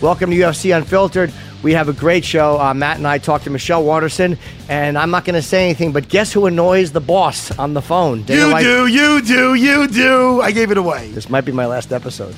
Welcome 0.00 0.30
to 0.30 0.36
UFC 0.36 0.76
Unfiltered. 0.76 1.32
We 1.62 1.72
have 1.72 1.88
a 1.88 1.92
great 1.92 2.24
show. 2.24 2.60
Uh, 2.60 2.72
Matt 2.72 2.98
and 2.98 3.06
I 3.06 3.18
talked 3.18 3.44
to 3.44 3.50
Michelle 3.50 3.82
Waterson, 3.82 4.38
and 4.68 4.96
I'm 4.96 5.10
not 5.10 5.24
going 5.24 5.34
to 5.34 5.42
say 5.42 5.64
anything, 5.64 5.90
but 5.90 6.08
guess 6.08 6.32
who 6.32 6.46
annoys 6.46 6.92
the 6.92 7.00
boss 7.00 7.56
on 7.58 7.74
the 7.74 7.82
phone? 7.82 8.22
Dana 8.22 8.46
You 8.46 8.52
White- 8.52 8.62
do, 8.62 8.86
you 8.86 9.22
do, 9.22 9.54
you 9.54 9.88
do. 9.88 10.40
I 10.40 10.52
gave 10.52 10.70
it 10.70 10.76
away. 10.78 11.10
This 11.10 11.28
might 11.28 11.44
be 11.44 11.50
my 11.50 11.66
last 11.66 11.92
episode. 11.92 12.36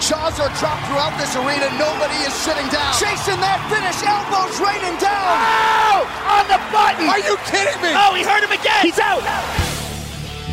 Jaws 0.00 0.38
are 0.38 0.52
dropped 0.60 0.86
throughout 0.86 1.16
this 1.18 1.34
arena. 1.36 1.66
Nobody 1.80 2.14
is 2.28 2.32
sitting 2.32 2.66
down. 2.68 2.92
Chasing 3.00 3.40
that 3.40 3.58
finish. 3.72 3.96
Elbows 4.04 4.54
raining 4.60 4.94
down. 5.00 5.24
Oh! 5.24 6.04
On 6.36 6.44
the 6.46 6.60
button. 6.70 7.08
Are 7.08 7.18
you 7.18 7.36
kidding 7.48 7.80
me? 7.82 7.90
Oh, 7.96 8.14
he 8.14 8.22
hurt 8.22 8.44
him 8.44 8.52
again. 8.52 8.82
He's 8.82 8.98
out. 9.00 9.24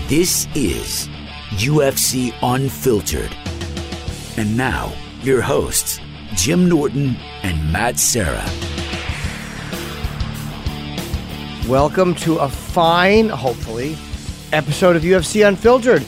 This 0.07 0.47
is 0.55 1.09
UFC 1.57 2.33
Unfiltered. 2.41 3.35
And 4.37 4.57
now, 4.57 4.91
your 5.21 5.41
hosts, 5.41 5.99
Jim 6.33 6.67
Norton 6.67 7.15
and 7.43 7.71
Matt 7.71 7.99
Serra. 7.99 8.43
Welcome 11.69 12.15
to 12.15 12.37
a 12.37 12.49
fine, 12.49 13.29
hopefully, 13.29 13.95
episode 14.51 14.95
of 14.95 15.03
UFC 15.03 15.47
Unfiltered. 15.47 16.03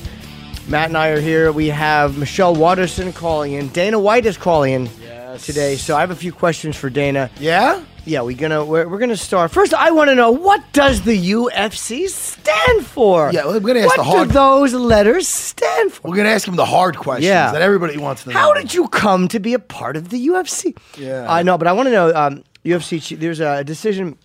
Matt 0.67 0.89
and 0.89 0.97
I 0.97 1.09
are 1.09 1.21
here. 1.21 1.51
We 1.51 1.67
have 1.67 2.17
Michelle 2.17 2.55
Waterson 2.55 3.13
calling 3.13 3.53
in. 3.53 3.69
Dana 3.69 3.99
White 3.99 4.25
is 4.25 4.37
calling 4.37 4.73
in 4.73 4.89
today, 5.37 5.75
so 5.75 5.95
I 5.95 5.99
have 5.99 6.11
a 6.11 6.15
few 6.15 6.33
questions 6.33 6.75
for 6.75 6.89
Dana. 6.89 7.29
Yeah? 7.39 7.83
Yeah, 8.07 8.21
we're 8.21 8.37
gonna 8.37 8.63
we're, 8.63 8.87
we're 8.87 8.99
gonna 8.99 9.17
start. 9.17 9.49
First, 9.51 9.73
I 9.73 9.89
want 9.91 10.09
to 10.11 10.15
know 10.15 10.29
what 10.31 10.61
does 10.73 11.01
the 11.01 11.31
UFC 11.31 12.07
stand 12.07 12.85
for? 12.85 13.31
Yeah, 13.33 13.45
we're 13.47 13.59
gonna 13.59 13.79
ask 13.79 13.87
what 13.89 13.97
the 13.97 14.03
hard- 14.03 14.19
What 14.19 14.27
do 14.27 14.33
those 14.33 14.73
letters 14.75 15.27
stand 15.27 15.91
for? 15.91 16.09
We're 16.09 16.15
going 16.15 16.27
to 16.27 16.31
ask 16.33 16.47
him 16.47 16.55
the 16.55 16.65
hard 16.65 16.97
questions 16.97 17.25
Yeah. 17.25 17.51
that 17.51 17.63
everybody 17.63 17.97
wants 17.97 18.23
to 18.23 18.29
know. 18.29 18.37
How 18.37 18.53
did 18.53 18.73
you 18.75 18.87
come 18.89 19.27
to 19.29 19.39
be 19.39 19.53
a 19.55 19.59
part 19.59 19.97
of 19.97 20.09
the 20.09 20.27
UFC? 20.27 20.75
Yeah. 20.97 21.25
I 21.27 21.41
know, 21.41 21.57
but 21.57 21.67
I 21.67 21.71
want 21.73 21.87
to 21.87 21.91
know. 21.91 22.13
Um, 22.13 22.43
UFC. 22.63 23.17
There's 23.19 23.39
a 23.39 23.63
decision. 23.63 24.17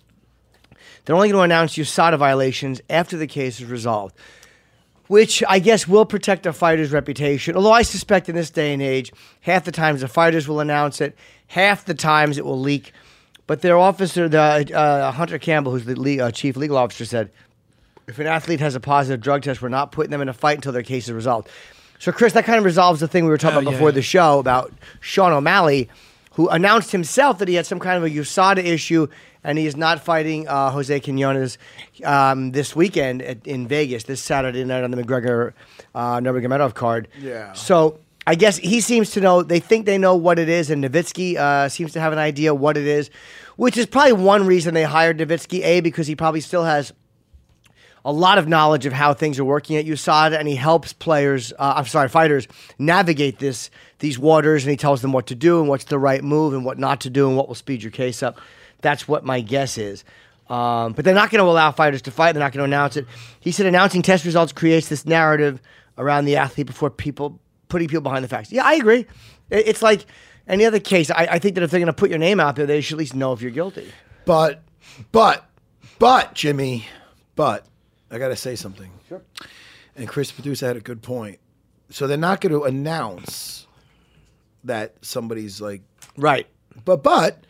They're 1.05 1.15
only 1.15 1.29
going 1.29 1.39
to 1.39 1.43
announce 1.43 1.75
USADA 1.75 2.17
violations 2.19 2.81
after 2.89 3.17
the 3.17 3.27
case 3.27 3.59
is 3.59 3.65
resolved, 3.65 4.15
which 5.07 5.43
I 5.49 5.57
guess 5.59 5.87
will 5.87 6.05
protect 6.05 6.45
a 6.45 6.53
fighter's 6.53 6.91
reputation. 6.91 7.55
Although 7.55 7.71
I 7.71 7.81
suspect 7.81 8.29
in 8.29 8.35
this 8.35 8.49
day 8.51 8.73
and 8.73 8.81
age, 8.81 9.11
half 9.41 9.63
the 9.63 9.71
times 9.71 10.01
the 10.01 10.07
fighters 10.07 10.47
will 10.47 10.59
announce 10.59 11.01
it, 11.01 11.15
half 11.47 11.85
the 11.85 11.93
times 11.95 12.37
it 12.37 12.45
will 12.45 12.59
leak. 12.59 12.93
But 13.51 13.59
their 13.59 13.77
officer, 13.77 14.29
the 14.29 14.39
uh, 14.73 15.11
Hunter 15.11 15.37
Campbell, 15.37 15.73
who's 15.73 15.83
the 15.83 15.99
le- 15.99 16.23
uh, 16.23 16.31
chief 16.31 16.55
legal 16.55 16.77
officer, 16.77 17.03
said 17.03 17.31
if 18.07 18.17
an 18.17 18.25
athlete 18.25 18.61
has 18.61 18.75
a 18.75 18.79
positive 18.79 19.19
drug 19.19 19.41
test, 19.41 19.61
we're 19.61 19.67
not 19.67 19.91
putting 19.91 20.09
them 20.09 20.21
in 20.21 20.29
a 20.29 20.33
fight 20.33 20.55
until 20.55 20.71
their 20.71 20.83
case 20.83 21.09
is 21.09 21.11
resolved. 21.11 21.49
So, 21.99 22.13
Chris, 22.13 22.31
that 22.31 22.45
kind 22.45 22.59
of 22.59 22.63
resolves 22.63 23.01
the 23.01 23.09
thing 23.09 23.25
we 23.25 23.29
were 23.29 23.37
talking 23.37 23.57
Oh, 23.57 23.59
about 23.63 23.71
yeah, 23.71 23.75
before 23.77 23.89
yeah. 23.89 23.95
the 23.95 24.01
show 24.03 24.39
about 24.39 24.71
Sean 25.01 25.33
O'Malley, 25.33 25.89
who 26.35 26.47
announced 26.47 26.93
himself 26.93 27.39
that 27.39 27.49
he 27.49 27.55
had 27.55 27.65
some 27.65 27.77
kind 27.77 27.97
of 27.97 28.05
a 28.05 28.09
USADA 28.09 28.63
issue 28.63 29.07
and 29.43 29.57
he 29.57 29.65
is 29.65 29.75
not 29.75 29.99
fighting 30.01 30.47
uh, 30.47 30.69
Jose 30.71 31.01
Quinones 31.01 31.57
um, 32.05 32.53
this 32.53 32.73
weekend 32.73 33.21
at, 33.21 33.45
in 33.45 33.67
Vegas, 33.67 34.05
this 34.05 34.23
Saturday 34.23 34.63
night 34.63 34.85
on 34.85 34.91
the 34.91 35.03
McGregor 35.03 35.51
uh, 35.93 36.21
Nurmagomedov 36.21 36.73
card. 36.73 37.09
Yeah. 37.19 37.51
So, 37.51 37.99
I 38.27 38.35
guess 38.35 38.57
he 38.57 38.81
seems 38.81 39.11
to 39.11 39.21
know, 39.21 39.41
they 39.41 39.59
think 39.59 39.85
they 39.85 39.97
know 39.97 40.15
what 40.15 40.37
it 40.37 40.47
is, 40.47 40.69
and 40.69 40.83
Novitzky 40.83 41.37
uh, 41.37 41.69
seems 41.69 41.93
to 41.93 41.99
have 41.99 42.13
an 42.13 42.19
idea 42.19 42.53
what 42.53 42.77
it 42.77 42.85
is, 42.85 43.09
which 43.55 43.77
is 43.77 43.87
probably 43.87 44.13
one 44.13 44.45
reason 44.45 44.73
they 44.73 44.83
hired 44.83 45.17
Novitzky, 45.17 45.63
A, 45.63 45.81
because 45.81 46.05
he 46.05 46.15
probably 46.15 46.41
still 46.41 46.63
has 46.63 46.93
a 48.03 48.11
lot 48.11 48.37
of 48.37 48.47
knowledge 48.47 48.85
of 48.85 48.93
how 48.93 49.13
things 49.13 49.39
are 49.39 49.45
working 49.45 49.75
at 49.75 49.85
USADA, 49.85 50.37
and 50.37 50.47
he 50.47 50.55
helps 50.55 50.93
players, 50.93 51.51
uh, 51.53 51.73
I'm 51.77 51.85
sorry, 51.85 52.09
fighters 52.09 52.47
navigate 52.77 53.39
this 53.39 53.69
these 53.99 54.17
waters, 54.17 54.63
and 54.63 54.71
he 54.71 54.77
tells 54.77 55.01
them 55.01 55.11
what 55.11 55.27
to 55.27 55.35
do 55.35 55.59
and 55.59 55.69
what's 55.69 55.85
the 55.85 55.99
right 55.99 56.23
move 56.23 56.53
and 56.53 56.65
what 56.65 56.79
not 56.79 57.01
to 57.01 57.09
do 57.09 57.27
and 57.27 57.37
what 57.37 57.47
will 57.47 57.55
speed 57.55 57.83
your 57.83 57.91
case 57.91 58.23
up. 58.23 58.39
That's 58.81 59.07
what 59.07 59.23
my 59.23 59.41
guess 59.41 59.77
is. 59.77 60.03
Um, 60.49 60.93
but 60.93 61.05
they're 61.05 61.13
not 61.13 61.29
going 61.29 61.43
to 61.43 61.49
allow 61.49 61.71
fighters 61.71 62.01
to 62.03 62.11
fight. 62.11 62.33
They're 62.33 62.41
not 62.43 62.51
going 62.51 62.59
to 62.59 62.65
announce 62.65 62.97
it. 62.97 63.05
He 63.39 63.51
said 63.51 63.67
announcing 63.67 64.01
test 64.01 64.25
results 64.25 64.51
creates 64.51 64.89
this 64.89 65.05
narrative 65.05 65.61
around 65.97 66.25
the 66.25 66.37
athlete 66.37 66.65
before 66.67 66.89
people 66.89 67.39
putting 67.71 67.87
people 67.87 68.01
behind 68.01 68.23
the 68.23 68.27
facts. 68.27 68.51
Yeah, 68.51 68.63
I 68.65 68.73
agree. 68.75 69.07
It's 69.49 69.81
like 69.81 70.05
any 70.47 70.65
other 70.65 70.79
case. 70.79 71.09
I, 71.09 71.27
I 71.31 71.39
think 71.39 71.55
that 71.55 71.63
if 71.63 71.71
they're 71.71 71.79
going 71.79 71.87
to 71.87 71.93
put 71.93 72.09
your 72.09 72.19
name 72.19 72.39
out 72.39 72.55
there, 72.55 72.65
they 72.65 72.81
should 72.81 72.95
at 72.95 72.99
least 72.99 73.15
know 73.15 73.33
if 73.33 73.41
you're 73.41 73.49
guilty. 73.51 73.91
But, 74.25 74.61
but, 75.11 75.49
but, 75.97 76.35
Jimmy, 76.35 76.85
but, 77.35 77.65
I 78.11 78.17
got 78.19 78.27
to 78.27 78.35
say 78.35 78.55
something. 78.55 78.91
Sure. 79.09 79.21
And 79.95 80.07
Chris 80.07 80.31
Producer 80.31 80.67
had 80.67 80.77
a 80.77 80.81
good 80.81 81.01
point. 81.01 81.39
So 81.89 82.07
they're 82.07 82.17
not 82.17 82.41
going 82.41 82.53
to 82.53 82.63
announce 82.63 83.67
that 84.65 84.95
somebody's 85.01 85.59
like, 85.61 85.81
Right. 86.17 86.47
but, 86.85 87.03
but, 87.03 87.45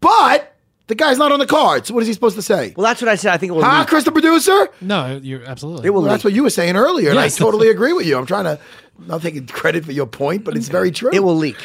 but, 0.00 0.56
the 0.88 0.94
guy's 0.94 1.16
not 1.16 1.30
on 1.32 1.38
the 1.38 1.46
card. 1.46 1.86
So 1.86 1.94
what 1.94 2.02
is 2.02 2.06
he 2.06 2.12
supposed 2.12 2.36
to 2.36 2.42
say? 2.42 2.74
Well, 2.76 2.84
that's 2.84 3.00
what 3.00 3.08
I 3.08 3.14
said. 3.14 3.32
I 3.32 3.36
think 3.38 3.50
it 3.50 3.54
will. 3.54 3.62
Huh, 3.64 3.78
leak. 3.80 3.88
Chris 3.88 4.04
the 4.04 4.12
producer? 4.12 4.68
No, 4.80 5.18
you're 5.22 5.44
absolutely. 5.44 5.86
It 5.86 5.90
will 5.90 6.02
Well, 6.02 6.10
that's 6.10 6.24
what 6.24 6.32
you 6.32 6.42
were 6.42 6.50
saying 6.50 6.76
earlier, 6.76 7.10
and 7.10 7.16
Yes. 7.18 7.40
I 7.40 7.44
totally 7.44 7.68
agree 7.76 7.92
with 7.92 8.04
you. 8.06 8.18
I'm 8.18 8.26
trying 8.26 8.44
to 8.44 8.58
not 8.98 9.22
taking 9.22 9.46
credit 9.46 9.84
for 9.84 9.92
your 9.92 10.06
point, 10.06 10.44
but 10.44 10.56
it's 10.56 10.68
very 10.68 10.90
true. 10.90 11.10
It 11.12 11.20
will 11.20 11.36
leak. 11.36 11.56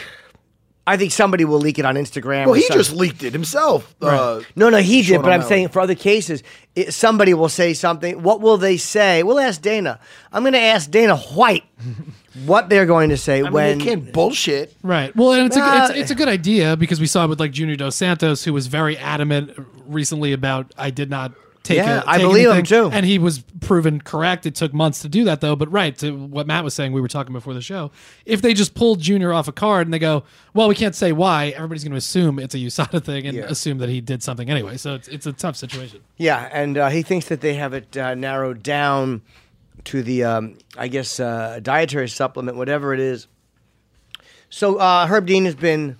I 0.89 0.95
think 0.95 1.11
somebody 1.11 1.43
will 1.43 1.59
leak 1.59 1.79
it 1.79 1.85
on 1.85 1.95
Instagram. 1.95 2.45
Well, 2.45 2.53
or 2.53 2.55
he 2.55 2.61
something. 2.61 2.77
just 2.77 2.93
leaked 2.93 3.21
it 3.21 3.33
himself. 3.33 3.93
Uh, 4.01 4.39
No, 4.55 4.69
no, 4.69 4.77
he 4.77 5.01
did. 5.01 5.17
But 5.21 5.33
I'm 5.33 5.41
O'Malley. 5.41 5.49
saying 5.49 5.67
for 5.69 5.81
other 5.81 5.95
cases, 5.95 6.43
it, 6.75 6.93
somebody 6.93 7.33
will 7.33 7.49
say 7.49 7.73
something. 7.73 8.23
What 8.23 8.39
will 8.39 8.55
they 8.57 8.77
say? 8.77 9.21
We'll 9.23 9.37
ask 9.39 9.61
Dana. 9.61 9.99
I'm 10.31 10.43
going 10.43 10.53
to 10.53 10.59
ask 10.61 10.89
Dana 10.89 11.17
White 11.17 11.65
what 12.45 12.69
they're 12.69 12.85
going 12.85 13.09
to 13.09 13.17
say 13.17 13.39
I 13.39 13.41
mean, 13.43 13.51
when. 13.51 13.77
they 13.79 13.83
can't 13.83 14.13
bullshit. 14.13 14.77
Right. 14.81 15.13
Well, 15.13 15.33
and 15.33 15.47
it's, 15.47 15.57
a, 15.57 15.61
Uh, 15.61 15.87
it's, 15.89 15.99
it's 15.99 16.11
a 16.11 16.15
good 16.15 16.29
idea 16.29 16.77
because 16.77 17.01
we 17.01 17.07
saw 17.07 17.25
it 17.25 17.27
with 17.27 17.41
like 17.41 17.51
Junior 17.51 17.75
Dos 17.75 17.97
Santos, 17.97 18.45
who 18.45 18.53
was 18.53 18.67
very 18.67 18.97
adamant 18.97 19.51
recently 19.87 20.31
about 20.31 20.73
I 20.77 20.89
did 20.91 21.09
not 21.09 21.33
take 21.67 21.77
Yeah, 21.77 21.99
it. 21.99 22.03
I 22.07 22.17
believe 22.17 22.49
him, 22.49 22.63
too. 22.63 22.89
And 22.91 23.05
he 23.05 23.19
was 23.19 23.39
proven 23.61 23.99
correct. 24.01 24.45
It 24.45 24.55
took 24.55 24.73
months 24.73 25.01
to 25.01 25.09
do 25.09 25.25
that 25.25 25.41
though. 25.41 25.55
But 25.55 25.71
right 25.71 25.97
to 25.99 26.15
what 26.15 26.47
Matt 26.47 26.63
was 26.63 26.73
saying, 26.73 26.93
we 26.93 27.01
were 27.01 27.07
talking 27.07 27.33
before 27.33 27.53
the 27.53 27.61
show. 27.61 27.91
If 28.25 28.41
they 28.41 28.53
just 28.53 28.73
pulled 28.73 28.99
Junior 29.01 29.33
off 29.33 29.47
a 29.47 29.51
card 29.51 29.85
and 29.87 29.93
they 29.93 29.99
go, 29.99 30.23
well, 30.53 30.67
we 30.67 30.75
can't 30.75 30.95
say 30.95 31.11
why. 31.11 31.47
Everybody's 31.49 31.83
going 31.83 31.91
to 31.91 31.97
assume 31.97 32.39
it's 32.39 32.55
a 32.55 32.59
USADA 32.59 33.03
thing 33.03 33.27
and 33.27 33.37
Yeah. 33.37 33.43
assume 33.45 33.77
that 33.79 33.89
he 33.89 34.01
did 34.01 34.23
something 34.23 34.49
anyway. 34.49 34.77
So 34.77 34.95
it's, 34.95 35.07
it's 35.07 35.25
a 35.25 35.33
tough 35.33 35.55
situation. 35.55 35.99
Yeah, 36.17 36.49
and 36.51 36.77
uh, 36.77 36.89
he 36.89 37.01
thinks 37.03 37.27
that 37.27 37.41
they 37.41 37.55
have 37.55 37.73
it 37.73 37.95
uh, 37.97 38.15
narrowed 38.15 38.63
down 38.63 39.21
to 39.85 40.01
the, 40.03 40.23
um, 40.23 40.57
I 40.77 40.87
guess, 40.87 41.19
uh, 41.19 41.59
dietary 41.61 42.09
supplement, 42.09 42.57
whatever 42.57 42.93
it 42.93 42.99
is. 42.99 43.27
So 44.49 44.77
uh, 44.77 45.07
Herb 45.07 45.25
Dean 45.25 45.45
has 45.45 45.55
been 45.55 45.97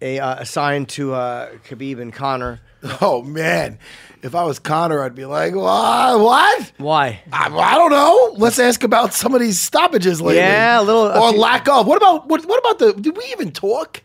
a, 0.00 0.18
uh, 0.18 0.36
assigned 0.40 0.88
to 0.90 1.14
uh, 1.14 1.50
Khabib 1.68 2.00
and 2.00 2.12
Conor. 2.12 2.60
Oh 3.00 3.22
man, 3.22 3.78
if 4.22 4.34
I 4.34 4.44
was 4.44 4.58
Conor, 4.58 5.02
I'd 5.02 5.14
be 5.14 5.24
like, 5.24 5.54
"What? 5.54 6.20
What? 6.20 6.72
Why? 6.78 7.20
I, 7.32 7.46
I 7.48 7.74
don't 7.76 7.90
know. 7.90 8.34
Let's 8.36 8.58
ask 8.58 8.82
about 8.84 9.14
some 9.14 9.34
of 9.34 9.40
these 9.40 9.60
stoppages 9.60 10.20
lately. 10.20 10.36
Yeah, 10.42 10.80
a 10.80 10.82
little- 10.82 11.06
a 11.06 11.20
or 11.20 11.30
few- 11.32 11.40
lack 11.40 11.68
of. 11.68 11.86
What 11.86 11.96
about 11.96 12.28
what? 12.28 12.44
What 12.46 12.58
about 12.58 12.78
the? 12.78 12.92
Did 13.00 13.16
we 13.16 13.24
even 13.32 13.50
talk 13.52 14.02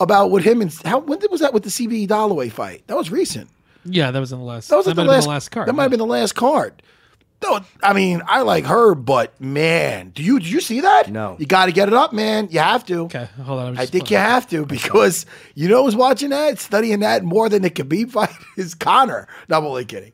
about 0.00 0.30
what 0.30 0.42
him 0.42 0.62
and 0.62 0.72
how? 0.84 0.98
When 1.00 1.18
was 1.30 1.40
that 1.40 1.52
with 1.52 1.64
the 1.64 1.70
CB 1.70 2.08
Dollaway 2.08 2.50
fight? 2.50 2.82
That 2.86 2.96
was 2.96 3.10
recent. 3.10 3.50
Yeah, 3.84 4.10
that 4.10 4.20
was 4.20 4.32
in 4.32 4.38
the 4.38 4.44
last. 4.44 4.68
That 4.68 4.76
was 4.76 4.86
that 4.86 4.90
like 4.90 4.96
the 4.96 5.02
have 5.02 5.08
last, 5.08 5.20
been 5.24 5.28
the 5.28 5.34
last 5.34 5.48
card. 5.50 5.68
That 5.68 5.72
might 5.74 5.82
have 5.82 5.90
been 5.90 5.98
the 6.00 6.06
last 6.06 6.32
card. 6.34 6.82
No, 7.40 7.60
I 7.84 7.92
mean, 7.92 8.20
I 8.26 8.42
like 8.42 8.64
her, 8.64 8.96
but 8.96 9.40
man, 9.40 10.10
do 10.10 10.24
you 10.24 10.40
did 10.40 10.48
you 10.48 10.60
see 10.60 10.80
that? 10.80 11.08
No. 11.08 11.36
You 11.38 11.46
got 11.46 11.66
to 11.66 11.72
get 11.72 11.86
it 11.86 11.94
up, 11.94 12.12
man. 12.12 12.48
You 12.50 12.58
have 12.58 12.84
to. 12.86 13.02
Okay, 13.04 13.28
hold 13.44 13.60
on. 13.60 13.66
I'm 13.68 13.78
I 13.78 13.86
think 13.86 14.10
you 14.10 14.16
pulling- 14.16 14.30
have 14.30 14.48
to 14.48 14.66
because 14.66 15.24
you 15.54 15.68
know 15.68 15.84
who's 15.84 15.94
watching 15.94 16.30
that, 16.30 16.58
studying 16.58 16.98
that 17.00 17.22
more 17.22 17.48
than 17.48 17.62
the 17.62 17.70
Khabib 17.70 18.10
fight 18.10 18.30
is 18.56 18.74
Conor. 18.74 19.28
No, 19.48 19.58
I'm 19.58 19.64
only 19.66 19.84
kidding. 19.84 20.10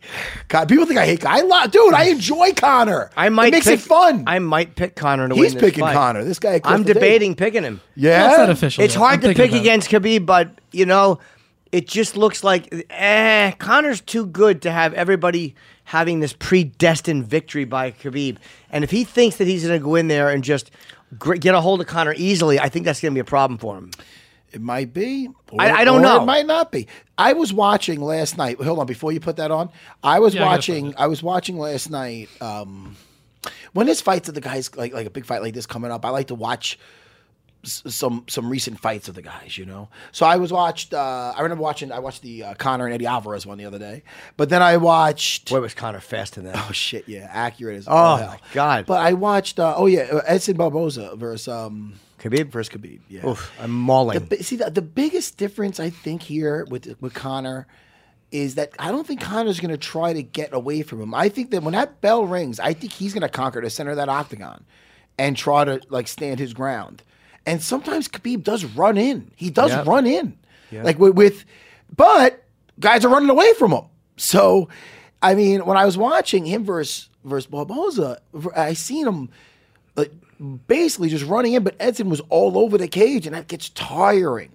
God, 0.48 0.68
people 0.68 0.84
think 0.84 0.98
I 1.00 1.06
hate. 1.06 1.24
I 1.24 1.40
love, 1.40 1.70
dude. 1.70 1.94
I 1.94 2.04
enjoy 2.08 2.52
Conor. 2.52 3.10
I 3.16 3.30
might 3.30 3.48
it 3.48 3.52
makes 3.52 3.66
pick, 3.66 3.78
it 3.80 3.82
fun. 3.82 4.24
I 4.26 4.38
might 4.38 4.76
pick 4.76 4.94
Conor 4.94 5.26
to 5.28 5.34
He's 5.34 5.40
win 5.40 5.52
this 5.54 5.60
picking 5.62 5.80
fight. 5.84 5.94
Conor. 5.94 6.24
This 6.24 6.38
guy. 6.38 6.60
I'm 6.62 6.82
debating 6.82 7.34
picking 7.34 7.62
him. 7.62 7.80
Yeah, 7.96 8.18
That's 8.26 8.38
not 8.38 8.50
official. 8.50 8.84
It's 8.84 8.94
yet. 8.94 8.98
hard 9.00 9.14
I'm 9.14 9.20
to 9.22 9.28
pick 9.28 9.50
about 9.50 9.56
it. 9.56 9.60
against 9.60 9.90
Khabib, 9.90 10.26
but 10.26 10.50
you 10.72 10.84
know, 10.84 11.20
it 11.74 11.88
just 11.88 12.16
looks 12.16 12.44
like 12.44 12.86
eh, 12.90 13.50
Conor's 13.58 14.00
too 14.00 14.26
good 14.26 14.62
to 14.62 14.70
have 14.70 14.94
everybody 14.94 15.54
having 15.84 16.20
this 16.20 16.32
predestined 16.32 17.26
victory 17.26 17.64
by 17.64 17.90
Khabib. 17.90 18.36
And 18.70 18.84
if 18.84 18.90
he 18.90 19.04
thinks 19.04 19.36
that 19.36 19.46
he's 19.46 19.66
going 19.66 19.78
to 19.80 19.84
go 19.84 19.94
in 19.96 20.08
there 20.08 20.30
and 20.30 20.42
just 20.44 20.70
gr- 21.18 21.34
get 21.34 21.54
a 21.54 21.60
hold 21.60 21.80
of 21.80 21.86
Conor 21.86 22.14
easily, 22.16 22.58
I 22.60 22.68
think 22.68 22.84
that's 22.86 23.00
going 23.00 23.12
to 23.12 23.16
be 23.16 23.20
a 23.20 23.24
problem 23.24 23.58
for 23.58 23.76
him. 23.76 23.90
It 24.52 24.60
might 24.62 24.94
be. 24.94 25.28
Or, 25.50 25.60
I- 25.60 25.80
I 25.80 25.84
don't 25.84 25.98
or 25.98 26.02
know. 26.02 26.22
It 26.22 26.26
might 26.26 26.46
not 26.46 26.70
be. 26.70 26.86
I 27.18 27.32
was 27.32 27.52
watching 27.52 28.00
last 28.00 28.38
night. 28.38 28.60
Hold 28.62 28.78
on, 28.78 28.86
before 28.86 29.10
you 29.12 29.18
put 29.20 29.36
that 29.36 29.50
on, 29.50 29.68
I 30.02 30.20
was 30.20 30.34
Yeah, 30.34 30.42
watching. 30.46 30.84
find 30.92 30.94
I 30.96 31.06
was 31.08 31.22
watching 31.22 31.58
last 31.58 31.90
night. 31.90 32.28
Um, 32.40 32.96
when 33.72 33.86
there's 33.86 34.00
fights 34.00 34.28
of 34.28 34.34
the 34.36 34.40
guys 34.40 34.74
like 34.76 34.92
like 34.94 35.06
a 35.06 35.10
big 35.10 35.26
fight 35.26 35.42
like 35.42 35.54
this 35.54 35.66
coming 35.66 35.90
up, 35.90 36.04
I 36.04 36.10
like 36.10 36.28
to 36.28 36.34
watch 36.36 36.78
s- 36.78 36.78
some 37.64 38.24
some 38.28 38.48
recent 38.48 38.78
fights 38.80 39.08
of 39.08 39.14
the 39.14 39.22
guys. 39.22 39.58
You 39.58 39.66
know, 39.66 39.88
so 40.12 40.26
I 40.26 40.36
was 40.36 40.52
watched. 40.52 40.94
Uh, 40.94 41.32
I 41.36 41.40
remember 41.42 41.62
watching. 41.62 41.90
I 41.92 41.98
watched 41.98 42.22
the 42.22 42.44
uh, 42.44 42.54
Conor 42.54 42.86
and 42.86 42.94
Eddie 42.94 43.06
Alvarez 43.06 43.46
one 43.46 43.58
the 43.58 43.64
other 43.64 43.78
day, 43.78 44.02
but 44.36 44.48
then 44.48 44.62
I 44.62 44.76
watched. 44.76 45.50
Boy, 45.50 45.60
was 45.60 45.74
Conor 45.74 46.00
fast 46.00 46.36
in 46.38 46.44
that. 46.44 46.54
Oh 46.68 46.72
shit! 46.72 47.08
Yeah, 47.08 47.28
accurate 47.30 47.76
as 47.76 47.86
Oh, 47.88 48.16
hell. 48.16 48.36
God. 48.52 48.86
But 48.86 49.00
I 49.00 49.12
watched. 49.12 49.58
Uh, 49.58 49.74
oh 49.76 49.86
yeah, 49.86 50.02
uh, 50.12 50.20
Edson 50.26 50.56
Barboza 50.56 51.16
versus 51.16 51.48
um 51.48 51.94
Khabib? 52.20 52.50
versus 52.50 52.74
Khabib. 52.74 53.00
Yeah. 53.08 53.26
Oof, 53.26 53.52
I'm 53.60 53.70
mauling. 53.70 54.24
The, 54.26 54.42
see, 54.42 54.56
the, 54.56 54.70
the 54.70 54.82
biggest 54.82 55.36
difference 55.36 55.78
I 55.80 55.90
think 55.90 56.22
here 56.22 56.64
with 56.70 56.96
with 57.00 57.12
Conor 57.12 57.66
is 58.30 58.54
that 58.56 58.72
I 58.78 58.90
don't 58.90 59.06
think 59.06 59.20
Conor's 59.20 59.60
going 59.60 59.70
to 59.70 59.76
try 59.78 60.12
to 60.12 60.22
get 60.22 60.52
away 60.52 60.82
from 60.82 61.00
him. 61.00 61.14
I 61.14 61.28
think 61.28 61.50
that 61.52 61.62
when 61.62 61.72
that 61.74 62.00
bell 62.00 62.24
rings, 62.26 62.58
I 62.58 62.72
think 62.72 62.92
he's 62.92 63.12
going 63.14 63.22
to 63.22 63.28
conquer 63.28 63.60
the 63.60 63.70
center 63.70 63.90
of 63.92 63.96
that 63.98 64.08
octagon 64.08 64.64
and 65.18 65.36
try 65.36 65.64
to 65.64 65.80
like 65.88 66.08
stand 66.08 66.40
his 66.40 66.52
ground. 66.54 67.02
And 67.46 67.62
sometimes 67.62 68.08
Khabib 68.08 68.42
does 68.42 68.64
run 68.64 68.96
in. 68.96 69.30
He 69.36 69.50
does 69.50 69.70
Yep. 69.70 69.86
run 69.86 70.06
in, 70.06 70.36
like 70.84 70.98
with, 70.98 71.14
with, 71.14 71.44
but 71.94 72.42
guys 72.80 73.04
are 73.04 73.08
running 73.08 73.28
away 73.30 73.52
from 73.54 73.72
him. 73.72 73.84
So, 74.16 74.68
I 75.22 75.34
mean, 75.34 75.64
when 75.66 75.76
I 75.76 75.84
was 75.84 75.96
watching 75.98 76.46
him 76.46 76.64
versus 76.64 77.08
versus 77.24 77.46
Barboza, 77.50 78.20
I 78.56 78.72
seen 78.74 79.06
him 79.06 79.28
like 79.96 80.12
basically 80.66 81.08
just 81.08 81.24
running 81.24 81.52
in, 81.54 81.62
but 81.64 81.74
Edson 81.80 82.08
was 82.10 82.20
all 82.28 82.58
over 82.58 82.76
the 82.78 82.88
cage, 82.88 83.26
and 83.26 83.34
that 83.34 83.48
gets 83.48 83.68
tiring. 83.70 84.50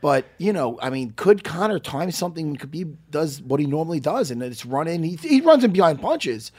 But 0.00 0.24
you 0.38 0.52
know, 0.52 0.78
I 0.80 0.88
mean, 0.90 1.12
could 1.16 1.44
Conor 1.44 1.78
time 1.78 2.10
something? 2.10 2.46
when 2.46 2.56
Khabib 2.56 2.94
does 3.10 3.42
what 3.42 3.60
he 3.60 3.66
normally 3.66 4.00
does, 4.00 4.30
and 4.30 4.42
it's 4.42 4.64
run 4.64 4.88
in. 4.88 5.02
He, 5.02 5.16
he 5.16 5.40
runs 5.40 5.62
in 5.64 5.72
behind 5.72 6.00
punches, 6.00 6.52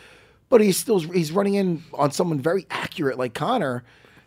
but 0.50 0.62
he's 0.62 0.78
still 0.78 1.00
he's 1.00 1.32
running 1.32 1.56
in 1.56 1.84
on 1.94 2.12
someone 2.12 2.40
very 2.40 2.68
accurate 2.70 3.18
like 3.18 3.34
Conor. 3.34 3.84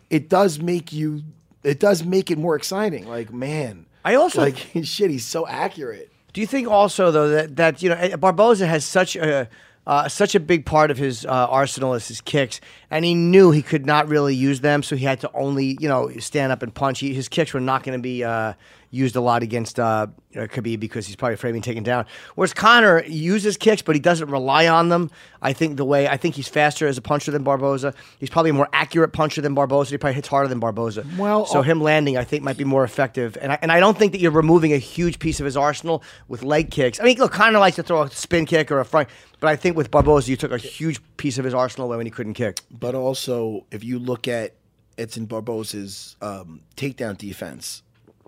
It 0.09 0.29
does 0.29 0.59
make 0.59 0.91
you. 0.93 1.23
It 1.63 1.79
does 1.79 2.03
make 2.03 2.29
it 2.31 2.37
more 2.37 2.55
exciting. 2.55 3.07
Like 3.07 3.33
man, 3.33 3.85
I 4.03 4.15
also- 4.15 4.41
like 4.41 4.57
shit. 4.83 5.09
He's 5.11 5.25
so 5.25 5.47
accurate. 5.47 6.11
Do 6.33 6.41
you 6.41 6.47
think 6.47 6.67
also 6.67 7.11
though 7.11 7.29
that 7.29 7.55
that 7.55 7.81
you 7.81 7.89
know 7.89 8.17
Barboza 8.17 8.67
has 8.67 8.83
such 8.85 9.15
a 9.15 9.49
uh, 9.87 10.07
such 10.07 10.35
a 10.35 10.39
big 10.39 10.65
part 10.65 10.91
of 10.91 10.97
his 10.97 11.25
uh, 11.25 11.29
arsenal 11.29 11.93
is 11.93 12.07
his 12.07 12.21
kicks, 12.21 12.61
and 12.89 13.05
he 13.05 13.13
knew 13.13 13.51
he 13.51 13.61
could 13.61 13.85
not 13.85 14.07
really 14.07 14.35
use 14.35 14.61
them, 14.61 14.83
so 14.83 14.95
he 14.95 15.05
had 15.05 15.19
to 15.21 15.31
only 15.33 15.77
you 15.79 15.87
know 15.87 16.09
stand 16.19 16.51
up 16.51 16.63
and 16.63 16.73
punch. 16.73 16.99
He, 16.99 17.13
his 17.13 17.29
kicks 17.29 17.53
were 17.53 17.59
not 17.59 17.83
going 17.83 17.97
to 17.97 18.01
be 18.01 18.23
uh, 18.23 18.53
used 18.95 19.15
a 19.15 19.21
lot 19.21 19.43
against 19.43 19.79
uh, 19.79 20.07
Khabib 20.33 20.79
because 20.79 21.05
he's 21.05 21.15
probably 21.15 21.33
afraid 21.33 21.49
of 21.51 21.53
being 21.55 21.61
taken 21.61 21.83
down. 21.83 22.05
Whereas 22.35 22.53
Conor 22.53 23.03
uses 23.05 23.57
kicks, 23.57 23.81
but 23.81 23.95
he 23.95 23.99
doesn't 23.99 24.29
rely 24.29 24.67
on 24.67 24.89
them. 24.89 25.11
I 25.41 25.53
think 25.53 25.77
the 25.77 25.85
way 25.85 26.07
I 26.07 26.17
think 26.17 26.35
he's 26.35 26.47
faster 26.47 26.87
as 26.87 26.97
a 26.97 27.01
puncher 27.01 27.31
than 27.31 27.43
Barboza. 27.43 27.93
He's 28.19 28.29
probably 28.29 28.51
a 28.51 28.53
more 28.53 28.69
accurate 28.73 29.13
puncher 29.13 29.41
than 29.41 29.53
Barboza. 29.53 29.91
He 29.91 29.97
probably 29.97 30.15
hits 30.15 30.27
harder 30.27 30.47
than 30.47 30.59
Barboza. 30.59 31.05
Well, 31.17 31.45
so 31.45 31.59
uh, 31.59 31.61
him 31.61 31.81
landing, 31.81 32.17
I 32.17 32.23
think, 32.23 32.43
might 32.43 32.57
be 32.57 32.63
more 32.63 32.83
effective. 32.83 33.37
And 33.41 33.51
I, 33.51 33.59
and 33.61 33.71
I 33.71 33.79
don't 33.79 33.97
think 33.97 34.13
that 34.13 34.21
you're 34.21 34.31
removing 34.31 34.73
a 34.73 34.77
huge 34.77 35.19
piece 35.19 35.39
of 35.39 35.45
his 35.45 35.57
arsenal 35.57 36.01
with 36.27 36.43
leg 36.43 36.71
kicks. 36.71 36.99
I 36.99 37.03
mean, 37.03 37.17
look, 37.17 37.33
Conor 37.33 37.59
likes 37.59 37.75
to 37.75 37.83
throw 37.83 38.03
a 38.03 38.11
spin 38.11 38.45
kick 38.45 38.71
or 38.71 38.79
a 38.79 38.85
front, 38.85 39.09
but 39.45 39.51
I 39.51 39.57
think 39.57 39.77
with 39.77 39.91
Barboza, 39.91 40.31
you 40.31 40.37
took 40.37 40.51
a 40.51 40.57
huge 40.57 40.99
piece 41.17 41.37
of 41.37 41.45
his 41.45 41.53
arsenal 41.53 41.85
away 41.85 41.97
when 41.97 42.07
he 42.07 42.09
couldn't 42.09 42.33
kick. 42.33 42.61
But 42.71 42.95
also, 42.95 43.63
if 43.69 43.83
you 43.83 43.99
look 43.99 44.27
at 44.27 44.55
Edson 44.97 45.27
Barboza's 45.27 46.15
um, 46.19 46.61
takedown 46.75 47.15
defense, 47.15 47.83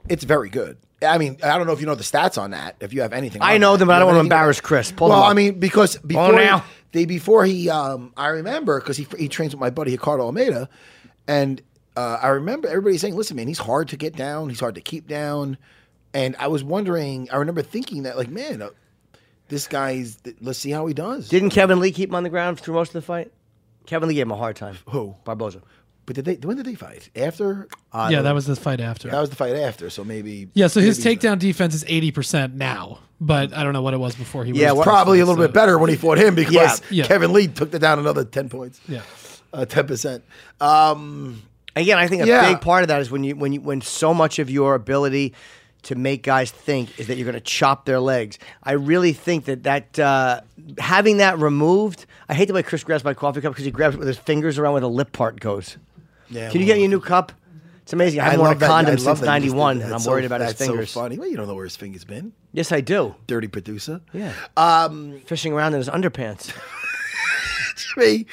it's 0.08 0.24
very 0.24 0.50
good. 0.50 0.78
I 1.02 1.18
mean, 1.18 1.38
I 1.44 1.58
don't 1.58 1.66
know 1.66 1.74
if 1.74 1.80
you 1.80 1.88
know 1.88 1.96
the 1.96 2.04
stats 2.04 2.40
on 2.40 2.52
that. 2.52 2.76
If 2.82 2.94
you 2.94 3.02
have 3.02 3.14
anything, 3.14 3.42
I 3.42 3.58
know 3.58 3.72
that. 3.72 3.80
them, 3.80 3.88
but 3.88 3.96
I 3.96 4.00
don't 4.00 4.10
wanna 4.10 4.20
embarrass 4.20 4.62
Chris. 4.62 4.92
Pull 4.92 5.10
well. 5.10 5.24
I 5.24 5.34
mean, 5.34 5.58
because 5.58 5.98
before 5.98 6.34
now. 6.34 6.64
they 6.92 7.06
before 7.06 7.46
he, 7.46 7.68
um, 7.68 8.14
I 8.16 8.28
remember 8.28 8.80
because 8.80 8.98
he 8.98 9.08
he 9.18 9.28
trains 9.28 9.56
with 9.56 9.60
my 9.60 9.72
buddy 9.72 9.94
Ricardo 9.94 10.24
Almeida, 10.24 10.70
and 11.28 11.64
uh, 11.96 12.20
I 12.22 12.28
remember 12.28 12.68
everybody 12.68 13.00
saying, 13.00 13.16
"Listen, 13.16 13.38
man, 13.38 13.48
he's 13.48 13.58
hard 13.58 13.88
to 13.88 13.98
get 13.98 14.16
down. 14.16 14.50
He's 14.50 14.60
hard 14.60 14.76
to 14.76 14.82
keep 14.82 15.08
down." 15.08 15.58
And 16.14 16.36
I 16.38 16.48
was 16.48 16.64
wondering, 16.64 17.28
I 17.32 17.38
remember 17.38 17.64
thinking 17.64 18.04
that, 18.04 18.18
like, 18.18 18.30
man, 18.30 18.62
uh, 18.62 18.70
this 19.48 19.68
guy's. 19.68 20.18
Let's 20.42 20.60
see 20.60 20.72
how 20.72 20.86
he 20.88 20.94
does. 20.94 21.30
Didn't 21.30 21.50
Kevin 21.52 21.80
Lee 21.80 21.92
keep 21.92 22.10
him 22.10 22.16
on 22.16 22.24
the 22.24 22.30
ground 22.30 22.60
through 22.60 22.74
most 22.76 22.90
of 22.90 22.94
the 22.94 23.02
fight? 23.02 23.32
Kevin 23.86 24.10
Lee 24.10 24.16
gave 24.16 24.26
him 24.28 24.32
a 24.32 24.36
hard 24.38 24.56
time. 24.56 24.78
Who? 24.90 25.16
Barboza. 25.24 25.62
but 26.06 26.16
did 26.16 26.26
they? 26.26 26.36
When 26.36 26.58
did 26.58 26.66
they 26.66 26.76
fight? 26.76 27.10
After? 27.16 27.68
yeah, 27.94 28.22
that 28.22 28.34
was 28.34 28.46
the 28.46 28.56
fight 28.56 28.80
after. 28.82 29.10
That 29.10 29.22
was 29.22 29.30
the 29.30 29.36
fight 29.36 29.56
after. 29.56 29.90
So 29.90 30.04
maybe. 30.04 30.50
yeah, 30.54 30.68
so 30.68 30.80
his 30.82 31.04
maybe- 31.04 31.18
takedown 31.20 31.40
defense 31.40 31.74
is 31.74 31.86
eighty 31.88 32.12
percent 32.12 32.54
now, 32.56 33.00
but 33.22 33.54
I 33.54 33.64
don't 33.64 33.74
know 33.74 33.82
what 33.82 33.94
it 33.94 34.00
was 34.00 34.16
before 34.16 34.44
he. 34.46 34.52
Yeah, 34.54 34.72
was 34.72 34.80
what- 34.80 34.84
probably 34.86 35.20
a 35.22 35.26
little 35.26 35.42
so- 35.42 35.48
bit 35.48 35.54
better 35.54 35.78
when 35.80 35.90
he 35.90 35.96
fought 35.96 36.18
him 36.18 36.36
because 36.36 36.54
Yeah, 36.54 36.76
yeah. 36.90 37.06
Kevin 37.08 37.32
Lee 37.34 37.48
took 37.48 37.74
it 37.74 37.80
down 37.80 38.00
another 38.00 38.26
ten 38.26 38.50
points. 38.50 38.80
Yeah. 38.88 39.02
uh, 39.54 39.66
ten 39.66 39.88
percent. 39.88 40.24
Um, 40.60 41.42
Again, 41.76 42.00
I 42.00 42.08
think 42.08 42.24
a 42.24 42.28
Yeah. 42.28 42.52
big 42.54 42.62
part 42.62 42.82
of 42.82 42.88
that 42.88 43.02
is 43.02 43.12
when 43.12 43.24
you 43.24 43.36
when 43.36 43.54
you 43.54 43.62
when 43.62 43.82
so 43.82 44.12
much 44.14 44.40
of 44.40 44.50
your 44.50 44.74
ability 44.74 45.36
to 45.84 45.96
make 45.96 46.24
guys 46.24 46.52
think 46.52 47.00
is 47.00 47.08
that 47.08 47.16
you're 47.18 47.26
going 47.26 47.34
to 47.36 47.40
chop 47.40 47.86
their 47.86 48.00
legs. 48.00 48.38
I 48.64 48.74
really 48.74 49.14
think 49.14 49.46
that 49.46 49.64
that 49.64 49.98
uh, 50.00 50.42
having 50.78 51.18
that 51.18 51.38
removed. 51.40 52.06
I 52.30 52.34
hate 52.34 52.46
the 52.50 52.54
way 52.54 52.64
Chris 52.64 52.84
grabs 52.84 53.04
my 53.04 53.14
coffee 53.14 53.42
cup 53.42 53.54
because 53.54 53.66
he 53.66 53.72
grabs 53.72 53.96
it 53.96 54.00
with 54.00 54.08
his 54.08 54.18
fingers 54.18 54.58
around 54.58 54.74
where 54.74 54.82
the 54.82 54.90
lip 54.90 55.12
part 55.14 55.40
goes. 55.40 55.78
yeah, 56.30 56.50
Can 56.52 56.60
you 56.60 56.66
get 56.68 56.78
me 56.78 56.86
a 56.86 56.88
new 56.90 57.00
cup? 57.00 57.32
It's 57.84 57.94
amazing. 57.94 58.20
I 58.20 58.26
haven't 58.26 58.40
worn 58.42 58.52
a 58.52 58.56
that- 58.60 58.68
condom 58.68 58.98
since 58.98 59.06
that 59.06 59.12
you 59.12 59.16
just 59.16 59.22
did 59.22 59.26
'91, 59.58 59.76
and 59.78 59.84
I'm 59.86 59.90
That's 59.92 60.08
worried 60.08 60.24
so- 60.24 60.26
about 60.26 60.42
his 60.42 60.50
that's 60.56 60.68
fingers. 60.70 60.92
So 60.92 61.00
funny. 61.00 61.18
Well, 61.18 61.30
you 61.30 61.38
don't 61.38 61.48
know 61.48 61.56
where 61.56 61.64
his 61.64 61.78
fingers 61.78 62.04
been. 62.04 62.34
Yes, 62.52 62.74
I 62.74 62.82
do. 62.82 63.16
Dirty 63.28 63.48
producer. 63.48 64.02
Yeah, 64.12 64.34
Um, 64.58 65.22
fishing 65.26 65.54
around 65.54 65.74
in 65.74 65.78
his 65.80 65.88
underpants. 65.88 66.52
Jimmy, 67.96 68.26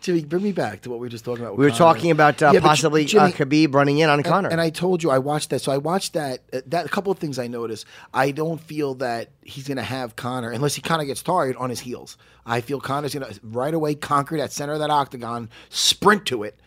Jimmy, 0.00 0.24
bring 0.24 0.42
me 0.42 0.52
back 0.52 0.80
to 0.82 0.90
what 0.90 0.98
we 0.98 1.06
were 1.06 1.10
just 1.10 1.24
talking 1.24 1.44
about. 1.44 1.58
We 1.58 1.64
were 1.66 1.70
Conor. 1.70 1.78
talking 1.94 2.10
about 2.10 2.42
uh, 2.42 2.50
Yeah, 2.54 2.60
but 2.60 2.68
possibly 2.68 3.04
Jimmy- 3.04 3.24
uh, 3.24 3.30
Khabib 3.32 3.74
running 3.74 3.98
in 3.98 4.08
on 4.08 4.22
Conor. 4.22 4.48
And 4.48 4.60
I 4.60 4.70
told 4.70 5.02
you 5.02 5.10
I 5.10 5.18
watched 5.18 5.50
that. 5.50 5.60
So 5.60 5.72
I 5.72 5.76
watched 5.78 6.14
that. 6.14 6.40
Uh, 6.52 6.60
that 6.68 6.86
a 6.86 6.88
couple 6.88 7.12
of 7.12 7.18
things 7.18 7.38
I 7.38 7.46
noticed. 7.48 7.84
I 8.14 8.30
don't 8.30 8.60
feel 8.60 8.94
that 8.94 9.28
he's 9.42 9.68
going 9.68 9.76
to 9.76 9.82
have 9.82 10.16
Conor 10.16 10.50
unless 10.50 10.74
he 10.74 10.80
kind 10.82 11.00
of 11.02 11.06
gets 11.06 11.22
tired 11.22 11.56
on 11.56 11.68
his 11.70 11.80
heels. 11.80 12.16
I 12.46 12.62
feel 12.62 12.80
Conor's 12.80 13.14
going 13.14 13.30
to 13.30 13.38
right 13.44 13.74
away 13.74 13.94
conquer 13.94 14.38
that 14.38 14.52
center 14.52 14.72
of 14.72 14.78
that 14.78 14.90
octagon, 14.90 15.50
sprint 15.68 16.24
to 16.26 16.44
it, 16.44 16.58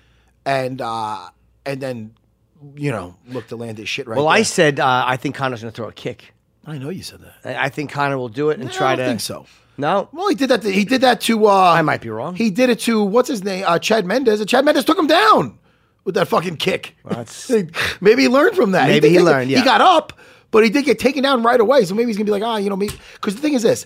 and 0.45 0.79
uh, 0.79 1.29
and 1.65 1.81
then 1.81 2.13
you 2.75 2.91
know 2.91 3.15
look 3.27 3.47
to 3.47 3.55
land 3.55 3.77
his 3.77 3.89
shit 3.89 4.07
right. 4.07 4.15
well, 4.17 4.27
I 4.27 4.37
there. 4.37 4.45
said 4.45 4.79
uh, 4.79 5.03
I 5.07 5.17
think 5.17 5.35
Conor's 5.35 5.61
going 5.61 5.71
to 5.71 5.75
throw 5.75 5.87
a 5.87 5.91
kick. 5.93 6.33
I 6.65 6.77
know 6.77 6.89
you 6.89 7.01
said 7.03 7.21
that. 7.21 7.35
I 7.59 7.65
I 7.65 7.69
think 7.69 7.91
Conor 7.91 8.17
will 8.17 8.29
do 8.29 8.51
it 8.51 8.59
and 8.59 8.69
I 8.69 8.71
try 8.71 8.95
don't 8.95 9.05
to. 9.05 9.09
think 9.11 9.21
so. 9.21 9.47
No, 9.77 10.07
Well, 10.13 10.29
he 10.29 10.35
did 10.35 10.49
that. 10.49 10.61
To, 10.61 10.71
he 10.71 10.85
did 10.85 11.01
that 11.01 11.21
to. 11.21 11.47
Uh, 11.47 11.71
I 11.73 11.81
might 11.81 12.01
be 12.01 12.09
wrong. 12.09 12.35
He 12.35 12.49
did 12.51 12.69
it 12.69 12.79
to 12.81 13.03
what's 13.03 13.27
his 13.27 13.43
name? 13.43 13.63
Uh, 13.67 13.79
Chad 13.79 14.05
Mendes. 14.05 14.39
And 14.39 14.47
Chad 14.47 14.63
Mendes 14.65 14.85
took 14.85 14.97
him 14.99 15.07
down 15.07 15.57
with 16.03 16.15
that 16.15 16.27
fucking 16.27 16.57
kick. 16.57 16.95
that's- 17.03 17.51
maybe 18.01 18.23
he 18.23 18.27
learned 18.27 18.55
from 18.55 18.71
that. 18.73 18.87
Maybe 18.87 19.09
he 19.09 19.15
get- 19.15 19.23
learned, 19.23 19.49
yeah. 19.49 19.59
He 19.59 19.65
got 19.65 19.81
up, 19.81 20.13
but 20.51 20.63
he 20.63 20.69
did 20.69 20.85
get 20.85 20.99
taken 20.99 21.23
down 21.23 21.41
right 21.41 21.59
away. 21.59 21.85
So 21.85 21.95
maybe 21.95 22.07
he's 22.07 22.17
gonna 22.17 22.25
be 22.25 22.31
like, 22.31 22.43
ah, 22.43 22.57
you 22.57 22.69
know, 22.69 22.75
me. 22.75 22.89
Because 23.15 23.35
the 23.35 23.41
thing 23.41 23.53
is 23.55 23.63
this, 23.63 23.85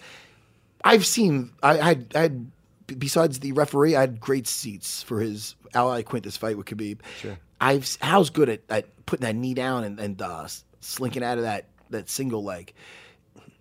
I've 0.83 1.05
seen. 1.05 1.51
I, 1.63 1.79
I 1.79 1.83
had. 1.83 2.11
I 2.15 2.19
had. 2.19 2.51
Besides 2.97 3.39
the 3.39 3.51
referee, 3.51 3.95
I 3.97 4.01
had 4.01 4.19
great 4.19 4.47
seats 4.47 5.03
for 5.03 5.19
his 5.19 5.55
Al 5.73 5.89
Iaquinta's 5.89 6.37
fight 6.37 6.57
with 6.57 6.67
Khabib. 6.67 6.99
Sure. 7.21 7.37
I've 7.59 7.97
Hal's 8.01 8.29
good 8.29 8.47
at, 8.49 8.61
at 8.69 9.05
putting 9.05 9.25
that 9.25 9.35
knee 9.35 9.53
down 9.53 9.83
and, 9.83 9.99
and 9.99 10.21
uh, 10.21 10.47
slinking 10.81 11.21
out 11.23 11.37
of 11.37 11.43
that 11.45 11.65
that 11.89 12.09
single 12.09 12.43
leg. 12.43 12.73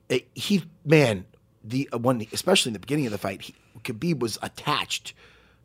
It- 0.09 0.29
he 0.35 0.63
man, 0.85 1.25
the 1.69 1.89
uh, 1.93 1.99
one 1.99 2.27
especially 2.33 2.71
in 2.71 2.75
the 2.75 2.79
beginning 2.79 3.07
of 3.07 3.13
the 3.13 3.19
fight, 3.19 3.43
he, 3.43 3.55
Khabib 3.83 4.21
was 4.21 4.39
attached 4.43 5.15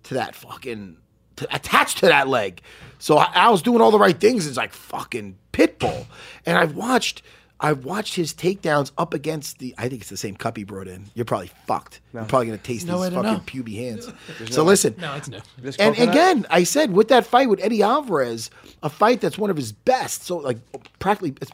to 0.03 0.15
that 0.15 0.36
fucking 0.36 0.98
to, 1.38 1.55
attached 1.55 2.00
to 2.00 2.08
that 2.08 2.27
leg. 2.27 2.62
So 3.00 3.17
I 3.17 3.50
was 3.50 3.62
doing 3.62 3.81
all 3.81 3.91
the 3.91 4.00
right 4.00 4.20
things. 4.20 4.48
It's 4.48 4.58
like 4.58 4.74
fucking 4.74 5.38
pit 5.51 5.79
bull. 5.79 6.08
And 6.46 6.58
I've 6.58 6.75
watched 6.75 7.24
I've 7.63 7.86
watched 7.86 8.15
his 8.15 8.34
takedowns 8.34 8.91
up 8.98 9.13
against 9.13 9.60
the. 9.60 9.75
I 9.77 9.88
think 9.88 10.01
it's 10.01 10.10
the 10.10 10.17
same 10.17 10.36
cup 10.36 10.58
he 10.58 10.63
brought 10.63 10.88
in. 10.88 11.05
You're 11.13 11.25
probably 11.25 11.51
fucked. 11.67 12.01
You're 12.12 12.25
probably 12.25 12.48
gonna 12.48 12.58
taste 12.58 12.88
No 12.88 13.00
way 13.00 13.05
his 13.05 13.13
fucking 13.13 13.31
know. 13.31 13.39
puby 13.46 13.75
hands. 13.75 14.12
so 14.50 14.63
listen, 14.63 14.96
No, 14.98 15.15
it's 15.15 15.29
new. 15.29 15.39
And 15.77 15.98
again, 15.98 16.48
I 16.50 16.63
said 16.63 16.91
with 16.91 17.10
that 17.10 17.25
fight 17.25 17.50
with 17.50 17.60
Eddie 17.62 17.84
Alvarez, 17.84 18.50
a 18.81 18.89
fight 18.89 19.22
that's 19.22 19.38
one 19.38 19.51
of 19.51 19.58
his 19.58 19.72
best. 19.72 20.24
So 20.24 20.38
like 20.38 20.58
practically 20.98 21.36
as, 21.39 21.50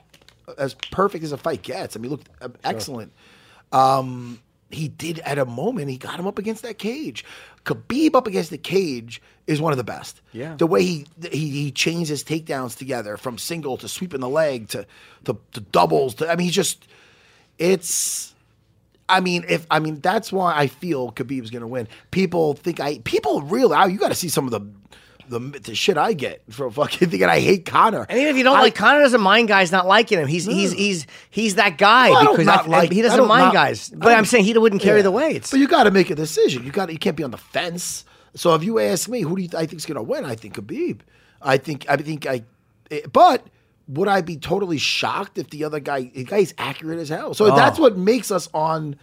as 0.58 0.74
perfect 0.92 1.26
as 1.26 1.34
a 1.34 1.38
fight 1.38 1.62
gets. 1.62 1.98
I 1.98 2.00
mean, 2.00 2.12
look, 2.12 2.22
looked 2.42 2.56
uh, 2.66 2.70
excellent. 2.70 3.12
Um, 3.72 4.42
he 4.70 4.88
did 4.88 5.20
at 5.20 5.38
a 5.38 5.46
moment. 5.46 5.90
He 5.90 5.98
got 5.98 6.20
him 6.20 6.28
up 6.28 6.38
against 6.38 6.64
that 6.64 6.78
cage. 6.78 7.24
Khabib 7.64 8.16
up 8.16 8.28
against 8.28 8.50
the 8.50 8.58
cage 8.58 9.22
is 9.46 9.62
one 9.62 9.72
of 9.72 9.78
the 9.78 9.84
best. 9.84 10.22
Yeah. 10.34 10.56
The 10.56 10.68
way 10.68 10.84
he 10.84 11.06
he, 11.32 11.50
he 11.50 11.72
changed 11.72 12.10
his 12.10 12.24
takedowns 12.24 12.78
together 12.78 13.18
from 13.18 13.38
single 13.38 13.78
to 13.78 13.88
sweeping 13.88 14.20
the 14.20 14.30
leg 14.30 14.70
to 14.70 14.86
to, 15.26 15.38
to 15.54 15.62
doubles. 15.62 16.16
To, 16.16 16.30
I 16.30 16.36
mean, 16.36 16.46
he's 16.46 16.56
just 16.56 16.88
it's. 17.58 18.34
I 19.10 19.22
mean, 19.22 19.46
if 19.48 19.66
I 19.72 19.80
mean 19.80 20.02
that's 20.02 20.34
why 20.34 20.58
I 20.58 20.68
feel 20.68 21.14
Khabib's 21.14 21.50
going 21.50 21.62
to 21.62 21.68
win. 21.68 21.88
People 22.12 22.56
think 22.56 22.82
I 22.82 23.00
people 23.00 23.42
really. 23.44 23.74
I, 23.74 23.86
you 23.86 23.98
got 23.98 24.10
to 24.10 24.16
see 24.16 24.28
some 24.28 24.46
of 24.46 24.52
the, 24.52 24.60
the 25.30 25.40
the 25.40 25.76
shit 25.76 25.98
I 25.98 26.14
get 26.14 26.42
from 26.52 26.72
fucking 26.72 27.10
thinking 27.10 27.30
I 27.30 27.40
hate 27.40 27.66
Conor. 27.66 28.06
And 28.10 28.18
even 28.20 28.32
if 28.32 28.38
you 28.38 28.44
don't 28.44 28.58
I- 28.58 28.62
like 28.62 28.76
Conor, 28.76 29.02
doesn't 29.02 29.22
mind 29.22 29.48
guys 29.48 29.72
not 29.72 29.86
liking 29.88 30.20
him. 30.20 30.28
He's 30.28 30.46
he's 30.46 30.72
he's 30.74 31.08
he's 31.30 31.56
that 31.56 31.78
guy 31.78 32.10
Well, 32.10 32.32
because 32.32 32.46
not 32.46 32.66
I- 32.66 32.70
like- 32.70 32.92
he 32.92 33.02
doesn't 33.02 33.28
mind 33.28 33.46
not- 33.46 33.54
guys. 33.54 33.90
But 33.90 34.10
don't- 34.10 34.18
I'm 34.18 34.26
saying 34.26 34.46
he 34.46 34.58
wouldn't 34.58 34.82
carry 34.82 35.00
Yeah. 35.00 35.04
the 35.04 35.12
weights. 35.12 35.52
But 35.52 35.60
you 35.60 35.68
got 35.68 35.84
to 35.84 35.92
make 35.92 36.10
a 36.10 36.16
decision. 36.16 36.66
You 36.66 36.72
got 36.72 36.92
you 36.92 36.98
can't 37.00 37.16
be 37.18 37.24
on 37.24 37.32
the 37.32 37.38
fence. 37.38 38.06
So 38.36 38.54
if 38.56 38.64
you 38.64 38.80
ask 38.80 39.10
me, 39.10 39.22
who 39.22 39.36
do 39.36 39.42
you 39.42 39.48
th- 39.48 39.62
I 39.62 39.66
think 39.66 39.80
is 39.80 39.86
going 39.86 39.96
to 39.96 40.04
win? 40.04 40.24
I 40.26 40.36
think 40.36 40.56
Khabib. 40.56 41.00
I 41.42 41.58
think 41.58 41.86
I 41.90 41.98
think 41.98 42.26
I. 42.28 42.44
eh, 42.92 43.02
But 43.12 43.48
would 43.88 44.08
I 44.08 44.22
be 44.22 44.38
totally 44.38 44.78
shocked 44.78 45.38
if 45.38 45.50
the 45.50 45.64
other 45.64 45.80
guy? 45.80 46.12
The 46.14 46.24
guy's 46.24 46.54
accurate 46.58 47.00
as 47.00 47.10
hell. 47.10 47.34
So 47.34 47.56
that's 47.56 47.80
what 47.80 47.98
makes 47.98 48.32
us 48.32 48.48
on. 48.54 48.96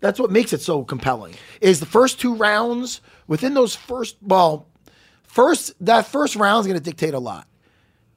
That's 0.00 0.18
what 0.18 0.32
makes 0.32 0.52
it 0.52 0.60
so 0.60 0.82
compelling. 0.84 1.34
Is 1.60 1.78
the 1.78 1.86
first 1.86 2.18
two 2.20 2.34
rounds 2.34 3.00
within 3.28 3.54
those 3.54 3.76
first 3.76 4.16
well, 4.20 4.66
first 5.32 5.72
that 5.84 6.06
first 6.06 6.36
round 6.36 6.60
is 6.60 6.66
going 6.66 6.78
to 6.78 6.84
dictate 6.84 7.14
a 7.14 7.18
lot 7.18 7.48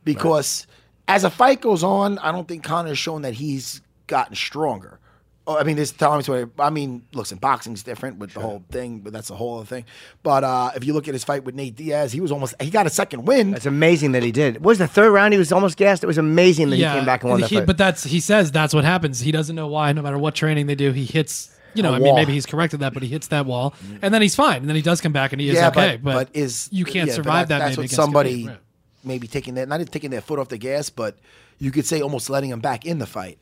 because 0.04 0.68
as 1.08 1.24
a 1.24 1.30
fight 1.30 1.62
goes 1.62 1.84
on, 1.84 2.20
I 2.20 2.32
don't 2.32 2.48
think 2.48 2.64
Conor's 2.64 2.98
shown 2.98 3.24
that 3.24 3.34
he's 3.34 3.82
gotten 4.08 4.36
stronger. 4.36 5.00
Oh, 5.48 5.58
I 5.60 5.64
mean, 5.64 5.76
this 5.76 5.92
time 5.92 6.24
I 6.58 6.70
mean, 6.72 7.06
listen, 7.14 7.38
boxing's 7.38 7.84
different 7.84 8.18
with 8.18 8.34
the 8.34 8.40
whole 8.40 8.64
thing, 8.72 9.00
but 9.00 9.14
that's 9.14 9.30
a 9.30 9.36
whole 9.36 9.58
other 9.58 9.66
thing. 9.66 9.86
But 10.24 10.44
uh, 10.44 10.72
if 10.76 10.84
you 10.84 10.94
look 10.94 11.08
at 11.08 11.14
his 11.14 11.24
fight 11.24 11.44
with 11.44 11.54
Nate 11.54 11.76
Diaz, 11.76 12.12
he 12.12 12.20
was 12.20 12.32
almost 12.32 12.60
he 12.60 12.72
got 12.72 12.88
a 12.88 12.90
second 12.90 13.26
win. 13.26 13.54
It's 13.54 13.68
amazing 13.68 14.14
that 14.14 14.24
he 14.24 14.32
did. 14.32 14.56
What 14.56 14.72
was 14.72 14.80
the 14.80 14.88
third 14.88 15.12
round? 15.12 15.34
He 15.34 15.38
was 15.38 15.52
almost 15.52 15.78
gassed. 15.78 16.04
It 16.04 16.08
was 16.08 16.18
amazing 16.18 16.72
that 16.72 16.78
he 16.78 16.84
came 16.84 17.06
back 17.06 17.22
and 17.22 17.30
won 17.30 17.42
that 17.42 17.52
fight. 17.52 17.68
But 17.68 17.78
that's 17.78 18.04
he 18.04 18.20
says 18.20 18.52
that's 18.52 18.74
what 18.74 18.84
happens. 18.86 19.20
He 19.20 19.32
doesn't 19.32 19.56
know 19.56 19.68
why. 19.68 19.94
No 19.94 20.02
matter 20.02 20.18
what 20.18 20.34
training 20.34 20.66
they 20.66 20.76
do, 20.76 20.92
he 20.92 21.06
hits. 21.06 21.55
You 21.75 21.84
know, 21.84 21.94
I 21.94 22.00
mean, 22.00 22.08
wall. 22.08 22.15
maybe 22.15 22.34
he's 22.34 22.46
corrected 22.46 22.79
that, 22.79 22.94
but 22.94 23.03
he 23.03 23.10
hits 23.10 23.27
that 23.27 23.46
wall, 23.46 23.75
mm. 23.84 24.00
and 24.01 24.13
then 24.13 24.22
he's 24.22 24.36
fine, 24.36 24.58
and 24.58 24.70
then 24.70 24.75
he 24.75 24.82
does 24.82 25.01
come 25.01 25.12
back, 25.12 25.32
and 25.34 25.41
he 25.41 25.50
is 25.50 25.55
yeah, 25.55 25.67
okay. 25.70 25.98
but, 26.01 26.13
but 26.13 26.29
is 26.36 26.70
you 26.72 26.86
can't 26.86 27.10
yeah, 27.10 27.15
survive 27.15 27.50
that? 27.50 27.60
That's 27.60 27.77
maybe 27.77 27.84
what 27.84 27.91
somebody 27.91 28.44
Khabib, 28.44 28.48
right. 28.48 28.58
maybe 29.03 29.27
taking 29.27 29.55
that 29.55 29.67
not 29.67 29.82
even 29.82 29.91
taking 29.91 30.10
their 30.10 30.22
foot 30.22 30.39
off 30.39 30.50
the 30.50 30.58
gas, 30.58 30.89
but 30.89 31.17
you 31.60 31.72
could 31.72 31.86
say 31.86 32.01
almost 32.01 32.29
letting 32.29 32.50
him 32.50 32.60
back 32.60 32.86
in 32.86 33.00
the 33.00 33.05
fight. 33.05 33.39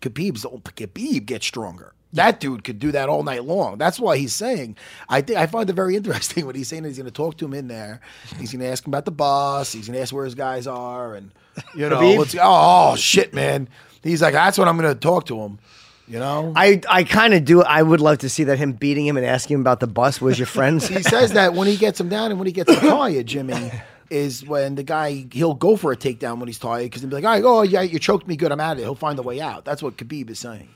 Khabib's 0.00 0.44
Khabib 0.44 1.26
gets 1.26 1.46
stronger. 1.46 1.94
That 2.12 2.38
dude 2.38 2.62
could 2.62 2.78
do 2.78 2.92
that 2.92 3.08
all 3.08 3.24
night 3.24 3.44
long. 3.44 3.76
That's 3.76 3.98
why 3.98 4.16
he's 4.18 4.32
saying. 4.32 4.76
I 5.08 5.20
think 5.20 5.38
I 5.38 5.46
find 5.46 5.68
it 5.68 5.72
very 5.72 5.96
interesting 6.00 6.46
what 6.46 6.54
he's 6.54 6.68
saying 6.68 6.84
he's 6.84 6.96
going 6.96 7.06
to 7.06 7.12
talk 7.12 7.38
to 7.38 7.44
him 7.44 7.54
in 7.54 7.68
there. 7.68 8.00
He's 8.38 8.52
going 8.52 8.60
to 8.60 8.68
ask 8.68 8.86
him 8.86 8.90
about 8.90 9.04
the 9.04 9.10
boss. 9.10 9.72
He's 9.72 9.88
going 9.88 9.96
to 9.96 10.02
ask 10.02 10.14
where 10.14 10.24
his 10.24 10.34
guys 10.34 10.66
are, 10.66 11.14
and 11.14 11.32
you 11.74 11.88
know, 11.88 12.00
Khabib? 12.00 12.18
what's, 12.18 12.34
oh, 12.36 12.40
oh 12.42 12.96
shit, 12.96 13.34
man. 13.34 13.68
He's 14.02 14.22
like, 14.22 14.34
that's 14.34 14.58
what 14.58 14.68
I'm 14.68 14.76
going 14.76 14.92
to 14.92 14.98
talk 14.98 15.26
to 15.26 15.40
him. 15.40 15.58
You 16.06 16.18
know, 16.18 16.52
I 16.54 16.82
I 16.88 17.04
kind 17.04 17.32
of 17.32 17.44
do. 17.44 17.62
I 17.62 17.82
would 17.82 18.00
love 18.00 18.18
to 18.18 18.28
see 18.28 18.44
that 18.44 18.58
him 18.58 18.72
beating 18.72 19.06
him 19.06 19.16
and 19.16 19.24
asking 19.24 19.54
him 19.54 19.60
about 19.62 19.80
the 19.80 19.86
bus. 19.86 20.20
was 20.20 20.38
your 20.38 20.46
friends? 20.46 20.86
he 20.86 21.02
says 21.02 21.32
that 21.32 21.54
when 21.54 21.66
he 21.66 21.76
gets 21.76 21.98
him 21.98 22.10
down 22.10 22.30
and 22.30 22.38
when 22.38 22.46
he 22.46 22.52
gets 22.52 22.74
tired, 22.78 23.26
Jimmy, 23.26 23.72
is 24.10 24.44
when 24.46 24.74
the 24.74 24.82
guy 24.82 25.26
he'll 25.32 25.54
go 25.54 25.76
for 25.76 25.92
a 25.92 25.96
takedown 25.96 26.38
when 26.38 26.46
he's 26.46 26.58
tired 26.58 26.84
because 26.84 27.00
he'll 27.00 27.08
be 27.08 27.16
like, 27.16 27.24
all 27.24 27.30
right, 27.30 27.44
oh 27.44 27.62
yeah, 27.62 27.80
you 27.80 27.98
choked 27.98 28.26
me 28.26 28.36
good, 28.36 28.52
I'm 28.52 28.60
out 28.60 28.72
of 28.72 28.80
it. 28.80 28.82
He'll 28.82 28.94
find 28.94 29.18
a 29.18 29.22
way 29.22 29.40
out. 29.40 29.64
That's 29.64 29.82
what 29.82 29.96
Khabib 29.96 30.28
is 30.28 30.38
saying. 30.38 30.68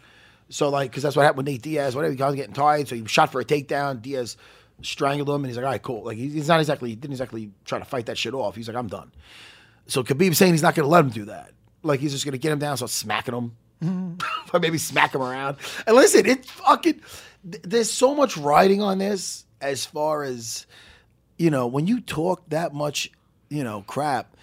So 0.48 0.70
like, 0.70 0.90
because 0.90 1.02
that's 1.02 1.14
what 1.14 1.24
happened 1.24 1.46
with 1.46 1.46
Nate 1.46 1.62
Diaz. 1.62 1.94
Whatever, 1.94 2.14
he 2.14 2.22
was 2.22 2.34
getting 2.34 2.54
tired, 2.54 2.88
so 2.88 2.96
he 2.96 3.06
shot 3.06 3.30
for 3.30 3.40
a 3.40 3.44
takedown. 3.44 4.00
Diaz 4.00 4.38
strangled 4.80 5.28
him, 5.28 5.36
and 5.36 5.46
he's 5.46 5.56
like, 5.56 5.66
all 5.66 5.72
right, 5.72 5.82
cool. 5.82 6.04
Like 6.04 6.16
he's 6.16 6.32
he's 6.32 6.48
not 6.48 6.60
exactly 6.60 6.90
he 6.90 6.96
didn't 6.96 7.12
exactly 7.12 7.50
try 7.66 7.78
to 7.78 7.84
fight 7.84 8.06
that 8.06 8.16
shit 8.16 8.32
off. 8.32 8.56
He's 8.56 8.68
like, 8.68 8.76
I'm 8.76 8.88
done. 8.88 9.12
So 9.86 10.02
Khabib's 10.02 10.38
saying 10.38 10.52
he's 10.52 10.62
not 10.62 10.74
going 10.74 10.84
to 10.84 10.90
let 10.90 11.04
him 11.04 11.10
do 11.10 11.26
that. 11.26 11.52
Like 11.82 12.00
he's 12.00 12.12
just 12.12 12.24
going 12.24 12.32
to 12.32 12.38
get 12.38 12.52
him 12.52 12.58
down, 12.58 12.76
start 12.76 12.90
smacking 12.90 13.34
him, 13.34 13.56
or 14.52 14.60
maybe 14.60 14.78
smack 14.78 15.14
him 15.14 15.22
around. 15.22 15.56
And 15.86 15.94
listen, 15.96 16.26
it 16.26 16.44
fucking 16.44 17.00
th- 17.50 17.62
there's 17.64 17.90
so 17.90 18.14
much 18.14 18.36
riding 18.36 18.82
on 18.82 18.98
this 18.98 19.44
as 19.60 19.84
far 19.86 20.22
as 20.24 20.66
you 21.38 21.50
know 21.50 21.66
when 21.66 21.86
you 21.86 22.00
talk 22.00 22.42
that 22.50 22.72
much, 22.74 23.10
you 23.48 23.64
know, 23.64 23.82
crap. 23.86 24.34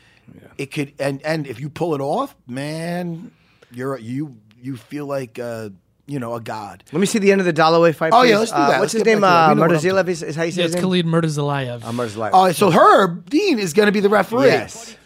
It 0.57 0.71
could 0.71 0.93
and 0.99 1.21
and 1.23 1.45
if 1.45 1.59
you 1.59 1.69
pull 1.69 1.93
it 1.95 2.01
off, 2.01 2.35
man, 2.47 3.31
you're 3.71 3.97
you 3.99 4.37
you 4.59 4.75
feel 4.75 5.05
like 5.05 5.37
uh, 5.37 5.69
you 6.07 6.17
know 6.19 6.33
a 6.33 6.41
god. 6.41 6.83
Let 6.91 6.99
me 6.99 7.05
see 7.05 7.19
the 7.19 7.31
end 7.31 7.41
of 7.41 7.45
the 7.45 7.53
Dollaway 7.53 7.93
fight. 7.93 8.11
Oh, 8.11 8.23
yeah, 8.23 8.39
let's 8.39 8.49
do 8.49 8.57
Uh, 8.57 8.69
that. 8.69 8.79
What's 8.79 8.93
Let's 8.95 9.05
his 9.05 9.05
name? 9.05 9.21
back 9.21 9.29
to 9.29 9.35
Uh, 9.35 9.47
that. 9.47 9.49
We 9.49 9.55
know 9.55 9.61
what 9.67 9.71
I'm 9.71 10.05
Murtazaliev 10.05 10.07
is, 10.09 10.23
is 10.23 10.35
how 10.35 10.43
you 10.43 10.51
say 10.51 10.61
Yeah, 10.61 10.63
his 10.63 10.73
it's 10.75 10.81
name? 10.81 10.89
Khalid 10.89 11.05
Murtazayev. 11.05 11.83
Uh, 11.83 11.91
Murtazaliev. 11.91 12.29
Oh, 12.33 12.51
so 12.53 12.71
Herb 12.71 13.29
Dean 13.29 13.59
is 13.59 13.73
going 13.73 13.85
to 13.85 13.91
be 13.91 13.99
the 13.99 14.09
referee. 14.09 14.47
yes. 14.47 14.97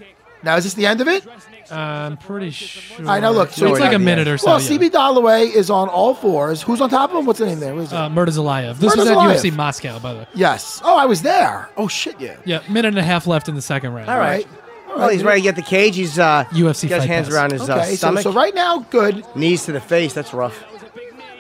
Now 0.44 0.56
is 0.56 0.64
this 0.64 0.76
the 0.76 0.86
end 0.86 1.02
of 1.02 1.10
it? 1.10 1.26
Uh, 1.72 1.76
I'm 1.76 2.18
pretty 2.18 2.50
sure. 2.52 3.08
I 3.08 3.20
know. 3.20 3.32
look. 3.32 3.50
So 3.52 3.66
it's 3.68 3.74
we're 3.74 3.80
like 3.80 3.90
a 3.92 3.94
the 3.94 4.00
minute 4.00 4.28
end. 4.28 4.36
or 4.36 4.38
so. 4.38 4.48
well, 4.48 4.62
yeah. 4.62 4.70
CB 4.78 4.90
Dollaway 4.92 5.54
is 5.54 5.70
on 5.70 5.88
all 5.90 6.14
fours. 6.16 6.62
Who's 6.62 6.82
on 6.82 6.90
top 6.90 7.12
of 7.12 7.18
him? 7.18 7.26
What's 7.26 7.40
the 7.40 7.46
name 7.46 7.60
there? 7.60 7.76
What 7.76 7.84
is 7.84 7.92
it? 7.94 7.96
Uh, 7.96 8.10
Murtazayev. 8.10 8.78
This 8.78 8.96
was 8.96 9.08
at 9.08 9.16
Murtazayev. 9.18 9.36
UFC 9.36 9.56
Moscow, 9.56 10.00
by 10.00 10.14
the 10.14 10.20
way. 10.20 10.28
yes. 10.34 10.82
Oh, 10.84 10.98
I 10.98 11.06
was 11.06 11.22
there. 11.22 11.70
Oh 11.78 11.88
shit, 11.88 12.20
yeah. 12.20 12.38
Yeah, 12.46 12.62
minute 12.70 12.90
and 12.90 12.98
a 13.00 13.04
half 13.04 13.28
left 13.28 13.48
in 13.50 13.56
the 13.56 13.62
second 13.62 13.94
round. 13.94 14.10
All 14.10 14.18
right. 14.18 14.48
All 14.90 14.98
Well, 14.98 15.10
he's 15.10 15.24
ready 15.24 15.42
to 15.42 15.44
get 15.44 15.56
the 15.56 15.62
cage. 15.62 15.96
He's 15.96 16.18
uh, 16.18 16.46
UFC 16.52 16.90
got 16.90 17.02
his 17.02 17.06
hands 17.06 17.28
pass. 17.28 17.36
around 17.36 17.52
his 17.52 17.70
uh, 17.70 17.76
Okay, 17.76 17.90
so, 17.92 17.96
stomach, 17.96 18.24
so 18.24 18.32
right 18.34 18.56
now, 18.56 18.80
good. 18.90 19.24
knees 19.36 19.66
to 19.66 19.72
the 19.72 19.80
face. 19.82 20.14
That's 20.14 20.34
rough. 20.34 20.64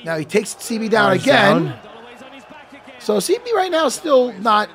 Now 0.05 0.17
he 0.17 0.25
takes 0.25 0.53
CB 0.53 0.91
down 0.91 1.09
Arms 1.09 1.23
again. 1.23 1.65
down. 1.65 1.79
So 2.99 3.17
CB 3.17 3.51
right 3.53 3.71
now 3.71 3.87
is 3.87 3.95
still 3.95 4.33
not, 4.33 4.69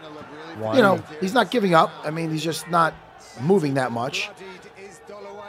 One. 0.59 0.75
you 0.77 0.83
know, 0.83 0.97
he's 1.21 1.35
not 1.35 1.51
giving 1.51 1.75
up. 1.75 1.91
I 2.03 2.11
mean, 2.11 2.31
he's 2.31 2.43
just 2.43 2.69
not 2.69 2.95
moving 3.41 3.75
that 3.75 3.93
much. 3.93 4.31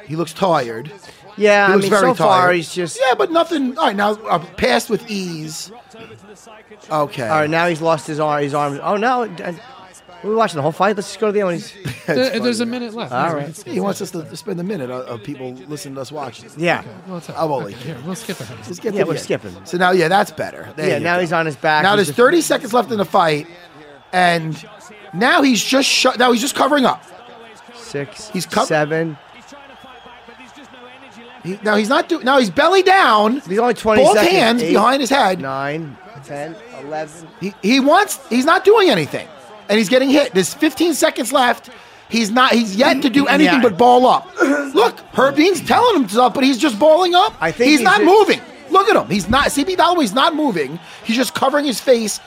He 0.07 0.15
looks 0.15 0.33
tired. 0.33 0.91
Yeah, 1.37 1.67
He 1.67 1.71
I 1.71 1.75
looks 1.75 1.83
mean, 1.83 1.89
very 1.91 2.01
so 2.11 2.13
far 2.13 2.41
tired. 2.47 2.55
he's 2.55 2.73
just. 2.73 2.99
Yeah, 3.05 3.13
but 3.15 3.31
nothing. 3.31 3.77
All 3.77 3.87
right, 3.87 3.95
now 3.95 4.11
uh, 4.13 4.39
passed 4.55 4.89
with 4.89 5.09
ease. 5.09 5.71
Okay. 6.89 7.27
All 7.27 7.39
right, 7.41 7.49
now 7.49 7.67
he's 7.67 7.81
lost 7.81 8.07
his 8.07 8.19
arm. 8.19 8.43
His 8.43 8.53
arm. 8.53 8.79
Oh 8.83 8.95
no! 8.95 9.23
uh, 9.23 9.53
We're 10.23 10.35
watching 10.35 10.55
the 10.57 10.61
whole 10.61 10.71
fight. 10.71 10.95
Let's 10.95 11.09
just 11.09 11.19
go 11.19 11.27
to 11.27 11.31
the 11.33 11.39
end. 11.41 11.47
When 11.47 11.55
he's, 11.55 11.73
There- 12.05 12.39
there's 12.39 12.59
a 12.61 12.65
minute 12.65 12.93
left. 12.93 13.11
All 13.11 13.19
Yeah, 13.21 13.33
right. 13.33 13.37
we 13.39 13.43
can 13.45 13.53
skip 13.53 13.73
He 13.73 13.79
wants 13.79 14.01
us 14.01 14.11
to, 14.11 14.23
to 14.23 14.37
spend 14.37 14.59
a 14.59 14.63
minute 14.63 14.89
of, 14.89 15.05
of 15.07 15.23
people 15.23 15.51
listening 15.53 15.95
to 15.95 16.01
us 16.01 16.11
watching. 16.11 16.49
yeah, 16.57 16.83
Well, 17.07 17.17
it's 17.17 17.29
all 17.29 17.35
I'm 17.45 17.49
right. 17.49 17.55
only 17.57 17.73
Okay, 17.75 17.83
here, 17.85 17.97
we'll 18.05 18.15
skip 18.15 18.39
it. 18.39 18.47
Just 18.65 18.81
get 18.81 18.93
Yeah, 18.93 19.03
we're 19.03 19.11
end. 19.13 19.19
skipping. 19.21 19.55
So 19.65 19.77
now, 19.77 19.91
yeah, 19.91 20.07
that's 20.07 20.31
better. 20.31 20.71
There 20.75 20.87
yeah. 20.89 20.99
Now 20.99 21.15
go. 21.15 21.21
he's 21.21 21.33
on 21.33 21.45
his 21.45 21.55
back. 21.57 21.83
Now 21.83 21.97
He's 21.97 22.07
there's 22.07 22.15
30 22.17 22.41
seconds 22.41 22.73
left 22.73 22.91
in 22.91 22.97
the 22.97 23.05
fight, 23.05 23.47
and 24.13 24.55
now 25.13 25.41
he's 25.41 25.63
just 25.63 25.89
shut. 25.89 26.17
Now 26.19 26.31
he's 26.31 26.41
just 26.41 26.55
covering 26.55 26.85
up. 26.85 27.03
six. 27.75 28.29
He's 28.29 28.45
co- 28.45 28.65
seven. 28.65 29.17
He, 31.45 31.59
now 31.63 31.75
he's 31.75 31.89
not 31.89 32.09
doing. 32.09 32.25
Now 32.25 32.39
he's 32.39 32.49
belly 32.49 32.81
down. 32.83 33.39
He's 33.41 33.59
only 33.59 33.73
twenty 33.75 34.03
Both 34.03 34.15
seconds. 34.15 34.31
hands 34.33 34.63
Eight, 34.63 34.73
behind 34.73 34.99
his 35.01 35.09
head. 35.09 35.39
Nine, 35.39 35.95
10, 36.25 36.55
11. 36.81 37.27
He, 37.39 37.53
he 37.61 37.79
wants. 37.79 38.19
He's 38.29 38.45
not 38.45 38.65
doing 38.65 38.89
anything, 38.89 39.27
and 39.69 39.77
he's 39.77 39.89
getting 39.89 40.09
hit. 40.09 40.33
There's 40.33 40.53
15 40.53 40.93
seconds 40.95 41.31
left. 41.31 41.69
He's 42.09 42.31
not. 42.31 42.51
He's 42.51 42.75
yet 42.75 43.01
to 43.03 43.09
do 43.09 43.27
anything 43.27 43.55
Yeah. 43.55 43.61
but 43.61 43.77
ball 43.77 44.05
up. 44.07 44.29
Look, 44.41 44.99
Herb 45.13 45.35
Dean's 45.35 45.61
telling 45.61 46.01
him 46.03 46.09
stuff, 46.09 46.33
but 46.33 46.43
he's 46.43 46.57
just 46.57 46.77
balling 46.79 47.15
up. 47.15 47.33
I 47.39 47.51
think 47.51 47.69
he's, 47.69 47.79
he's 47.79 47.83
not 47.85 48.01
a- 48.01 48.05
moving. 48.05 48.41
Look 48.71 48.89
at 48.89 48.95
him. 48.95 49.07
He's 49.09 49.29
not. 49.29 49.47
CB 49.47 49.75
Dollaway's 49.77 50.13
not 50.13 50.35
moving. 50.35 50.79
He's 51.03 51.15
just 51.15 51.33
covering 51.35 51.65
his 51.65 51.79
face, 51.79 52.19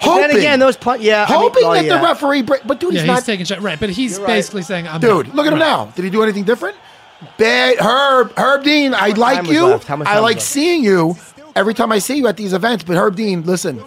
hoping. 0.00 0.28
Then 0.28 0.36
again, 0.36 0.58
those 0.58 0.76
pun- 0.76 1.00
yeah, 1.02 1.26
I 1.28 1.30
mean, 1.32 1.38
hoping 1.40 1.62
oh, 1.64 1.74
that 1.74 1.84
yeah. 1.84 1.98
the 1.98 2.02
referee. 2.04 2.42
But 2.42 2.66
dude, 2.80 2.94
Yeah, 2.94 3.00
he's 3.00 3.00
he's 3.02 3.06
not. 3.06 3.24
taking 3.24 3.44
shot. 3.46 3.60
Right, 3.60 3.78
but 3.78 3.90
he's 3.90 4.18
right. 4.18 4.26
basically 4.26 4.62
saying, 4.62 4.88
I'm 4.88 5.00
Dude, 5.00 5.26
done. 5.26 5.36
look 5.36 5.46
at 5.46 5.52
him 5.52 5.58
now. 5.58 5.86
Did 5.94 6.04
he 6.04 6.10
do 6.10 6.22
anything 6.22 6.44
different? 6.44 6.76
Bad 7.38 7.78
Herb, 7.78 8.32
Herb 8.36 8.64
Dean. 8.64 8.94
I 8.94 9.08
like 9.10 9.46
you. 9.46 9.66
left? 9.66 9.86
How 9.86 9.96
much 9.96 10.08
I 10.08 10.18
like 10.18 10.36
left? 10.36 10.46
seeing 10.46 10.82
you 10.84 11.16
every 11.54 11.74
time 11.74 11.92
I 11.92 11.98
see 11.98 12.16
you 12.16 12.26
at 12.28 12.36
these 12.36 12.52
events. 12.52 12.84
But 12.84 12.96
Herb 12.96 13.16
Dean, 13.16 13.42
listen. 13.44 13.82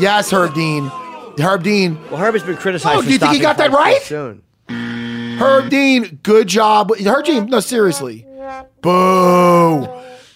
Yes, 0.00 0.30
Herb 0.30 0.54
Dean. 0.54 0.88
Herb 1.38 1.62
Dean. 1.62 1.98
Well, 2.10 2.16
Herb 2.18 2.34
has 2.34 2.42
been 2.42 2.56
criticized. 2.56 2.98
Oh, 2.98 3.02
do 3.02 3.12
you 3.12 3.18
think 3.18 3.32
he 3.32 3.40
got 3.40 3.56
that 3.58 3.70
right? 3.70 4.02
Soon. 4.02 4.42
Herb 4.68 5.70
Dean. 5.70 6.18
Good 6.22 6.48
job. 6.48 6.90
Herb 6.96 7.24
Dean. 7.24 7.46
No, 7.46 7.60
seriously. 7.60 8.26
Boo. 8.80 9.80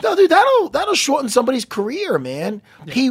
No, 0.02 0.14
dude, 0.14 0.30
that'll 0.30 0.68
that'll 0.70 0.94
shorten 0.94 1.28
somebody's 1.28 1.64
career, 1.64 2.18
man. 2.18 2.62
He. 2.86 3.10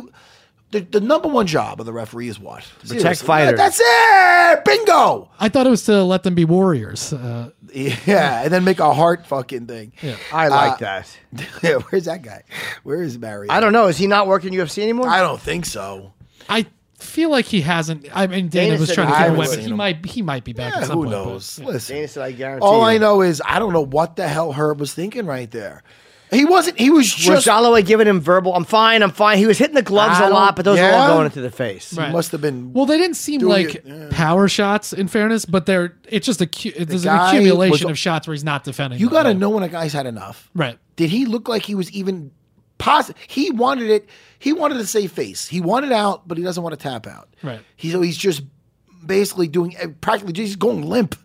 The, 0.71 0.81
the 0.81 0.99
number 0.99 1.27
one 1.29 1.47
job 1.47 1.79
of 1.79 1.85
the 1.85 1.93
referee 1.93 2.27
is 2.27 2.39
what? 2.39 2.63
protect 2.81 3.01
Seriously. 3.01 3.25
fighters. 3.27 3.57
That's 3.57 3.79
it. 3.81 4.65
Bingo. 4.65 5.29
I 5.39 5.49
thought 5.49 5.65
it 5.65 5.69
was 5.69 5.83
to 5.85 6.03
let 6.03 6.23
them 6.23 6.35
be 6.35 6.45
warriors. 6.45 7.13
Uh, 7.13 7.51
Yeah, 7.73 8.43
and 8.43 8.51
then 8.51 8.63
make 8.63 8.79
a 8.79 8.93
heart 8.93 9.25
fucking 9.27 9.67
thing. 9.67 9.91
I 10.33 10.47
like 10.49 10.73
Uh, 10.73 10.77
that. 10.77 11.17
Yeah, 11.63 11.75
where's 11.89 12.05
that 12.05 12.21
guy? 12.21 12.43
Where 12.83 13.01
is 13.01 13.17
Barry? 13.17 13.49
I 13.49 13.59
don't 13.59 13.73
know. 13.73 13.87
Is 13.87 13.97
he 13.97 14.07
not 14.07 14.27
working 14.27 14.53
UFC 14.53 14.81
anymore? 14.83 15.07
I 15.09 15.19
don't 15.21 15.39
think 15.41 15.65
so. 15.65 16.13
I 16.49 16.65
feel 16.99 17.29
like 17.29 17.45
he 17.45 17.61
hasn't. 17.61 18.07
I 18.13 18.27
mean, 18.27 18.47
Dana, 18.49 18.71
Dana 18.71 18.79
was 18.79 18.93
trying 18.93 19.07
to 19.07 19.13
he 19.13 19.19
get 19.19 19.29
hasn't 19.29 19.37
away, 19.37 19.47
but 19.55 19.59
he 19.59 19.69
him. 19.69 19.77
might. 19.77 20.05
He 20.05 20.21
might 20.21 20.43
be 20.43 20.53
back 20.53 20.73
Yeah, 20.73 20.81
at 20.81 20.87
some 20.87 20.97
who 20.97 21.03
point. 21.03 21.11
but, 21.15 21.25
knows? 21.25 21.59
yeah. 21.59 21.65
Listen, 21.67 21.95
Dana 21.95 22.07
said, 22.07 22.23
I 22.23 22.31
guarantee 22.31 22.65
all 22.65 22.79
you. 22.79 22.85
I 22.85 22.97
know 22.97 23.21
is 23.21 23.41
I 23.45 23.59
don't 23.59 23.73
know 23.73 23.85
what 23.85 24.15
the 24.15 24.27
hell 24.27 24.51
Herb 24.53 24.79
was 24.79 24.93
thinking 24.93 25.25
right 25.25 25.49
there. 25.51 25.83
He 26.31 26.43
wasn't. 26.45 26.77
He 26.79 26.89
was 26.89 27.07
just. 27.07 27.29
Was 27.29 27.37
just. 27.45 27.47
Holloway 27.47 27.81
giving 27.83 28.05
him 28.07 28.19
verbal? 28.19 28.53
I'm 28.53 28.65
fine. 28.65 29.01
I'm 29.01 29.11
fine. 29.11 29.37
He 29.37 29.45
was 29.45 29.57
hitting 29.57 29.75
the 29.75 29.81
gloves 29.81 30.15
I 30.15 30.19
a 30.19 30.21
don't- 30.23 30.33
lot, 30.33 30.55
but 30.57 30.65
those 30.65 30.77
were 30.79 30.85
all 30.91 31.07
going 31.07 31.25
into 31.25 31.39
the 31.41 31.49
face. 31.51 31.91
He 31.91 31.97
must 31.97 32.31
have 32.33 32.41
been. 32.41 32.73
Well, 32.73 32.85
they 32.85 32.97
didn't 32.97 33.15
seem 33.15 33.41
like 33.41 33.75
it, 33.75 33.83
yeah. 33.85 34.07
power 34.11 34.47
shots, 34.49 34.91
in 34.91 35.07
fairness, 35.07 35.45
but 35.45 35.65
they're. 35.65 35.97
It's 36.09 36.25
just 36.25 36.41
a. 36.41 36.47
cu- 36.47 36.71
There's 36.83 37.05
an 37.05 37.15
accumulation 37.17 37.87
was- 37.87 37.91
of 37.91 37.97
shots 37.97 38.27
where 38.27 38.33
he's 38.33 38.43
not 38.43 38.63
defending. 38.65 38.99
you 38.99 39.09
got 39.09 39.23
to 39.23 39.33
know 39.33 39.49
when 39.51 39.63
a 39.63 39.69
guy's 39.69 39.93
had 39.93 40.05
enough. 40.05 40.49
Right. 40.53 40.77
Did 40.97 41.09
he 41.09 41.25
look 41.25 41.47
like 41.47 41.63
he 41.63 41.75
was 41.75 41.89
even 41.91 42.31
positive? 42.77 43.21
He 43.27 43.49
wanted 43.51 43.89
it. 43.89 44.09
He 44.39 44.51
wanted 44.51 44.75
to 44.79 44.85
save 44.85 45.11
face. 45.13 45.47
He 45.47 45.61
wanted 45.61 45.91
out, 45.91 46.27
but 46.27 46.37
he 46.37 46.43
doesn't 46.43 46.61
want 46.61 46.77
to 46.77 46.81
tap 46.83 47.07
out. 47.07 47.29
Right. 47.41 47.61
He's 47.77 47.93
so 47.93 48.01
he's 48.01 48.17
just 48.17 48.43
basically 49.05 49.47
doing 49.47 49.75
eh, 49.77 49.87
practically 50.01 50.33
just 50.33 50.59
going 50.59 50.81
limp, 50.81 51.15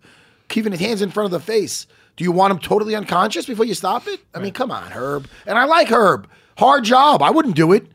keeping 0.48 0.72
his 0.72 0.80
hands 0.80 1.02
in 1.02 1.10
front 1.10 1.24
of 1.26 1.30
the 1.32 1.40
face. 1.40 1.86
Do 2.16 2.24
you 2.24 2.32
want 2.32 2.52
him 2.52 2.58
totally 2.58 2.94
unconscious 2.94 3.46
before 3.46 3.64
you 3.64 3.74
stop 3.74 4.06
it? 4.06 4.20
I 4.34 4.38
mean, 4.38 4.52
come 4.52 4.70
on, 4.70 4.90
Herb. 4.92 5.28
And 5.46 5.58
I 5.58 5.64
like 5.64 5.88
Herb. 5.88 6.28
Hard 6.58 6.84
job. 6.84 7.22
I 7.22 7.30
wouldn't 7.30 7.56
do 7.56 7.72
it, 7.72 7.86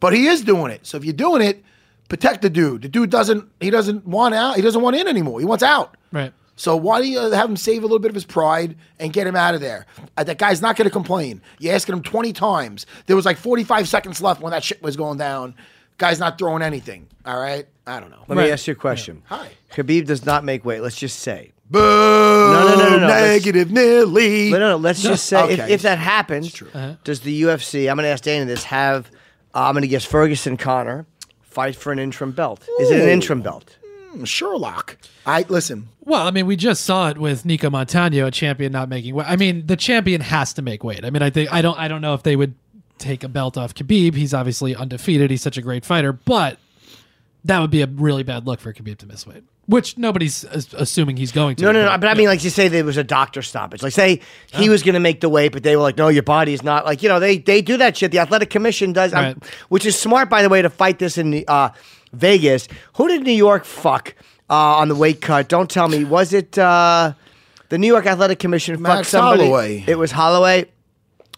but 0.00 0.12
he 0.12 0.26
is 0.26 0.42
doing 0.42 0.70
it. 0.70 0.86
So 0.86 0.96
if 0.96 1.04
you're 1.04 1.12
doing 1.12 1.42
it, 1.42 1.64
protect 2.08 2.42
the 2.42 2.50
dude. 2.50 2.82
The 2.82 2.88
dude 2.88 3.10
doesn't. 3.10 3.50
He 3.60 3.70
doesn't 3.70 4.06
want 4.06 4.34
out. 4.34 4.56
He 4.56 4.62
doesn't 4.62 4.80
want 4.80 4.96
in 4.96 5.08
anymore. 5.08 5.40
He 5.40 5.46
wants 5.46 5.64
out. 5.64 5.96
Right. 6.12 6.32
So 6.58 6.74
why 6.74 7.02
do 7.02 7.08
you 7.08 7.18
have 7.32 7.50
him 7.50 7.56
save 7.56 7.82
a 7.82 7.86
little 7.86 7.98
bit 7.98 8.10
of 8.10 8.14
his 8.14 8.24
pride 8.24 8.76
and 8.98 9.12
get 9.12 9.26
him 9.26 9.36
out 9.36 9.54
of 9.54 9.60
there? 9.60 9.84
Uh, 10.16 10.24
that 10.24 10.38
guy's 10.38 10.62
not 10.62 10.76
going 10.76 10.86
to 10.86 10.90
complain. 10.92 11.42
You're 11.58 11.74
asking 11.74 11.96
him 11.96 12.02
20 12.02 12.32
times. 12.32 12.86
There 13.06 13.14
was 13.16 13.26
like 13.26 13.36
45 13.36 13.86
seconds 13.86 14.22
left 14.22 14.40
when 14.40 14.52
that 14.52 14.64
shit 14.64 14.82
was 14.82 14.96
going 14.96 15.18
down. 15.18 15.54
Guy's 15.98 16.18
not 16.18 16.38
throwing 16.38 16.62
anything. 16.62 17.08
All 17.26 17.38
right? 17.38 17.66
I 17.86 18.00
don't 18.00 18.10
know. 18.10 18.24
Let 18.26 18.38
me 18.38 18.50
ask 18.50 18.66
you 18.66 18.72
a 18.72 18.76
question. 18.76 19.22
Hi. 19.26 19.50
Khabib 19.72 20.06
does 20.06 20.24
not 20.24 20.44
make 20.44 20.64
weight. 20.64 20.80
Let's 20.80 20.96
just 20.96 21.18
say. 21.20 21.52
Boo! 21.70 22.15
No, 22.26 22.74
no, 22.76 22.90
no, 22.90 22.98
no, 22.98 23.06
let's- 23.06 23.44
Negative 23.44 23.70
Nilly. 23.70 24.50
No, 24.50 24.58
no, 24.58 24.68
no. 24.70 24.76
Let's 24.76 25.02
just 25.02 25.26
say 25.26 25.52
if, 25.54 25.60
Okay. 25.60 25.72
if 25.72 25.82
that 25.82 25.98
happens, 25.98 26.52
does 27.04 27.20
the 27.20 27.42
UFC? 27.42 27.88
I'm 27.90 27.96
going 27.96 28.04
to 28.04 28.10
ask 28.10 28.22
Dana 28.24 28.44
this. 28.44 28.64
Have 28.64 29.10
uh, 29.54 29.60
I'm 29.68 29.74
going 29.74 29.82
to 29.82 29.88
guess 29.88 30.04
Ferguson 30.04 30.56
Conor 30.56 31.06
fight 31.42 31.74
for 31.76 31.90
an 31.92 31.98
interim 31.98 32.32
belt? 32.32 32.66
Is 32.80 32.90
it 32.90 33.00
an 33.00 33.08
interim 33.08 33.40
belt? 33.42 33.76
Sherlock. 34.24 34.96
I 35.26 35.44
listen. 35.48 35.88
Well, 36.00 36.26
I 36.26 36.30
mean, 36.30 36.46
we 36.46 36.56
just 36.56 36.84
saw 36.84 37.10
it 37.10 37.18
with 37.18 37.44
Nico 37.44 37.68
Montano, 37.68 38.26
a 38.26 38.30
champion 38.30 38.72
not 38.72 38.88
making 38.88 39.14
weight. 39.14 39.26
I 39.28 39.36
mean, 39.36 39.66
the 39.66 39.76
champion 39.76 40.20
has 40.20 40.54
to 40.54 40.62
make 40.62 40.82
weight. 40.84 41.04
I 41.04 41.10
mean, 41.10 41.22
I 41.22 41.30
think 41.30 41.52
I 41.52 41.60
don't 41.62 41.78
I 41.78 41.88
don't 41.88 42.00
know 42.00 42.14
if 42.14 42.22
they 42.22 42.36
would 42.36 42.54
take 42.98 43.24
a 43.24 43.28
belt 43.28 43.58
off 43.58 43.74
Khabib. 43.74 44.14
He's 44.14 44.32
obviously 44.32 44.74
undefeated. 44.74 45.30
He's 45.30 45.42
such 45.42 45.58
a 45.58 45.62
great 45.62 45.84
fighter, 45.84 46.12
but 46.12 46.58
that 47.46 47.60
would 47.60 47.70
be 47.70 47.82
a 47.82 47.86
really 47.86 48.22
bad 48.22 48.46
look 48.46 48.60
for 48.60 48.72
Khabib 48.72 48.98
to 48.98 49.06
miss 49.06 49.26
weight, 49.26 49.42
which 49.66 49.96
nobody's 49.98 50.44
as- 50.44 50.72
assuming 50.74 51.16
he's 51.16 51.32
going 51.32 51.56
to. 51.56 51.64
No, 51.64 51.72
no, 51.72 51.84
no. 51.86 51.98
But 51.98 52.08
I 52.08 52.14
mean, 52.14 52.26
like 52.28 52.42
you 52.44 52.50
say, 52.50 52.68
there 52.68 52.84
was 52.84 52.96
a 52.96 53.04
doctor 53.04 53.42
stoppage. 53.42 53.82
Like, 53.82 53.92
say 53.92 54.20
he 54.52 54.68
was 54.68 54.82
going 54.82 54.94
to 54.94 55.00
make 55.00 55.20
the 55.20 55.28
weight, 55.28 55.52
but 55.52 55.62
they 55.62 55.76
were 55.76 55.82
like, 55.82 55.96
"No, 55.96 56.08
your 56.08 56.22
body's 56.22 56.62
not." 56.62 56.84
Like, 56.84 57.02
you 57.02 57.08
know, 57.08 57.18
they 57.20 57.38
they 57.38 57.62
do 57.62 57.76
that 57.78 57.96
shit. 57.96 58.10
The 58.12 58.18
athletic 58.18 58.50
commission 58.50 58.92
does, 58.92 59.12
I'm- 59.14 59.24
Right. 59.40 59.50
which 59.68 59.86
is 59.86 59.98
smart, 59.98 60.28
by 60.28 60.42
the 60.42 60.48
way, 60.48 60.62
to 60.62 60.70
fight 60.70 60.98
this 60.98 61.18
in 61.18 61.44
uh, 61.48 61.70
Vegas. 62.12 62.68
Who 62.94 63.08
did 63.08 63.22
New 63.22 63.32
York 63.32 63.64
fuck 63.64 64.14
uh, 64.50 64.54
on 64.54 64.88
the 64.88 64.94
weight 64.94 65.20
cut? 65.20 65.48
Don't 65.48 65.70
tell 65.70 65.88
me. 65.88 66.04
Was 66.04 66.32
it 66.32 66.58
uh, 66.58 67.12
the 67.68 67.78
New 67.78 67.88
York 67.88 68.06
Athletic 68.06 68.38
Commission? 68.38 68.74
fucked 68.76 68.82
Max 68.82 69.08
somebody? 69.08 69.44
Holloway. 69.44 69.84
It 69.86 69.98
was 69.98 70.10
Holloway. 70.12 70.66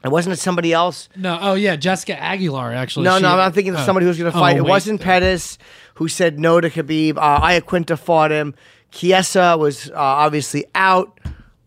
And 0.04 0.12
wasn't 0.12 0.32
it 0.34 0.38
somebody 0.38 0.72
else? 0.72 1.08
no. 1.16 1.36
Oh 1.42 1.54
yeah, 1.54 1.74
Jessica 1.74 2.16
Aguilar 2.22 2.72
actually. 2.72 3.02
No, 3.06 3.16
she- 3.16 3.22
no, 3.22 3.36
I'm 3.36 3.52
thinking 3.52 3.74
of 3.74 3.80
oh. 3.80 3.84
somebody 3.84 4.04
who 4.04 4.08
was 4.10 4.18
going 4.18 4.30
to 4.30 4.36
Oh, 4.38 4.40
fight. 4.40 4.56
it 4.56 4.62
wait. 4.62 4.68
wasn't 4.70 5.00
Pettis 5.00 5.58
who 5.98 6.08
said 6.08 6.38
no 6.38 6.60
to 6.60 6.70
Khabib. 6.70 7.16
Uh, 7.18 7.40
Iaquinta 7.40 7.98
fought 7.98 8.30
him. 8.30 8.54
Chiesa 8.92 9.56
was 9.58 9.90
uh, 9.90 9.94
obviously 9.96 10.64
out. 10.74 11.18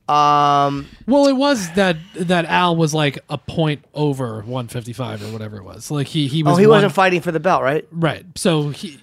Um, 0.09 0.87
Well, 1.07 1.27
it 1.27 1.35
was 1.35 1.71
that 1.73 1.97
that 2.15 2.45
Al 2.45 2.75
was 2.75 2.93
like 2.93 3.19
a 3.29 3.37
point 3.37 3.85
over 3.93 4.35
155 4.39 5.21
or 5.23 5.31
whatever 5.31 5.57
it 5.57 5.63
was. 5.63 5.91
Like 5.91 6.07
he 6.07 6.27
he 6.27 6.43
was. 6.43 6.53
oh, 6.53 6.57
he 6.57 6.65
one- 6.65 6.77
wasn't 6.77 6.93
fighting 6.93 7.21
for 7.21 7.31
the 7.31 7.39
belt, 7.39 7.61
right? 7.61 7.87
Right. 7.91 8.25
So 8.35 8.69
he 8.69 8.99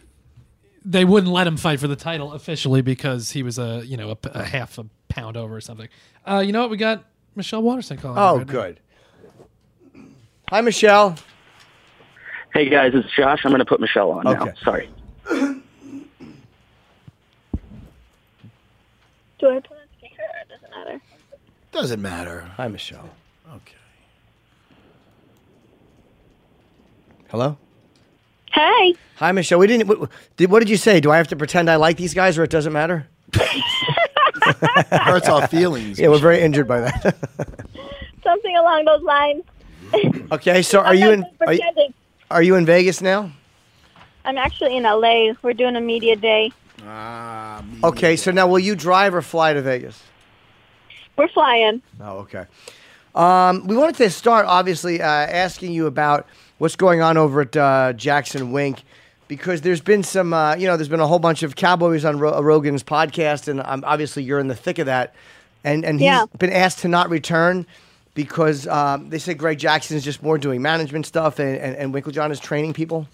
they 0.85 1.05
wouldn't 1.05 1.33
let 1.33 1.47
him 1.47 1.57
fight 1.57 1.81
for 1.81 1.89
the 1.89 1.97
title 1.97 2.33
officially 2.33 2.83
because 2.83 3.31
he 3.31 3.43
was 3.43 3.59
a 3.59 3.83
you 3.87 3.97
know 3.97 4.11
a, 4.11 4.17
p- 4.17 4.31
a 4.35 4.43
half 4.45 4.79
a 4.79 4.87
pound 5.09 5.37
over 5.37 5.57
or 5.57 5.61
something. 5.61 5.89
Uh, 6.27 6.43
you 6.45 6.53
know 6.53 6.61
what? 6.63 6.71
We 6.71 6.77
got 6.77 7.05
Michelle 7.37 7.63
Waterson 7.63 7.97
calling. 7.99 8.19
Oh, 8.19 8.39
right 8.39 8.47
now. 8.47 8.53
good. 8.53 8.81
Hi, 10.51 10.61
Michelle. 10.63 11.17
Hey 12.55 12.69
guys, 12.71 12.93
it's 12.95 13.09
Josh. 13.15 13.41
I'm 13.45 13.51
going 13.51 13.59
to 13.61 13.65
put 13.67 13.81
Michelle 13.81 14.11
on 14.11 14.27
Okay. 14.27 14.45
now. 14.47 14.53
Sorry. 14.65 14.91
Do 19.39 19.49
I 19.51 19.61
put 19.61 19.73
on 19.73 19.87
speaker 19.97 20.23
or 20.23 20.41
it 20.43 20.49
doesn't 20.49 20.71
matter? 20.71 21.01
Doesn't 21.73 22.03
matter. 22.03 22.41
Hi, 22.57 22.69
Michelle. 22.69 23.11
Okay. 23.55 23.75
Hello. 27.31 27.57
Hey, 28.53 28.95
Hi, 29.19 29.33
Michelle. 29.33 29.59
We 29.59 29.67
didn't. 29.67 29.89
What 29.89 30.11
did, 30.37 30.49
what 30.49 30.61
did 30.61 30.71
you 30.71 30.77
say? 30.77 31.01
Do 31.01 31.11
I 31.11 31.17
have 31.17 31.27
to 31.29 31.37
pretend 31.37 31.69
I 31.69 31.75
like 31.75 31.97
these 31.97 32.15
guys, 32.15 32.39
or 32.39 32.45
it 32.45 32.51
doesn't 32.51 32.73
matter? 32.73 33.09
Hurts 34.93 35.29
our 35.29 35.49
feelings. 35.49 35.99
Yeah, 35.99 36.07
we're 36.09 36.19
very 36.19 36.41
injured 36.41 36.69
by 36.69 36.81
that. 36.83 37.17
something 38.23 38.57
along 38.57 38.85
those 38.85 39.03
lines. 39.03 39.43
okay, 40.33 40.63
so 40.63 40.79
are 40.79 40.87
I'm 40.87 40.99
you 40.99 41.11
in? 41.11 41.27
Are 41.41 41.53
you, 41.53 41.63
are 42.31 42.43
you 42.45 42.55
in 42.55 42.65
Vegas 42.65 43.03
now? 43.03 43.33
I'm 44.25 44.39
actually 44.39 44.77
in 44.77 44.85
LA. 44.85 45.33
We're 45.43 45.53
doing 45.53 45.75
a 45.75 45.81
media 45.81 46.15
day. 46.15 46.53
Ah. 46.87 47.63
Okay, 47.85 48.17
so 48.17 48.31
now 48.31 48.47
will 48.47 48.59
you 48.59 48.75
drive 48.77 49.15
or 49.15 49.23
fly 49.23 49.53
to 49.53 49.63
Vegas? 49.63 50.03
We're 51.17 51.29
flying. 51.29 51.83
Oh, 52.01 52.19
okay. 52.19 52.45
Um, 53.15 53.67
we 53.67 53.77
wanted 53.77 53.97
to 53.97 54.11
start, 54.11 54.47
obviously, 54.47 55.03
uh, 55.03 55.07
asking 55.07 55.73
you 55.73 55.87
about 55.87 56.27
what's 56.59 56.77
going 56.77 57.01
on 57.01 57.17
over 57.17 57.41
at 57.41 57.57
uh, 57.57 57.93
Jackson 57.95 58.53
Wink, 58.53 58.83
because 59.27 59.63
there's 59.63 59.81
been 59.81 60.03
some, 60.05 60.33
uh, 60.33 60.55
you 60.55 60.67
know, 60.69 60.77
there's 60.77 60.89
been 60.89 61.01
a 61.01 61.07
whole 61.07 61.19
bunch 61.19 61.43
of 61.43 61.57
Cowboys 61.57 62.05
on 62.05 62.19
Ro- 62.19 62.41
Rogan's 62.41 62.85
podcast, 62.85 63.49
and 63.49 63.61
um, 63.65 63.83
obviously 63.87 64.23
you're 64.23 64.39
in 64.39 64.47
the 64.49 64.55
thick 64.55 64.79
of 64.79 64.87
that, 64.87 65.15
and 65.65 65.85
and 65.85 65.99
he's 65.99 66.07
Yeah. 66.07 66.27
been 66.39 66.53
asked 66.53 66.79
to 66.81 66.89
not 66.89 67.11
return 67.11 67.67
because 68.15 68.67
um, 68.69 69.11
they 69.11 69.19
said 69.19 69.39
Greg 69.39 69.59
Jackson 69.59 69.97
is 69.97 70.05
just 70.05 70.23
more 70.23 70.39
doing 70.39 70.63
management 70.63 71.05
stuff, 71.07 71.41
and 71.41 71.57
and, 71.57 71.75
and 71.77 71.93
Winkeljohn 71.95 72.31
is 72.31 72.39
training 72.39 72.73
people. 72.75 73.09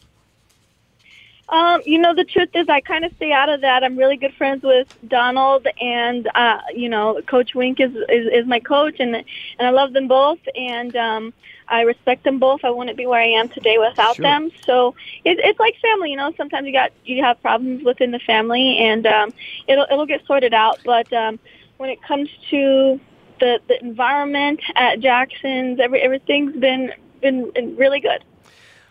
Um, 1.54 1.82
you 1.86 2.00
know, 2.00 2.12
the 2.12 2.24
truth 2.24 2.48
is, 2.54 2.68
I 2.68 2.80
kind 2.80 3.04
of 3.04 3.12
stay 3.14 3.30
out 3.30 3.48
of 3.48 3.60
that. 3.60 3.84
I'm 3.84 3.96
really 3.96 4.16
good 4.16 4.34
friends 4.34 4.64
with 4.64 4.88
Donald, 5.06 5.64
and 5.80 6.28
uh, 6.34 6.58
you 6.74 6.88
know, 6.88 7.22
Coach 7.28 7.54
Wink 7.54 7.78
is, 7.78 7.92
is 8.08 8.26
is 8.32 8.46
my 8.46 8.58
coach, 8.58 8.96
and 8.98 9.14
and 9.14 9.24
I 9.60 9.70
love 9.70 9.92
them 9.92 10.08
both, 10.08 10.40
and 10.56 10.96
um, 10.96 11.32
I 11.68 11.82
respect 11.82 12.24
them 12.24 12.40
both. 12.40 12.64
I 12.64 12.70
wouldn't 12.70 12.96
be 12.96 13.06
where 13.06 13.20
I 13.20 13.28
am 13.28 13.48
today 13.50 13.78
without 13.78 14.16
Sure. 14.16 14.24
them. 14.24 14.50
So 14.66 14.96
it, 15.24 15.38
it's 15.44 15.60
like 15.60 15.76
family, 15.80 16.10
you 16.10 16.16
know. 16.16 16.32
Sometimes 16.36 16.66
you 16.66 16.72
got 16.72 16.90
you 17.04 17.22
have 17.22 17.40
problems 17.40 17.84
within 17.84 18.10
the 18.10 18.18
family, 18.18 18.78
and 18.78 19.06
um, 19.06 19.32
it'll 19.68 19.86
it'll 19.92 20.06
get 20.06 20.26
sorted 20.26 20.54
out. 20.54 20.80
But 20.84 21.12
um, 21.12 21.38
when 21.76 21.88
it 21.88 22.02
comes 22.02 22.28
to 22.50 22.98
the 23.38 23.60
the 23.68 23.80
environment 23.80 24.58
at 24.74 24.98
Jackson's, 24.98 25.78
every 25.78 26.00
everything's 26.00 26.56
been 26.56 26.92
been, 27.22 27.52
been 27.52 27.76
really 27.76 28.00
good. 28.00 28.24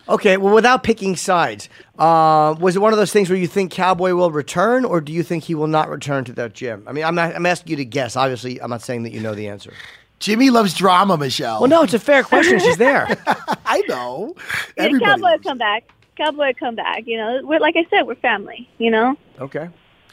Okay, 0.10 0.36
well, 0.38 0.54
without 0.54 0.84
picking 0.84 1.16
sides, 1.16 1.70
uh, 1.98 2.56
was 2.60 2.76
it 2.76 2.80
one 2.80 2.92
of 2.92 3.00
those 3.00 3.13
things 3.13 3.30
where 3.30 3.38
you 3.39 3.48
think 3.48 3.72
Cowboy 3.72 4.13
will 4.13 4.32
return, 4.32 4.84
or 4.84 5.00
do 5.00 5.13
you 5.13 5.24
think 5.24 5.46
he 5.46 5.56
will 5.56 5.68
not 5.68 5.89
return 5.89 6.26
to 6.26 6.34
that 6.34 6.54
gym? 6.54 6.84
I 6.88 6.92
mean, 6.92 7.06
I'm 7.06 7.16
not, 7.16 7.34
I'm 7.36 7.46
asking 7.46 7.72
you 7.72 7.76
to 7.78 7.86
guess. 7.86 8.16
Obviously, 8.18 8.62
I'm 8.62 8.70
not 8.70 8.82
saying 8.82 9.04
that 9.04 9.13
you 9.13 9.22
know 9.22 9.34
the 9.34 9.48
answer. 9.48 9.72
Jimmy 10.20 10.50
loves 10.50 10.74
drama, 10.74 11.18
Michelle. 11.18 11.62
Well, 11.62 11.70
no, 11.70 11.84
it's 11.84 11.94
a 11.94 12.00
fair 12.00 12.24
question. 12.24 12.60
She's 12.60 12.78
there. 12.78 13.08
I 13.66 13.82
know. 13.88 14.36
Yeah, 14.78 14.84
Everybody. 14.86 15.12
Cowboy 15.12 15.22
loves- 15.22 15.44
come 15.44 15.58
back. 15.58 15.84
Cowboy 16.18 16.54
come 16.60 16.76
back. 16.76 17.04
You 17.06 17.18
know, 17.18 17.42
we're 17.44 17.60
like 17.60 17.76
I 17.78 17.86
said, 17.89 18.04
we're 18.04 18.16
family. 18.16 18.70
You 18.78 18.92
know. 18.92 19.18
Okay. 19.39 19.70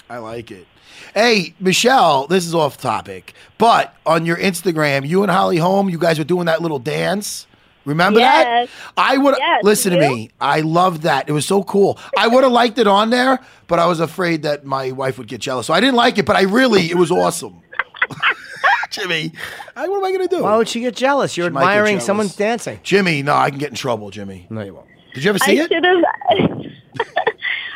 I 0.08 0.18
like 0.18 0.50
it. 0.50 0.66
Hey, 1.14 1.54
Michelle, 1.60 2.26
this 2.26 2.46
is 2.46 2.54
off 2.54 2.76
topic, 2.76 3.32
but 3.58 3.94
on 4.04 4.26
your 4.26 4.36
Instagram, 4.36 5.06
you 5.06 5.22
and 5.22 5.30
Holly 5.30 5.56
Holm, 5.56 5.88
you 5.88 5.98
guys 5.98 6.18
were 6.18 6.24
doing 6.24 6.46
that 6.46 6.60
little 6.62 6.78
dance. 6.80 7.46
Remember 7.84 8.20
Yes. 8.20 8.68
that? 8.68 8.92
I 8.96 9.16
would 9.16 9.36
Yes, 9.38 9.64
listen 9.64 9.92
to 9.92 9.98
me. 9.98 10.30
I 10.40 10.60
loved 10.60 11.02
that. 11.02 11.28
It 11.28 11.32
was 11.32 11.46
so 11.46 11.62
cool. 11.62 11.98
I 12.16 12.28
would 12.28 12.42
have 12.44 12.52
liked 12.62 12.78
it 12.78 12.86
on 12.86 13.10
there, 13.10 13.38
but 13.68 13.78
I 13.78 13.86
was 13.86 14.00
afraid 14.00 14.42
that 14.42 14.64
my 14.64 14.90
wife 14.92 15.16
would 15.18 15.28
get 15.28 15.40
jealous. 15.40 15.66
So 15.66 15.74
I 15.74 15.80
didn't 15.80 15.96
like 15.96 16.18
it, 16.18 16.26
but 16.26 16.36
I 16.36 16.42
really, 16.42 16.90
it 16.90 16.96
was 16.96 17.10
awesome. 17.10 17.62
Jimmy, 18.90 19.32
I, 19.76 19.88
what 19.88 19.98
am 19.98 20.04
I 20.04 20.10
going 20.12 20.28
to 20.28 20.36
do? 20.36 20.42
Why 20.42 20.56
would 20.56 20.68
she 20.68 20.80
get 20.80 20.96
jealous? 20.96 21.36
You're 21.36 21.44
She 21.44 21.56
admiring 21.56 21.92
jealous. 21.94 22.06
someone's 22.06 22.34
dancing. 22.36 22.80
Jimmy, 22.82 23.22
no, 23.22 23.34
I 23.34 23.48
can 23.50 23.58
get 23.60 23.70
in 23.70 23.76
trouble, 23.76 24.10
Jimmy. 24.10 24.46
No, 24.50 24.62
you 24.62 24.74
won't. 24.74 24.86
Did 25.14 25.22
you 25.24 25.30
ever 25.30 25.38
I 25.42 25.46
see 25.46 25.58
it? 25.58 25.70
should 25.70 25.84
have. 25.84 27.06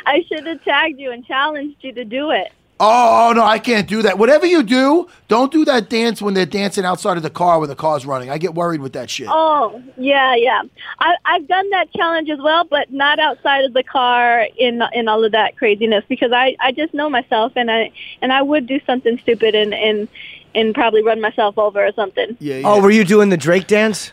I 0.06 0.22
should 0.28 0.46
have 0.46 0.62
tagged 0.64 0.98
you 1.00 1.12
and 1.12 1.24
challenged 1.24 1.76
you 1.82 1.92
to 1.92 2.04
do 2.04 2.30
it. 2.30 2.52
Oh, 2.86 3.28
oh, 3.30 3.32
no, 3.32 3.42
I 3.44 3.58
can't 3.58 3.88
do 3.88 4.02
that. 4.02 4.18
Whatever 4.18 4.44
you 4.44 4.62
do, 4.62 5.08
don't 5.28 5.50
do 5.50 5.64
that 5.64 5.88
dance 5.88 6.20
when 6.20 6.34
they're 6.34 6.44
dancing 6.44 6.84
outside 6.84 7.16
of 7.16 7.22
the 7.22 7.30
car 7.30 7.58
when 7.58 7.70
the 7.70 7.74
car's 7.74 8.04
running. 8.04 8.28
I 8.28 8.36
get 8.36 8.54
worried 8.54 8.82
with 8.82 8.92
that 8.92 9.08
shit. 9.08 9.26
Oh, 9.30 9.82
yeah, 9.96 10.34
yeah. 10.34 10.62
I, 10.98 11.14
I've 11.24 11.48
done 11.48 11.70
that 11.70 11.90
challenge 11.94 12.28
as 12.28 12.38
well, 12.40 12.64
but 12.64 12.92
not 12.92 13.18
outside 13.18 13.64
of 13.64 13.72
the 13.72 13.82
car 13.82 14.46
in 14.58 14.82
in 14.92 15.08
all 15.08 15.24
of 15.24 15.32
that 15.32 15.56
craziness 15.56 16.04
because 16.08 16.30
I, 16.32 16.56
I 16.60 16.72
just 16.72 16.92
know 16.92 17.08
myself 17.08 17.52
and 17.56 17.70
I 17.70 17.90
and 18.20 18.32
I 18.34 18.42
would 18.42 18.66
do 18.66 18.78
something 18.84 19.18
stupid 19.18 19.54
and 19.54 19.72
and 19.72 20.06
and 20.54 20.74
probably 20.74 21.02
run 21.02 21.20
myself 21.22 21.56
over 21.56 21.84
or 21.84 21.92
something. 21.92 22.36
Yeah, 22.38 22.60
Oh, 22.64 22.82
were 22.82 22.90
you 22.90 23.04
doing 23.04 23.30
the 23.30 23.38
Drake 23.38 23.66
dance? 23.66 24.12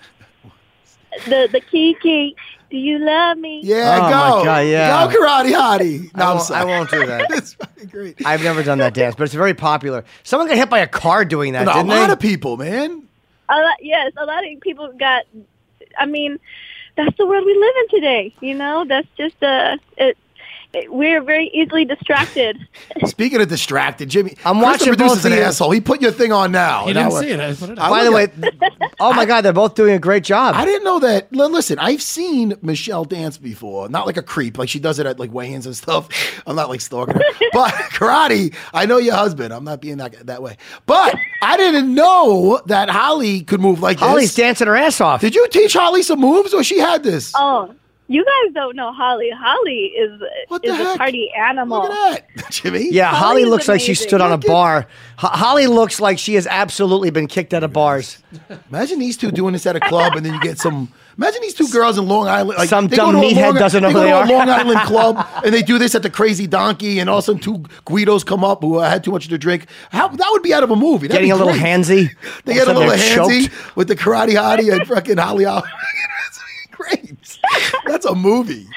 The 1.26 1.50
the 1.52 1.60
Kiki, 1.60 2.38
do 2.72 2.78
you 2.78 2.98
love 3.00 3.38
me? 3.38 3.62
Yeah, 3.64 3.98
Oh, 3.98 4.10
go. 4.10 4.40
my 4.40 4.46
God, 4.46 4.60
yeah. 4.68 5.08
Go 5.08 5.16
karate 5.20 5.52
hottie. 5.54 6.16
No, 6.16 6.24
I 6.24 6.28
I'm 6.30 6.36
won't, 6.36 6.48
sorry. 6.48 6.62
I 6.62 6.66
won't 6.78 6.90
do 6.90 7.06
that. 7.06 7.32
It's 7.32 7.54
fucking 7.54 7.88
great. 7.90 8.26
I've 8.26 8.44
never 8.44 8.64
done 8.64 8.80
that 8.80 8.94
dance, 8.94 9.14
but 9.16 9.26
it's 9.26 9.34
very 9.34 9.54
popular. 9.54 10.04
Someone 10.24 10.48
got 10.48 10.58
hit 10.58 10.70
by 10.70 10.80
a 10.80 10.88
car 10.88 11.26
doing 11.26 11.54
that, 11.54 11.66
No, 11.66 11.72
a 11.72 11.76
didn't 11.76 11.90
lot 11.90 12.08
they? 12.08 12.14
of 12.14 12.20
people, 12.20 12.58
man. 12.58 13.04
A 13.50 13.56
lot, 13.56 13.76
yes, 13.82 14.14
a 14.18 14.26
lot 14.26 14.44
of 14.46 14.60
people 14.62 14.92
got. 14.98 15.26
I 16.00 16.06
mean, 16.06 16.40
that's 16.96 17.16
the 17.18 17.26
world 17.26 17.46
we 17.46 17.54
live 17.54 17.76
in 17.82 18.00
today. 18.00 18.34
You 18.40 18.56
know, 18.56 18.86
that's 18.88 19.08
just 19.18 19.42
uh, 19.44 19.76
it, 19.98 20.06
it, 20.08 20.18
we're 20.90 21.22
very 21.22 21.48
easily 21.54 21.86
distracted. 21.86 22.58
Speaking 23.06 23.42
of 23.42 23.48
distracted, 23.50 24.10
Jimmy, 24.10 24.36
I'm 24.46 24.62
watching 24.62 24.92
the 24.92 24.98
producer's 24.98 25.26
an 25.26 25.34
you. 25.34 25.40
asshole. 25.40 25.72
He 25.72 25.82
put 25.82 26.02
your 26.02 26.12
thing 26.12 26.32
on 26.32 26.52
now. 26.52 26.86
He 26.88 26.94
Now 26.94 27.10
didn't 27.10 27.14
we're- 27.14 27.26
see 27.28 27.34
it. 27.34 27.40
I 27.40 27.54
put 27.54 27.70
it 27.72 27.80
I 27.80 27.86
up. 27.86 27.90
By 27.92 28.04
the 28.04 28.12
way, 28.12 28.28
oh 29.00 29.14
my 29.14 29.26
God, 29.26 29.42
they're 29.42 29.54
both 29.54 29.76
doing 29.76 29.94
a 29.94 30.00
great 30.00 30.24
job. 30.24 30.56
I 30.56 30.66
didn't 30.66 30.84
know 30.84 31.00
that. 31.00 31.32
Listen, 31.34 31.78
I've 31.80 32.02
seen 32.02 32.54
Michelle 32.62 33.04
dance 33.06 33.38
before. 33.38 33.90
Not 33.90 34.06
like 34.06 34.18
a 34.18 34.24
creep, 34.24 34.58
like 34.58 34.70
she 34.70 34.80
does 34.80 35.00
it 35.00 35.06
at 35.06 35.20
like 35.20 35.34
weigh-ins 35.34 35.66
and 35.66 35.76
stuff. 35.76 36.08
I'm 36.48 36.56
not 36.56 36.70
like 36.70 36.82
stalking 36.82 37.16
her, 37.16 37.22
but 37.54 37.72
karate. 37.92 38.54
I 38.74 38.86
know 38.86 38.98
your 38.98 39.16
husband. 39.16 39.54
I'm 39.54 39.64
not 39.64 39.82
being 39.82 39.98
that 39.98 40.26
that 40.28 40.42
way. 40.42 40.58
But 40.86 41.16
I 41.42 41.58
didn't 41.58 41.94
know 41.94 42.62
that 42.68 42.90
Holly 42.90 43.42
could 43.42 43.60
move 43.60 43.82
like 43.82 43.98
Holly's 44.00 44.34
this. 44.34 44.36
Holly's 44.36 44.36
dancing 44.36 44.68
her 44.68 44.76
ass 44.76 45.02
off. 45.02 45.22
Did 45.22 45.36
you 45.36 45.48
teach 45.50 45.74
Holly 45.74 46.02
some 46.04 46.20
moves, 46.20 46.54
or 46.54 46.64
she 46.64 46.80
had 46.80 47.04
this? 47.04 47.34
Oh, 47.36 47.74
you 48.12 48.26
guys 48.26 48.54
don't 48.54 48.76
know 48.76 48.91
Holly. 48.91 49.30
Holly 49.36 49.93
is 49.97 50.21
What 50.47 50.62
the 50.62 50.69
is 50.69 50.80
a 50.95 50.97
party 50.97 51.32
animal. 51.38 51.84
Look 51.84 51.91
at 51.91 52.28
that, 52.36 52.50
Jimmy. 52.52 52.89
Yeah, 52.91 53.08
Holly 53.08 53.17
Holly's 53.43 53.47
looks 53.47 53.67
like 53.67 53.82
she 53.82 53.93
stood 53.95 54.21
on 54.21 54.32
a 54.32 54.38
bar. 54.38 54.88
Ho- 55.17 55.28
Holly 55.30 55.67
looks 55.67 56.00
like 56.02 56.19
she 56.19 56.34
has 56.36 56.45
absolutely 56.47 57.10
been 57.10 57.28
kicked 57.28 57.54
out 57.54 57.63
of 57.63 57.71
bars. 57.74 58.17
Imagine 58.69 59.00
these 59.00 59.17
two 59.17 59.32
doing 59.32 59.54
this 59.54 59.65
at 59.65 59.76
a 59.76 59.80
club, 59.80 60.15
and 60.15 60.26
then 60.26 60.34
you 60.34 60.39
get 60.41 60.58
some. 60.60 60.91
Imagine 61.17 61.41
these 61.41 61.54
two 61.54 61.67
girls 61.67 61.97
in 61.97 62.08
Long 62.08 62.28
Island. 62.28 62.58
Like, 62.58 62.69
Some 62.69 62.88
dumb 62.88 63.15
meathead 63.15 63.36
Long- 63.36 63.56
doesn't 63.56 63.82
know 63.84 63.89
they 63.89 63.93
who 63.93 64.00
go 64.00 64.04
they 64.04 64.10
to 64.10 64.15
are. 64.15 64.26
a 64.26 64.38
Long 64.39 64.50
Island 64.50 64.80
club, 64.88 65.28
and 65.45 65.54
they 65.54 65.62
do 65.62 65.78
this 65.78 65.93
at 65.93 66.04
the 66.04 66.10
Crazy 66.10 66.47
Donkey, 66.47 67.00
and 67.00 67.10
all 67.10 67.17
of 67.19 67.24
a 67.24 67.26
sudden 67.26 67.41
two 67.41 67.63
Guidos 67.86 68.24
come 68.24 68.43
up 68.43 68.62
who 68.62 68.78
uh, 68.78 68.89
had 68.89 69.04
too 69.04 69.12
much 69.12 69.28
to 69.28 69.38
drink. 69.38 69.67
How 69.91 70.08
that 70.08 70.28
would 70.32 70.41
be 70.41 70.54
out 70.54 70.63
of 70.63 70.71
a 70.71 70.76
movie. 70.76 71.08
That'd 71.08 71.24
Getting 71.26 71.28
be 71.28 71.32
a 71.32 71.36
little 71.45 71.54
handsy. 71.62 72.10
They 72.45 72.54
get 72.56 72.67
a 72.67 72.74
little 72.74 72.89
a 72.89 72.97
sudden 72.97 73.28
they're 73.28 73.39
handsy 73.43 73.50
choked. 73.50 73.76
with 73.76 73.88
the 73.89 73.95
karate 73.95 74.34
hottie 74.36 74.74
and 74.74 74.88
fucking 74.88 75.17
Holly 75.17 75.43
Holly. 75.43 75.63
That's 76.26 76.39
great. 76.82 77.39
That's 77.86 78.06
a 78.06 78.15
movie. 78.15 78.67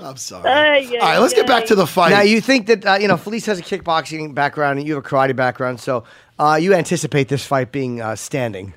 I'm 0.00 0.16
sorry. 0.16 0.48
Ay, 0.50 0.88
ay, 0.92 0.98
All 0.98 1.08
right, 1.08 1.18
let's 1.18 1.34
get 1.34 1.46
back 1.46 1.62
ay. 1.64 1.66
to 1.66 1.74
the 1.74 1.86
fight. 1.86 2.10
Now 2.10 2.20
you 2.22 2.40
think 2.40 2.66
that 2.66 2.84
uh, 2.86 2.98
you 3.00 3.08
know 3.08 3.16
Felice 3.16 3.46
has 3.46 3.58
a 3.58 3.62
kickboxing 3.62 4.34
background 4.34 4.78
and 4.78 4.86
you 4.86 4.94
have 4.94 5.04
a 5.04 5.08
karate 5.08 5.34
background, 5.34 5.80
so 5.80 6.04
uh, 6.38 6.58
you 6.60 6.74
anticipate 6.74 7.28
this 7.28 7.44
fight 7.46 7.72
being 7.72 8.00
uh, 8.00 8.14
standing. 8.16 8.74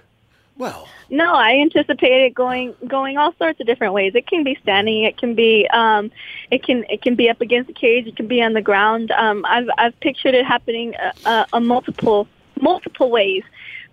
well, 0.57 0.87
No, 1.09 1.33
I 1.33 1.55
anticipate 1.55 2.25
it 2.25 2.33
going 2.33 2.73
going 2.87 3.17
all 3.17 3.33
sorts 3.37 3.59
of 3.59 3.65
different 3.67 3.93
ways. 3.93 4.13
It 4.15 4.27
can 4.27 4.43
be 4.43 4.57
standing, 4.61 5.03
it 5.03 5.17
can 5.17 5.35
be 5.35 5.67
um, 5.73 6.11
it 6.51 6.63
can 6.63 6.85
it 6.89 7.01
can 7.01 7.15
be 7.15 7.29
up 7.29 7.41
against 7.41 7.67
the 7.67 7.73
cage, 7.73 8.07
it 8.07 8.15
can 8.15 8.27
be 8.27 8.41
on 8.41 8.53
the 8.53 8.61
ground. 8.61 9.11
Um, 9.11 9.43
I've 9.45 9.69
I've 9.77 9.99
pictured 9.99 10.35
it 10.35 10.45
happening 10.45 10.95
uh, 10.95 11.11
uh, 11.25 11.45
a 11.53 11.59
multiple 11.59 12.27
multiple 12.61 13.09
ways, 13.11 13.43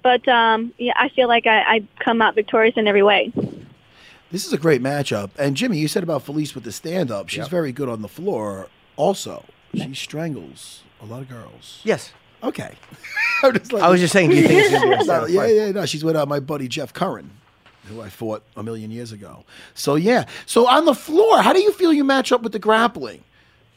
but 0.03 0.27
um, 0.29 0.73
yeah, 0.79 0.93
I 0.97 1.09
feel 1.09 1.27
like 1.27 1.47
I, 1.47 1.59
I 1.77 1.83
come 1.99 2.23
out 2.23 2.35
victorious 2.37 2.77
in 2.77 2.87
every 2.87 3.03
way. 3.03 3.33
This 4.31 4.47
is 4.47 4.53
a 4.53 4.59
great 4.59 4.83
matchup. 4.83 5.31
And 5.39 5.57
Jimmy, 5.57 5.79
you 5.79 5.89
said 5.89 6.03
about 6.03 6.23
Felice 6.23 6.55
with 6.55 6.65
the 6.65 6.73
stand 6.73 7.11
up. 7.11 7.29
She's 7.29 7.49
very 7.49 7.73
good 7.73 7.89
on 7.89 8.03
the 8.03 8.09
floor. 8.09 8.69
Also, 8.97 9.45
she 9.75 9.95
strangles 9.95 10.83
a 11.03 11.05
lot 11.07 11.23
of 11.23 11.29
girls. 11.29 11.81
Yes, 11.85 12.13
Okay. 12.43 12.75
I'm 13.43 13.55
just 13.55 13.73
like- 13.73 13.83
I 13.83 13.89
was 13.89 14.01
just 14.01 14.13
saying. 14.13 14.31
Do 14.31 14.37
you 14.37 14.47
think 14.47 14.63
she's 14.63 14.71
going 14.71 14.91
to 14.91 14.97
be 14.99 15.03
a 15.11 15.21
No, 15.21 15.27
yeah, 15.27 15.47
yeah, 15.47 15.73
no. 15.73 15.87
She's 15.87 16.05
with 16.05 16.17
uh, 16.17 16.27
my 16.27 16.39
buddy 16.39 16.69
Jeff 16.69 16.93
Curran, 16.93 17.31
who 17.87 18.01
I 18.03 18.09
fought 18.11 18.43
a 18.57 18.63
million 18.63 18.91
years 18.91 19.11
ago. 19.11 19.45
So 19.75 19.95
yeah. 19.97 20.27
So 20.45 20.69
on 20.69 20.85
the 20.85 20.95
floor, 20.95 21.41
how 21.43 21.53
do 21.53 21.61
you 21.61 21.73
feel 21.73 21.93
you 21.93 22.05
match 22.05 22.33
up 22.33 22.43
with 22.43 22.53
the 22.53 22.59
grappling 22.59 23.25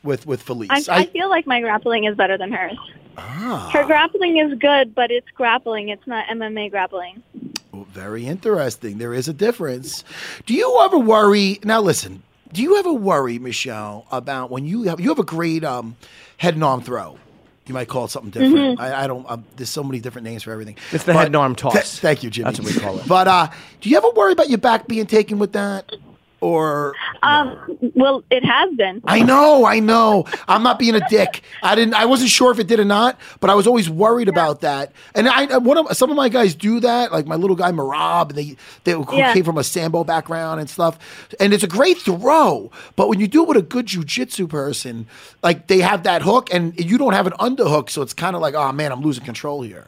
with 0.04 0.28
with 0.28 0.42
Felice? 0.44 0.70
I, 0.90 1.00
I 1.00 1.06
feel 1.06 1.30
like 1.30 1.48
my 1.48 1.62
grappling 1.62 2.04
is 2.04 2.16
better 2.16 2.38
than 2.38 2.52
hers. 2.52 2.78
Ah. 3.18 3.70
Her 3.74 3.86
grappling 3.86 4.38
is 4.38 4.58
good, 4.60 4.94
but 4.94 5.10
it's 5.10 5.30
grappling. 5.36 5.90
It's 5.90 6.06
not 6.06 6.28
MMA 6.28 6.70
grappling. 6.70 7.24
Well, 7.72 7.86
very 7.92 8.26
interesting. 8.26 8.98
There 8.98 9.14
is 9.14 9.28
a 9.28 9.34
difference. 9.34 10.04
Do 10.46 10.54
you 10.54 10.80
ever 10.82 10.98
worry? 10.98 11.60
Now, 11.64 11.82
listen. 11.82 12.24
Do 12.52 12.64
you 12.64 12.78
ever 12.78 12.92
worry, 12.92 13.38
Michelle, 13.38 14.08
about 14.12 14.50
when 14.50 14.66
you 14.66 14.84
have 14.84 15.00
you 15.00 15.10
have 15.10 15.20
a 15.20 15.24
great 15.24 15.64
um, 15.64 15.96
head 16.38 16.56
and 16.56 16.64
arm 16.64 16.82
throw? 16.82 17.20
You 17.68 17.76
might 17.76 17.88
call 17.88 18.06
it 18.06 18.10
something 18.10 18.32
different. 18.32 18.80
I, 18.80 19.04
I 19.04 19.08
don't. 19.08 19.30
Um, 19.30 19.46
there's 19.56 19.70
so 19.70 19.84
many 19.84 20.00
different 20.00 20.26
names 20.26 20.42
for 20.42 20.52
everything. 20.52 20.76
It's 20.92 21.04
the 21.04 21.14
head 21.14 21.28
and 21.28 21.36
arm 21.36 21.54
toss. 21.56 21.74
Th- 21.74 21.86
thank 21.86 22.24
you, 22.24 22.32
Jimmy. 22.32 22.46
That's 22.46 22.60
what 22.60 22.74
we 22.74 22.80
call 22.80 22.98
it. 22.98 23.08
But 23.08 23.28
uh, 23.28 23.50
do 23.82 23.90
you 23.92 23.98
ever 23.98 24.10
worry 24.16 24.32
about 24.32 24.50
your 24.50 24.58
back 24.58 24.88
being 24.88 25.06
taken 25.06 25.38
with 25.38 25.54
that, 25.54 25.92
or? 26.41 26.93
Um, 27.23 27.58
well, 27.95 28.23
it 28.30 28.43
has 28.45 28.73
been. 28.75 29.02
I 29.06 29.21
know, 29.23 29.65
I 29.65 29.80
know. 29.80 30.25
I'm 30.47 30.63
not 30.63 30.80
being 30.80 30.95
a 30.95 31.02
dick. 31.10 31.43
I 31.63 31.75
didn't. 31.75 31.93
I 31.93 32.06
wasn't 32.06 32.30
sure 32.30 32.52
if 32.52 32.60
it 32.60 32.67
did 32.67 32.80
or 32.80 32.86
not, 32.86 33.19
but 33.39 33.49
I 33.49 33.56
was 33.56 33.67
always 33.67 33.89
worried 33.89 34.30
about 34.30 34.62
that. 34.62 34.91
And 35.15 35.28
I, 35.28 35.58
one 35.58 35.78
of 35.78 35.95
some 35.97 36.10
of 36.10 36.15
my 36.15 36.30
guys 36.30 36.56
do 36.56 36.80
that, 36.80 37.12
like 37.12 37.25
my 37.28 37.36
little 37.36 37.56
guy 37.56 37.71
Merab. 37.71 38.34
They 38.34 38.56
they 38.84 38.91
who 38.93 39.06
Yeah. 39.15 39.34
came 39.34 39.43
from 39.43 39.58
a 39.58 39.63
sambo 39.63 40.04
background 40.04 40.60
and 40.60 40.69
stuff. 40.69 40.97
And 41.39 41.54
it's 41.54 41.63
a 41.63 41.67
great 41.67 41.97
throw, 41.97 42.71
but 42.95 43.10
when 43.10 43.19
you 43.19 43.28
do 43.28 43.43
it 43.43 43.47
with 43.47 43.58
a 43.58 43.62
good 43.62 43.86
jujitsu 43.88 44.47
person, 44.49 45.08
like 45.43 45.67
they 45.67 45.80
have 45.80 46.04
that 46.04 46.21
hook, 46.21 46.54
and 46.54 46.78
you 46.80 46.97
don't 46.97 47.13
have 47.13 47.28
an 47.28 47.34
underhook, 47.34 47.89
so 47.89 48.02
it's 48.02 48.13
kind 48.13 48.36
of 48.36 48.41
like, 48.41 48.54
oh 48.56 48.71
man, 48.71 48.91
I'm 48.91 49.02
losing 49.02 49.23
control 49.25 49.62
here. 49.62 49.88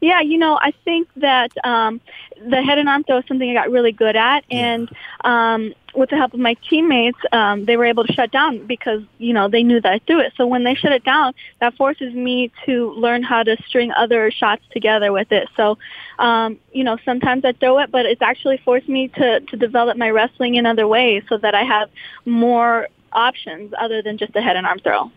Yeah, 0.00 0.20
you 0.20 0.38
know, 0.38 0.58
I 0.60 0.72
think 0.84 1.08
that 1.16 1.50
um, 1.64 2.00
the 2.40 2.62
head 2.62 2.78
and 2.78 2.88
arm 2.88 3.02
throw 3.02 3.18
is 3.18 3.24
something 3.26 3.50
I 3.50 3.54
got 3.54 3.70
really 3.70 3.90
good 3.90 4.14
at, 4.14 4.44
and 4.48 4.88
um, 5.24 5.74
with 5.92 6.10
the 6.10 6.16
help 6.16 6.34
of 6.34 6.40
my 6.40 6.54
teammates, 6.70 7.18
um, 7.32 7.64
they 7.64 7.76
were 7.76 7.84
able 7.84 8.04
to 8.04 8.12
shut 8.12 8.30
down 8.30 8.64
because 8.64 9.02
you 9.18 9.32
know 9.32 9.48
they 9.48 9.64
knew 9.64 9.80
that 9.80 9.92
I 9.92 9.98
threw 10.06 10.20
it. 10.20 10.34
So 10.36 10.46
when 10.46 10.62
they 10.62 10.74
shut 10.74 10.92
it 10.92 11.02
down, 11.02 11.34
that 11.60 11.74
forces 11.74 12.14
me 12.14 12.52
to 12.64 12.92
learn 12.92 13.24
how 13.24 13.42
to 13.42 13.56
string 13.66 13.90
other 13.90 14.30
shots 14.30 14.62
together 14.70 15.10
with 15.10 15.32
it. 15.32 15.48
So, 15.56 15.78
um, 16.20 16.58
you 16.72 16.84
know, 16.84 16.96
sometimes 17.04 17.44
I 17.44 17.52
throw 17.52 17.80
it, 17.80 17.90
but 17.90 18.06
it's 18.06 18.22
actually 18.22 18.58
forced 18.58 18.88
me 18.88 19.08
to 19.08 19.40
to 19.40 19.56
develop 19.56 19.96
my 19.96 20.10
wrestling 20.10 20.54
in 20.54 20.64
other 20.64 20.86
ways 20.86 21.24
so 21.28 21.38
that 21.38 21.56
I 21.56 21.64
have 21.64 21.90
more 22.24 22.88
options 23.12 23.74
other 23.76 24.00
than 24.00 24.16
just 24.16 24.36
a 24.36 24.42
head 24.42 24.56
and 24.56 24.64
arm 24.64 24.78
throw. 24.78 25.10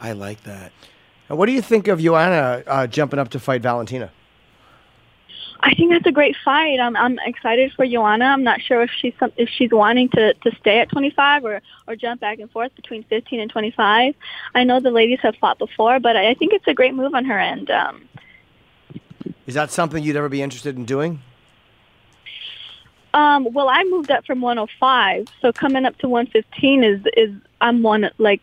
I 0.00 0.12
like 0.12 0.42
that. 0.44 0.72
And 1.28 1.38
what 1.38 1.46
do 1.46 1.52
you 1.52 1.62
think 1.62 1.88
of 1.88 2.00
Joanna 2.00 2.62
uh, 2.66 2.86
jumping 2.86 3.18
up 3.18 3.30
to 3.30 3.40
fight 3.40 3.62
Valentina? 3.62 4.10
I 5.60 5.72
think 5.74 5.92
that's 5.92 6.06
a 6.06 6.12
great 6.12 6.36
fight. 6.44 6.78
I'm 6.78 6.94
I'm 6.94 7.18
excited 7.24 7.72
for 7.72 7.86
Joanna. 7.86 8.26
I'm 8.26 8.44
not 8.44 8.60
sure 8.60 8.82
if 8.82 8.90
she's 8.90 9.14
some, 9.18 9.32
if 9.38 9.48
she's 9.48 9.70
wanting 9.70 10.10
to, 10.10 10.34
to 10.34 10.54
stay 10.60 10.78
at 10.80 10.90
25 10.90 11.44
or 11.46 11.62
or 11.88 11.96
jump 11.96 12.20
back 12.20 12.38
and 12.38 12.50
forth 12.50 12.74
between 12.76 13.02
15 13.04 13.40
and 13.40 13.50
25. 13.50 14.14
I 14.54 14.64
know 14.64 14.78
the 14.80 14.90
ladies 14.90 15.20
have 15.22 15.36
fought 15.36 15.58
before, 15.58 16.00
but 16.00 16.16
I, 16.16 16.30
I 16.30 16.34
think 16.34 16.52
it's 16.52 16.66
a 16.66 16.74
great 16.74 16.94
move 16.94 17.14
on 17.14 17.24
her 17.24 17.38
end. 17.38 17.70
Um, 17.70 18.06
Is 19.46 19.54
that 19.54 19.70
something 19.70 20.04
you'd 20.04 20.16
ever 20.16 20.28
be 20.28 20.42
interested 20.42 20.76
in 20.76 20.84
doing? 20.84 21.22
um, 23.14 23.46
well, 23.52 23.68
I 23.68 23.84
moved 23.84 24.10
up 24.10 24.26
from 24.26 24.40
105, 24.40 25.28
so 25.40 25.52
coming 25.52 25.86
up 25.86 25.96
to 25.98 26.08
115 26.08 26.84
is 26.84 27.00
is 27.16 27.30
I'm 27.62 27.82
one 27.82 28.10
like 28.18 28.42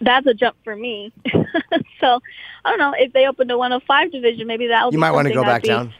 that's 0.00 0.26
a 0.26 0.34
jump 0.34 0.56
for 0.64 0.74
me. 0.74 1.12
so 2.00 2.20
I 2.64 2.70
don't 2.70 2.78
know 2.78 2.94
if 2.96 3.12
they 3.12 3.26
open 3.26 3.48
the 3.48 3.58
105 3.58 4.12
division, 4.12 4.46
maybe 4.46 4.68
that'll 4.68 4.88
You 4.88 4.96
be 4.96 5.00
might 5.00 5.10
want 5.12 5.28
to 5.28 5.34
go 5.34 5.42
I'd 5.42 5.46
back 5.46 5.62
be- 5.62 5.68
down. 5.68 5.92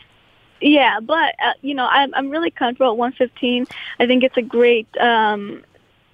Yeah, 0.63 1.01
but 1.01 1.35
uh, 1.43 1.53
you 1.63 1.75
know, 1.75 1.87
I'm 1.87 2.13
I'm 2.15 2.29
really 2.29 2.51
comfortable 2.51 2.91
at 2.93 2.97
115. 2.99 3.67
I 3.99 4.07
think 4.07 4.23
it's 4.25 4.37
a 4.37 4.43
great 4.43 4.87
um, 4.99 5.65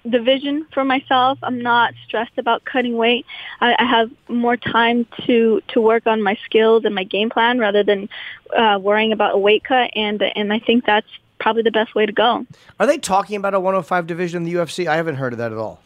division 0.09 0.65
for 0.73 0.85
myself. 0.85 1.37
I'm 1.43 1.61
not 1.61 1.93
stressed 2.05 2.37
about 2.37 2.63
cutting 2.63 2.95
weight. 2.95 3.25
I, 3.59 3.75
I 3.77 3.83
have 3.83 4.09
more 4.29 4.55
time 4.55 5.05
to 5.25 5.61
to 5.69 5.81
work 5.81 6.07
on 6.07 6.21
my 6.21 6.37
skills 6.45 6.85
and 6.85 6.95
my 6.95 7.03
game 7.03 7.29
plan 7.29 7.59
rather 7.59 7.83
than 7.83 8.07
uh, 8.55 8.79
worrying 8.81 9.11
about 9.11 9.35
a 9.35 9.37
weight 9.37 9.65
cut. 9.65 9.91
And 9.95 10.21
and 10.21 10.53
I 10.53 10.59
think 10.59 10.85
that's 10.85 11.07
probably 11.39 11.63
the 11.63 11.71
best 11.71 11.93
way 11.93 12.05
to 12.05 12.13
go. 12.13 12.45
Are 12.79 12.87
they 12.87 12.97
talking 12.97 13.35
about 13.35 13.53
a 13.53 13.59
105 13.59 14.07
division 14.07 14.43
in 14.45 14.51
the 14.51 14.53
UFC? 14.59 14.87
I 14.87 14.95
haven't 14.95 15.15
heard 15.15 15.33
of 15.33 15.39
that 15.39 15.51
at 15.51 15.57
all. 15.57 15.81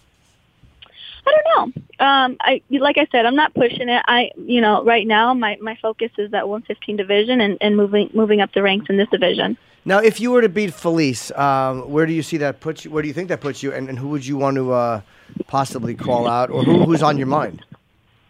I 1.25 1.31
don't 1.31 1.75
know. 1.75 2.05
Um, 2.05 2.37
I 2.41 2.61
like 2.69 2.97
I 2.97 3.07
said, 3.11 3.25
I'm 3.25 3.35
not 3.35 3.53
pushing 3.53 3.89
it. 3.89 4.03
I, 4.07 4.31
you 4.37 4.61
know, 4.61 4.83
right 4.83 5.05
now 5.05 5.33
my 5.33 5.57
my 5.61 5.77
focus 5.81 6.11
is 6.17 6.31
that 6.31 6.47
115 6.47 6.97
division 6.97 7.41
and, 7.41 7.57
and 7.61 7.77
moving 7.77 8.09
moving 8.13 8.41
up 8.41 8.53
the 8.53 8.63
ranks 8.63 8.89
in 8.89 8.97
this 8.97 9.09
division. 9.09 9.57
Now, 9.83 9.97
if 9.97 10.19
you 10.19 10.29
were 10.31 10.41
to 10.41 10.49
beat 10.49 10.73
Felice, 10.73 11.31
um, 11.31 11.89
where 11.89 12.05
do 12.05 12.13
you 12.13 12.21
see 12.21 12.37
that 12.37 12.59
puts 12.59 12.85
you? 12.85 12.91
Where 12.91 13.01
do 13.01 13.07
you 13.07 13.13
think 13.13 13.29
that 13.29 13.41
puts 13.41 13.63
you? 13.63 13.73
And, 13.73 13.89
and 13.89 13.97
who 13.97 14.09
would 14.09 14.25
you 14.25 14.37
want 14.37 14.55
to 14.55 14.71
uh, 14.73 15.01
possibly 15.47 15.95
call 15.95 16.27
out, 16.27 16.51
or 16.51 16.63
who, 16.63 16.83
who's 16.83 17.01
on 17.01 17.17
your 17.17 17.27
mind? 17.27 17.65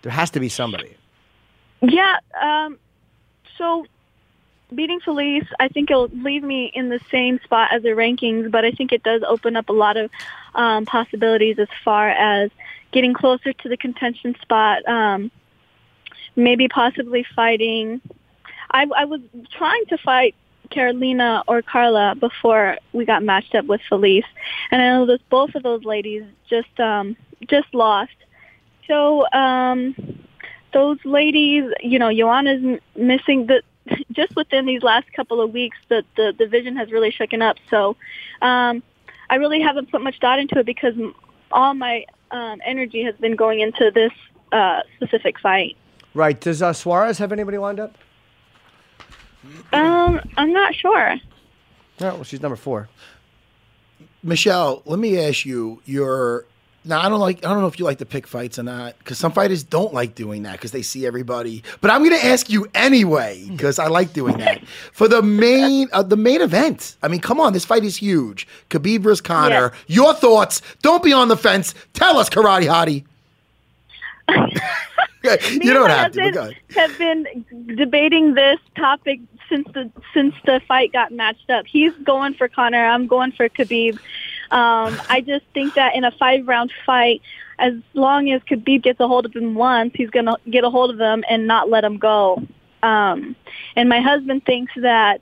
There 0.02 0.12
has 0.12 0.30
to 0.32 0.40
be 0.40 0.48
somebody. 0.48 0.96
Yeah. 1.82 2.18
Um, 2.42 2.78
so 3.58 3.86
beating 4.74 5.02
Felice, 5.02 5.48
I 5.60 5.68
think 5.68 5.92
it'll 5.92 6.08
leave 6.08 6.44
me 6.44 6.72
in 6.74 6.90
the 6.90 7.00
same 7.12 7.40
spot 7.44 7.74
as 7.74 7.84
the 7.84 7.90
rankings, 7.90 8.50
but 8.50 8.64
I 8.64 8.72
think 8.72 8.92
it 8.92 9.04
does 9.04 9.22
open 9.28 9.56
up 9.56 9.70
a 9.70 9.74
lot 9.74 9.98
of 9.98 10.10
um, 10.56 10.86
possibilities 10.86 11.60
as 11.60 11.68
far 11.84 12.10
as 12.10 12.50
getting 12.92 13.14
closer 13.14 13.54
to 13.54 13.70
the 13.70 13.78
contention 13.78 14.36
spot. 14.42 14.88
Um, 14.88 15.32
maybe 16.36 16.68
possibly 16.68 17.26
fighting. 17.36 18.02
I, 18.72 18.88
I 18.96 19.06
was 19.06 19.22
trying 19.52 19.86
to 19.88 19.98
fight 19.98 20.36
Carolina 20.70 21.44
or 21.48 21.62
Carla 21.62 22.16
before 22.16 22.78
we 22.94 23.06
got 23.06 23.24
matched 23.24 23.54
up 23.56 23.66
with 23.66 23.82
Felice, 23.90 24.26
and 24.72 24.82
I 24.82 24.90
know 24.90 25.06
that 25.08 25.28
both 25.30 25.56
of 25.56 25.64
those 25.64 25.84
ladies 25.84 26.24
just 26.50 26.80
um, 26.80 27.16
just 27.48 27.74
lost. 27.74 28.16
So 28.88 29.30
um, 29.32 29.96
those 30.74 30.98
ladies, 31.06 31.72
you 31.82 32.00
know, 32.00 32.14
Joanna's 32.14 32.64
m- 32.64 32.80
missing 32.96 33.48
the. 33.48 33.62
Just 34.12 34.36
within 34.36 34.68
these 34.68 34.84
last 34.84 35.12
couple 35.12 35.42
of 35.42 35.54
weeks, 35.54 35.76
the 35.90 36.06
the 36.16 36.34
division 36.34 36.76
has 36.76 36.92
really 36.92 37.10
shaken 37.10 37.42
up. 37.42 37.58
So, 37.72 37.98
um, 38.40 38.84
I 39.28 39.36
really 39.36 39.60
haven't 39.60 39.90
put 39.90 40.02
much 40.02 40.20
thought 40.20 40.38
into 40.38 40.60
it 40.60 40.68
because 40.68 40.94
all 41.52 41.74
my 41.74 42.06
um, 42.32 42.62
energy 42.66 43.04
has 43.04 43.16
been 43.16 43.36
going 43.36 43.60
into 43.60 43.92
this 43.94 44.12
uh, 44.52 44.82
specific 44.96 45.40
fight. 45.40 45.78
Right. 46.14 46.40
Does 46.40 46.62
uh, 46.62 46.74
Suarez 46.74 47.18
have 47.20 47.32
anybody 47.32 47.58
lined 47.58 47.80
up? 47.80 47.98
Um, 49.74 50.20
I'm 50.38 50.54
not 50.54 50.76
sure. 50.76 51.16
No, 52.00 52.16
well, 52.16 52.24
she's 52.24 52.42
number 52.42 52.56
four. 52.56 52.90
Michelle, 54.24 54.82
let 54.86 55.00
me 55.00 55.18
ask 55.20 55.46
you 55.46 55.82
your. 55.86 56.46
Now 56.84 57.02
I 57.02 57.10
don't 57.10 57.20
like. 57.20 57.46
I 57.46 57.50
don't 57.50 57.62
know 57.62 57.68
if 57.68 57.78
you 57.78 57.86
like 57.86 58.00
to 58.00 58.06
pick 58.06 58.26
fights 58.26 58.58
or 58.58 58.64
not, 58.64 58.98
because 59.00 59.18
some 59.18 59.32
fighters 59.32 59.64
don't 59.64 59.94
like 59.94 60.16
doing 60.16 60.44
that 60.44 60.54
because 60.54 60.72
they 60.72 60.82
see 60.82 61.06
everybody. 61.06 61.64
But 61.80 61.92
I'm 61.92 62.04
going 62.04 62.20
to 62.20 62.26
ask 62.26 62.50
you 62.50 62.68
anyway 62.74 63.46
because 63.50 63.78
I 63.78 63.88
like 63.88 64.14
doing 64.14 64.38
that 64.40 64.66
for 64.94 65.08
the 65.08 65.22
main 65.22 65.90
uh, 65.94 66.02
the 66.04 66.18
main 66.18 66.42
event. 66.42 66.96
I 67.04 67.08
mean, 67.08 67.20
come 67.20 67.40
on, 67.40 67.54
this 67.54 67.66
fight 67.66 67.84
is 67.84 67.98
huge. 67.98 68.48
Khabib 68.70 69.02
versus 69.02 69.22
Conor. 69.22 69.74
Your 69.88 70.14
thoughts? 70.14 70.62
Don't 70.82 71.04
be 71.04 71.14
on 71.14 71.28
the 71.28 71.38
fence. 71.38 71.76
Tell 71.94 72.18
us, 72.18 72.30
Karate 72.30 72.66
Hottie. 72.68 73.04
You 75.24 75.74
don't 75.74 75.90
have 75.90 76.14
to. 76.14 76.32
but 76.34 76.76
have 76.76 76.98
been 76.98 77.46
debating 77.76 78.34
this 78.34 78.60
topic 78.76 79.20
since 79.50 79.68
the 79.74 79.92
since 80.14 80.34
the 80.46 80.62
fight 80.68 80.94
got 80.94 81.12
matched 81.12 81.50
up. 81.50 81.68
He's 81.68 81.94
going 82.04 82.34
for 82.34 82.48
Conor. 82.48 82.84
I'm 82.84 83.06
going 83.06 83.32
for 83.32 83.48
Khabib. 83.48 84.00
Um, 84.52 85.00
I 85.10 85.22
just 85.26 85.46
think 85.54 85.76
that 85.76 85.96
in 85.96 86.04
a 86.04 86.12
five 86.12 86.48
round 86.48 86.72
fight, 86.86 87.22
as 87.58 87.74
long 87.94 88.30
as 88.32 88.42
Khabib 88.44 88.84
gets 88.84 89.00
a 89.00 89.08
hold 89.08 89.26
of 89.26 89.36
him 89.36 89.56
once, 89.56 89.94
he's 89.96 90.10
going 90.10 90.26
to 90.26 90.38
get 90.50 90.64
a 90.64 90.70
hold 90.70 90.90
of 90.90 91.00
him 91.00 91.24
and 91.30 91.48
not 91.48 91.70
let 91.70 91.84
him 91.84 91.98
go. 91.98 92.44
Um, 92.84 93.36
and 93.76 93.88
my 93.88 94.02
husband 94.02 94.46
thinks 94.46 94.74
that 94.78 95.22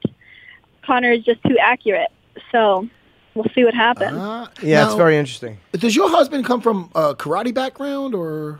Conor 0.83 1.11
is 1.11 1.23
just 1.23 1.43
too 1.43 1.57
accurate. 1.59 2.09
So 2.51 2.87
we'll 3.35 3.49
see 3.53 3.63
what 3.65 3.73
happens. 3.73 4.17
Yeah, 4.61 4.85
it's 4.85 4.95
very 4.95 5.17
interesting. 5.17 5.59
Does 5.73 5.95
your 5.95 6.09
husband 6.09 6.45
come 6.45 6.61
from 6.61 6.89
a 6.95 7.13
karate 7.13 7.53
background 7.53 8.15
or? 8.15 8.59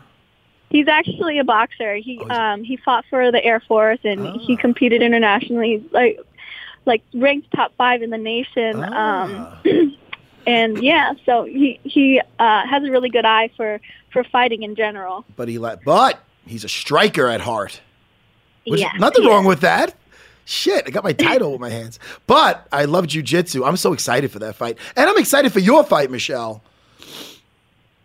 He's 0.68 0.86
actually 0.86 1.40
a 1.40 1.44
boxer. 1.44 1.96
He 1.96 2.20
um 2.30 2.62
he 2.62 2.76
fought 2.76 3.04
for 3.10 3.32
the 3.32 3.44
Air 3.44 3.58
Force 3.58 3.98
and 4.04 4.40
he 4.40 4.56
competed 4.56 5.02
internationally, 5.02 5.84
like 5.90 6.20
like 6.86 7.02
ranked 7.12 7.50
top 7.52 7.72
five 7.76 8.02
in 8.02 8.10
the 8.10 8.18
nation. 8.18 8.84
Um, 8.84 9.48
and 10.46 10.82
yeah, 10.82 11.12
so 11.24 11.44
he 11.44 11.80
he 11.84 12.20
uh, 12.38 12.66
has 12.66 12.82
a 12.84 12.90
really 12.90 13.10
good 13.10 13.24
eye 13.24 13.50
for 13.56 13.80
for 14.12 14.24
fighting 14.24 14.62
in 14.62 14.74
general. 14.74 15.24
But 15.36 15.48
he 15.48 15.58
let. 15.58 15.84
But 15.84 16.20
he's 16.46 16.64
a 16.64 16.68
striker 16.68 17.26
at 17.26 17.40
heart. 17.40 17.80
Which, 18.66 18.80
Yeah, 18.80 18.92
nothing 18.98 19.22
he 19.22 19.28
wrong 19.28 19.44
with 19.44 19.60
that. 19.60 19.94
Shit, 20.44 20.84
I 20.86 20.90
got 20.90 21.04
my 21.04 21.12
title 21.12 21.52
with 21.52 21.60
my 21.60 21.70
hands. 21.70 21.98
But 22.26 22.66
I 22.72 22.84
love 22.84 23.06
jujitsu. 23.06 23.66
I'm 23.66 23.76
so 23.76 23.92
excited 23.92 24.32
for 24.32 24.40
that 24.40 24.56
fight, 24.56 24.78
and 24.96 25.08
I'm 25.08 25.18
excited 25.18 25.52
for 25.52 25.60
your 25.60 25.84
fight, 25.84 26.10
Michelle. 26.10 26.62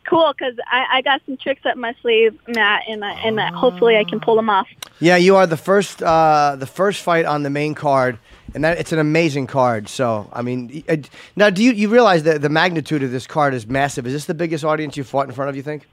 Cool, 0.07 0.31
because 0.37 0.55
I, 0.67 0.85
I 0.93 1.01
got 1.01 1.21
some 1.25 1.35
tricks 1.37 1.65
up 1.65 1.77
my 1.77 1.95
sleeve, 2.01 2.37
Matt, 2.47 2.83
and 2.87 3.03
I, 3.03 3.13
and 3.25 3.41
I, 3.41 3.51
hopefully 3.51 3.97
I 3.97 4.03
can 4.03 4.19
pull 4.19 4.35
them 4.35 4.51
off. 4.51 4.67
Yeah, 4.99 5.15
you 5.15 5.35
are 5.35 5.47
the 5.47 5.57
first 5.57 6.03
uh, 6.03 6.55
the 6.59 6.67
first 6.67 7.01
fight 7.01 7.25
on 7.25 7.41
the 7.41 7.49
main 7.49 7.73
card, 7.73 8.19
and 8.53 8.63
that 8.63 8.77
it's 8.77 8.91
an 8.91 8.99
amazing 8.99 9.47
card. 9.47 9.89
So, 9.89 10.29
I 10.31 10.41
mean, 10.41 10.69
y- 10.87 10.93
uh, 10.93 10.97
now 11.35 11.49
do 11.49 11.63
you 11.63 11.71
you 11.71 11.89
realize 11.89 12.23
that 12.23 12.41
the 12.41 12.49
magnitude 12.49 13.03
of 13.03 13.11
this 13.11 13.27
card 13.27 13.53
is 13.53 13.67
massive? 13.67 14.05
Is 14.07 14.13
this 14.13 14.25
the 14.25 14.33
biggest 14.33 14.63
audience 14.63 14.95
you 14.97 15.03
fought 15.03 15.27
in 15.27 15.33
front 15.33 15.49
of? 15.49 15.55
You 15.55 15.63
think? 15.63 15.87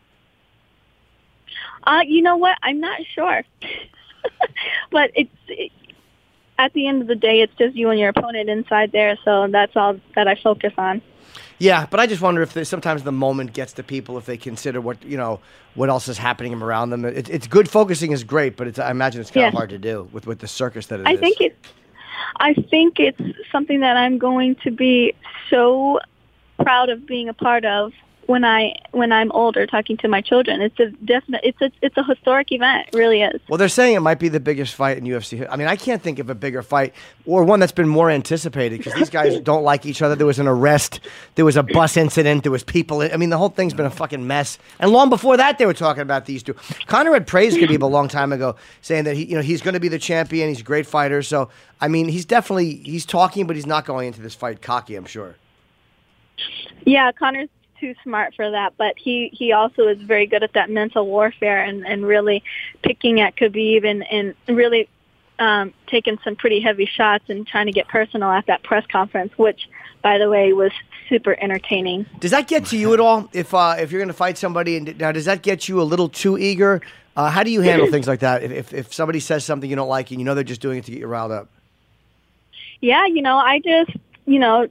Uh, 1.85 2.01
you 2.07 2.23
know 2.23 2.37
what? 2.37 2.57
I'm 2.62 2.79
not 2.81 3.01
sure, 3.15 3.43
but 4.91 5.11
it's 5.15 5.31
it, 5.49 5.73
at 6.59 6.73
the 6.75 6.87
end 6.87 7.03
of 7.03 7.09
the 7.09 7.17
day, 7.17 7.41
it's 7.41 7.55
just 7.57 7.75
you 7.75 7.91
and 7.91 7.99
your 7.99 8.11
opponent 8.11 8.49
inside 8.49 8.93
there. 8.93 9.19
So 9.25 9.49
that's 9.49 9.75
all 9.77 9.99
that 10.15 10.29
I 10.29 10.37
focus 10.37 10.73
on. 10.79 11.03
Yeah, 11.59 11.87
but 11.91 12.01
I 12.01 12.07
just 12.07 12.23
wonder 12.23 12.43
if 12.43 12.67
sometimes 12.67 13.03
the 13.05 13.12
moment 13.12 13.53
gets 13.53 13.73
to 13.75 13.83
people 13.83 14.19
if 14.19 14.27
they 14.27 14.37
consider 14.37 14.81
what 14.81 15.03
you 15.05 15.17
know 15.17 15.41
what 15.75 15.88
else 15.88 16.09
is 16.09 16.19
happening 16.19 16.55
around 16.55 16.91
them. 16.91 17.05
It, 17.05 17.29
it's 17.29 17.47
good 17.47 17.69
focusing 17.69 18.12
is 18.12 18.23
great, 18.25 18.57
but 18.57 18.67
it's 18.69 18.79
I 18.79 18.91
imagine 18.91 19.21
it's 19.21 19.31
kind 19.31 19.47
of 19.47 19.53
Yeah. 19.53 19.59
hard 19.59 19.71
to 19.71 19.79
do 19.79 20.09
with 20.12 20.27
with 20.27 20.38
the 20.38 20.49
circus 20.49 20.87
that 20.87 21.01
it 21.01 21.03
is. 21.03 21.07
I 21.09 21.17
think 21.17 21.41
it. 21.41 21.57
I 22.37 22.55
think 22.55 22.99
it's 22.99 23.21
something 23.51 23.81
that 23.81 23.97
I'm 23.97 24.19
going 24.19 24.57
to 24.65 24.71
be 24.71 25.15
so 25.51 26.01
proud 26.63 26.89
of 26.89 27.07
being 27.07 27.29
a 27.29 27.35
part 27.35 27.65
of 27.65 27.93
when 28.33 28.47
I 28.47 28.75
when 28.92 29.12
I'm 29.12 29.31
older, 29.33 29.66
talking 29.66 29.99
to 29.99 30.09
my 30.09 30.23
children. 30.23 30.62
It's 30.62 30.81
a 30.81 30.87
definite. 31.05 31.42
It's 31.45 31.61
a 31.61 31.71
it's 31.83 31.99
a 31.99 32.03
historic 32.03 32.51
event. 32.51 32.88
It 32.88 32.97
really 32.97 33.21
is. 33.21 33.38
Well, 33.47 33.59
they're 33.59 33.68
saying 33.68 33.95
it 33.95 34.01
might 34.01 34.18
be 34.18 34.31
the 34.31 34.40
biggest 34.40 34.75
fight 34.75 34.97
in 34.97 35.05
UFC. 35.05 35.47
I 35.51 35.57
mean, 35.57 35.68
I 35.68 35.77
can't 35.77 36.01
think 36.01 36.18
of 36.18 36.31
a 36.31 36.35
bigger 36.35 36.62
fight 36.62 36.95
or 37.27 37.45
one 37.45 37.61
that's 37.61 37.73
been 37.73 37.90
more 37.90 38.11
anticipated 38.11 38.79
because 38.79 38.95
these 38.95 39.11
guys 39.11 39.38
don't 39.51 39.64
like 39.64 39.85
each 39.85 40.01
other. 40.01 40.16
There 40.16 40.27
was 40.27 40.38
an 40.38 40.49
arrest, 40.49 41.01
there 41.35 41.45
was 41.45 41.59
a 41.59 41.62
bus 41.62 41.99
incident, 41.99 42.42
there 42.42 42.51
was 42.51 42.64
people. 42.64 43.03
I 43.03 43.18
mean, 43.18 43.29
the 43.29 43.37
whole 43.37 43.51
thing's 43.51 43.75
been 43.75 43.85
a 43.85 43.90
fucking 43.90 44.27
mess. 44.27 44.57
And 44.81 44.90
long 44.92 45.11
before 45.11 45.37
that, 45.37 45.59
they 45.59 45.66
were 45.66 45.75
talking 45.75 46.01
about 46.01 46.25
these 46.25 46.42
two. 46.42 46.55
Conor 46.87 47.12
had 47.12 47.27
praised 47.27 47.59
Khabib 47.59 47.83
a 47.83 47.87
long 47.87 48.09
time 48.09 48.33
ago, 48.33 48.57
saying 48.81 49.05
that 49.05 49.14
he, 49.14 49.25
you 49.27 49.37
know, 49.37 49.42
he's 49.42 49.61
going 49.61 49.75
to 49.75 49.81
be 49.81 49.88
the 49.88 49.99
champion. 49.99 50.49
He's 50.49 50.61
a 50.61 50.64
great 50.64 50.87
fighter. 50.87 51.23
So, 51.23 51.51
I 51.83 51.88
mean, 51.88 52.09
he's 52.09 52.25
definitely 52.25 52.77
he's 52.77 53.05
talking, 53.05 53.47
but 53.47 53.57
he's 53.57 53.66
not 53.66 53.85
going 53.85 54.07
into 54.07 54.23
this 54.23 54.35
fight 54.35 54.62
cocky. 54.62 54.97
I'm 54.97 55.05
sure. 55.05 55.37
Yeah, 56.87 57.12
Conor's 57.12 57.51
too 57.83 57.95
smart 58.05 58.33
for 58.37 58.53
that, 58.53 58.75
but 58.77 58.95
he 58.97 59.29
he 59.33 59.53
also 59.53 59.88
is 59.88 60.01
very 60.01 60.27
good 60.27 60.45
at 60.45 60.53
that 60.53 60.71
mental 60.71 61.05
warfare 61.05 61.62
and 61.64 61.85
and 61.85 62.07
really 62.07 62.45
picking 62.83 63.21
at 63.21 63.35
Khabib 63.35 63.85
and 63.85 64.05
and 64.05 64.35
really 64.47 64.88
um, 65.40 65.75
taking 65.88 66.16
some 66.23 66.37
pretty 66.37 66.61
heavy 66.61 66.87
shots 66.87 67.25
and 67.29 67.45
trying 67.45 67.66
to 67.66 67.73
get 67.73 67.88
personal 67.88 68.31
at 68.31 68.47
that 68.47 68.62
press 68.62 68.87
conference, 68.87 69.37
which 69.37 69.68
by 70.01 70.18
the 70.18 70.31
way 70.31 70.53
was 70.53 70.71
super 71.09 71.37
entertaining. 71.40 72.07
Does 72.21 72.31
that 72.31 72.47
get 72.47 72.66
to 72.66 72.77
you 72.79 72.95
at 72.95 73.01
all? 73.01 73.29
If 73.33 73.53
uh, 73.53 73.75
if 73.81 73.90
you're 73.90 74.01
going 74.01 74.09
to 74.09 74.14
fight 74.14 74.38
somebody, 74.38 74.77
and 74.77 74.97
now 74.99 75.11
does 75.11 75.25
that 75.25 75.42
get 75.42 75.68
you 75.68 75.83
a 75.83 75.85
little 75.85 76.09
too 76.09 76.38
eager? 76.38 76.81
Uh, 77.16 77.31
how 77.31 77.42
do 77.42 77.51
you 77.51 77.62
handle 77.62 77.90
things 77.90 78.07
like 78.07 78.21
that? 78.21 78.45
If, 78.45 78.53
if 78.53 78.73
if 78.73 78.95
somebody 78.95 79.18
says 79.18 79.45
something 79.45 79.68
you 79.68 79.75
don't 79.75 79.88
like 79.88 80.12
and 80.12 80.21
you 80.21 80.25
know 80.25 80.37
they're 80.37 80.45
just 80.45 80.62
doing 80.62 80.79
it 80.79 80.85
to 80.85 80.92
get 80.92 81.01
you 81.01 81.09
riled 81.09 81.33
up? 81.33 81.49
Yeah, 82.81 83.07
you 83.07 83.23
know, 83.23 83.37
I 83.37 83.59
just 83.59 83.90
you 84.25 84.38
know 84.38 84.68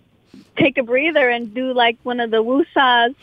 take 0.58 0.78
a 0.78 0.84
breather 0.84 1.30
and 1.30 1.54
do 1.54 1.74
like 1.74 1.98
one 2.04 2.20
of 2.20 2.32
the 2.32 2.44
woosahs. 2.44 3.16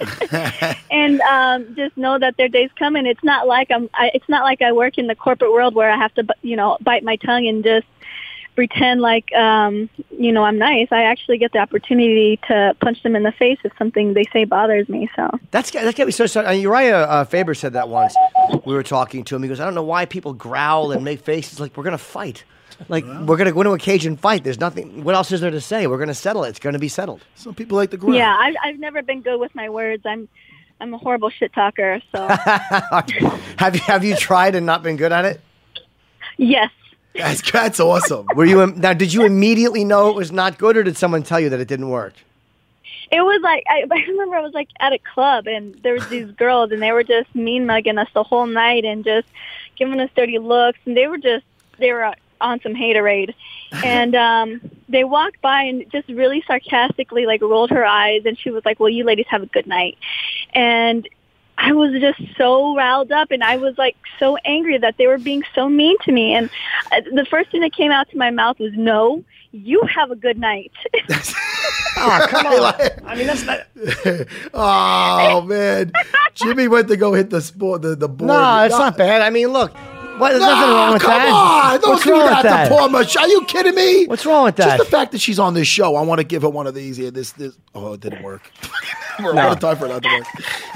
and 0.90 1.20
um, 1.22 1.74
just 1.76 1.96
know 1.96 2.18
that 2.18 2.36
their 2.36 2.48
day's 2.48 2.70
coming. 2.78 3.06
It's 3.06 3.22
not 3.22 3.46
like 3.46 3.70
I'm. 3.70 3.88
I, 3.94 4.10
it's 4.14 4.28
not 4.28 4.42
like 4.42 4.60
I 4.62 4.72
work 4.72 4.98
in 4.98 5.06
the 5.06 5.14
corporate 5.14 5.52
world 5.52 5.74
where 5.74 5.90
I 5.90 5.96
have 5.96 6.12
to, 6.14 6.26
you 6.42 6.56
know, 6.56 6.76
bite 6.80 7.04
my 7.04 7.16
tongue 7.16 7.46
and 7.46 7.62
just 7.62 7.86
pretend 8.54 9.00
like, 9.00 9.32
um, 9.34 9.88
you 10.16 10.32
know, 10.32 10.44
I'm 10.44 10.58
nice. 10.58 10.88
I 10.90 11.02
actually 11.02 11.38
get 11.38 11.52
the 11.52 11.58
opportunity 11.58 12.38
to 12.48 12.76
punch 12.80 13.02
them 13.02 13.16
in 13.16 13.22
the 13.22 13.32
face 13.32 13.58
if 13.64 13.72
something 13.78 14.14
they 14.14 14.24
say 14.32 14.44
bothers 14.44 14.88
me. 14.88 15.08
So 15.16 15.38
That's 15.50 15.70
that 15.70 15.94
got 15.96 16.06
me 16.06 16.12
so. 16.12 16.26
so 16.26 16.46
uh, 16.46 16.50
Uriah 16.50 17.02
uh, 17.02 17.24
Faber 17.24 17.54
said 17.54 17.72
that 17.74 17.88
once. 17.88 18.14
We 18.64 18.74
were 18.74 18.82
talking 18.82 19.24
to 19.24 19.36
him. 19.36 19.42
He 19.42 19.48
goes, 19.48 19.60
"I 19.60 19.64
don't 19.64 19.74
know 19.74 19.84
why 19.84 20.06
people 20.06 20.32
growl 20.32 20.92
and 20.92 21.04
make 21.04 21.20
faces 21.20 21.60
like 21.60 21.76
we're 21.76 21.84
going 21.84 21.92
to 21.92 21.98
fight." 21.98 22.44
Like 22.88 23.04
we're 23.04 23.36
gonna 23.36 23.52
go 23.52 23.60
into 23.60 23.72
a 23.72 23.78
cage 23.78 24.06
and 24.06 24.18
fight. 24.18 24.44
There's 24.44 24.60
nothing. 24.60 25.04
What 25.04 25.14
else 25.14 25.32
is 25.32 25.40
there 25.40 25.50
to 25.50 25.60
say? 25.60 25.86
We're 25.86 25.98
gonna 25.98 26.14
settle 26.14 26.44
it. 26.44 26.50
It's 26.50 26.58
gonna 26.58 26.78
be 26.78 26.88
settled. 26.88 27.22
Some 27.34 27.54
people 27.54 27.76
like 27.76 27.90
the 27.90 27.96
ground. 27.96 28.16
yeah, 28.16 28.36
I've, 28.38 28.54
I've 28.62 28.78
never 28.78 29.02
been 29.02 29.22
good 29.22 29.38
with 29.38 29.54
my 29.54 29.68
words. 29.68 30.04
I'm 30.06 30.28
I'm 30.80 30.92
a 30.94 30.98
horrible 30.98 31.30
shit 31.30 31.52
talker. 31.52 32.00
So 32.12 32.26
have 33.58 33.74
you 33.74 33.80
have 33.82 34.04
you 34.04 34.16
tried 34.16 34.54
and 34.54 34.66
not 34.66 34.82
been 34.82 34.96
good 34.96 35.12
at 35.12 35.24
it? 35.24 35.40
yes. 36.36 36.70
That's 37.14 37.48
that's 37.50 37.78
awesome. 37.78 38.26
Were 38.34 38.44
you 38.44 38.66
now? 38.66 38.92
Did 38.92 39.12
you 39.12 39.24
immediately 39.24 39.84
know 39.84 40.10
it 40.10 40.16
was 40.16 40.32
not 40.32 40.58
good, 40.58 40.76
or 40.76 40.82
did 40.82 40.96
someone 40.96 41.22
tell 41.22 41.38
you 41.38 41.48
that 41.50 41.60
it 41.60 41.68
didn't 41.68 41.90
work? 41.90 42.14
it 43.10 43.20
was 43.20 43.40
like 43.42 43.64
I, 43.68 43.84
I 43.90 44.04
remember 44.08 44.36
I 44.36 44.40
was 44.40 44.52
like 44.52 44.68
at 44.80 44.92
a 44.92 44.98
club 44.98 45.46
and 45.46 45.74
there 45.82 45.94
was 45.94 46.06
these 46.08 46.30
girls 46.32 46.72
and 46.72 46.82
they 46.82 46.92
were 46.92 47.04
just 47.04 47.32
mean 47.34 47.66
mugging 47.66 47.98
us 47.98 48.08
the 48.12 48.22
whole 48.22 48.46
night 48.46 48.84
and 48.84 49.04
just 49.04 49.28
giving 49.76 50.00
us 50.00 50.10
dirty 50.16 50.38
looks 50.38 50.78
and 50.84 50.96
they 50.96 51.06
were 51.06 51.18
just 51.18 51.44
they 51.78 51.92
were 51.92 52.14
on 52.44 52.60
some 52.60 52.74
haterade 52.74 53.34
and 53.84 54.14
um 54.14 54.60
they 54.88 55.02
walked 55.04 55.40
by 55.40 55.62
and 55.62 55.90
just 55.90 56.08
really 56.08 56.42
sarcastically 56.46 57.26
like 57.26 57.40
rolled 57.40 57.70
her 57.70 57.84
eyes 57.84 58.22
and 58.24 58.38
she 58.38 58.50
was 58.50 58.64
like 58.64 58.78
well 58.78 58.88
you 58.88 59.04
ladies 59.04 59.26
have 59.28 59.42
a 59.42 59.46
good 59.46 59.66
night 59.66 59.96
and 60.52 61.08
I 61.56 61.72
was 61.72 61.92
just 62.00 62.20
so 62.36 62.74
riled 62.76 63.12
up 63.12 63.30
and 63.30 63.42
I 63.42 63.56
was 63.56 63.78
like 63.78 63.96
so 64.18 64.36
angry 64.38 64.76
that 64.78 64.96
they 64.98 65.06
were 65.06 65.18
being 65.18 65.42
so 65.54 65.68
mean 65.68 65.96
to 66.02 66.12
me 66.12 66.34
and 66.34 66.50
uh, 66.92 67.00
the 67.12 67.24
first 67.30 67.50
thing 67.50 67.60
that 67.62 67.72
came 67.72 67.90
out 67.90 68.08
to 68.10 68.16
my 68.18 68.30
mouth 68.30 68.58
was 68.58 68.72
no 68.74 69.24
you 69.52 69.80
have 69.82 70.10
a 70.10 70.16
good 70.16 70.38
night 70.38 70.72
Oh, 71.96 72.26
come 72.28 72.46
on. 72.46 72.74
I 73.06 73.14
mean, 73.14 73.26
that's 73.26 73.44
not. 73.44 73.60
oh 74.54 75.40
man, 75.42 75.92
Jimmy 76.34 76.68
went 76.68 76.88
to 76.88 76.96
go 76.96 77.14
hit 77.14 77.30
the 77.30 77.40
sport 77.40 77.82
the 77.82 77.94
the 77.94 78.08
board. 78.08 78.28
No, 78.28 78.64
it's 78.64 78.76
not 78.76 78.96
bad. 78.96 79.22
I 79.22 79.30
mean, 79.30 79.48
look, 79.48 79.72
what, 80.18 80.30
there's 80.30 80.40
nothing 80.40 80.68
No, 80.68 80.74
wrong 80.74 80.92
with 80.94 81.02
come 81.02 81.12
that. 81.20 81.32
on, 81.74 81.80
don't 81.80 81.90
What's 81.90 82.04
do 82.04 82.10
wrong 82.12 82.20
that, 82.26 82.42
with 82.44 82.52
that? 82.52 82.68
to 82.68 82.74
poor 82.74 82.88
Michelle. 82.88 83.22
Are 83.24 83.28
you 83.28 83.44
kidding 83.46 83.74
me? 83.74 84.06
What's 84.06 84.24
wrong 84.26 84.44
with 84.44 84.56
that? 84.56 84.76
Just 84.78 84.90
the 84.90 84.96
fact 84.96 85.12
that 85.12 85.20
she's 85.20 85.38
on 85.38 85.54
this 85.54 85.66
show, 85.68 85.96
I 85.96 86.02
want 86.02 86.18
to 86.20 86.24
give 86.24 86.42
her 86.42 86.48
one 86.50 86.66
of 86.66 86.74
these 86.74 86.96
here. 86.96 87.10
This, 87.10 87.32
this. 87.32 87.56
Oh, 87.74 87.94
it 87.94 88.00
didn't 88.00 88.22
work. 88.22 88.50
We're 89.22 89.36
out 89.36 89.52
of 89.52 89.60
time 89.60 89.76
for 89.76 89.86
that 89.88 90.02
to 90.02 90.08
work. 90.08 90.26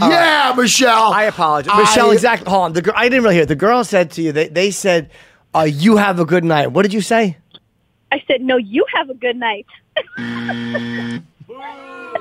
yeah, 0.01 0.55
Michelle. 0.57 1.13
I 1.13 1.25
apologize, 1.25 1.77
Michelle. 1.77 2.11
I- 2.11 2.15
Exactly. 2.15 2.51
Hold 2.51 2.65
on. 2.67 2.73
The 2.73 2.83
girl, 2.83 2.95
I 2.97 3.09
didn't 3.09 3.23
really 3.25 3.35
hear. 3.35 3.43
it. 3.45 3.49
The 3.49 3.57
girl 3.57 3.83
said 3.85 4.11
to 4.13 4.23
you. 4.23 4.31
They 4.33 4.49
they 4.49 4.71
said, 4.71 5.11
uh, 5.55 5.63
"You 5.63 5.97
have 5.97 6.21
a 6.21 6.25
good 6.25 6.45
night." 6.45 6.73
What 6.73 6.83
did 6.83 6.93
you 6.93 7.01
say? 7.01 7.37
I 8.13 8.23
said 8.27 8.41
no 8.41 8.57
you 8.57 8.87
have 8.95 9.11
a 9.11 9.15
good 9.15 9.37
night 9.37 9.67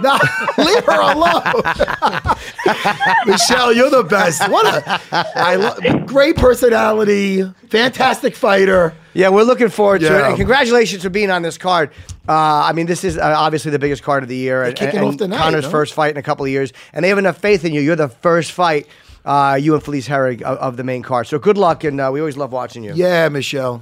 No, 0.02 0.18
leave 0.58 0.84
her 0.86 1.02
alone. 1.02 1.44
Michelle, 3.26 3.74
you're 3.74 3.90
the 3.90 4.06
best. 4.08 4.48
What 4.50 4.66
a 4.66 5.00
I 5.12 5.56
lo- 5.56 6.06
great 6.06 6.36
personality, 6.36 7.44
fantastic 7.70 8.36
fighter. 8.36 8.94
Yeah, 9.14 9.30
we're 9.30 9.44
looking 9.44 9.70
forward 9.70 10.02
to 10.02 10.08
it. 10.08 10.10
Yeah. 10.20 10.28
And 10.28 10.38
congratulations 10.38 11.04
for 11.04 11.10
being 11.10 11.32
on 11.32 11.42
this 11.42 11.58
card. 11.58 11.92
Uh, 12.28 12.34
I 12.34 12.74
mean, 12.74 12.86
this 12.86 13.04
is 13.04 13.18
uh, 13.18 13.34
obviously 13.38 13.72
the 13.72 13.80
biggest 13.80 14.04
card 14.04 14.22
of 14.22 14.30
the 14.30 14.36
year. 14.36 14.64
And, 14.64 14.76
kicking 14.76 15.00
and 15.00 15.08
off 15.08 15.18
the 15.18 15.28
night, 15.28 15.40
Conor's 15.40 15.64
no? 15.64 15.70
first 15.72 15.94
fight 15.94 16.12
in 16.12 16.18
a 16.18 16.22
couple 16.22 16.46
of 16.46 16.52
years. 16.52 16.74
And 16.94 17.04
they 17.04 17.10
have 17.10 17.18
enough 17.18 17.38
faith 17.38 17.66
in 17.66 17.74
you. 17.74 17.82
You're 17.82 17.96
the 17.96 18.10
first 18.10 18.52
fight, 18.52 18.88
uh, 19.26 19.58
you 19.60 19.74
and 19.74 19.84
Felice 19.84 20.08
Herrig, 20.08 20.42
of, 20.42 20.58
of 20.60 20.78
the 20.78 20.84
main 20.84 21.02
card. 21.04 21.28
So 21.28 21.40
good 21.40 21.58
luck, 21.58 21.84
and 21.84 22.00
uh, 22.00 22.10
we 22.14 22.20
always 22.20 22.38
love 22.38 22.52
watching 22.52 22.84
you. 22.84 22.94
Yeah, 22.94 23.30
Michelle. 23.30 23.82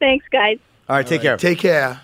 thanks 0.00 0.26
guys 0.30 0.58
All 0.88 0.96
right, 0.96 1.06
take 1.06 1.22
care. 1.22 1.36
Take 1.36 1.58
care. 1.60 2.00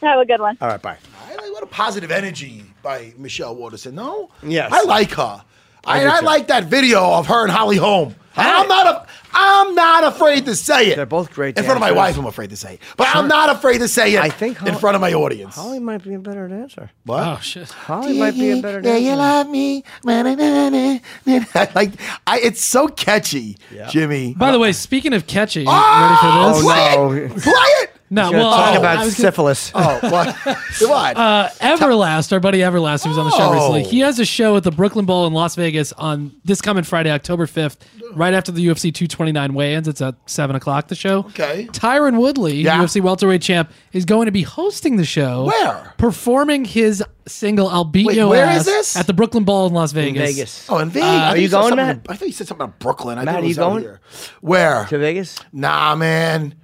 have 0.00 0.18
a 0.20 0.24
good 0.26 0.40
one 0.40 0.56
All 0.60 0.68
right, 0.68 0.80
bye. 0.82 0.96
I 1.28 1.34
like 1.36 1.52
what 1.52 1.59
a 1.59 1.59
positive 1.70 2.10
energy 2.10 2.64
by 2.82 3.12
Michelle 3.16 3.54
Waterson. 3.54 3.94
No, 3.94 4.30
Yes. 4.42 4.70
I 4.72 4.82
like 4.82 5.12
her. 5.12 5.44
I, 5.84 6.00
do 6.00 6.08
I, 6.08 6.20
like 6.20 6.48
that 6.48 6.64
video 6.64 7.02
of 7.02 7.26
her 7.28 7.42
and 7.42 7.50
Holly 7.50 7.76
Holm. 7.78 8.14
And 8.36 8.46
I'm 8.46 8.68
not 8.68 8.86
a, 8.86 9.06
I'm 9.32 9.74
not 9.74 10.04
afraid 10.04 10.44
to 10.46 10.54
say 10.54 10.88
it. 10.90 10.96
They're 10.96 11.06
both 11.06 11.32
great 11.32 11.58
In 11.58 11.64
front 11.64 11.76
of 11.76 11.80
my 11.80 11.90
wife, 11.90 12.16
I'm 12.16 12.26
afraid 12.26 12.50
to 12.50 12.56
say 12.56 12.74
it, 12.74 12.80
but 12.96 13.08
I'm 13.14 13.26
not 13.28 13.50
afraid 13.50 13.78
to 13.78 13.88
say 13.88 14.14
it. 14.14 14.20
I 14.20 14.28
think 14.28 14.62
in 14.62 14.76
front 14.76 14.94
of 14.94 15.00
my 15.00 15.12
audience. 15.12 15.56
Holly 15.56 15.80
might 15.80 16.02
be 16.04 16.14
a 16.14 16.18
better 16.18 16.46
dancer. 16.46 16.90
What? 17.04 17.26
Oh 17.26 17.40
shit! 17.40 17.68
Holly 17.70 18.18
might 18.18 18.34
be 18.34 18.50
a 18.50 18.62
better 18.62 18.80
dancer. 18.80 18.98
Yeah, 19.00 19.10
you 19.10 19.16
love 19.16 19.48
me. 19.48 19.84
I 20.06 21.70
like, 21.74 21.92
I, 22.26 22.40
it's 22.40 22.62
so 22.62 22.88
catchy, 22.88 23.56
Jimmy. 23.88 24.34
By 24.34 24.52
the 24.52 24.58
way, 24.58 24.72
speaking 24.72 25.12
of 25.12 25.26
catchy, 25.26 25.64
Oh, 25.66 25.72
ready 25.72 26.14
for 26.16 26.26
ah, 26.26 26.52
this? 26.52 26.62
play 26.62 26.94
oh, 26.96 27.08
no. 27.08 27.12
it, 27.12 27.42
play 27.42 27.52
it. 27.82 27.99
No, 28.12 28.24
We're 28.24 28.30
gonna 28.32 28.42
well, 28.42 28.50
talk 28.56 28.74
I 28.74 28.76
about 28.76 28.98
gonna- 28.98 29.10
syphilis. 29.12 29.70
Oh, 29.72 29.98
what? 30.10 30.34
what? 30.80 31.16
Uh, 31.16 31.48
Everlast, 31.60 32.32
our 32.32 32.40
buddy 32.40 32.58
Everlast, 32.58 33.04
who 33.04 33.10
was 33.10 33.18
on 33.18 33.26
the 33.26 33.30
show 33.30 33.44
Oh. 33.50 33.52
recently, 33.52 33.82
he 33.84 34.00
has 34.00 34.18
a 34.18 34.24
show 34.24 34.56
at 34.56 34.64
the 34.64 34.72
Brooklyn 34.72 35.04
Bowl 35.04 35.28
in 35.28 35.32
Las 35.32 35.54
Vegas 35.54 35.92
on 35.92 36.32
this 36.44 36.60
coming 36.60 36.82
Friday, 36.82 37.10
October 37.12 37.46
5th, 37.46 37.76
right 38.16 38.34
after 38.34 38.50
the 38.50 38.66
UFC 38.66 38.92
229 38.92 39.54
weigh-ins. 39.54 39.86
It's 39.86 40.00
at 40.02 40.16
7 40.26 40.56
o'clock, 40.56 40.88
the 40.88 40.96
show. 40.96 41.20
Okay. 41.20 41.68
Tyron 41.70 42.18
Woodley, 42.18 42.56
Yeah. 42.62 42.82
UFC 42.82 43.00
welterweight 43.00 43.42
champ, 43.42 43.70
is 43.92 44.04
going 44.04 44.26
to 44.26 44.32
be 44.32 44.42
hosting 44.42 44.96
the 44.96 45.04
show. 45.04 45.44
Where? 45.44 45.94
Performing 45.96 46.64
his 46.64 47.04
single 47.28 47.68
I'll 47.68 47.84
Beat 47.84 48.06
Wait, 48.06 48.16
Your 48.16 48.26
where 48.28 48.44
Ass 48.46 48.62
is 48.62 48.66
this? 48.66 48.96
at 48.96 49.06
the 49.06 49.12
Brooklyn 49.14 49.44
Bowl 49.44 49.68
in 49.68 49.72
Las 49.72 49.92
Vegas. 49.92 50.34
Vegas. 50.34 50.66
Oh, 50.68 50.78
in 50.78 50.90
Vegas. 50.90 51.08
Uh, 51.08 51.12
are 51.12 51.36
you 51.36 51.48
going, 51.48 51.68
something- 51.68 51.76
Matt? 51.76 52.00
I 52.08 52.16
thought 52.16 52.26
you 52.26 52.32
said 52.34 52.48
something 52.48 52.64
about 52.64 52.80
Brooklyn. 52.80 53.18
I 53.18 53.24
Matt, 53.24 53.34
thought 53.34 53.38
it 53.38 53.44
are 53.44 53.46
was 53.46 53.56
you 53.56 53.62
going? 53.62 53.82
here. 53.84 54.00
Where? 54.40 54.86
To 54.86 54.98
Vegas? 54.98 55.38
Nah, 55.52 55.94
man. 55.94 56.56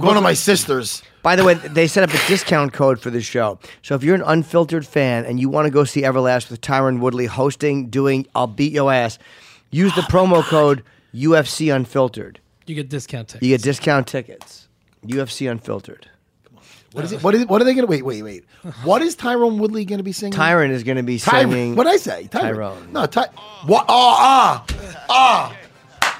Going 0.00 0.16
of 0.16 0.22
my 0.22 0.34
sister's. 0.34 1.02
By 1.22 1.36
the 1.36 1.44
way, 1.44 1.54
they 1.54 1.86
set 1.86 2.02
up 2.02 2.10
a 2.14 2.28
discount 2.28 2.72
code 2.72 3.00
for 3.00 3.10
this 3.10 3.24
show. 3.24 3.58
So 3.82 3.94
if 3.94 4.02
you're 4.02 4.14
an 4.14 4.22
unfiltered 4.22 4.86
fan 4.86 5.24
and 5.24 5.40
you 5.40 5.48
want 5.48 5.66
to 5.66 5.70
go 5.70 5.84
see 5.84 6.02
Everlast 6.02 6.50
with 6.50 6.60
Tyron 6.60 6.98
Woodley 7.00 7.26
hosting, 7.26 7.88
doing 7.88 8.26
I'll 8.34 8.46
Beat 8.46 8.72
Your 8.72 8.92
Ass, 8.92 9.18
use 9.70 9.94
the 9.94 10.02
promo 10.02 10.42
code 10.42 10.82
UFC 11.14 11.74
Unfiltered. 11.74 12.40
You 12.66 12.74
get 12.74 12.88
discount 12.88 13.28
tickets. 13.28 13.42
You 13.46 13.54
get 13.54 13.62
discount 13.62 14.06
tickets. 14.06 14.68
UFC 15.06 15.50
Unfiltered. 15.50 16.08
What 16.92 17.04
is 17.04 17.12
it? 17.12 17.22
What 17.22 17.34
is? 17.34 17.46
What 17.46 17.60
are 17.60 17.64
they 17.64 17.74
going 17.74 17.86
to? 17.86 17.90
Wait, 17.90 18.04
wait, 18.04 18.22
wait. 18.22 18.44
What 18.84 19.02
is 19.02 19.16
Tyrone 19.16 19.58
Woodley 19.58 19.84
going 19.84 19.98
to 19.98 20.04
be 20.04 20.12
singing? 20.12 20.32
Tyron 20.38 20.70
is 20.70 20.84
going 20.84 20.96
to 20.96 21.02
be 21.02 21.18
Tyrone. 21.18 21.50
singing. 21.50 21.74
What 21.76 21.84
did 21.84 21.94
I 21.94 21.96
say? 21.96 22.26
Tyrone. 22.28 22.92
No, 22.92 23.04
Ty. 23.06 23.26
What? 23.66 23.84
Oh, 23.88 24.14
ah, 24.18 24.64
ah. 25.08 25.56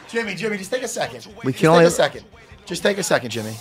Jimmy, 0.09 0.35
Jimmy, 0.35 0.59
just 0.59 0.71
take 0.73 0.83
a 0.83 0.89
second. 0.89 1.27
We 1.45 1.53
Just 1.53 1.61
can 1.61 1.69
only- 1.71 1.85
take 1.85 1.89
a 1.89 1.95
second. 1.95 2.25
Just 2.67 2.83
take 2.83 2.99
a 2.99 3.03
second, 3.03 3.31
Jimmy. 3.31 3.55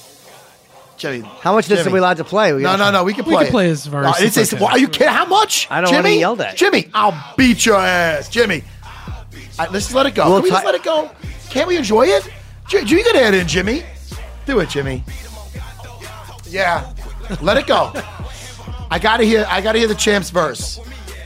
Jimmy. 0.97 1.21
How 1.41 1.53
much 1.53 1.65
of 1.65 1.69
this 1.69 1.79
Jimmy. 1.79 1.89
are 1.91 1.93
we 1.93 1.99
allowed 1.99 2.17
to 2.17 2.23
play? 2.23 2.53
We 2.53 2.61
No, 2.61 2.75
no, 2.75 2.91
no. 2.91 3.03
We 3.03 3.13
can 3.13 3.23
play. 3.23 3.31
We 3.31 3.35
play. 3.37 3.45
can 3.45 3.51
play 3.51 3.65
it. 3.65 3.69
his 3.69 3.85
verse. 3.87 4.03
No, 4.05 4.09
it's, 4.11 4.37
It's 4.37 4.37
it's, 4.37 4.53
okay. 4.53 4.63
are 4.65 4.77
you 4.77 4.87
kidding? 4.87 5.07
How 5.13 5.25
much? 5.25 5.67
I 5.69 5.81
don't 5.81 5.91
wanna 5.91 6.03
Jimmy, 6.03 6.19
yelled 6.19 6.41
at. 6.41 6.55
Jimmy, 6.55 6.89
I'll 6.93 7.33
beat 7.35 7.65
your 7.65 7.77
ass, 7.77 8.29
Jimmy. 8.29 8.63
All 8.85 9.25
right, 9.59 9.71
let's 9.71 9.85
just 9.85 9.95
let 9.95 10.05
it 10.05 10.15
go. 10.15 10.25
We'll 10.29 10.37
Can 10.37 10.43
we 10.43 10.49
just 10.51 10.65
let 10.65 10.75
it 10.75 10.83
go? 10.83 11.11
Can't 11.49 11.67
we 11.67 11.77
enjoy 11.77 12.05
it? 12.07 12.27
J- 12.67 12.81
you 12.81 13.03
get 13.03 13.15
it 13.15 13.33
in, 13.33 13.47
Jimmy. 13.47 13.83
Do 14.45 14.59
it, 14.59 14.69
Jimmy. 14.69 15.03
Yeah, 16.47 16.93
let 17.41 17.57
it 17.57 17.67
go. 17.67 17.91
I 18.91 18.99
gotta 18.99 19.23
hear. 19.23 19.45
I 19.49 19.61
gotta 19.61 19.79
hear 19.79 19.87
the 19.87 19.95
champs 19.95 20.29
verse. 20.29 20.79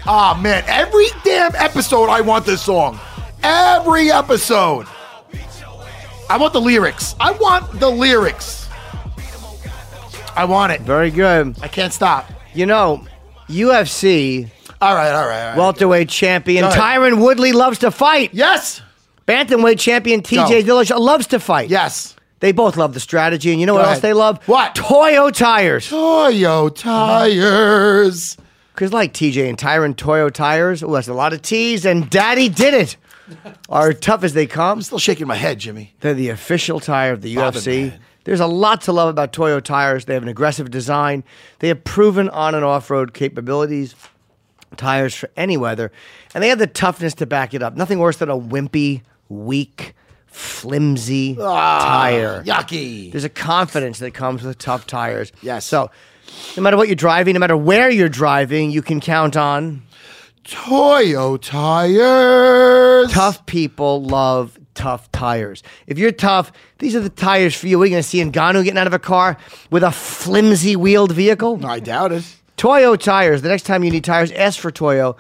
Ah 0.05 0.39
man, 0.41 0.63
every 0.67 1.07
damn 1.25 1.53
episode 1.55 2.09
I 2.09 2.21
want 2.21 2.45
this 2.45 2.61
song. 2.61 2.99
Every 3.43 4.09
episode. 4.11 4.87
I 6.29 6.37
want 6.37 6.53
the 6.53 6.61
lyrics. 6.61 7.15
I 7.19 7.31
want 7.31 7.79
the 7.79 7.89
lyrics. 7.89 8.67
I 10.35 10.45
want 10.45 10.71
it. 10.73 10.81
Very 10.81 11.09
good. 11.09 11.57
I 11.61 11.67
can't 11.67 11.93
stop. 11.93 12.29
You 12.53 12.65
know, 12.65 13.05
UFC 13.49 14.49
All 14.81 14.93
right, 14.93 15.11
all 15.11 15.25
right, 15.27 15.41
all 15.41 15.47
right. 15.49 15.57
welterweight 15.57 16.09
champion 16.09 16.61
Go 16.63 16.67
ahead. 16.69 16.79
Tyron 16.79 17.21
Woodley 17.21 17.51
loves 17.53 17.79
to 17.79 17.91
fight. 17.91 18.31
yes, 18.33 18.81
Bantamweight 19.27 19.79
champion 19.79 20.21
TJ. 20.21 20.63
Dillashaw 20.63 20.99
loves 20.99 21.27
to 21.27 21.39
fight. 21.39 21.69
yes. 21.69 22.13
They 22.39 22.51
both 22.51 22.77
love 22.77 22.93
the 22.93 22.99
strategy, 22.99 23.49
and 23.51 23.59
you 23.59 23.65
know 23.65 23.73
what 23.73 23.81
ahead. 23.81 23.93
else 23.95 24.01
they 24.03 24.13
love? 24.13 24.47
What? 24.47 24.75
Toyo 24.75 25.31
tires. 25.31 25.89
Toyo 25.89 26.69
tires. 26.69 28.37
Because 28.75 28.93
like 28.93 29.11
TJ 29.11 29.49
and 29.49 29.57
Tyron, 29.57 29.95
Toyo 29.97 30.29
tires. 30.29 30.83
Oh, 30.83 30.91
that's 30.93 31.07
a 31.07 31.15
lot 31.15 31.33
of 31.33 31.41
T's, 31.41 31.83
and 31.83 32.07
Daddy 32.11 32.47
did 32.47 32.75
it. 32.75 32.95
Are 33.69 33.93
tough 33.93 34.23
as 34.23 34.33
they 34.33 34.47
come. 34.47 34.77
I'm 34.77 34.81
still 34.81 34.99
shaking 34.99 35.27
my 35.27 35.35
head, 35.35 35.59
Jimmy. 35.59 35.93
They're 35.99 36.13
the 36.13 36.29
official 36.29 36.79
tire 36.79 37.13
of 37.13 37.21
the 37.21 37.35
UFC. 37.35 37.89
Man. 37.89 37.99
There's 38.23 38.39
a 38.41 38.47
lot 38.47 38.81
to 38.81 38.91
love 38.91 39.07
about 39.07 39.31
Toyo 39.31 39.61
tires. 39.61 40.05
They 40.05 40.13
have 40.13 40.23
an 40.23 40.29
aggressive 40.29 40.69
design. 40.69 41.23
They 41.59 41.69
have 41.69 41.83
proven 41.83 42.27
on 42.29 42.55
and 42.55 42.65
off 42.65 42.89
road 42.89 43.13
capabilities. 43.13 43.95
Tires 44.75 45.15
for 45.15 45.29
any 45.37 45.55
weather, 45.55 45.93
and 46.35 46.43
they 46.43 46.49
have 46.49 46.59
the 46.59 46.67
toughness 46.67 47.13
to 47.15 47.25
back 47.25 47.53
it 47.53 47.63
up. 47.63 47.77
Nothing 47.77 47.99
worse 47.99 48.17
than 48.17 48.29
a 48.29 48.37
wimpy, 48.37 49.01
weak, 49.29 49.95
flimsy 50.25 51.37
ah, 51.39 51.79
tire. 51.81 52.43
Yucky. 52.43 53.09
There's 53.09 53.23
a 53.23 53.29
confidence 53.29 53.99
that 53.99 54.13
comes 54.13 54.43
with 54.43 54.57
tough 54.57 54.85
tires. 54.85 55.31
Yes. 55.41 55.63
So, 55.63 55.89
no 56.57 56.63
matter 56.63 56.75
what 56.75 56.89
you're 56.89 56.95
driving, 56.95 57.33
no 57.33 57.39
matter 57.39 57.55
where 57.55 57.89
you're 57.89 58.09
driving, 58.09 58.69
you 58.69 58.81
can 58.81 58.99
count 58.99 59.37
on 59.37 59.83
Toyo 60.47 61.35
tires. 61.35 63.11
tough 63.11 63.45
people 63.45 64.01
love 64.01 64.57
tough 64.75 65.11
tires. 65.11 65.61
If 65.87 65.97
you're 65.97 66.13
tough, 66.13 66.53
these 66.77 66.95
are 66.95 67.01
the 67.01 67.09
tires 67.09 67.53
for 67.53 67.67
you. 67.67 67.77
What 67.77 67.83
are 67.83 67.87
you 67.87 67.93
going 67.95 68.03
to 68.03 68.07
see 68.07 68.23
Ngannou 68.23 68.63
getting 68.63 68.77
out 68.77 68.87
of 68.87 68.93
a 68.93 68.99
car 68.99 69.37
with 69.71 69.83
a 69.83 69.91
flimsy 69.91 70.77
wheeled 70.77 71.11
vehicle? 71.11 71.65
I 71.65 71.81
doubt 71.81 72.13
it. 72.13 72.23
Toyo 72.55 72.95
tires. 72.95 73.41
The 73.41 73.49
next 73.49 73.63
time 73.63 73.83
you 73.83 73.91
need 73.91 74.05
tires, 74.05 74.31
ask 74.31 74.57
for 74.57 74.71
Toyo. 74.71 75.17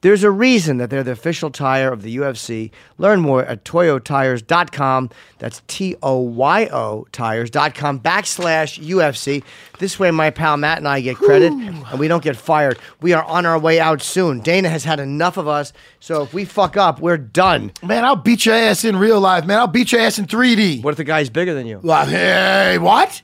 There's 0.00 0.22
a 0.22 0.30
reason 0.30 0.78
that 0.78 0.90
they're 0.90 1.02
the 1.02 1.12
official 1.12 1.50
tire 1.50 1.92
of 1.92 2.02
the 2.02 2.16
UFC. 2.16 2.70
Learn 2.98 3.20
more 3.20 3.44
at 3.44 3.64
toyotires.com. 3.64 5.10
That's 5.38 5.62
T 5.66 5.96
O 6.02 6.18
Y 6.18 6.66
O 6.72 7.06
tires.com 7.12 8.00
backslash 8.00 8.82
UFC. 8.84 9.42
This 9.78 9.98
way, 9.98 10.10
my 10.10 10.30
pal 10.30 10.56
Matt 10.56 10.78
and 10.78 10.88
I 10.88 11.00
get 11.00 11.16
credit 11.16 11.52
and 11.52 11.98
we 11.98 12.08
don't 12.08 12.22
get 12.22 12.36
fired. 12.36 12.78
We 13.00 13.12
are 13.12 13.24
on 13.24 13.46
our 13.46 13.58
way 13.58 13.80
out 13.80 14.02
soon. 14.02 14.40
Dana 14.40 14.68
has 14.68 14.84
had 14.84 15.00
enough 15.00 15.36
of 15.36 15.48
us. 15.48 15.72
So 16.00 16.22
if 16.22 16.32
we 16.32 16.44
fuck 16.44 16.76
up, 16.76 17.00
we're 17.00 17.16
done. 17.18 17.72
Man, 17.82 18.04
I'll 18.04 18.16
beat 18.16 18.46
your 18.46 18.54
ass 18.54 18.84
in 18.84 18.96
real 18.96 19.20
life, 19.20 19.44
man. 19.44 19.58
I'll 19.58 19.66
beat 19.66 19.92
your 19.92 20.00
ass 20.00 20.18
in 20.18 20.26
3D. 20.26 20.82
What 20.82 20.90
if 20.90 20.96
the 20.96 21.04
guy's 21.04 21.30
bigger 21.30 21.54
than 21.54 21.66
you? 21.66 21.80
Well, 21.82 22.06
hey, 22.06 22.78
what? 22.78 23.22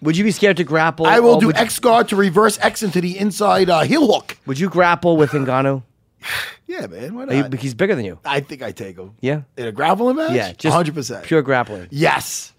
Would 0.00 0.16
you 0.16 0.24
be 0.24 0.30
scared 0.30 0.56
to 0.56 0.64
grapple? 0.64 1.06
I 1.06 1.20
will 1.20 1.38
do 1.38 1.52
X 1.52 1.78
guard 1.78 2.08
to 2.08 2.16
reverse 2.16 2.58
X 2.60 2.82
into 2.82 3.00
the 3.00 3.18
inside 3.18 3.68
uh, 3.68 3.80
heel 3.82 4.10
hook. 4.10 4.36
Would 4.46 4.58
you 4.58 4.70
grapple 4.70 5.16
with 5.16 5.32
Ngannou? 5.32 5.82
Yeah, 6.66 6.86
man. 6.86 7.14
Why 7.14 7.24
not? 7.24 7.54
he's 7.54 7.74
bigger 7.74 7.94
than 7.94 8.04
you. 8.04 8.18
I 8.24 8.40
think 8.40 8.62
I 8.62 8.72
take 8.72 8.98
him. 8.98 9.14
Yeah. 9.20 9.42
In 9.56 9.66
a 9.66 9.72
grappling 9.72 10.16
match? 10.16 10.32
Yeah, 10.32 10.52
just 10.52 10.76
100%. 10.76 11.22
pure 11.22 11.42
grappling. 11.42 11.88
Yes. 11.90 12.52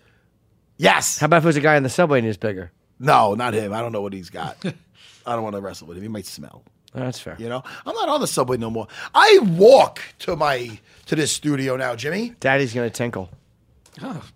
Yes. 0.78 1.20
How 1.20 1.26
about 1.26 1.38
if 1.38 1.44
it 1.44 1.48
was 1.48 1.58
a 1.58 1.62
guy 1.62 1.76
in 1.76 1.84
the 1.84 1.90
subway 1.90 2.20
and 2.20 2.26
he's 2.26 2.38
bigger? 2.38 2.72
No, 3.00 3.36
not 3.36 3.54
him. 3.54 3.74
I 3.74 3.82
don't 3.82 3.92
know 3.92 4.02
what 4.02 4.14
he's 4.14 4.30
got. 4.30 4.58
I 5.26 5.34
don't 5.34 5.44
want 5.44 5.56
to 5.56 5.62
wrestle 5.62 5.88
with 5.88 5.98
him. 5.98 6.04
He 6.04 6.10
might 6.10 6.26
smell. 6.26 6.64
Oh, 6.96 7.02
that's 7.02 7.20
fair. 7.20 7.36
You 7.38 7.50
know, 7.50 7.64
I'm 7.86 7.94
not 7.94 8.10
on 8.10 8.20
the 8.20 8.28
subway 8.28 8.58
no 8.58 8.70
more. 8.70 8.88
I 9.14 9.40
walk 9.44 10.02
to 10.20 10.36
my 10.36 10.80
to 11.06 11.16
this 11.16 11.32
studio 11.32 11.76
now, 11.76 11.96
Jimmy. 11.96 12.34
Daddy's 12.40 12.74
gonna 12.74 12.90
tinkle. 12.90 13.30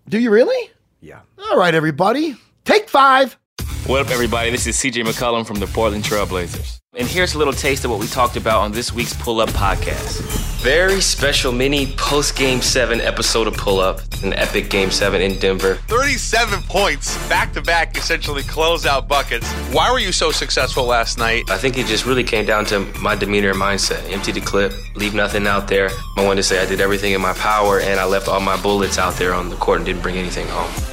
Do 0.07 0.19
you 0.19 0.29
really? 0.29 0.71
Yeah. 1.01 1.21
All 1.49 1.57
right, 1.57 1.73
everybody. 1.73 2.35
Take 2.65 2.89
five. 2.89 3.37
What 3.85 3.99
up, 3.99 4.11
everybody? 4.11 4.49
This 4.49 4.65
is 4.65 4.77
CJ 4.77 5.03
McCollum 5.03 5.45
from 5.45 5.59
the 5.59 5.67
Portland 5.67 6.05
Trailblazers. 6.05 6.79
And 6.95 7.05
here's 7.05 7.35
a 7.35 7.37
little 7.37 7.51
taste 7.51 7.83
of 7.83 7.91
what 7.91 7.99
we 7.99 8.07
talked 8.07 8.37
about 8.37 8.61
on 8.61 8.71
this 8.71 8.93
week's 8.93 9.13
Pull 9.13 9.41
Up 9.41 9.49
podcast. 9.49 10.21
Very 10.61 11.01
special 11.01 11.51
mini 11.51 11.87
post 11.97 12.37
Game 12.37 12.61
7 12.61 13.01
episode 13.01 13.45
of 13.45 13.57
Pull 13.57 13.81
Up, 13.81 13.99
an 14.23 14.31
epic 14.35 14.69
Game 14.69 14.89
7 14.89 15.21
in 15.21 15.37
Denver. 15.37 15.75
37 15.89 16.61
points 16.63 17.17
back 17.27 17.51
to 17.53 17.61
back, 17.61 17.97
essentially 17.97 18.41
closeout 18.43 19.05
buckets. 19.09 19.51
Why 19.73 19.91
were 19.91 19.99
you 19.99 20.13
so 20.13 20.31
successful 20.31 20.85
last 20.85 21.17
night? 21.17 21.43
I 21.49 21.57
think 21.57 21.77
it 21.77 21.85
just 21.85 22.05
really 22.05 22.23
came 22.23 22.45
down 22.45 22.63
to 22.67 22.79
my 23.01 23.15
demeanor 23.15 23.49
and 23.49 23.59
mindset. 23.59 24.09
Empty 24.09 24.31
the 24.31 24.39
clip, 24.39 24.71
leave 24.95 25.13
nothing 25.13 25.45
out 25.45 25.67
there. 25.67 25.89
I 26.15 26.23
wanted 26.23 26.37
to 26.37 26.43
say 26.43 26.63
I 26.63 26.65
did 26.65 26.79
everything 26.79 27.11
in 27.11 27.19
my 27.19 27.33
power 27.33 27.81
and 27.81 27.99
I 27.99 28.05
left 28.05 28.29
all 28.29 28.39
my 28.39 28.61
bullets 28.61 28.97
out 28.97 29.15
there 29.15 29.33
on 29.33 29.49
the 29.49 29.57
court 29.57 29.79
and 29.79 29.85
didn't 29.85 30.03
bring 30.03 30.15
anything 30.15 30.47
home. 30.47 30.92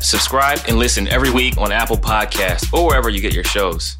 subscribe 0.00 0.60
and 0.68 0.78
listen 0.78 1.08
every 1.08 1.30
week 1.30 1.56
on 1.58 1.72
Apple 1.72 1.96
Podcasts 1.96 2.72
or 2.72 2.86
wherever 2.86 3.08
you 3.08 3.20
get 3.20 3.34
your 3.34 3.44
shows. 3.44 3.96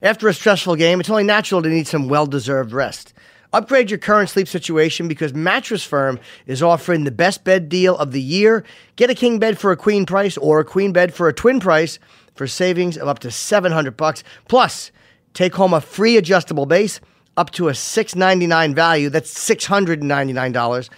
After 0.00 0.28
a 0.28 0.34
stressful 0.34 0.76
game, 0.76 1.00
it's 1.00 1.10
only 1.10 1.24
natural 1.24 1.60
to 1.62 1.68
need 1.68 1.88
some 1.88 2.08
well 2.08 2.26
deserved 2.26 2.72
rest. 2.72 3.14
Upgrade 3.52 3.90
your 3.90 3.98
current 3.98 4.28
sleep 4.28 4.46
situation 4.46 5.08
because 5.08 5.32
Mattress 5.32 5.82
Firm 5.82 6.20
is 6.46 6.62
offering 6.62 7.04
the 7.04 7.10
best 7.10 7.44
bed 7.44 7.68
deal 7.68 7.96
of 7.96 8.12
the 8.12 8.20
year. 8.20 8.62
Get 8.96 9.10
a 9.10 9.14
king 9.14 9.38
bed 9.38 9.58
for 9.58 9.72
a 9.72 9.76
queen 9.76 10.04
price 10.04 10.36
or 10.36 10.60
a 10.60 10.64
queen 10.64 10.92
bed 10.92 11.14
for 11.14 11.28
a 11.28 11.32
twin 11.32 11.58
price 11.58 11.98
for 12.34 12.46
savings 12.46 12.98
of 12.98 13.08
up 13.08 13.18
to 13.20 13.30
700 13.30 13.96
bucks. 13.96 14.22
Plus, 14.48 14.92
take 15.32 15.54
home 15.54 15.72
a 15.72 15.80
free 15.80 16.16
adjustable 16.16 16.66
base 16.66 17.00
up 17.38 17.50
to 17.52 17.68
a 17.68 17.74
699 17.74 18.74
value. 18.74 19.08
That's 19.08 19.32
$699 19.32 20.90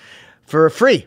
for 0.44 0.68
free. 0.70 1.06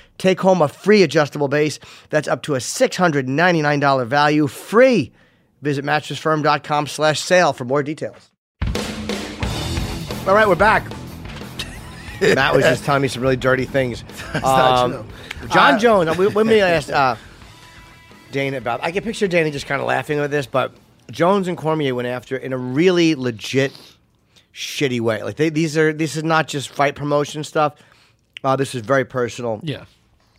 Take 0.17 0.39
home 0.41 0.61
a 0.61 0.67
free 0.67 1.03
adjustable 1.03 1.47
base 1.47 1.79
that's 2.09 2.27
up 2.27 2.43
to 2.43 2.55
a 2.55 2.59
$699 2.59 4.05
value, 4.07 4.47
free. 4.47 5.11
Visit 5.61 5.83
mattressfirm.com 5.85 6.87
slash 6.87 7.19
sale 7.19 7.53
for 7.53 7.65
more 7.65 7.83
details. 7.83 8.29
All 10.27 10.35
right, 10.35 10.47
we're 10.47 10.55
back. 10.55 10.85
Matt 12.21 12.53
was 12.53 12.63
just 12.63 12.83
telling 12.85 13.01
me 13.01 13.07
some 13.07 13.23
really 13.23 13.35
dirty 13.37 13.65
things. 13.65 14.03
Um. 14.43 15.07
John 15.49 15.73
Uh, 15.73 15.79
Jones, 15.79 16.17
we, 16.17 16.27
let 16.27 16.45
me 16.45 16.61
ask 16.61 16.89
uh, 16.89 17.15
Dana 18.31 18.57
about 18.57 18.83
I 18.83 18.91
can 18.91 19.03
picture 19.03 19.27
Dana 19.27 19.49
just 19.49 19.65
kind 19.65 19.81
of 19.81 19.87
laughing 19.87 20.19
with 20.19 20.29
this, 20.31 20.45
but 20.45 20.73
Jones 21.09 21.47
and 21.47 21.57
Cormier 21.57 21.95
went 21.95 22.07
after 22.07 22.35
it 22.37 22.43
in 22.43 22.53
a 22.53 22.57
really 22.57 23.15
legit 23.15 23.73
shitty 24.53 25.01
way. 25.01 25.23
Like 25.23 25.35
they, 25.37 25.49
these 25.49 25.75
are 25.77 25.91
this 25.91 26.15
is 26.15 26.23
not 26.23 26.47
just 26.47 26.69
fight 26.69 26.95
promotion 26.95 27.43
stuff. 27.43 27.73
Uh, 28.43 28.55
this 28.55 28.75
is 28.75 28.83
very 28.83 29.03
personal. 29.03 29.59
Yeah. 29.63 29.85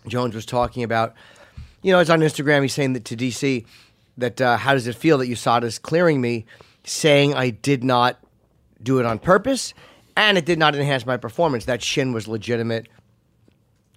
Jones 0.07 0.35
was 0.35 0.47
talking 0.47 0.83
about, 0.83 1.15
you 1.83 1.93
know, 1.93 1.99
it's 1.99 2.11
on 2.11 2.21
Instagram. 2.21 2.63
He's 2.63 2.75
saying 2.75 2.95
that 2.95 3.05
to 3.07 3.17
DC 3.17 3.65
that 4.19 4.41
uh, 4.41 4.57
how 4.57 4.75
does 4.75 4.87
it 4.87 4.95
feel 4.95 5.19
that 5.19 5.29
USADA 5.29 5.65
is 5.65 5.79
clearing 5.79 6.21
me, 6.21 6.45
saying 6.85 7.35
I 7.35 7.51
did 7.51 7.83
not 7.83 8.19
do 8.83 8.99
it 8.99 9.07
on 9.07 9.19
purpose 9.19 9.75
and 10.17 10.37
it 10.37 10.45
did 10.45 10.59
not 10.59 10.75
enhance 10.75 11.07
my 11.07 11.17
performance. 11.17 11.65
That 11.65 11.83
shin 11.83 12.13
was 12.13 12.29
legitimate. 12.29 12.89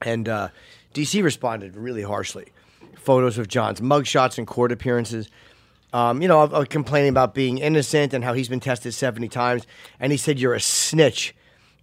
And 0.02 0.30
uh, 0.30 0.50
DC 0.94 1.24
responded 1.24 1.76
really 1.76 2.04
harshly. 2.04 2.48
Photos 2.96 3.38
of 3.38 3.48
John's 3.48 3.82
mugshots 3.82 4.38
and 4.38 4.48
court 4.48 4.72
appearances. 4.72 5.30
Um, 5.94 6.22
you 6.22 6.28
know, 6.28 6.42
of, 6.42 6.54
of 6.54 6.70
complaining 6.70 7.10
about 7.10 7.34
being 7.34 7.58
innocent 7.58 8.14
and 8.14 8.24
how 8.24 8.34
he's 8.34 8.50
been 8.50 8.60
tested 8.60 8.94
70 8.94 9.30
times. 9.30 9.66
And 10.00 10.12
he 10.12 10.18
said, 10.18 10.40
You're 10.40 10.54
a 10.54 10.60
snitch. 10.60 11.34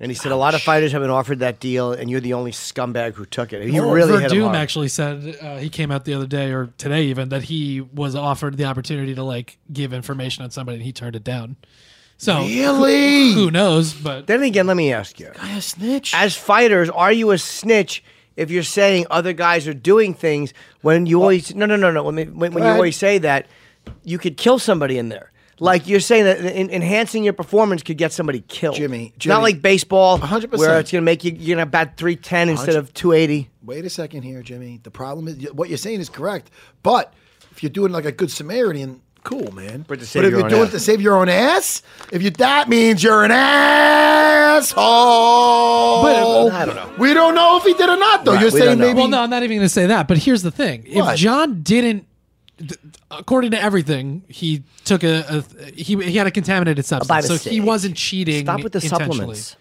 And 0.01 0.11
he 0.11 0.14
said, 0.16 0.32
A 0.32 0.36
lot 0.36 0.55
of 0.55 0.62
fighters 0.62 0.93
have 0.93 1.01
been 1.03 1.11
offered 1.11 1.38
that 1.40 1.61
deal, 1.61 1.93
and 1.93 2.11
you're 2.11 2.20
the 2.20 2.32
only 2.32 2.51
scumbag 2.51 3.14
who 3.14 3.24
took 3.24 3.53
it. 3.53 3.62
He 3.68 3.80
Well, 3.80 3.93
really 3.93 4.12
Werdum 4.14 4.55
actually 4.55 4.88
said 4.88 5.36
uh, 5.40 5.59
he 5.59 5.68
came 5.68 5.90
out 5.93 6.05
the 6.05 6.14
other 6.14 6.26
day 6.26 6.53
or 6.53 6.70
today 6.76 7.05
even 7.05 7.28
that 7.28 7.45
he 7.45 7.80
was 7.80 8.14
offered 8.16 8.57
the 8.57 8.64
opportunity 8.64 9.14
to 9.14 9.22
like 9.22 9.59
give 9.72 9.93
information 9.93 10.43
on 10.43 10.51
somebody 10.51 10.76
and 10.76 10.84
he 10.84 10.93
turned 10.93 11.14
it 11.14 11.22
down. 11.24 11.57
So 12.16 12.40
Really? 12.43 13.32
who, 13.32 13.45
who 13.45 13.51
knows? 13.51 13.95
But 13.95 14.26
Then 14.26 14.43
again, 14.43 14.66
let 14.66 14.76
me 14.76 14.93
ask 14.93 15.18
you. 15.20 15.30
I 15.40 15.57
a 15.57 15.61
snitch. 15.62 16.14
As 16.14 16.36
fighters, 16.36 16.88
are 16.90 17.12
you 17.12 17.30
a 17.30 17.38
snitch 17.38 18.03
if 18.36 18.51
you're 18.51 18.62
saying 18.62 19.07
other 19.11 19.32
guys 19.32 19.68
are 19.68 19.74
doing 19.74 20.14
things 20.14 20.53
when 20.82 21.07
you 21.07 21.20
always 21.20 21.55
no 21.55 21.66
no 21.66 21.76
no 21.76 21.90
no 21.90 22.03
when, 22.05 22.16
when, 22.16 22.36
when 22.36 22.53
you 22.55 22.61
ahead. 22.61 22.76
always 22.76 22.97
say 22.97 23.18
that 23.18 23.47
you 24.05 24.18
could 24.18 24.36
kill 24.36 24.59
somebody 24.59 24.99
in 24.99 25.09
there. 25.09 25.30
Like 25.62 25.86
you're 25.86 26.00
saying 26.00 26.24
that 26.24 26.40
en- 26.40 26.70
enhancing 26.70 27.22
your 27.22 27.34
performance 27.34 27.84
could 27.84 27.96
get 27.96 28.12
somebody 28.12 28.40
killed. 28.40 28.74
Jimmy, 28.74 29.12
Jimmy, 29.16 29.32
not 29.32 29.42
like 29.42 29.62
baseball, 29.62 30.18
100%. 30.18 30.58
where 30.58 30.80
it's 30.80 30.90
gonna 30.90 31.02
make 31.02 31.22
you 31.22 31.30
you're 31.38 31.56
gonna 31.56 31.66
bat 31.70 31.96
three 31.96 32.16
ten 32.16 32.48
instead 32.48 32.74
of 32.74 32.92
two 32.92 33.12
eighty. 33.12 33.48
Wait 33.64 33.84
a 33.84 33.90
second 33.90 34.22
here, 34.22 34.42
Jimmy. 34.42 34.80
The 34.82 34.90
problem 34.90 35.28
is 35.28 35.52
what 35.52 35.68
you're 35.68 35.78
saying 35.78 36.00
is 36.00 36.08
correct, 36.08 36.50
but 36.82 37.14
if 37.52 37.62
you're 37.62 37.70
doing 37.70 37.92
like 37.92 38.04
a 38.06 38.10
good 38.10 38.32
Samaritan, 38.32 39.00
cool, 39.22 39.52
man. 39.52 39.84
But 39.86 40.00
to 40.00 40.18
But 40.18 40.24
if 40.24 40.30
your 40.32 40.40
you're 40.40 40.42
own 40.46 40.50
doing 40.50 40.62
ass. 40.62 40.68
it 40.70 40.72
to 40.72 40.80
save 40.80 41.00
your 41.00 41.16
own 41.16 41.28
ass, 41.28 41.82
if 42.10 42.22
you 42.24 42.30
that 42.30 42.68
means 42.68 43.00
you're 43.04 43.22
an 43.22 43.30
asshole. 43.30 44.82
But- 46.02 46.52
I 46.52 46.64
don't 46.66 46.74
know. 46.74 46.90
We 46.98 47.14
don't 47.14 47.34
know 47.36 47.56
if 47.58 47.62
he 47.62 47.74
did 47.74 47.88
or 47.88 47.96
not, 47.96 48.24
though. 48.24 48.32
Right, 48.32 48.42
you're 48.42 48.50
saying 48.50 48.78
maybe. 48.78 48.98
well, 48.98 49.08
no, 49.08 49.22
I'm 49.22 49.30
not 49.30 49.42
even 49.44 49.58
going 49.58 49.64
to 49.64 49.68
say 49.68 49.86
that. 49.86 50.08
But 50.08 50.18
here's 50.18 50.42
the 50.42 50.50
thing: 50.50 50.86
What? 50.92 51.14
if 51.14 51.20
John 51.20 51.62
didn't, 51.62 52.06
th- 52.68 52.80
according 53.10 53.50
to 53.52 53.62
everything, 53.62 54.22
he 54.28 54.62
took 54.84 55.02
a, 55.04 55.24
a 55.60 55.70
he 55.72 55.96
he 56.02 56.16
had 56.16 56.26
a 56.26 56.30
contaminated 56.30 56.84
substance, 56.84 57.26
so 57.26 57.50
he 57.50 57.60
wasn't 57.60 57.96
cheating. 57.96 58.44
Stop 58.46 58.62
with 58.62 58.72
the 58.72 58.80
supplements. 58.80 59.56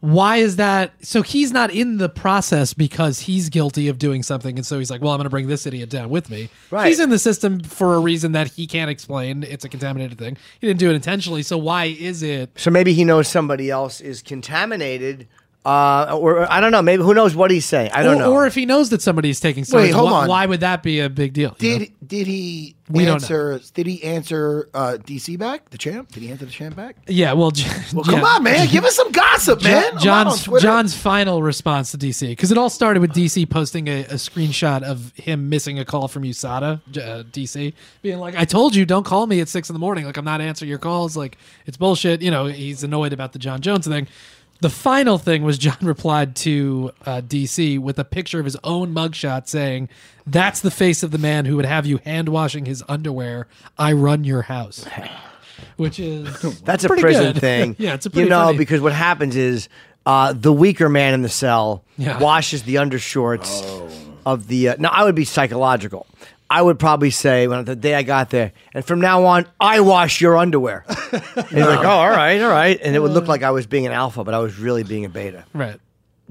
Why 0.00 0.36
is 0.36 0.56
that? 0.56 0.92
So 1.00 1.22
he's 1.22 1.50
not 1.50 1.70
in 1.70 1.96
the 1.96 2.10
process 2.10 2.74
because 2.74 3.20
he's 3.20 3.48
guilty 3.48 3.88
of 3.88 3.98
doing 3.98 4.22
something, 4.22 4.56
and 4.58 4.66
so 4.66 4.78
he's 4.78 4.90
like, 4.90 5.00
"Well, 5.00 5.12
I'm 5.12 5.16
going 5.16 5.24
to 5.24 5.30
bring 5.30 5.46
this 5.46 5.66
idiot 5.66 5.88
down 5.88 6.10
with 6.10 6.28
me." 6.28 6.50
Right. 6.70 6.88
He's 6.88 7.00
in 7.00 7.08
the 7.08 7.18
system 7.18 7.60
for 7.60 7.94
a 7.94 7.98
reason 8.00 8.32
that 8.32 8.48
he 8.48 8.66
can't 8.66 8.90
explain. 8.90 9.44
It's 9.44 9.64
a 9.64 9.68
contaminated 9.70 10.18
thing. 10.18 10.36
He 10.60 10.66
didn't 10.66 10.80
do 10.80 10.90
it 10.90 10.94
intentionally. 10.94 11.42
So 11.42 11.56
why 11.56 11.86
is 11.86 12.22
it? 12.22 12.50
So 12.56 12.70
maybe 12.70 12.92
he 12.92 13.04
knows 13.04 13.28
somebody 13.28 13.70
else 13.70 14.02
is 14.02 14.20
contaminated 14.20 15.26
Uh, 15.64 16.14
or 16.20 16.52
I 16.52 16.60
don't 16.60 16.72
know. 16.72 16.82
Maybe 16.82 17.02
who 17.02 17.14
knows 17.14 17.34
what 17.34 17.50
he's 17.50 17.64
saying. 17.64 17.90
I 17.94 18.02
don't 18.02 18.16
or, 18.16 18.18
know. 18.18 18.32
Or 18.34 18.46
if 18.46 18.54
he 18.54 18.66
knows 18.66 18.90
that 18.90 19.00
somebody's 19.00 19.40
taking 19.40 19.64
steroids, 19.64 19.74
Wait, 19.84 19.90
hold 19.92 20.10
wh- 20.10 20.12
on. 20.12 20.28
why 20.28 20.44
would 20.44 20.60
that 20.60 20.82
be 20.82 21.00
a 21.00 21.08
big 21.08 21.32
deal? 21.32 21.56
you 21.58 21.78
know? 21.78 21.86
Did 22.06 22.26
he 22.26 22.76
We 22.90 23.06
answer? 23.06 23.60
Did 23.74 23.86
he 23.86 24.02
answer 24.02 24.68
uh, 24.74 24.98
DC 25.00 25.38
back? 25.38 25.70
The 25.70 25.78
champ? 25.78 26.10
Did 26.12 26.22
he 26.22 26.30
answer 26.30 26.44
the 26.44 26.50
champ 26.50 26.76
back? 26.76 26.96
Yeah, 27.06 27.32
well, 27.32 27.50
J- 27.50 27.68
Well, 27.92 28.04
yeah. 28.06 28.12
come 28.12 28.24
on, 28.24 28.42
man, 28.42 28.68
give 28.68 28.84
us 28.84 28.96
some 28.96 29.10
gossip, 29.12 29.60
Jo- 29.60 29.68
man. 29.70 29.84
I'm 29.84 29.94
not 29.94 30.26
on 30.26 30.36
John's 30.38 30.62
John's 30.62 30.94
final 30.96 31.42
response 31.42 31.90
to 31.92 31.98
DC 31.98 32.28
because 32.28 32.50
it 32.50 32.58
all 32.58 32.70
started 32.70 33.00
with 33.00 33.12
DC 33.12 33.48
posting 33.48 33.88
a, 33.88 34.00
a 34.04 34.14
screenshot 34.14 34.82
of 34.82 35.12
him 35.16 35.48
missing 35.48 35.78
a 35.78 35.84
call 35.84 36.08
from 36.08 36.24
USADA, 36.24 36.80
uh, 36.98 37.22
DC, 37.30 37.72
being 38.02 38.18
like, 38.18 38.36
"I 38.36 38.44
told 38.44 38.74
you, 38.74 38.84
don't 38.84 39.04
call 39.04 39.26
me 39.26 39.40
at 39.40 39.48
six 39.48 39.68
in 39.70 39.74
the 39.74 39.80
morning. 39.80 40.04
Like 40.04 40.16
I'm 40.16 40.24
not 40.24 40.40
answering 40.40 40.68
your 40.68 40.78
calls. 40.78 41.16
Like 41.16 41.38
it's 41.66 41.76
bullshit." 41.76 42.22
You 42.22 42.30
know, 42.30 42.46
he's 42.46 42.82
annoyed 42.84 43.12
about 43.12 43.32
the 43.32 43.38
John 43.38 43.60
Jones 43.60 43.86
thing. 43.86 44.08
The 44.60 44.70
final 44.70 45.18
thing 45.18 45.42
was 45.42 45.58
John 45.58 45.76
replied 45.82 46.36
to 46.36 46.92
uh, 47.04 47.20
DC 47.20 47.78
with 47.78 47.98
a 47.98 48.04
picture 48.04 48.38
of 48.38 48.44
his 48.44 48.56
own 48.64 48.94
mugshot 48.94 49.46
saying, 49.48 49.88
"That's 50.26 50.60
the 50.60 50.70
face 50.70 51.02
of 51.02 51.10
the 51.10 51.18
man 51.18 51.44
who 51.44 51.56
would 51.56 51.64
have 51.66 51.84
you 51.86 51.98
hand 51.98 52.28
washing 52.30 52.64
his 52.64 52.82
underwear. 52.88 53.46
I 53.78 53.92
run 53.92 54.24
your 54.24 54.42
house." 54.42 54.86
Which 55.76 55.98
is 56.00 56.40
That's 56.62 56.84
a 56.84 56.88
prison 56.88 57.32
good. 57.32 57.40
thing. 57.40 57.76
yeah, 57.78 57.94
it's 57.94 58.06
a 58.06 58.10
you 58.10 58.26
know 58.28 58.46
funny- 58.46 58.58
because 58.58 58.80
what 58.80 58.92
happens 58.92 59.34
is 59.36 59.68
uh, 60.06 60.32
the 60.32 60.52
weaker 60.52 60.88
man 60.88 61.14
in 61.14 61.22
the 61.22 61.28
cell 61.28 61.84
Yeah. 61.96 62.18
washes 62.18 62.62
the 62.64 62.76
undershorts 62.76 63.60
Oh. 63.64 63.88
of 64.26 64.46
the. 64.48 64.70
Uh, 64.70 64.76
now 64.78 64.90
I 64.90 65.04
would 65.04 65.14
be 65.14 65.24
psychological. 65.24 66.06
I 66.54 66.62
would 66.62 66.78
probably 66.78 67.10
say 67.10 67.48
when 67.48 67.64
the 67.64 67.74
day 67.74 67.96
I 67.96 68.04
got 68.04 68.30
there, 68.30 68.52
and 68.74 68.84
from 68.84 69.00
now 69.00 69.24
on, 69.24 69.44
I 69.58 69.80
wash 69.80 70.20
your 70.20 70.36
underwear. 70.36 70.84
and 71.12 71.48
he's 71.48 71.66
like, 71.66 71.84
oh, 71.84 71.88
all 71.88 72.10
right, 72.10 72.40
all 72.40 72.48
right, 72.48 72.78
and 72.80 72.94
it 72.94 73.00
would 73.00 73.10
look 73.10 73.26
like 73.26 73.42
I 73.42 73.50
was 73.50 73.66
being 73.66 73.86
an 73.86 73.92
alpha, 73.92 74.22
but 74.22 74.34
I 74.34 74.38
was 74.38 74.56
really 74.56 74.84
being 74.84 75.04
a 75.04 75.08
beta. 75.08 75.44
right. 75.52 75.80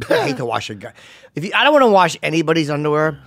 I 0.09 0.28
hate 0.28 0.38
to 0.38 0.45
wash 0.45 0.69
a 0.69 0.76
guy. 0.76 0.93
If 1.36 1.43
you, 1.43 1.51
I 1.53 1.65
don't 1.65 1.74
want 1.74 1.84
to 1.84 1.89
wash 1.91 2.15
anybody's 2.24 2.69
underwear, 2.69 3.19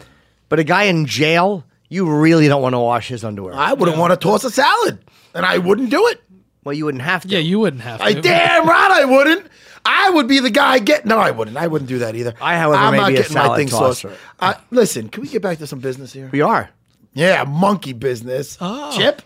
but 0.48 0.58
a 0.58 0.64
guy 0.64 0.84
in 0.84 1.04
jail, 1.04 1.64
you 1.90 2.10
really 2.10 2.48
don't 2.48 2.62
want 2.62 2.72
to 2.72 2.78
wash 2.78 3.08
his 3.08 3.24
underwear. 3.24 3.52
I 3.52 3.74
wouldn't 3.74 3.98
want 3.98 4.14
to 4.14 4.16
toss 4.16 4.42
a 4.44 4.50
salad, 4.50 4.98
and 5.34 5.44
I 5.44 5.58
wouldn't 5.58 5.90
do 5.90 6.06
it. 6.06 6.22
well, 6.64 6.72
you 6.72 6.86
wouldn't 6.86 7.04
have 7.04 7.24
to. 7.24 7.28
Yeah, 7.28 7.40
you 7.40 7.58
wouldn't 7.58 7.82
have 7.82 7.98
to. 7.98 8.06
I 8.06 8.14
damn 8.14 8.66
right 8.66 8.90
I 8.90 9.04
wouldn't. 9.04 9.46
I 9.84 10.10
would 10.10 10.28
be 10.28 10.40
the 10.40 10.50
guy 10.50 10.78
get. 10.78 11.04
No, 11.04 11.18
I 11.18 11.30
wouldn't. 11.30 11.58
I 11.58 11.66
wouldn't 11.66 11.90
do 11.90 11.98
that 11.98 12.16
either. 12.16 12.32
I, 12.40 12.56
however, 12.56 12.82
I'm 12.82 12.92
may 12.92 12.98
not 12.98 13.08
be 13.08 13.14
a 13.14 13.16
getting 13.18 13.34
my 13.34 13.42
salad 13.42 13.58
thing 13.58 13.68
tosser. 13.68 14.08
sauce. 14.08 14.18
Uh, 14.40 14.54
listen, 14.70 15.10
can 15.10 15.22
we 15.22 15.28
get 15.28 15.42
back 15.42 15.58
to 15.58 15.66
some 15.66 15.78
business 15.78 16.14
here? 16.14 16.30
We 16.32 16.40
are. 16.40 16.70
Yeah, 17.16 17.44
monkey 17.44 17.92
business. 17.94 18.58
Oh. 18.60 18.92
Chip. 18.96 19.22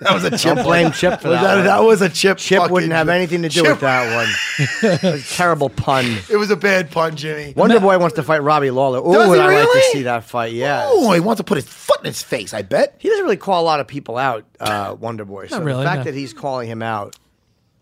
That 0.00 0.14
was 0.14 0.24
a 0.24 0.30
chip. 0.38 0.54
Don't 0.56 0.64
blame 0.64 0.90
Chip 0.92 1.20
for 1.20 1.28
Was 1.28 1.40
that. 1.42 1.56
one. 1.56 1.64
that 1.66 1.82
was 1.82 2.00
a 2.00 2.08
chip. 2.08 2.38
Chip 2.38 2.70
wouldn't 2.70 2.92
have 2.92 3.10
anything 3.10 3.42
to 3.42 3.50
do 3.50 3.60
Chip- 3.60 3.70
with 3.72 3.80
that 3.80 4.14
one. 4.16 4.94
A 5.14 5.20
terrible 5.20 5.68
pun. 5.68 6.06
It 6.30 6.36
was 6.38 6.50
a 6.50 6.56
bad 6.56 6.90
pun, 6.90 7.16
Jimmy. 7.16 7.52
Wonder 7.54 7.78
Boy 7.80 7.98
wants 7.98 8.16
to 8.16 8.22
fight 8.22 8.42
Robbie 8.42 8.70
Lawler. 8.70 9.00
Oh, 9.04 9.12
Does 9.12 9.24
he 9.24 9.30
would 9.30 9.40
I 9.40 9.60
like 9.62 9.68
to 9.70 9.82
see 9.92 10.02
that 10.04 10.24
fight? 10.24 10.54
Yeah. 10.54 10.84
Oh, 10.86 11.12
he 11.12 11.20
wants 11.20 11.38
to 11.40 11.44
put 11.44 11.56
his 11.56 11.66
foot 11.66 11.98
in 12.00 12.06
his 12.06 12.22
face. 12.22 12.54
I 12.54 12.62
bet. 12.62 12.96
He 12.98 13.10
doesn't 13.10 13.24
really 13.24 13.36
call 13.36 13.62
a 13.62 13.66
lot 13.66 13.80
of 13.80 13.86
people 13.86 14.16
out, 14.16 14.46
uh, 14.58 14.96
Wonder 14.98 15.26
Boy. 15.26 15.48
So 15.48 15.58
Not 15.58 15.66
really, 15.66 15.84
the 15.84 15.90
fact 15.90 15.98
no. 15.98 16.04
that 16.04 16.14
he's 16.14 16.32
calling 16.32 16.66
him 16.66 16.80
out, 16.82 17.16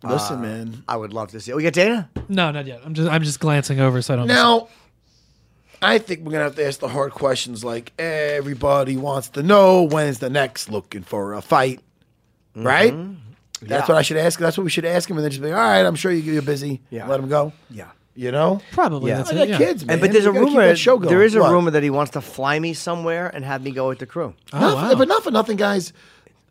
Listen, 0.03 0.41
man. 0.43 0.83
I 0.89 0.97
would 0.97 1.13
love 1.13 1.31
to 1.33 1.41
see. 1.41 1.53
it. 1.53 1.57
We 1.57 1.63
got 1.63 1.73
Dana. 1.73 2.11
No, 2.29 2.51
not 2.51 2.67
yet. 2.67 2.81
I'm 2.85 2.95
just 2.95 3.09
I'm 3.11 3.23
just 3.23 3.39
glancing 3.41 3.79
over 3.81 4.03
so 4.03 4.15
I 4.15 4.17
don't. 4.17 4.27
miss 4.27 4.37
Now, 4.37 4.69
I 5.81 5.99
think 5.99 6.21
we're 6.25 6.33
gonna 6.33 6.45
have 6.45 6.57
to 6.57 6.67
ask 6.67 6.81
the 6.81 6.89
hard 6.89 7.13
questions. 7.13 7.65
Like 7.65 7.93
everybody 7.99 8.97
wants 8.97 9.29
to 9.31 9.43
know 9.43 9.83
when's 9.85 10.19
the 10.19 10.31
next 10.31 10.71
looking 10.71 11.03
for 11.03 11.35
a 11.35 11.43
fight, 11.43 11.81
right? 12.55 12.93
That's 12.93 12.95
Mm-hmm. 12.95 13.73
Yeah. 13.73 13.81
what 13.87 13.97
I 13.99 14.03
should 14.03 14.17
ask. 14.19 14.39
That's 14.39 14.57
what 14.57 14.63
we 14.65 14.71
should 14.71 14.85
ask 14.85 15.11
him, 15.11 15.17
and 15.17 15.25
then 15.25 15.31
just 15.33 15.43
be 15.43 15.51
all 15.51 15.57
right. 15.57 15.85
I'm 15.85 15.97
sure 15.97 16.13
you- 16.13 16.33
you're 16.33 16.43
busy. 16.43 16.81
Yeah. 16.91 17.09
Let 17.09 17.19
him 17.19 17.29
go. 17.29 17.53
Yeah. 17.71 17.87
You 18.15 18.31
know. 18.33 18.61
probably 18.73 19.11
Yeah. 19.11 19.19
that's 19.19 19.31
I 19.31 19.35
it. 19.35 19.39
got 19.39 19.49
yeah. 19.49 19.59
kids, 19.59 19.85
man. 19.85 19.95
And 19.95 20.01
but 20.01 20.13
there's 20.13 20.25
You 20.25 20.31
a 20.31 20.33
gotta 20.35 20.47
keep 20.47 20.55
rumor. 20.57 20.67
that 20.69 20.79
show 20.79 20.97
going. 20.99 21.09
There 21.09 21.23
is 21.25 21.35
a 21.35 21.41
What? 21.41 21.53
rumor 21.53 21.71
that 21.73 21.83
he 21.85 21.91
wants 21.91 22.13
to 22.13 22.21
fly 22.21 22.59
me 22.59 22.73
somewhere 22.75 23.29
and 23.35 23.45
have 23.45 23.63
me 23.63 23.71
go 23.73 23.89
with 23.89 23.99
the 24.01 24.07
crew. 24.07 24.35
Oh, 24.53 24.59
Not- 24.61 24.75
wow. 24.77 24.95
But 24.97 25.09
not 25.09 25.23
for 25.25 25.31
nothing, 25.33 25.57
guys. 25.57 25.93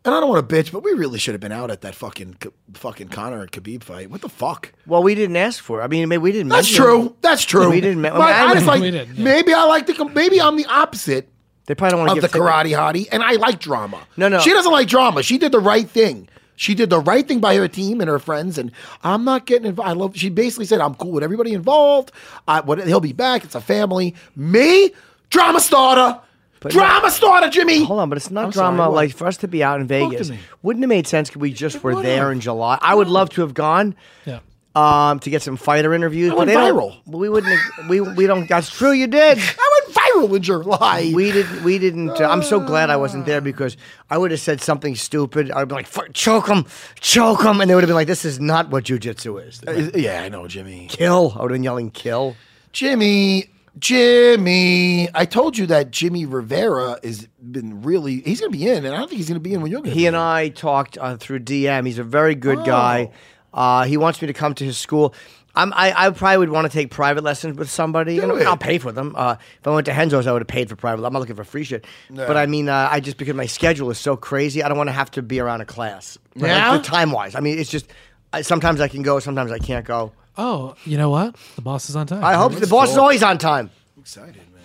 And 0.08 0.14
I 0.16 0.20
don't 0.20 0.30
want 0.30 0.48
to 0.48 0.56
bitch, 0.56 0.72
but 0.72 0.82
we 0.82 0.92
really 0.92 1.18
should 1.18 1.34
have 1.34 1.40
been 1.42 1.52
out 1.52 1.70
at 1.70 1.82
that 1.82 1.94
fucking 1.94 2.38
fucking 2.72 3.08
Conor 3.08 3.42
and 3.42 3.52
Khabib 3.52 3.82
fight. 3.82 4.10
What 4.10 4.22
the 4.22 4.30
fuck? 4.30 4.72
Well, 4.86 5.02
we 5.02 5.14
didn't 5.14 5.36
ask 5.36 5.62
for. 5.62 5.82
it. 5.82 5.84
I 5.84 5.86
mean, 5.86 6.08
maybe 6.08 6.22
we 6.22 6.32
didn't. 6.32 6.48
That's 6.48 6.66
mention 6.68 6.82
true. 6.82 7.06
it. 7.08 7.20
That's 7.20 7.44
true. 7.44 7.68
We 7.68 7.82
didn't. 7.82 8.00
ma- 8.00 8.12
But 8.12 8.22
I, 8.22 8.44
I, 8.44 8.46
mean, 8.46 8.54
was 8.56 8.66
like, 8.66 8.82
yeah. 8.82 9.04
maybe 9.22 9.52
I 9.52 9.64
like 9.64 9.86
the. 9.86 10.02
Maybe 10.06 10.40
I'm 10.40 10.56
the 10.56 10.64
opposite 10.64 11.28
they 11.66 11.74
probably 11.74 11.90
don't 11.98 12.06
want 12.06 12.12
of 12.12 12.16
to 12.16 12.20
the 12.22 12.28
give 12.28 12.42
karate 12.42 12.74
hottie, 12.74 13.06
and 13.12 13.22
I 13.22 13.32
like 13.32 13.60
drama. 13.60 14.00
No, 14.16 14.28
no. 14.28 14.40
She 14.40 14.54
doesn't 14.54 14.72
like 14.72 14.88
drama. 14.88 15.22
She 15.22 15.36
did 15.36 15.52
the 15.52 15.60
right 15.60 15.86
thing. 15.86 16.30
She 16.56 16.74
did 16.74 16.88
the 16.88 16.98
right 16.98 17.28
thing 17.28 17.40
by 17.40 17.56
her 17.56 17.68
team 17.68 18.00
and 18.00 18.08
her 18.08 18.18
friends, 18.18 18.56
and 18.56 18.72
I'm 19.04 19.22
not 19.22 19.44
getting 19.44 19.66
involved. 19.66 19.90
I 19.90 19.92
love. 19.92 20.16
She 20.16 20.30
basically 20.30 20.64
said, 20.64 20.80
"I'm 20.80 20.94
cool 20.94 21.12
with 21.12 21.22
everybody 21.22 21.52
involved. 21.52 22.10
I, 22.48 22.62
what, 22.62 22.82
he'll 22.86 23.00
be 23.00 23.12
back. 23.12 23.44
It's 23.44 23.54
a 23.54 23.60
family. 23.60 24.14
Me, 24.34 24.92
drama 25.28 25.60
starter, 25.60 26.18
drama 26.60 27.10
starter, 27.10 27.48
Jimmy. 27.50 27.84
Hold 27.84 28.00
on, 28.00 28.08
but 28.08 28.16
it's 28.18 28.30
not 28.30 28.46
I'm 28.46 28.50
drama. 28.50 28.78
sorry, 28.84 28.94
like 28.94 29.14
for 29.14 29.26
us 29.26 29.36
to 29.38 29.48
be 29.48 29.62
out 29.62 29.80
in 29.80 29.86
Vegas, 29.86 30.30
wouldn't 30.62 30.82
have 30.82 30.88
made 30.88 31.06
sense 31.06 31.28
if 31.30 31.36
we 31.36 31.52
just 31.52 31.82
were 31.82 31.94
would 31.94 32.04
there 32.04 32.24
have. 32.24 32.32
in 32.32 32.40
July. 32.40 32.78
I 32.80 32.94
would 32.94 33.08
love 33.08 33.30
to 33.30 33.42
have 33.42 33.54
gone. 33.54 33.94
Yeah. 34.24 34.40
Um, 34.74 35.18
to 35.20 35.30
get 35.30 35.42
some 35.42 35.56
fighter 35.56 35.92
interviews, 35.92 36.28
I 36.30 36.34
but 36.34 36.38
went 36.38 36.48
they 36.48 36.54
don't- 36.54 36.76
viral. 36.76 36.96
We 37.06 37.28
wouldn't. 37.28 37.58
We 37.88 38.00
we 38.00 38.26
don't. 38.28 38.48
That's 38.48 38.70
true. 38.70 38.92
You 38.92 39.08
did. 39.08 39.38
I 39.58 39.80
went 39.84 39.96
viral 39.96 40.36
in 40.36 40.42
July. 40.42 41.10
We 41.12 41.32
didn't. 41.32 41.64
We 41.64 41.78
didn't. 41.80 42.10
Uh, 42.20 42.28
I'm 42.28 42.44
so 42.44 42.60
glad 42.60 42.88
I 42.88 42.96
wasn't 42.96 43.26
there 43.26 43.40
because 43.40 43.76
I 44.08 44.18
would 44.18 44.30
have 44.30 44.38
said 44.38 44.60
something 44.60 44.94
stupid. 44.94 45.50
I'd 45.50 45.66
be 45.66 45.74
like, 45.74 45.88
"Choke 46.12 46.46
him, 46.48 46.64
choke 47.00 47.42
him," 47.42 47.60
and 47.60 47.68
they 47.68 47.74
would 47.74 47.82
have 47.82 47.88
been 47.88 47.96
like, 47.96 48.06
"This 48.06 48.24
is 48.24 48.38
not 48.38 48.70
what 48.70 48.84
jujitsu 48.84 49.48
is." 49.48 49.60
Uh, 49.66 49.90
yeah, 49.98 50.22
I 50.22 50.28
know, 50.28 50.46
Jimmy. 50.46 50.86
Kill. 50.88 51.32
I 51.36 51.42
would 51.42 51.50
have 51.50 51.56
been 51.56 51.64
yelling, 51.64 51.90
"Kill." 51.90 52.36
Jimmy, 52.72 53.50
Jimmy. 53.78 55.08
I 55.14 55.24
told 55.24 55.56
you 55.56 55.66
that 55.66 55.90
Jimmy 55.90 56.26
Rivera 56.26 56.98
has 57.02 57.26
been 57.40 57.82
really. 57.82 58.20
He's 58.20 58.40
going 58.40 58.52
to 58.52 58.58
be 58.58 58.68
in, 58.68 58.84
and 58.84 58.94
I 58.94 58.98
don't 58.98 59.08
think 59.08 59.18
he's 59.18 59.28
going 59.28 59.40
to 59.40 59.48
be 59.48 59.54
in 59.54 59.62
when 59.62 59.70
you're 59.70 59.80
going 59.80 59.94
to. 59.94 59.98
He 59.98 60.06
and 60.06 60.16
I 60.16 60.48
talked 60.48 60.98
uh, 60.98 61.16
through 61.16 61.40
DM. 61.40 61.86
He's 61.86 61.98
a 61.98 62.04
very 62.04 62.34
good 62.34 62.64
guy. 62.64 63.10
Uh, 63.52 63.84
he 63.84 63.96
wants 63.96 64.20
me 64.20 64.26
to 64.26 64.34
come 64.34 64.54
to 64.54 64.64
his 64.64 64.78
school. 64.78 65.14
I'm, 65.54 65.72
I, 65.72 66.06
I 66.06 66.10
probably 66.10 66.38
would 66.38 66.50
want 66.50 66.70
to 66.70 66.72
take 66.72 66.90
private 66.90 67.24
lessons 67.24 67.58
with 67.58 67.68
somebody. 67.68 68.16
Do 68.16 68.30
and 68.30 68.40
it. 68.40 68.46
I'll 68.46 68.56
pay 68.56 68.78
for 68.78 68.92
them. 68.92 69.14
Uh, 69.16 69.36
if 69.58 69.66
I 69.66 69.70
went 69.70 69.86
to 69.86 69.92
Renzo's, 69.92 70.26
I 70.26 70.32
would 70.32 70.42
have 70.42 70.48
paid 70.48 70.68
for 70.68 70.76
private. 70.76 71.04
I'm 71.04 71.12
not 71.12 71.18
looking 71.18 71.34
for 71.34 71.44
free 71.44 71.64
shit. 71.64 71.84
But 72.10 72.36
I 72.36 72.46
mean, 72.46 72.68
uh, 72.68 72.88
I 72.90 73.00
just 73.00 73.16
because 73.16 73.34
my 73.34 73.46
schedule 73.46 73.90
is 73.90 73.98
so 73.98 74.16
crazy, 74.16 74.62
I 74.62 74.68
don't 74.68 74.78
want 74.78 74.88
to 74.88 74.92
have 74.92 75.10
to 75.12 75.22
be 75.22 75.40
around 75.40 75.60
a 75.60 75.64
class. 75.64 76.16
Like, 76.36 76.48
Yeah? 76.48 76.76
the 76.76 76.82
time 76.84 77.10
wise. 77.10 77.34
I 77.34 77.40
mean, 77.40 77.58
it's 77.58 77.70
just 77.70 77.90
I, 78.32 78.42
sometimes 78.42 78.80
I 78.80 78.88
can 78.88 79.02
go, 79.02 79.18
sometimes 79.18 79.50
I 79.50 79.58
can't 79.58 79.84
go. 79.84 80.12
Oh, 80.38 80.76
you 80.84 80.96
know 80.96 81.10
what? 81.10 81.34
The 81.56 81.62
boss 81.62 81.90
is 81.90 81.96
on 81.96 82.06
time. 82.06 82.22
I 82.22 82.34
hope 82.34 82.52
the 82.52 82.68
boss 82.68 82.92
is 82.92 82.96
always 82.96 83.24
on 83.24 83.38
time. 83.38 83.70
excited, 83.98 84.36
man. 84.36 84.62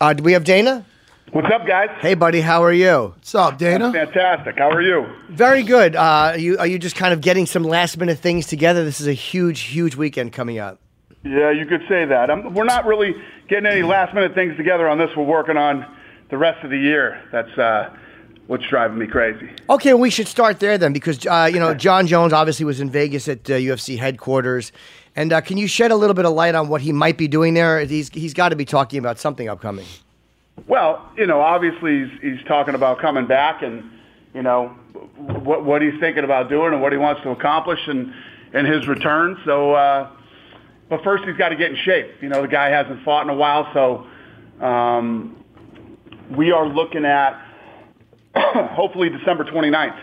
Uh, 0.00 0.12
do 0.12 0.22
we 0.22 0.32
have 0.32 0.44
Dana? 0.44 0.86
What's 1.32 1.48
up, 1.52 1.66
guys? 1.66 1.90
Hey, 2.00 2.14
buddy, 2.14 2.40
how 2.40 2.62
are 2.62 2.72
you? 2.72 3.12
What's 3.16 3.34
up, 3.34 3.58
Dana? 3.58 3.92
Fantastic. 3.92 4.56
How 4.58 4.70
are 4.70 4.80
you? 4.80 5.04
Very 5.28 5.64
good. 5.64 5.96
Uh, 5.96 6.00
are 6.34 6.38
you 6.38 6.56
are 6.58 6.68
you 6.68 6.78
just 6.78 6.94
kind 6.94 7.12
of 7.12 7.20
getting 7.20 7.46
some 7.46 7.64
last 7.64 7.98
minute 7.98 8.20
things 8.20 8.46
together? 8.46 8.84
This 8.84 9.00
is 9.00 9.08
a 9.08 9.12
huge, 9.12 9.62
huge 9.62 9.96
weekend 9.96 10.32
coming 10.32 10.58
up. 10.58 10.78
Yeah, 11.24 11.50
you 11.50 11.66
could 11.66 11.82
say 11.88 12.04
that. 12.04 12.30
Um 12.30 12.54
we're 12.54 12.62
not 12.64 12.86
really 12.86 13.12
getting 13.48 13.66
any 13.66 13.82
last 13.82 14.14
minute 14.14 14.34
things 14.34 14.56
together 14.56 14.88
on 14.88 14.98
this. 14.98 15.10
We're 15.16 15.24
working 15.24 15.56
on 15.56 15.84
the 16.30 16.38
rest 16.38 16.62
of 16.62 16.70
the 16.70 16.78
year. 16.78 17.20
That's 17.32 17.58
uh, 17.58 17.92
what's 18.46 18.66
driving 18.66 18.98
me 18.98 19.06
crazy. 19.06 19.50
Okay, 19.68 19.94
we 19.94 20.10
should 20.10 20.28
start 20.28 20.60
there 20.60 20.78
then, 20.78 20.92
because 20.92 21.26
uh, 21.26 21.48
you 21.52 21.58
know 21.58 21.74
John 21.74 22.06
Jones 22.06 22.32
obviously 22.32 22.64
was 22.64 22.80
in 22.80 22.90
Vegas 22.90 23.28
at 23.28 23.48
uh, 23.50 23.54
UFC 23.54 23.98
headquarters, 23.98 24.72
and 25.14 25.32
uh, 25.32 25.40
can 25.40 25.56
you 25.56 25.66
shed 25.66 25.90
a 25.90 25.96
little 25.96 26.14
bit 26.14 26.24
of 26.24 26.32
light 26.32 26.54
on 26.54 26.68
what 26.68 26.80
he 26.80 26.92
might 26.92 27.16
be 27.16 27.28
doing 27.28 27.54
there? 27.54 27.80
He's 27.84 28.08
he's 28.10 28.34
got 28.34 28.50
to 28.50 28.56
be 28.56 28.64
talking 28.64 28.98
about 28.98 29.18
something 29.18 29.48
upcoming. 29.48 29.86
Well, 30.66 31.10
you 31.16 31.26
know, 31.26 31.40
obviously 31.40 32.04
he's, 32.04 32.20
he's 32.20 32.46
talking 32.46 32.74
about 32.74 32.98
coming 32.98 33.26
back 33.26 33.62
and, 33.62 33.90
you 34.34 34.42
know, 34.42 34.68
what, 35.16 35.64
what 35.64 35.82
he's 35.82 35.98
thinking 36.00 36.24
about 36.24 36.48
doing 36.48 36.72
and 36.72 36.80
what 36.80 36.92
he 36.92 36.98
wants 36.98 37.22
to 37.22 37.30
accomplish 37.30 37.80
in, 37.86 38.14
in 38.54 38.64
his 38.64 38.88
return. 38.88 39.38
So, 39.44 39.72
uh, 39.74 40.10
but 40.88 41.04
first 41.04 41.24
he's 41.24 41.36
got 41.36 41.50
to 41.50 41.56
get 41.56 41.70
in 41.70 41.76
shape. 41.76 42.10
You 42.22 42.28
know, 42.28 42.42
the 42.42 42.48
guy 42.48 42.70
hasn't 42.70 43.04
fought 43.04 43.22
in 43.24 43.28
a 43.28 43.34
while, 43.34 43.68
so 43.74 44.64
um, 44.64 45.36
we 46.34 46.52
are 46.52 46.66
looking 46.66 47.04
at 47.04 47.38
hopefully 48.74 49.08
December 49.10 49.44
29th. 49.44 49.98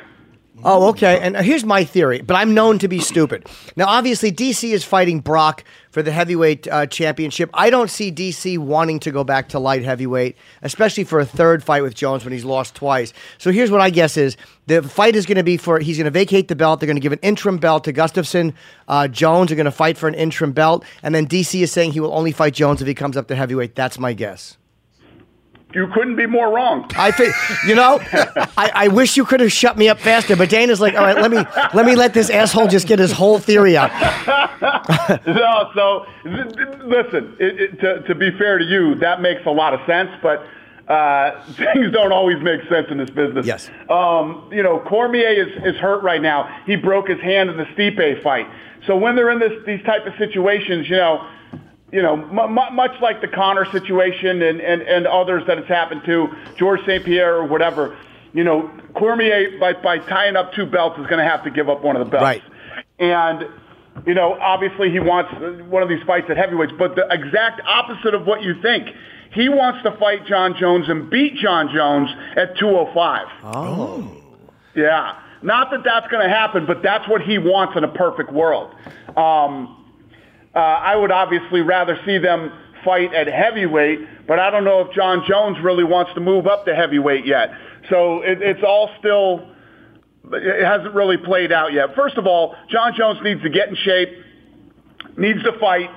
Oh, 0.63 0.89
okay. 0.89 1.19
And 1.19 1.35
here's 1.37 1.65
my 1.65 1.83
theory, 1.83 2.21
but 2.21 2.35
I'm 2.35 2.53
known 2.53 2.77
to 2.79 2.87
be 2.87 2.99
stupid. 2.99 3.47
Now, 3.75 3.85
obviously, 3.87 4.31
DC 4.31 4.71
is 4.71 4.83
fighting 4.83 5.19
Brock 5.19 5.63
for 5.89 6.03
the 6.03 6.11
heavyweight 6.11 6.67
uh, 6.67 6.85
championship. 6.85 7.49
I 7.55 7.71
don't 7.71 7.89
see 7.89 8.11
DC 8.11 8.59
wanting 8.59 8.99
to 8.99 9.11
go 9.11 9.23
back 9.23 9.49
to 9.49 9.59
light 9.59 9.83
heavyweight, 9.83 10.37
especially 10.61 11.05
for 11.05 11.19
a 11.19 11.25
third 11.25 11.63
fight 11.63 11.81
with 11.81 11.95
Jones 11.95 12.23
when 12.23 12.33
he's 12.33 12.45
lost 12.45 12.75
twice. 12.75 13.13
So 13.39 13.51
here's 13.51 13.71
what 13.71 13.81
I 13.81 13.89
guess 13.89 14.15
is 14.15 14.37
the 14.67 14.83
fight 14.83 15.15
is 15.15 15.25
going 15.25 15.37
to 15.37 15.43
be 15.43 15.57
for 15.57 15.79
he's 15.79 15.97
going 15.97 16.05
to 16.05 16.11
vacate 16.11 16.49
the 16.49 16.55
belt. 16.55 16.79
They're 16.79 16.87
going 16.87 16.97
to 16.97 17.01
give 17.01 17.13
an 17.13 17.19
interim 17.23 17.57
belt 17.57 17.83
to 17.85 17.93
Gustafsson. 17.93 18.53
Uh, 18.87 19.07
Jones 19.07 19.51
are 19.51 19.55
going 19.55 19.65
to 19.65 19.71
fight 19.71 19.97
for 19.97 20.07
an 20.07 20.13
interim 20.13 20.51
belt, 20.51 20.85
and 21.01 21.15
then 21.15 21.25
DC 21.27 21.61
is 21.61 21.71
saying 21.71 21.93
he 21.93 21.99
will 21.99 22.13
only 22.13 22.31
fight 22.31 22.53
Jones 22.53 22.79
if 22.79 22.87
he 22.87 22.93
comes 22.93 23.17
up 23.17 23.27
to 23.29 23.35
heavyweight. 23.35 23.73
That's 23.73 23.97
my 23.97 24.13
guess. 24.13 24.57
You 25.73 25.87
couldn't 25.87 26.15
be 26.15 26.25
more 26.25 26.53
wrong. 26.53 26.89
I 26.95 27.11
think 27.11 27.33
you 27.65 27.75
know. 27.75 27.99
I, 28.57 28.71
I 28.73 28.87
wish 28.89 29.17
you 29.17 29.25
could 29.25 29.39
have 29.39 29.51
shut 29.51 29.77
me 29.77 29.89
up 29.89 29.99
faster, 29.99 30.35
but 30.35 30.49
Dana's 30.49 30.79
like, 30.79 30.95
all 30.95 31.03
right, 31.03 31.15
let 31.15 31.31
me 31.31 31.37
let 31.73 31.85
me 31.85 31.95
let 31.95 32.13
this 32.13 32.29
asshole 32.29 32.67
just 32.67 32.87
get 32.87 32.99
his 32.99 33.11
whole 33.11 33.39
theory 33.39 33.75
out. 33.77 33.91
no, 35.25 35.71
so 35.75 36.05
th- 36.23 36.55
th- 36.55 36.79
listen. 36.83 37.35
It, 37.39 37.61
it, 37.61 37.79
to, 37.79 38.01
to 38.03 38.15
be 38.15 38.31
fair 38.37 38.57
to 38.57 38.65
you, 38.65 38.95
that 38.95 39.21
makes 39.21 39.45
a 39.45 39.51
lot 39.51 39.73
of 39.73 39.79
sense, 39.87 40.09
but 40.21 40.45
uh, 40.87 41.43
things 41.53 41.91
don't 41.91 42.11
always 42.11 42.41
make 42.41 42.61
sense 42.69 42.87
in 42.89 42.97
this 42.97 43.09
business. 43.09 43.45
Yes. 43.45 43.69
Um, 43.89 44.49
you 44.51 44.63
know, 44.63 44.79
Cormier 44.79 45.29
is, 45.29 45.47
is 45.63 45.75
hurt 45.79 46.03
right 46.03 46.21
now. 46.21 46.61
He 46.65 46.75
broke 46.75 47.07
his 47.07 47.19
hand 47.19 47.49
in 47.49 47.57
the 47.57 47.65
Stipe 47.65 48.21
fight. 48.21 48.47
So 48.85 48.97
when 48.97 49.15
they're 49.15 49.29
in 49.29 49.39
this 49.39 49.53
these 49.65 49.81
type 49.83 50.05
of 50.05 50.13
situations, 50.17 50.89
you 50.89 50.97
know, 50.97 51.25
you 51.93 52.01
know, 52.01 52.13
m- 52.13 52.57
m- 52.57 52.75
much 52.75 52.99
like 53.01 53.21
the 53.21 53.27
Conor 53.27 53.65
situation 53.71 54.41
and, 54.41 54.59
and, 54.59 54.81
and 54.81 55.05
others 55.05 55.43
that 55.45 55.59
it's 55.59 55.67
happened 55.67 56.01
to, 56.05 56.27
George 56.57 56.79
St. 56.87 57.05
Pierre 57.05 57.35
or 57.35 57.45
whatever, 57.45 57.95
you 58.33 58.43
know, 58.43 58.69
Cormier, 58.95 59.59
by, 59.59 59.73
by 59.73 59.99
tying 59.99 60.35
up 60.35 60.53
two 60.53 60.65
belts, 60.65 60.99
is 60.99 61.05
going 61.05 61.23
to 61.23 61.29
have 61.29 61.43
to 61.43 61.51
give 61.51 61.69
up 61.69 61.83
one 61.83 61.95
of 61.95 62.03
the 62.03 62.09
belts. 62.09 62.23
Right. 62.23 62.43
And, 62.97 63.45
you 64.07 64.15
know, 64.15 64.33
obviously 64.41 64.89
he 64.89 64.99
wants 64.99 65.31
one 65.69 65.83
of 65.83 65.89
these 65.89 66.01
fights 66.07 66.25
at 66.31 66.35
heavyweights, 66.37 66.73
but 66.79 66.95
the 66.95 67.05
exact 67.11 67.61
opposite 67.65 68.15
of 68.15 68.25
what 68.25 68.41
you 68.41 68.59
think. 68.61 68.89
He 69.31 69.49
wants 69.49 69.83
to 69.83 69.91
fight 69.97 70.25
John 70.27 70.55
Jones 70.59 70.89
and 70.89 71.09
beat 71.11 71.35
John 71.35 71.69
Jones 71.73 72.09
at 72.35 72.57
205. 72.57 73.27
Oh. 73.43 74.11
Yeah. 74.75 75.19
Not 75.43 75.69
that 75.71 75.83
that's 75.83 76.07
going 76.07 76.23
to 76.23 76.29
happen, 76.33 76.65
but 76.65 76.81
that's 76.81 77.07
what 77.07 77.21
he 77.21 77.37
wants 77.37 77.75
in 77.77 77.83
a 77.83 77.87
perfect 77.87 78.31
world. 78.31 78.73
Um, 79.17 79.82
uh, 80.55 80.59
I 80.59 80.95
would 80.95 81.11
obviously 81.11 81.61
rather 81.61 81.99
see 82.05 82.17
them 82.17 82.51
fight 82.83 83.13
at 83.13 83.27
heavyweight, 83.27 84.27
but 84.27 84.39
I 84.39 84.49
don't 84.49 84.63
know 84.63 84.81
if 84.81 84.93
John 84.93 85.23
Jones 85.27 85.57
really 85.63 85.83
wants 85.83 86.13
to 86.15 86.19
move 86.19 86.47
up 86.47 86.65
to 86.65 86.75
heavyweight 86.75 87.25
yet. 87.25 87.51
So 87.89 88.21
it, 88.21 88.41
it's 88.41 88.63
all 88.63 88.89
still, 88.99 89.47
it 90.31 90.65
hasn't 90.65 90.93
really 90.93 91.17
played 91.17 91.51
out 91.51 91.73
yet. 91.73 91.95
First 91.95 92.17
of 92.17 92.27
all, 92.27 92.55
John 92.69 92.93
Jones 92.97 93.19
needs 93.23 93.41
to 93.43 93.49
get 93.49 93.69
in 93.69 93.75
shape, 93.75 94.09
needs 95.17 95.41
to 95.43 95.57
fight, 95.59 95.89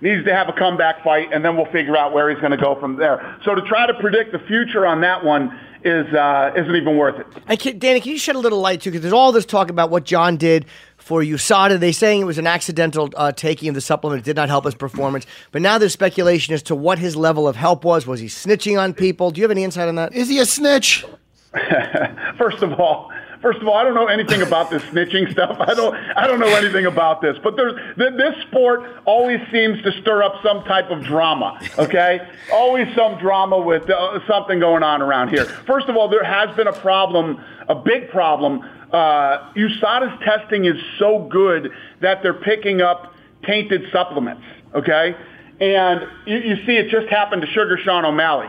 needs 0.00 0.24
to 0.26 0.34
have 0.34 0.48
a 0.48 0.52
comeback 0.52 1.02
fight, 1.02 1.32
and 1.32 1.44
then 1.44 1.56
we'll 1.56 1.70
figure 1.72 1.96
out 1.96 2.12
where 2.12 2.30
he's 2.30 2.40
going 2.40 2.52
to 2.52 2.62
go 2.62 2.78
from 2.78 2.96
there. 2.96 3.38
So 3.44 3.54
to 3.54 3.62
try 3.62 3.86
to 3.86 3.94
predict 3.94 4.32
the 4.32 4.38
future 4.40 4.86
on 4.86 5.00
that 5.00 5.24
one 5.24 5.58
is 5.82 6.06
uh, 6.14 6.52
isn't 6.56 6.74
even 6.76 6.96
worth 6.96 7.20
it. 7.20 7.26
And 7.46 7.58
can, 7.58 7.78
Danny, 7.78 8.00
can 8.00 8.12
you 8.12 8.18
shed 8.18 8.36
a 8.36 8.38
little 8.38 8.60
light 8.60 8.80
too? 8.80 8.90
Because 8.90 9.02
there's 9.02 9.12
all 9.12 9.32
this 9.32 9.44
talk 9.44 9.70
about 9.70 9.90
what 9.90 10.04
John 10.04 10.36
did 10.36 10.66
for 11.04 11.20
USADA. 11.20 11.78
They 11.78 11.92
saying 11.92 12.22
it 12.22 12.24
was 12.24 12.38
an 12.38 12.46
accidental 12.46 13.10
uh, 13.14 13.30
taking 13.30 13.68
of 13.68 13.74
the 13.74 13.82
supplement. 13.82 14.22
It 14.22 14.24
did 14.24 14.36
not 14.36 14.48
help 14.48 14.64
his 14.64 14.74
performance. 14.74 15.26
But 15.52 15.60
now 15.60 15.76
there's 15.76 15.92
speculation 15.92 16.54
as 16.54 16.62
to 16.64 16.74
what 16.74 16.98
his 16.98 17.14
level 17.14 17.46
of 17.46 17.56
help 17.56 17.84
was. 17.84 18.06
Was 18.06 18.20
he 18.20 18.26
snitching 18.26 18.80
on 18.80 18.94
people? 18.94 19.30
Do 19.30 19.40
you 19.40 19.44
have 19.44 19.50
any 19.50 19.64
insight 19.64 19.88
on 19.88 19.96
that? 19.96 20.14
Is 20.14 20.28
he 20.28 20.38
a 20.38 20.46
snitch? 20.46 21.04
first 22.38 22.62
of 22.62 22.72
all, 22.80 23.12
first 23.42 23.60
of 23.60 23.68
all, 23.68 23.74
I 23.74 23.84
don't 23.84 23.94
know 23.94 24.06
anything 24.06 24.42
about 24.42 24.70
this 24.70 24.82
snitching 24.84 25.30
stuff. 25.30 25.56
I 25.60 25.74
don't, 25.74 25.94
I 25.94 26.26
don't 26.26 26.40
know 26.40 26.54
anything 26.56 26.86
about 26.86 27.20
this. 27.20 27.36
But 27.44 27.54
there's 27.56 27.74
th- 27.96 28.14
this 28.16 28.34
sport 28.48 28.80
always 29.04 29.40
seems 29.52 29.80
to 29.82 29.92
stir 30.00 30.22
up 30.22 30.42
some 30.42 30.64
type 30.64 30.90
of 30.90 31.04
drama. 31.04 31.60
Okay, 31.78 32.26
always 32.50 32.88
some 32.96 33.18
drama 33.18 33.58
with 33.58 33.88
uh, 33.90 34.26
something 34.26 34.58
going 34.58 34.82
on 34.82 35.02
around 35.02 35.28
here. 35.28 35.44
First 35.44 35.88
of 35.88 35.96
all, 35.96 36.08
there 36.08 36.24
has 36.24 36.54
been 36.56 36.66
a 36.66 36.72
problem, 36.72 37.44
a 37.68 37.74
big 37.74 38.08
problem. 38.08 38.68
Uh, 38.92 39.52
USADA's 39.54 40.22
testing 40.24 40.66
is 40.66 40.76
so 40.98 41.26
good 41.30 41.72
that 42.00 42.22
they're 42.22 42.34
picking 42.34 42.80
up 42.80 43.14
tainted 43.44 43.82
supplements. 43.92 44.42
Okay, 44.74 45.14
and 45.60 46.02
you, 46.26 46.36
you 46.38 46.56
see 46.66 46.76
it 46.76 46.90
just 46.90 47.08
happened 47.08 47.42
to 47.42 47.48
Sugar 47.48 47.78
Sean 47.82 48.04
O'Malley 48.04 48.48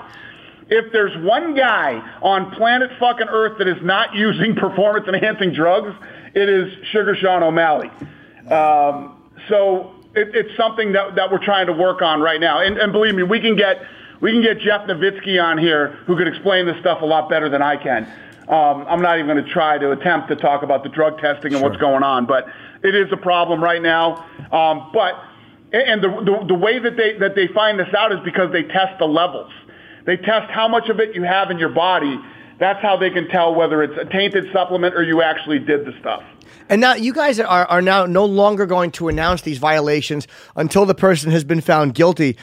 if 0.69 0.91
there's 0.91 1.15
one 1.23 1.55
guy 1.55 1.93
on 2.21 2.51
planet 2.51 2.89
fucking 2.99 3.27
Earth 3.29 3.57
that 3.59 3.67
is 3.67 3.81
not 3.83 4.15
using 4.15 4.55
performance 4.55 5.07
enhancing 5.07 5.53
drugs, 5.53 5.95
it 6.33 6.49
is 6.49 6.73
Sugar 6.91 7.15
Sean 7.15 7.43
O'Malley. 7.43 7.89
Um, 8.49 9.21
so 9.49 9.93
it, 10.15 10.36
it's 10.36 10.57
something 10.57 10.93
that, 10.93 11.15
that 11.15 11.31
we're 11.31 11.43
trying 11.43 11.67
to 11.67 11.73
work 11.73 12.01
on 12.01 12.21
right 12.21 12.39
now. 12.39 12.61
And, 12.61 12.77
and 12.77 12.91
believe 12.91 13.15
me, 13.15 13.23
we 13.23 13.39
can 13.39 13.55
get 13.55 13.77
we 14.21 14.31
can 14.31 14.41
get 14.41 14.59
Jeff 14.59 14.88
Novitzky 14.88 15.43
on 15.43 15.57
here 15.57 15.89
who 16.07 16.15
could 16.15 16.27
explain 16.27 16.65
this 16.65 16.79
stuff 16.79 17.01
a 17.01 17.05
lot 17.05 17.29
better 17.29 17.49
than 17.49 17.61
I 17.61 17.75
can. 17.75 18.07
Um, 18.48 18.86
I'm 18.88 19.02
not 19.02 19.18
even 19.18 19.28
going 19.28 19.43
to 19.43 19.52
try 19.52 19.78
to 19.78 19.91
attempt 19.91 20.28
to 20.28 20.36
talk 20.36 20.62
about 20.62 20.84
the 20.84 20.89
drug 20.89 21.20
testing 21.20 21.54
and 21.54 21.64
what's 21.64 21.78
going 21.78 22.04
on, 22.04 22.28
but 22.28 22.46
it 22.84 22.93
is 22.93 23.12
a 23.12 23.18
problem 23.18 23.64
right 23.64 23.82
now. 23.82 24.24
Um, 24.52 24.91
but 24.93 25.16
and 25.74 26.04
the, 26.04 26.10
the 26.10 26.46
the 26.50 26.54
way 26.54 26.78
that 26.78 26.96
they 26.96 27.18
that 27.18 27.34
they 27.36 27.48
find 27.48 27.80
this 27.80 27.91
out 27.98 28.12
is 28.12 28.20
because 28.24 28.52
they 28.52 28.64
test 28.64 29.00
the 29.00 29.06
levels. 29.06 29.52
They 30.06 30.18
test 30.18 30.52
how 30.52 30.68
much 30.68 30.89
of 30.89 31.00
it 31.00 31.16
you 31.16 31.24
have 31.24 31.50
in 31.50 31.58
your 31.58 31.70
body. 31.70 32.20
That's 32.60 32.82
how 32.82 32.98
they 32.98 33.10
can 33.10 33.28
tell 33.28 33.56
whether 33.56 33.82
it's 33.82 33.98
a 34.00 34.06
tainted 34.06 34.46
supplement 34.54 34.96
or 34.96 35.04
you 35.04 35.22
actually 35.22 35.60
did 35.60 35.86
the 35.86 35.93
stuff. 36.00 36.24
And 36.70 36.82
now 36.82 36.93
you 36.93 37.14
guys 37.14 37.39
are, 37.39 37.66
are 37.66 37.82
now 37.82 38.06
no 38.06 38.26
longer 38.26 38.66
going 38.66 38.91
to 38.91 39.08
announce 39.08 39.41
these 39.41 39.58
violations 39.58 40.28
until 40.56 40.86
the 40.86 40.96
person 40.96 41.32
has 41.32 41.43
been 41.43 41.62
found 41.62 41.96
guilty. 41.96 42.38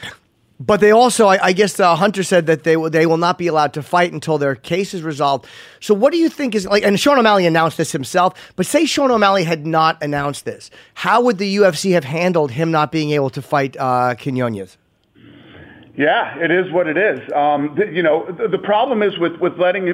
But 0.65 0.79
they 0.79 0.91
also, 0.91 1.27
I, 1.27 1.47
I 1.47 1.51
guess, 1.51 1.77
uh, 1.77 1.93
Hunter 1.95 2.23
said 2.23 2.45
that 2.45 2.63
they 2.63 2.77
will 2.77 2.89
they 2.89 3.05
will 3.05 3.17
not 3.17 3.37
be 3.37 3.47
allowed 3.47 3.73
to 3.73 3.83
fight 3.83 4.13
until 4.13 4.37
their 4.37 4.55
case 4.55 4.93
is 4.93 5.03
resolved. 5.03 5.45
So, 5.81 5.93
what 5.93 6.13
do 6.13 6.17
you 6.17 6.29
think 6.29 6.55
is 6.55 6.65
like? 6.65 6.83
And 6.83 6.97
Sean 6.97 7.19
O'Malley 7.19 7.45
announced 7.45 7.77
this 7.77 7.91
himself. 7.91 8.53
But 8.55 8.65
say 8.65 8.85
Sean 8.85 9.11
O'Malley 9.11 9.43
had 9.43 9.65
not 9.65 10.01
announced 10.01 10.45
this, 10.45 10.71
how 10.93 11.21
would 11.21 11.37
the 11.37 11.57
UFC 11.57 11.91
have 11.91 12.05
handled 12.05 12.51
him 12.51 12.71
not 12.71 12.91
being 12.91 13.11
able 13.11 13.29
to 13.31 13.41
fight 13.41 13.75
uh? 13.77 14.15
Yeah, 15.97 16.37
it 16.39 16.49
is 16.49 16.71
what 16.71 16.87
it 16.87 16.97
is. 16.97 17.19
Um, 17.33 17.75
th- 17.75 17.93
you 17.93 18.01
know, 18.01 18.25
th- 18.25 18.49
the 18.49 18.57
problem 18.57 19.03
is 19.03 19.17
with, 19.19 19.35
with 19.37 19.59
letting 19.59 19.93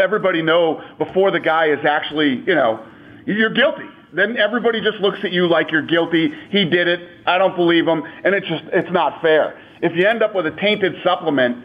everybody 0.00 0.42
know 0.42 0.82
before 0.98 1.30
the 1.30 1.38
guy 1.38 1.66
is 1.66 1.84
actually, 1.84 2.42
you 2.46 2.54
know, 2.54 2.84
you're 3.26 3.52
guilty. 3.52 3.88
Then 4.12 4.36
everybody 4.36 4.80
just 4.80 4.98
looks 4.98 5.18
at 5.22 5.32
you 5.32 5.46
like 5.48 5.70
you're 5.70 5.86
guilty. 5.86 6.32
He 6.50 6.64
did 6.64 6.88
it. 6.88 7.08
I 7.24 7.38
don't 7.38 7.56
believe 7.56 7.86
him. 7.86 8.02
And 8.24 8.34
it's 8.34 8.46
just, 8.46 8.64
it's 8.72 8.90
not 8.90 9.22
fair. 9.22 9.58
If 9.82 9.92
you 9.96 10.06
end 10.06 10.22
up 10.22 10.34
with 10.34 10.46
a 10.46 10.52
tainted 10.52 10.94
supplement, 11.04 11.64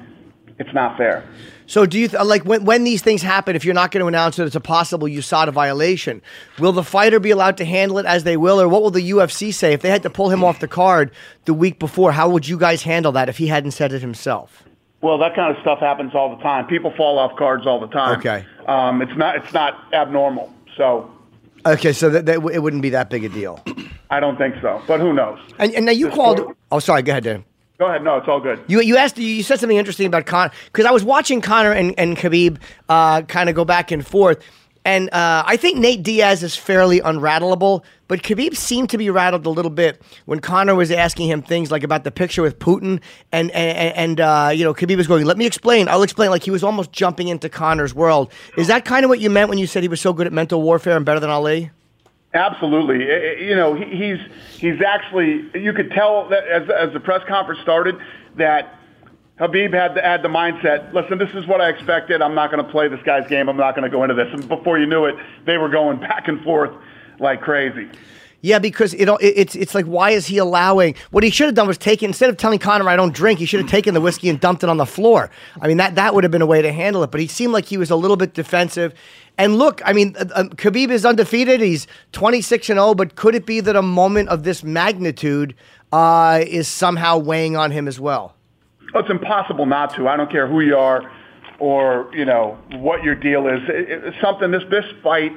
it's 0.59 0.73
not 0.73 0.97
fair. 0.97 1.23
So, 1.67 1.85
do 1.85 1.99
you 1.99 2.07
th- 2.07 2.23
like 2.23 2.43
when, 2.45 2.65
when 2.65 2.83
these 2.83 3.01
things 3.01 3.21
happen? 3.21 3.55
If 3.55 3.63
you're 3.63 3.73
not 3.73 3.91
going 3.91 4.01
to 4.01 4.07
announce 4.07 4.37
that 4.37 4.45
it's 4.45 4.55
a 4.55 4.61
possible 4.61 5.07
USADA 5.07 5.51
violation, 5.51 6.21
will 6.59 6.71
the 6.71 6.83
fighter 6.83 7.19
be 7.19 7.29
allowed 7.29 7.57
to 7.57 7.65
handle 7.65 7.99
it 7.99 8.05
as 8.05 8.23
they 8.23 8.37
will, 8.37 8.59
or 8.59 8.67
what 8.67 8.81
will 8.81 8.91
the 8.91 9.11
UFC 9.11 9.53
say 9.53 9.73
if 9.73 9.81
they 9.81 9.89
had 9.89 10.03
to 10.03 10.09
pull 10.09 10.29
him 10.29 10.43
off 10.43 10.59
the 10.59 10.67
card 10.67 11.11
the 11.45 11.53
week 11.53 11.77
before? 11.77 12.11
How 12.11 12.29
would 12.29 12.47
you 12.47 12.57
guys 12.57 12.83
handle 12.83 13.11
that 13.13 13.29
if 13.29 13.37
he 13.37 13.47
hadn't 13.47 13.71
said 13.71 13.93
it 13.93 14.01
himself? 14.01 14.63
Well, 15.01 15.19
that 15.19 15.35
kind 15.35 15.55
of 15.55 15.61
stuff 15.61 15.79
happens 15.79 16.15
all 16.15 16.35
the 16.35 16.41
time. 16.41 16.65
People 16.65 16.91
fall 16.97 17.19
off 17.19 17.37
cards 17.37 17.67
all 17.67 17.79
the 17.79 17.87
time. 17.87 18.17
Okay. 18.17 18.45
Um, 18.65 19.01
it's 19.01 19.15
not, 19.15 19.35
it's 19.35 19.53
not 19.53 19.93
abnormal. 19.93 20.51
So 20.75 21.11
Okay, 21.65 21.91
so 21.91 22.09
that, 22.09 22.25
that 22.25 22.35
it 22.35 22.61
wouldn't 22.61 22.81
be 22.81 22.89
that 22.91 23.09
big 23.09 23.25
a 23.25 23.29
deal. 23.29 23.61
I 24.09 24.19
don't 24.19 24.37
think 24.37 24.55
so. 24.61 24.81
But 24.87 24.99
who 25.01 25.13
knows? 25.13 25.39
And, 25.59 25.73
and 25.73 25.85
now 25.85 25.91
you 25.91 26.05
This 26.05 26.15
called. 26.15 26.55
Oh, 26.71 26.79
sorry. 26.79 27.01
Go 27.01 27.11
ahead, 27.11 27.23
Dan. 27.25 27.45
Go 27.77 27.85
ahead. 27.85 28.03
No, 28.03 28.17
it's 28.17 28.27
all 28.27 28.39
good. 28.39 28.63
You 28.67 28.81
you 28.81 28.97
asked 28.97 29.17
you 29.17 29.43
said 29.43 29.59
something 29.59 29.77
interesting 29.77 30.07
about 30.07 30.25
Conor 30.25 30.51
because 30.65 30.85
I 30.85 30.91
was 30.91 31.03
watching 31.03 31.41
Conor 31.41 31.71
and 31.71 31.93
and 31.99 32.17
Khabib 32.17 32.57
uh, 32.89 33.21
kind 33.23 33.49
of 33.49 33.55
go 33.55 33.65
back 33.65 33.91
and 33.91 34.05
forth, 34.05 34.43
and 34.83 35.13
uh, 35.13 35.43
I 35.45 35.57
think 35.57 35.77
Nate 35.77 36.01
Diaz 36.01 36.41
is 36.41 36.55
fairly 36.55 37.01
unrattleable, 37.01 37.83
but 38.07 38.23
Khabib 38.23 38.55
seemed 38.55 38.89
to 38.89 38.97
be 38.97 39.11
rattled 39.11 39.45
a 39.45 39.49
little 39.51 39.69
bit 39.69 40.01
when 40.25 40.39
Conor 40.39 40.73
was 40.73 40.89
asking 40.89 41.29
him 41.29 41.43
things 41.43 41.69
like 41.69 41.83
about 41.83 42.03
the 42.03 42.09
picture 42.09 42.41
with 42.41 42.57
Putin, 42.57 42.99
and 43.31 43.51
and, 43.51 43.95
and 43.95 44.21
uh, 44.21 44.49
you 44.51 44.63
know 44.63 44.73
Khabib 44.73 44.97
was 44.97 45.05
going, 45.05 45.25
"Let 45.25 45.37
me 45.37 45.45
explain. 45.45 45.87
I'll 45.87 46.01
explain." 46.01 46.31
Like 46.31 46.43
he 46.43 46.51
was 46.51 46.63
almost 46.63 46.91
jumping 46.91 47.27
into 47.27 47.47
Conor's 47.47 47.93
world. 47.93 48.31
Is 48.57 48.65
that 48.67 48.85
kind 48.85 49.05
of 49.05 49.09
what 49.09 49.19
you 49.19 49.29
meant 49.29 49.49
when 49.49 49.59
you 49.59 49.67
said 49.67 49.83
he 49.83 49.89
was 49.89 50.01
so 50.01 50.13
good 50.13 50.25
at 50.25 50.33
mental 50.33 50.63
warfare 50.63 50.97
and 50.97 51.05
better 51.05 51.19
than 51.19 51.29
Ali? 51.29 51.69
Absolutely. 52.33 53.11
I- 53.11 53.15
I- 53.15 53.35
You 53.39 53.55
know, 53.55 53.73
he's 53.73 54.19
he's 54.57 54.81
actually. 54.81 55.49
You 55.53 55.73
could 55.73 55.91
tell 55.91 56.27
that 56.29 56.47
as 56.47 56.69
as 56.69 56.93
the 56.93 56.99
press 56.99 57.23
conference 57.27 57.61
started 57.61 57.97
that 58.35 58.75
Khabib 59.39 59.73
had 59.73 59.95
the, 59.95 60.01
had 60.01 60.23
the 60.23 60.27
mindset. 60.29 60.93
Listen, 60.93 61.17
this 61.17 61.29
is 61.35 61.45
what 61.45 61.61
I 61.61 61.69
expected. 61.69 62.21
I'm 62.21 62.35
not 62.35 62.51
going 62.51 62.63
to 62.63 62.69
play 62.69 62.87
this 62.87 63.01
guy's 63.03 63.27
game. 63.27 63.49
I'm 63.49 63.57
not 63.57 63.75
going 63.75 63.89
to 63.89 63.95
go 63.95 64.03
into 64.03 64.15
this. 64.15 64.27
And 64.33 64.47
before 64.47 64.79
you 64.79 64.87
knew 64.87 65.05
it, 65.05 65.15
they 65.45 65.57
were 65.57 65.69
going 65.69 65.99
back 65.99 66.27
and 66.27 66.43
forth 66.43 66.71
like 67.19 67.41
crazy. 67.41 67.87
Yeah, 68.41 68.59
because 68.59 68.93
it, 68.93 69.09
it 69.09 69.17
it's 69.21 69.55
it's 69.55 69.73
like 69.73 69.85
why 69.85 70.11
is 70.11 70.27
he 70.27 70.37
allowing? 70.37 70.95
What 71.11 71.23
he 71.23 71.29
should 71.31 71.47
have 71.47 71.55
done 71.55 71.67
was 71.67 71.77
take 71.77 72.03
instead 72.03 72.29
of 72.29 72.37
telling 72.37 72.59
Conor 72.59 72.87
I 72.87 72.95
don't 72.95 73.13
drink, 73.13 73.39
he 73.39 73.45
should 73.45 73.59
have 73.59 73.67
mm. 73.67 73.71
taken 73.71 73.93
the 73.93 74.01
whiskey 74.01 74.29
and 74.29 74.39
dumped 74.39 74.63
it 74.63 74.69
on 74.69 74.77
the 74.77 74.85
floor. 74.85 75.31
I 75.59 75.67
mean 75.67 75.77
that 75.77 75.95
that 75.95 76.13
would 76.13 76.23
have 76.23 76.31
been 76.31 76.43
a 76.43 76.47
way 76.47 76.61
to 76.61 76.71
handle 76.71 77.03
it. 77.03 77.09
But 77.09 77.19
he 77.19 77.27
seemed 77.27 77.51
like 77.51 77.65
he 77.65 77.77
was 77.77 77.89
a 77.89 77.95
little 77.95 78.17
bit 78.17 78.33
defensive. 78.33 78.93
And 79.37 79.57
look, 79.57 79.81
I 79.85 79.93
mean, 79.93 80.15
uh, 80.17 80.25
uh, 80.33 80.43
Khabib 80.45 80.89
is 80.89 81.05
undefeated. 81.05 81.61
He's 81.61 81.87
twenty 82.11 82.41
six 82.41 82.69
and 82.69 82.77
zero. 82.77 82.93
But 82.95 83.15
could 83.15 83.35
it 83.35 83.45
be 83.45 83.59
that 83.61 83.75
a 83.75 83.81
moment 83.81 84.29
of 84.29 84.43
this 84.43 84.63
magnitude 84.63 85.55
uh, 85.91 86.43
is 86.45 86.67
somehow 86.67 87.17
weighing 87.17 87.55
on 87.55 87.71
him 87.71 87.87
as 87.87 87.99
well? 87.99 88.35
Oh, 88.95 88.99
It's 88.99 89.09
impossible 89.09 89.65
not 89.65 89.95
to. 89.95 90.07
I 90.07 90.17
don't 90.17 90.31
care 90.31 90.47
who 90.47 90.61
you 90.61 90.75
are 90.77 91.11
or, 91.59 92.09
you 92.13 92.23
know, 92.25 92.57
what 92.73 93.03
your 93.03 93.15
deal 93.15 93.47
is. 93.47 93.59
It, 93.67 93.89
it- 93.89 94.13
something, 94.21 94.51
this, 94.51 94.63
this 94.69 94.85
fight 95.03 95.31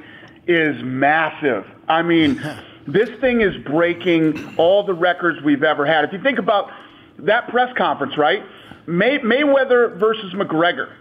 is 0.46 0.76
massive. 0.82 1.64
I 1.88 2.02
mean, 2.02 2.40
this 2.86 3.08
thing 3.20 3.40
is 3.40 3.56
breaking 3.64 4.54
all 4.56 4.84
the 4.84 4.94
records 4.94 5.40
we've 5.42 5.62
ever 5.62 5.84
had. 5.84 6.04
If 6.04 6.12
you 6.12 6.22
think 6.22 6.38
about 6.38 6.70
that 7.20 7.48
press 7.48 7.74
conference, 7.76 8.16
right? 8.16 8.42
May, 8.86 9.18
Mayweather 9.18 9.96
versus 9.98 10.32
McGregor. 10.34 10.92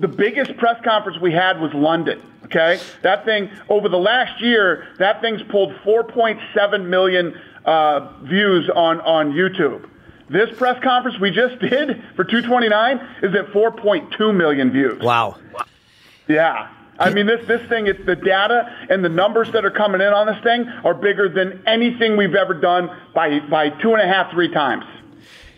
The 0.00 0.08
biggest 0.08 0.56
press 0.56 0.80
conference 0.84 1.20
we 1.20 1.32
had 1.32 1.60
was 1.60 1.72
London. 1.72 2.20
Okay, 2.44 2.78
that 3.02 3.24
thing 3.24 3.50
over 3.68 3.88
the 3.88 3.98
last 3.98 4.40
year, 4.42 4.88
that 4.98 5.20
thing's 5.22 5.42
pulled 5.44 5.72
4.7 5.84 6.86
million 6.86 7.34
uh, 7.64 8.12
views 8.22 8.68
on 8.74 9.00
on 9.00 9.32
YouTube. 9.32 9.88
This 10.28 10.54
press 10.56 10.82
conference 10.82 11.18
we 11.18 11.30
just 11.30 11.58
did 11.60 12.02
for 12.16 12.24
229 12.24 12.96
is 13.22 13.34
at 13.34 13.46
4.2 13.52 14.36
million 14.36 14.70
views. 14.70 15.00
Wow. 15.02 15.36
Yeah. 16.28 16.70
I 16.98 17.10
mean, 17.10 17.26
this 17.26 17.46
this 17.46 17.66
thing, 17.68 17.86
it's 17.86 18.04
the 18.06 18.14
data 18.14 18.86
and 18.88 19.04
the 19.04 19.08
numbers 19.08 19.50
that 19.52 19.64
are 19.64 19.70
coming 19.70 20.00
in 20.00 20.12
on 20.12 20.26
this 20.26 20.42
thing 20.44 20.68
are 20.84 20.94
bigger 20.94 21.28
than 21.28 21.62
anything 21.66 22.16
we've 22.16 22.34
ever 22.34 22.54
done 22.54 22.88
by 23.14 23.40
by 23.40 23.70
two 23.70 23.94
and 23.94 24.02
a 24.02 24.06
half, 24.06 24.30
three 24.32 24.48
times. 24.48 24.84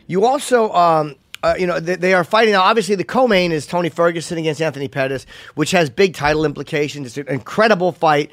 You 0.06 0.24
also, 0.24 0.72
um, 0.72 1.16
uh, 1.46 1.56
you 1.58 1.66
know, 1.66 1.80
they, 1.80 1.96
they 1.96 2.14
are 2.14 2.24
fighting 2.24 2.52
now. 2.52 2.62
Obviously, 2.62 2.94
the 2.94 3.04
co-main 3.04 3.52
is 3.52 3.66
Tony 3.66 3.88
Ferguson 3.88 4.38
against 4.38 4.60
Anthony 4.60 4.88
Pettis, 4.88 5.26
which 5.54 5.70
has 5.70 5.90
big 5.90 6.14
title 6.14 6.44
implications. 6.44 7.06
It's 7.06 7.16
an 7.16 7.28
incredible 7.28 7.92
fight. 7.92 8.30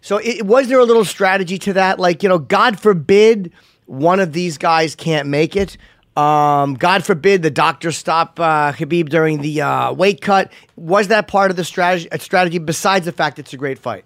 So, 0.00 0.18
it, 0.18 0.46
was 0.46 0.68
there 0.68 0.78
a 0.78 0.84
little 0.84 1.04
strategy 1.04 1.58
to 1.58 1.72
that? 1.74 1.98
Like, 1.98 2.22
you 2.22 2.28
know, 2.28 2.38
God 2.38 2.78
forbid 2.80 3.52
one 3.86 4.20
of 4.20 4.32
these 4.32 4.58
guys 4.58 4.94
can't 4.94 5.28
make 5.28 5.56
it. 5.56 5.76
Um, 6.16 6.74
God 6.74 7.04
forbid 7.04 7.42
the 7.42 7.50
doctors 7.50 7.96
stop 7.96 8.38
uh, 8.38 8.72
Khabib 8.72 9.08
during 9.08 9.40
the 9.40 9.62
uh, 9.62 9.92
weight 9.92 10.20
cut. 10.20 10.52
Was 10.76 11.08
that 11.08 11.26
part 11.26 11.50
of 11.50 11.56
the 11.56 11.64
strategy? 11.64 12.08
Strategy 12.18 12.58
besides 12.58 13.06
the 13.06 13.12
fact 13.12 13.38
it's 13.38 13.52
a 13.54 13.56
great 13.56 13.78
fight. 13.78 14.04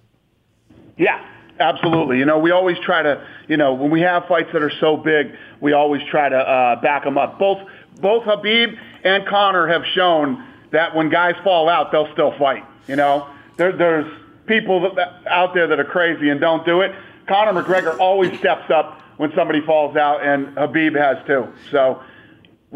Yeah, 0.97 1.25
absolutely. 1.59 2.19
You 2.19 2.25
know, 2.25 2.39
we 2.39 2.53
always 2.53 2.77
try 2.79 3.03
to. 3.03 3.27
You 3.49 3.57
know, 3.57 3.75
when 3.75 3.91
we 3.91 4.01
have 4.03 4.25
fights 4.27 4.51
that 4.53 4.63
are 4.63 4.73
so 4.81 4.97
big, 4.97 5.33
we 5.61 5.73
always 5.73 6.03
try 6.11 6.29
to 6.29 6.37
uh, 6.37 6.81
back 6.81 7.05
them 7.05 7.19
up. 7.19 7.39
Both 7.39 7.59
both 8.01 8.25
Khabib 8.25 8.79
and 9.05 9.27
Conor 9.27 9.67
have 9.69 9.83
shown 9.95 10.45
that 10.73 10.95
when 10.95 11.09
guys 11.09 11.35
fall 11.43 11.69
out, 11.69 11.93
they'll 11.93 12.13
still 12.13 12.37
fight. 12.39 12.65
You 12.89 12.97
know, 12.97 13.29
there, 13.57 13.73
there's 13.73 14.07
people 14.47 14.95
that, 14.95 15.27
out 15.27 15.55
there 15.55 15.67
that 15.67 15.81
are 15.81 15.85
crazy 15.85 16.29
and 16.29 16.41
don't 16.41 16.65
do 16.65 16.81
it. 16.83 16.95
Conor 17.27 17.63
McGregor 17.63 17.99
always 17.99 18.39
steps 18.39 18.71
up 18.71 19.01
when 19.17 19.33
somebody 19.35 19.61
falls 19.61 19.97
out, 19.97 20.25
and 20.25 20.49
Khabib 20.49 20.97
has 20.97 21.25
too. 21.27 21.49
So 21.71 22.03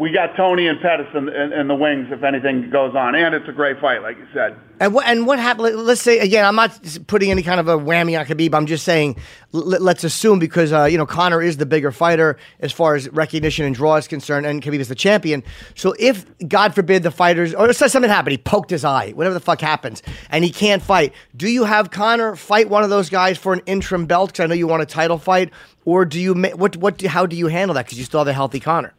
we 0.01 0.09
got 0.09 0.35
Tony 0.35 0.65
and 0.65 0.81
Pettis 0.81 1.05
in, 1.13 1.29
in, 1.29 1.53
in, 1.53 1.67
the 1.67 1.75
wings 1.75 2.07
if 2.09 2.23
anything 2.23 2.71
goes 2.71 2.95
on, 2.95 3.13
and 3.13 3.35
it's 3.35 3.47
a 3.47 3.51
great 3.51 3.79
fight, 3.79 4.01
like 4.01 4.17
you 4.17 4.25
said. 4.33 4.57
And 4.79 4.95
what 4.95 5.05
and 5.05 5.27
what 5.27 5.37
happened? 5.37 5.75
Let's 5.75 6.01
say 6.01 6.17
again, 6.17 6.43
I'm 6.43 6.55
not 6.55 6.97
putting 7.05 7.29
any 7.29 7.43
kind 7.43 7.59
of 7.59 7.67
a 7.67 7.77
whammy 7.77 8.19
on 8.19 8.25
Khabib. 8.25 8.55
I'm 8.55 8.65
just 8.65 8.83
saying, 8.83 9.17
let's 9.51 10.03
assume 10.03 10.39
because 10.39 10.73
uh, 10.73 10.85
you 10.85 10.97
know 10.97 11.05
Conor 11.05 11.39
is 11.39 11.57
the 11.57 11.67
bigger 11.67 11.91
fighter 11.91 12.39
as 12.61 12.71
far 12.71 12.95
as 12.95 13.09
recognition 13.09 13.63
and 13.63 13.75
draw 13.75 13.95
is 13.97 14.07
concerned, 14.07 14.47
and 14.47 14.63
Khabib 14.63 14.79
is 14.79 14.87
the 14.87 14.95
champion. 14.95 15.43
So 15.75 15.93
if 15.99 16.25
God 16.47 16.73
forbid 16.73 17.03
the 17.03 17.11
fighters 17.11 17.53
or 17.53 17.71
something 17.71 18.09
happened, 18.09 18.31
he 18.31 18.39
poked 18.39 18.71
his 18.71 18.83
eye, 18.83 19.11
whatever 19.11 19.35
the 19.35 19.39
fuck 19.39 19.61
happens, 19.61 20.01
and 20.31 20.43
he 20.43 20.49
can't 20.49 20.81
fight, 20.81 21.13
do 21.37 21.47
you 21.47 21.63
have 21.65 21.91
Conor 21.91 22.35
fight 22.35 22.69
one 22.69 22.83
of 22.83 22.89
those 22.89 23.11
guys 23.11 23.37
for 23.37 23.53
an 23.53 23.61
interim 23.67 24.07
belt? 24.07 24.31
Because 24.31 24.45
I 24.45 24.47
know 24.47 24.55
you 24.55 24.65
want 24.65 24.81
a 24.81 24.87
title 24.87 25.19
fight, 25.19 25.51
or 25.85 26.05
do 26.05 26.19
you 26.19 26.33
what 26.33 26.75
what 26.77 26.99
how 27.03 27.27
do 27.27 27.35
you 27.35 27.45
handle 27.45 27.75
that? 27.75 27.85
Because 27.85 27.99
you 27.99 28.05
still 28.05 28.21
have 28.21 28.27
a 28.27 28.33
healthy 28.33 28.59
Conor. 28.59 28.95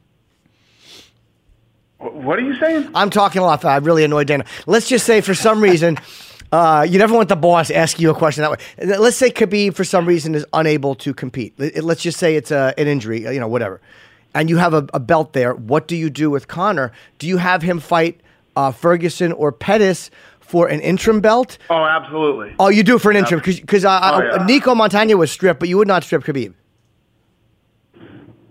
What 2.03 2.39
are 2.39 2.43
you 2.43 2.59
saying? 2.59 2.91
I'm 2.95 3.11
talking 3.11 3.43
a 3.43 3.45
lot. 3.45 3.65
I 3.65 3.77
really 3.77 4.05
annoyed 4.05 4.27
Dana. 4.27 4.45
Let's 4.67 4.89
just 4.89 5.07
say 5.07 5.21
for 5.21 5.35
some 5.35 5.63
reason, 5.63 5.99
uh, 6.53 6.85
you 6.89 6.99
never 6.99 7.15
want 7.15 7.29
the 7.29 7.37
boss 7.37 7.71
asking 7.71 8.03
you 8.03 8.11
a 8.11 8.15
question 8.15 8.43
that 8.43 8.51
way. 8.51 8.97
Let's 8.99 9.17
say 9.17 9.31
Khabib 9.31 9.75
for 9.75 9.85
some 9.85 10.07
reason 10.07 10.35
is 10.35 10.45
unable 10.53 10.95
to 10.97 11.15
compete. 11.15 11.55
Let's 11.59 12.03
just 12.03 12.19
say 12.19 12.37
it's 12.37 12.51
a, 12.51 12.75
an 12.77 12.89
injury, 12.89 13.23
you 13.23 13.39
know, 13.39 13.49
whatever. 13.49 13.81
And 14.35 14.51
you 14.51 14.57
have 14.57 14.75
a, 14.75 14.87
a, 14.95 15.01
belt 15.01 15.35
there. 15.35 15.55
What 15.55 15.87
do 15.87 15.95
you 15.95 16.09
do 16.09 16.31
with 16.31 16.49
Conor? 16.49 16.91
Do 17.19 17.27
you 17.29 17.37
have 17.37 17.63
him 17.63 17.79
fight 17.81 18.21
uh, 18.57 18.73
Ferguson 18.73 19.31
or 19.33 19.53
Pettis 19.53 20.11
for 20.41 20.69
an 20.69 20.81
interim 20.81 21.21
belt? 21.21 21.59
Oh, 21.71 21.85
absolutely. 21.85 22.55
Oh, 22.59 22.69
you 22.69 22.83
do 22.83 22.99
for 22.99 23.11
an 23.11 23.19
interim 23.19 23.43
because 23.45 23.85
uh, 23.85 24.01
oh, 24.03 24.23
yeah. 24.23 24.47
Nicco 24.47 24.75
Montaño 24.75 25.19
was 25.19 25.31
stripped, 25.31 25.61
but 25.61 25.69
you 25.69 25.77
would 25.77 25.89
not 25.89 26.03
strip 26.03 26.25
Khabib. 26.25 26.55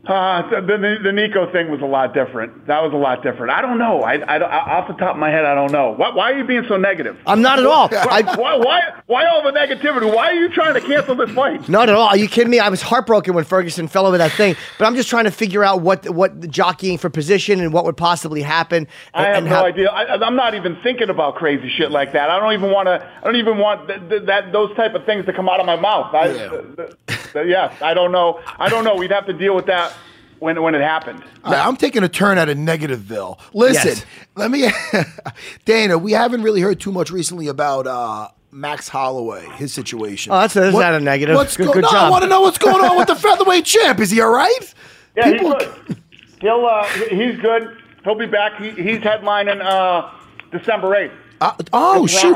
Uh, 0.08 0.50
the, 0.50 0.62
the, 0.62 0.98
the 1.04 1.10
Nicco 1.10 1.52
thing 1.52 1.70
was 1.70 1.80
a 1.82 1.86
lot 1.86 2.12
different. 2.16 2.66
That 2.66 2.82
was 2.82 2.92
a 2.92 2.98
lot 2.98 3.22
different. 3.22 3.52
I 3.52 3.62
don't 3.62 3.78
know. 3.78 4.02
I, 4.02 4.16
I, 4.16 4.42
off 4.42 4.88
the 4.88 4.96
top 4.96 5.14
of 5.14 5.20
my 5.20 5.30
head, 5.30 5.46
I 5.46 5.54
don't 5.54 5.72
know. 5.72 5.92
Why, 5.92 6.10
why 6.10 6.32
are 6.32 6.38
you 6.40 6.44
being 6.44 6.66
so 6.68 6.76
negative? 6.76 7.20
I'm 7.28 7.44
not 7.44 7.60
at 7.60 7.68
all. 7.68 7.88
why, 7.88 8.22
why, 8.24 8.56
why, 8.56 8.82
why, 9.06 9.26
all 9.28 9.44
the 9.44 9.52
negativity? 9.52 10.12
Why 10.12 10.30
are 10.30 10.34
you 10.34 10.50
trying 10.50 10.74
to 10.74 10.82
cancel 10.82 11.14
this 11.14 11.30
fight? 11.32 11.70
Not 11.70 11.88
at 11.88 11.94
all. 11.94 12.08
Are 12.08 12.18
you 12.18 12.28
kidding 12.28 12.50
me? 12.50 12.58
I 12.58 12.70
was 12.70 12.82
heartbroken 12.82 13.36
when 13.36 13.44
Ferguson 13.44 13.88
fell 13.88 14.08
over 14.08 14.18
that 14.18 14.32
thing. 14.32 14.56
But 14.80 14.86
I'm 14.86 14.96
just 14.96 15.08
trying 15.08 15.26
to 15.26 15.32
figure 15.32 15.64
out 15.64 15.82
what 15.82 16.10
what 16.10 16.50
jockeying 16.50 16.98
for 16.98 17.12
position 17.12 17.60
and 17.60 17.72
what 17.72 17.86
would 17.86 17.98
possibly 17.98 18.42
happen. 18.42 18.88
I 19.14 19.26
have 19.26 19.44
no 19.44 19.50
how, 19.52 19.66
idea. 19.66 19.90
I, 19.92 20.26
am 20.26 20.36
not 20.36 20.56
even 20.56 20.78
thinking 20.82 21.12
about 21.12 21.36
crazy 21.36 21.70
shit 21.78 21.92
like 21.92 22.14
that. 22.14 22.32
I 22.32 22.40
don't 22.40 22.54
even 22.54 22.72
want 22.72 22.88
to. 22.88 23.08
I 23.22 23.24
don't 23.24 23.36
even 23.36 23.60
want 23.60 23.88
th- 23.88 24.10
th- 24.10 24.24
that 24.26 24.52
those 24.52 24.76
type 24.76 24.96
of 24.96 25.06
things 25.06 25.28
to 25.28 25.34
come 25.34 25.48
out 25.48 25.60
of 25.60 25.68
my 25.68 25.76
mouth. 25.76 26.14
I, 26.16 26.32
yeah. 26.32 26.62
Th- 27.08 27.20
yeah, 27.36 27.74
I 27.82 27.94
don't 27.94 28.12
know. 28.12 28.42
I 28.58 28.70
don't 28.70 28.84
know. 28.84 28.96
We'd 28.96 29.12
have 29.12 29.26
to 29.28 29.34
deal 29.34 29.56
with 29.56 29.66
that 29.68 29.94
when 30.40 30.62
when 30.62 30.76
it 30.76 30.82
happened. 30.82 31.24
Right, 31.44 31.66
I'm 31.66 31.78
taking 31.78 32.04
a 32.04 32.10
turn 32.10 32.38
at 32.38 32.50
a 32.50 32.56
Negativeville. 32.56 33.40
Listen, 33.54 33.88
yes. 33.88 34.06
let 34.36 34.52
me, 34.52 34.70
Dana. 35.66 35.98
We 35.98 36.12
haven't 36.12 36.42
really 36.42 36.62
heard 36.62 36.80
too 36.80 36.92
much 36.92 37.12
recently 37.12 37.48
about 37.48 37.88
uh, 37.88 38.30
Max 38.52 38.90
Holloway, 38.90 39.46
his 39.56 39.72
situation. 39.72 40.34
Oh, 40.34 40.40
that's, 40.40 40.56
that's 40.56 40.74
what, 40.74 40.82
not 40.82 40.96
a 40.96 41.00
negative. 41.00 41.36
What's 41.36 41.56
good, 41.56 41.68
go- 41.68 41.74
good 41.74 41.84
no, 41.84 41.92
job. 41.92 42.08
I 42.08 42.10
want 42.10 42.24
to 42.24 42.30
know 42.30 42.42
what's 42.42 42.58
going 42.58 42.84
on 42.84 42.98
with 42.98 43.08
the 43.08 43.16
featherweight 43.28 43.66
champ. 43.66 44.00
Is 44.00 44.12
he 44.12 44.20
all 44.20 44.32
right? 44.32 44.74
Yeah, 45.16 45.32
People... 45.32 45.58
he's 45.60 45.68
good. 45.68 46.04
He'll 46.42 46.66
uh, 46.66 46.84
he's 46.86 47.40
good. 47.40 47.78
He'll 48.04 48.16
be 48.16 48.26
back. 48.26 48.60
He, 48.60 48.72
he's 48.72 49.00
headlining 49.00 49.62
uh, 49.64 50.12
December 50.52 50.96
eighth. 50.96 51.14
Uh, 51.40 51.54
oh 51.72 52.08
shoot! 52.08 52.36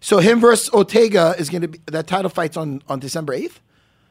So 0.00 0.18
him 0.18 0.38
versus 0.38 0.72
Ortega 0.72 1.34
is 1.38 1.48
going 1.48 1.62
to 1.62 1.68
be 1.68 1.80
that 1.86 2.06
title 2.06 2.30
fight's 2.30 2.56
on 2.56 2.82
on 2.88 2.98
December 2.98 3.32
eighth. 3.32 3.60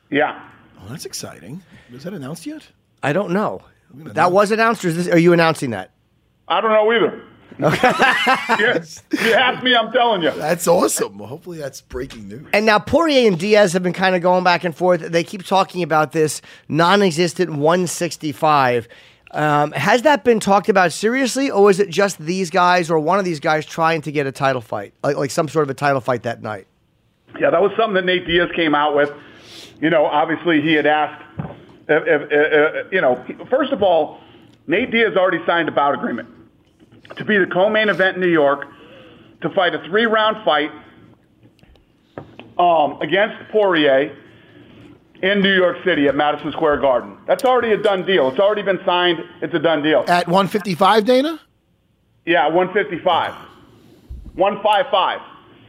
Yeah. 0.10 0.42
Oh, 0.82 0.88
that's 0.90 1.06
exciting. 1.06 1.64
Was 1.92 2.04
that 2.04 2.14
announced 2.14 2.46
yet? 2.46 2.68
I 3.04 3.14
don't 3.14 3.32
know. 3.32 3.62
That 3.94 4.32
was 4.32 4.52
announced, 4.52 4.84
or 4.84 4.90
is 4.90 4.98
this, 4.98 5.08
are 5.08 5.18
you 5.18 5.34
announcing 5.34 5.72
that? 5.72 5.92
I 6.48 6.62
don't 6.62 6.72
know 6.72 6.92
either. 6.92 7.24
Okay. 7.60 7.90
yes. 8.60 9.04
You 9.12 9.34
asked 9.34 9.64
me, 9.64 9.76
I'm 9.76 9.92
telling 9.92 10.22
you. 10.22 10.32
That's 10.32 10.68
awesome. 10.68 11.18
Well, 11.18 11.28
hopefully 11.28 11.58
that's 11.58 11.82
breaking 11.82 12.28
news. 12.28 12.48
And 12.54 12.66
now 12.66 12.80
Poirier 12.80 13.28
and 13.28 13.40
Diaz 13.40 13.74
have 13.74 13.84
been 13.84 13.94
kind 13.94 14.16
of 14.16 14.22
going 14.22 14.44
back 14.44 14.64
and 14.64 14.76
forth. 14.76 15.02
They 15.02 15.24
keep 15.24 15.44
talking 15.44 15.82
about 15.82 16.12
this 16.12 16.42
non-existent 16.68 17.52
165. 17.52 18.88
Um, 19.32 19.72
has 19.72 20.04
that 20.04 20.24
been 20.24 20.40
talked 20.40 20.70
about 20.70 20.92
seriously, 20.94 21.50
or 21.50 21.70
is 21.70 21.80
it 21.80 21.90
just 21.90 22.20
these 22.20 22.50
guys 22.50 22.90
or 22.90 23.00
one 23.00 23.20
of 23.20 23.26
these 23.26 23.40
guys 23.40 23.66
trying 23.66 24.02
to 24.04 24.12
get 24.12 24.26
a 24.26 24.32
title 24.32 24.62
fight, 24.62 24.94
like, 25.04 25.18
like 25.18 25.32
some 25.32 25.50
sort 25.50 25.64
of 25.64 25.70
a 25.70 25.74
title 25.74 26.00
fight 26.00 26.24
that 26.24 26.42
night? 26.42 26.68
Yeah, 27.40 27.50
that 27.50 27.62
was 27.62 27.72
something 27.78 27.96
that 27.96 28.06
Nate 28.06 28.26
Diaz 28.26 28.50
came 28.56 28.74
out 28.74 28.96
with. 28.96 29.12
You 29.80 29.90
know, 29.90 30.06
obviously 30.06 30.62
he 30.62 30.74
had 30.74 30.86
asked 30.86 31.24
if, 31.88 32.04
if, 32.06 32.22
if, 32.32 32.94
you 32.94 33.02
know, 33.02 33.24
first 33.50 33.72
of 33.72 33.82
all, 33.82 34.20
Nate 34.68 34.92
Diaz 34.92 35.16
already 35.16 35.44
signed 35.46 35.70
a 35.70 35.72
bout 35.72 35.94
agreement 35.94 36.28
to 37.16 37.24
be 37.24 37.38
the 37.38 37.46
co-main 37.46 37.90
event 37.90 38.16
in 38.16 38.22
New 38.22 38.32
York, 38.32 38.68
to 39.42 39.50
fight 39.52 39.74
a 39.74 39.80
three-round 39.88 40.44
fight 40.44 40.72
um, 42.58 43.00
against 43.02 43.36
Poirier 43.52 44.18
in 45.22 45.42
New 45.42 45.56
York 45.56 45.78
City 45.86 46.08
at 46.08 46.16
Madison 46.16 46.52
Square 46.52 46.78
Garden. 46.78 47.18
That's 47.26 47.44
already 47.44 47.72
a 47.72 47.78
done 47.78 48.06
deal. 48.06 48.30
It's 48.30 48.40
already 48.40 48.64
been 48.64 48.80
signed. 48.86 49.20
It's 49.42 49.54
a 49.54 49.60
done 49.60 49.82
deal. 49.82 50.04
At 50.08 50.28
155, 50.28 51.06
Dana? 51.06 51.40
Yeah, 52.26 52.48
155. 52.48 53.34
155. 54.36 55.22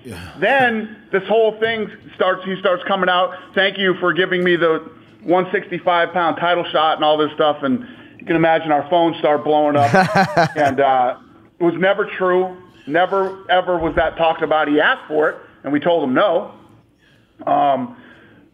Yeah. 0.04 0.34
Then 0.38 0.96
this 1.12 1.26
whole 1.28 1.58
thing 1.58 1.90
starts. 2.14 2.44
He 2.44 2.56
starts 2.60 2.82
coming 2.84 3.08
out. 3.08 3.34
Thank 3.54 3.78
you 3.78 3.94
for 4.00 4.12
giving 4.12 4.44
me 4.44 4.56
the 4.56 4.90
165 5.22 6.12
pound 6.12 6.36
title 6.38 6.64
shot 6.70 6.96
and 6.96 7.04
all 7.04 7.16
this 7.16 7.32
stuff. 7.34 7.62
And 7.62 7.86
you 8.18 8.26
can 8.26 8.36
imagine 8.36 8.72
our 8.72 8.88
phones 8.88 9.16
start 9.18 9.44
blowing 9.44 9.76
up. 9.76 9.92
and 10.56 10.80
uh, 10.80 11.18
it 11.58 11.64
was 11.64 11.74
never 11.74 12.06
true. 12.06 12.56
Never, 12.86 13.44
ever 13.50 13.76
was 13.76 13.94
that 13.96 14.16
talked 14.16 14.42
about. 14.42 14.68
He 14.68 14.80
asked 14.80 15.06
for 15.08 15.28
it, 15.28 15.36
and 15.62 15.72
we 15.72 15.80
told 15.80 16.04
him 16.04 16.14
no. 16.14 16.54
Um, 17.46 17.96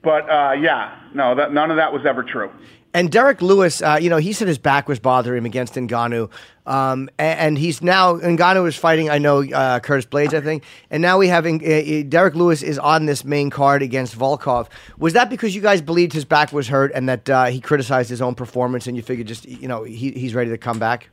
but 0.02 0.28
uh, 0.28 0.52
yeah, 0.52 0.98
no, 1.14 1.34
that, 1.36 1.52
none 1.52 1.70
of 1.70 1.76
that 1.76 1.92
was 1.92 2.04
ever 2.04 2.22
true. 2.22 2.50
And 2.92 3.10
Derrick 3.10 3.42
Lewis, 3.42 3.82
uh, 3.82 3.98
you 4.00 4.08
know, 4.08 4.18
he 4.18 4.32
said 4.32 4.46
his 4.46 4.58
back 4.58 4.88
was 4.88 5.00
bothering 5.00 5.38
him 5.38 5.46
against 5.46 5.74
Ngannou. 5.74 6.30
Um, 6.66 7.10
and, 7.18 7.40
and, 7.40 7.58
he's 7.58 7.82
now, 7.82 8.14
Ngannou 8.14 8.66
is 8.66 8.74
fighting, 8.74 9.10
I 9.10 9.18
know, 9.18 9.44
uh, 9.44 9.80
Curtis 9.80 10.06
Blaydes, 10.06 10.32
I 10.32 10.40
think. 10.40 10.64
And 10.90 11.02
now 11.02 11.18
we 11.18 11.28
have, 11.28 11.44
uh, 11.44 11.50
uh, 11.50 12.02
Derrick 12.08 12.34
Lewis 12.34 12.62
is 12.62 12.78
on 12.78 13.04
this 13.04 13.22
main 13.22 13.50
card 13.50 13.82
against 13.82 14.18
Volkov. 14.18 14.68
Was 14.96 15.12
that 15.12 15.28
because 15.28 15.54
you 15.54 15.60
guys 15.60 15.82
believed 15.82 16.14
his 16.14 16.24
back 16.24 16.52
was 16.52 16.68
hurt 16.68 16.90
and 16.94 17.06
that 17.08 17.28
uh, 17.28 17.44
he 17.46 17.60
criticized 17.60 18.08
his 18.08 18.22
own 18.22 18.34
performance 18.34 18.86
and 18.86 18.96
you 18.96 19.02
figured 19.02 19.26
just, 19.26 19.46
you 19.46 19.68
know, 19.68 19.84
he, 19.84 20.12
he's 20.12 20.34
ready 20.34 20.50
to 20.50 20.58
come 20.58 20.78
back? 20.78 21.10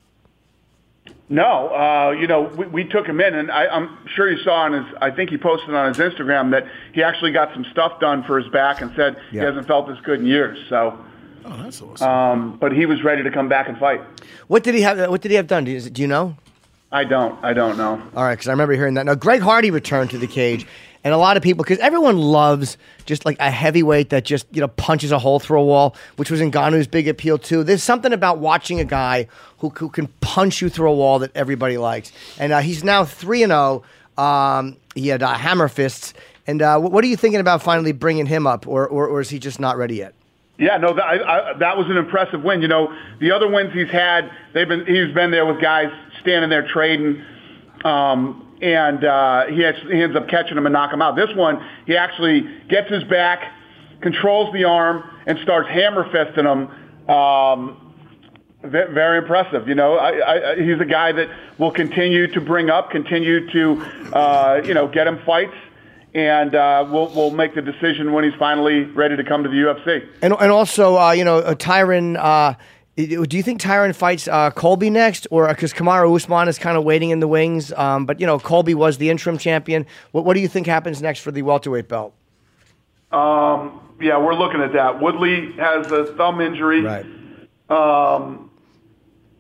No, 1.32 1.70
uh, 1.70 2.12
you 2.12 2.28
know, 2.28 2.42
we, 2.42 2.68
we 2.68 2.84
took 2.84 3.06
him 3.06 3.22
in, 3.22 3.34
and 3.34 3.50
I, 3.50 3.68
I'm 3.68 3.98
sure 4.16 4.30
you 4.30 4.38
saw 4.44 4.64
on 4.64 4.74
his. 4.74 4.84
I 5.02 5.12
think 5.12 5.30
he 5.30 5.38
posted 5.38 5.74
on 5.74 5.94
his 5.94 5.98
Instagram 5.98 6.52
that 6.52 6.66
he 6.94 7.04
actually 7.04 7.32
got 7.32 7.54
some 7.54 7.66
stuff 7.72 8.02
done 8.02 8.24
for 8.24 8.38
his 8.38 8.52
back 8.52 8.82
and 8.82 8.92
said 8.98 9.16
yeah. 9.32 9.40
he 9.40 9.46
hasn't 9.46 9.66
felt 9.66 9.88
this 9.88 9.98
good 10.02 10.20
in 10.20 10.26
years. 10.26 10.58
So, 10.68 11.00
Oh, 11.46 11.58
that's 11.64 11.82
awesome. 11.82 12.08
Um, 12.08 12.58
but 12.60 12.72
he 12.72 12.86
was 12.86 13.04
ready 13.04 13.24
to 13.24 13.32
come 13.32 13.50
back 13.50 13.68
and 13.68 13.78
fight. 13.78 14.02
What 14.48 14.64
did 14.64 14.76
he 14.76 14.82
have? 14.82 15.10
What 15.10 15.22
did 15.22 15.32
he 15.32 15.36
have 15.38 15.48
done? 15.48 15.64
Do 15.64 15.72
you, 15.72 15.82
do 15.82 16.02
you 16.02 16.08
know? 16.08 16.36
I 16.92 17.04
don't. 17.06 17.42
I 17.44 17.54
don't 17.54 17.78
know. 17.78 18.02
All 18.16 18.24
right, 18.24 18.34
because 18.34 18.48
I 18.48 18.52
remember 18.52 18.74
hearing 18.74 18.96
that. 18.96 19.06
Now, 19.06 19.16
Greg 19.16 19.42
Hardy 19.42 19.72
returned 19.72 20.10
to 20.10 20.18
the 20.18 20.28
cage, 20.28 20.68
and 21.06 21.14
a 21.14 21.18
lot 21.18 21.38
of 21.38 21.44
people, 21.44 21.64
because 21.64 21.80
everyone 21.80 22.18
loves 22.18 22.78
just 23.06 23.26
like 23.26 23.38
a 23.40 23.50
heavyweight 23.50 24.10
that 24.10 24.26
just 24.26 24.46
you 24.52 24.60
know 24.60 24.68
punches 24.68 25.12
a 25.12 25.20
hole 25.20 25.40
through 25.40 25.62
a 25.62 25.66
wall, 25.66 25.96
which 26.18 26.30
was 26.30 26.42
in 26.42 26.52
Ngannou's 26.52 26.88
big 26.88 27.08
appeal 27.08 27.38
too. 27.38 27.64
There's 27.64 27.84
something 27.84 28.12
about 28.12 28.40
watching 28.40 28.80
a 28.80 28.86
guy 28.86 29.28
who, 29.60 29.70
who 29.70 29.90
can 29.90 30.08
punch 30.20 30.62
you 30.62 30.70
through 30.70 30.90
a 30.90 30.96
wall 30.96 31.20
that 31.20 31.32
everybody 31.34 31.78
likes, 31.78 32.12
and 32.38 32.52
uh, 32.52 32.60
he's 32.60 32.84
now 32.84 33.06
three 33.06 33.42
and 33.42 33.52
zero. 33.52 33.84
Um, 34.18 34.76
he 34.94 35.08
had 35.08 35.24
uh, 35.24 35.34
hammer 35.34 35.70
fists, 35.70 36.14
and 36.46 36.62
uh, 36.62 36.78
what 36.78 37.04
are 37.04 37.08
you 37.08 37.16
thinking 37.16 37.40
about 37.40 37.64
finally 37.64 37.94
bringing 37.94 38.26
him 38.26 38.46
up, 38.46 38.68
or, 38.68 38.86
or, 38.86 39.08
or 39.08 39.22
is 39.22 39.30
he 39.30 39.40
just 39.40 39.60
not 39.62 39.78
ready 39.78 39.96
yet? 39.96 40.14
Yeah, 40.62 40.78
no, 40.78 40.94
that, 40.94 41.04
I, 41.04 41.16
I, 41.16 41.54
that 41.58 41.76
was 41.76 41.88
an 41.88 41.98
impressive 41.98 42.44
win. 42.44 42.62
You 42.62 42.68
know, 42.68 42.96
the 43.20 43.32
other 43.32 43.50
wins 43.50 43.74
he's 43.74 43.90
had, 43.90 44.30
they've 44.54 44.68
been 44.68 44.86
he's 44.86 45.12
been 45.12 45.32
there 45.32 45.44
with 45.44 45.60
guys 45.60 45.92
standing 46.22 46.52
there 46.52 46.68
trading, 46.68 47.26
um, 47.84 48.56
and 48.62 49.04
uh, 49.04 49.48
he, 49.48 49.62
has, 49.62 49.74
he 49.90 50.04
ends 50.04 50.16
up 50.16 50.28
catching 50.28 50.56
him 50.56 50.68
and 50.68 50.74
knock 50.74 50.94
him 50.94 51.02
out. 51.02 51.16
This 51.16 51.36
one, 51.36 51.68
he 51.88 51.98
actually 51.98 52.42
gets 52.70 52.92
his 52.92 53.04
back, 53.06 53.42
controls 54.02 54.54
the 54.54 54.66
arm, 54.66 55.04
and 55.26 55.40
starts 55.40 55.68
hammer 55.68 56.04
fisting 56.12 56.46
him. 56.46 57.10
Um, 57.10 57.96
very 58.64 59.18
impressive. 59.18 59.68
You 59.68 59.74
know, 59.74 59.96
I, 59.96 60.52
I, 60.52 60.56
he's 60.62 60.80
a 60.80 60.86
guy 60.86 61.12
that 61.12 61.28
will 61.58 61.72
continue 61.72 62.28
to 62.34 62.40
bring 62.40 62.70
up, 62.70 62.92
continue 62.92 63.50
to, 63.50 63.82
uh, 64.14 64.62
you 64.64 64.76
know, 64.76 64.88
get 64.88 65.08
him 65.08 65.20
fights 65.26 65.56
and 66.14 66.56
uh, 66.56 66.88
we'll 66.90 67.08
we'll 67.16 67.32
make 67.32 67.56
the 67.56 67.62
decision 67.62 68.14
when 68.14 68.24
he's 68.24 68.34
finally 68.36 68.84
ready 68.84 69.16
to 69.16 69.24
come 69.24 69.44
to 69.44 69.50
the 69.50 69.56
UFC. 69.56 70.08
And 70.22 70.34
and 70.40 70.52
also, 70.52 70.98
uh, 70.98 71.12
you 71.12 71.24
know, 71.24 71.40
uh, 71.40 71.56
Tyron. 71.56 72.18
Uh, 72.18 72.56
do 72.98 73.38
you 73.38 73.42
think 73.42 73.62
Tyron 73.62 73.96
fights 73.96 74.28
uh, 74.28 74.52
Colby 74.52 74.90
next, 74.90 75.26
or 75.32 75.48
because 75.48 75.74
Kamaru 75.74 76.14
Usman 76.14 76.48
is 76.50 76.60
kind 76.60 76.78
of 76.78 76.84
waiting 76.84 77.10
in 77.10 77.20
the 77.20 77.28
wings? 77.28 77.72
Um, 77.74 78.06
but 78.06 78.20
you 78.20 78.28
know, 78.28 78.38
Colby 78.38 78.76
was 78.76 78.98
the 78.98 79.10
interim 79.10 79.38
champion. 79.38 79.86
What 80.12 80.26
what 80.26 80.34
do 80.34 80.42
you 80.42 80.48
think 80.48 80.68
happens 80.68 81.02
next 81.02 81.22
for 81.22 81.32
the 81.32 81.42
welterweight 81.42 81.88
belt? 81.88 82.14
Um, 83.12 83.80
yeah, 84.00 84.18
we're 84.18 84.36
looking 84.36 84.62
at 84.62 84.74
that. 84.74 85.02
Woodley 85.02 85.54
has 85.54 85.92
a 85.92 86.14
thumb 86.16 86.42
injury, 86.42 86.82
right? 86.82 87.06
Um, 87.70 88.52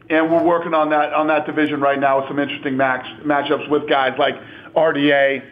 and 0.09 0.31
we're 0.31 0.43
working 0.43 0.73
on 0.73 0.89
that 0.89 1.13
on 1.13 1.27
that 1.27 1.45
division 1.45 1.81
right 1.81 1.99
now 1.99 2.19
with 2.19 2.29
some 2.29 2.39
interesting 2.39 2.77
match 2.77 3.05
matchups 3.23 3.69
with 3.69 3.87
guys 3.87 4.17
like 4.17 4.35
RDA. 4.75 5.43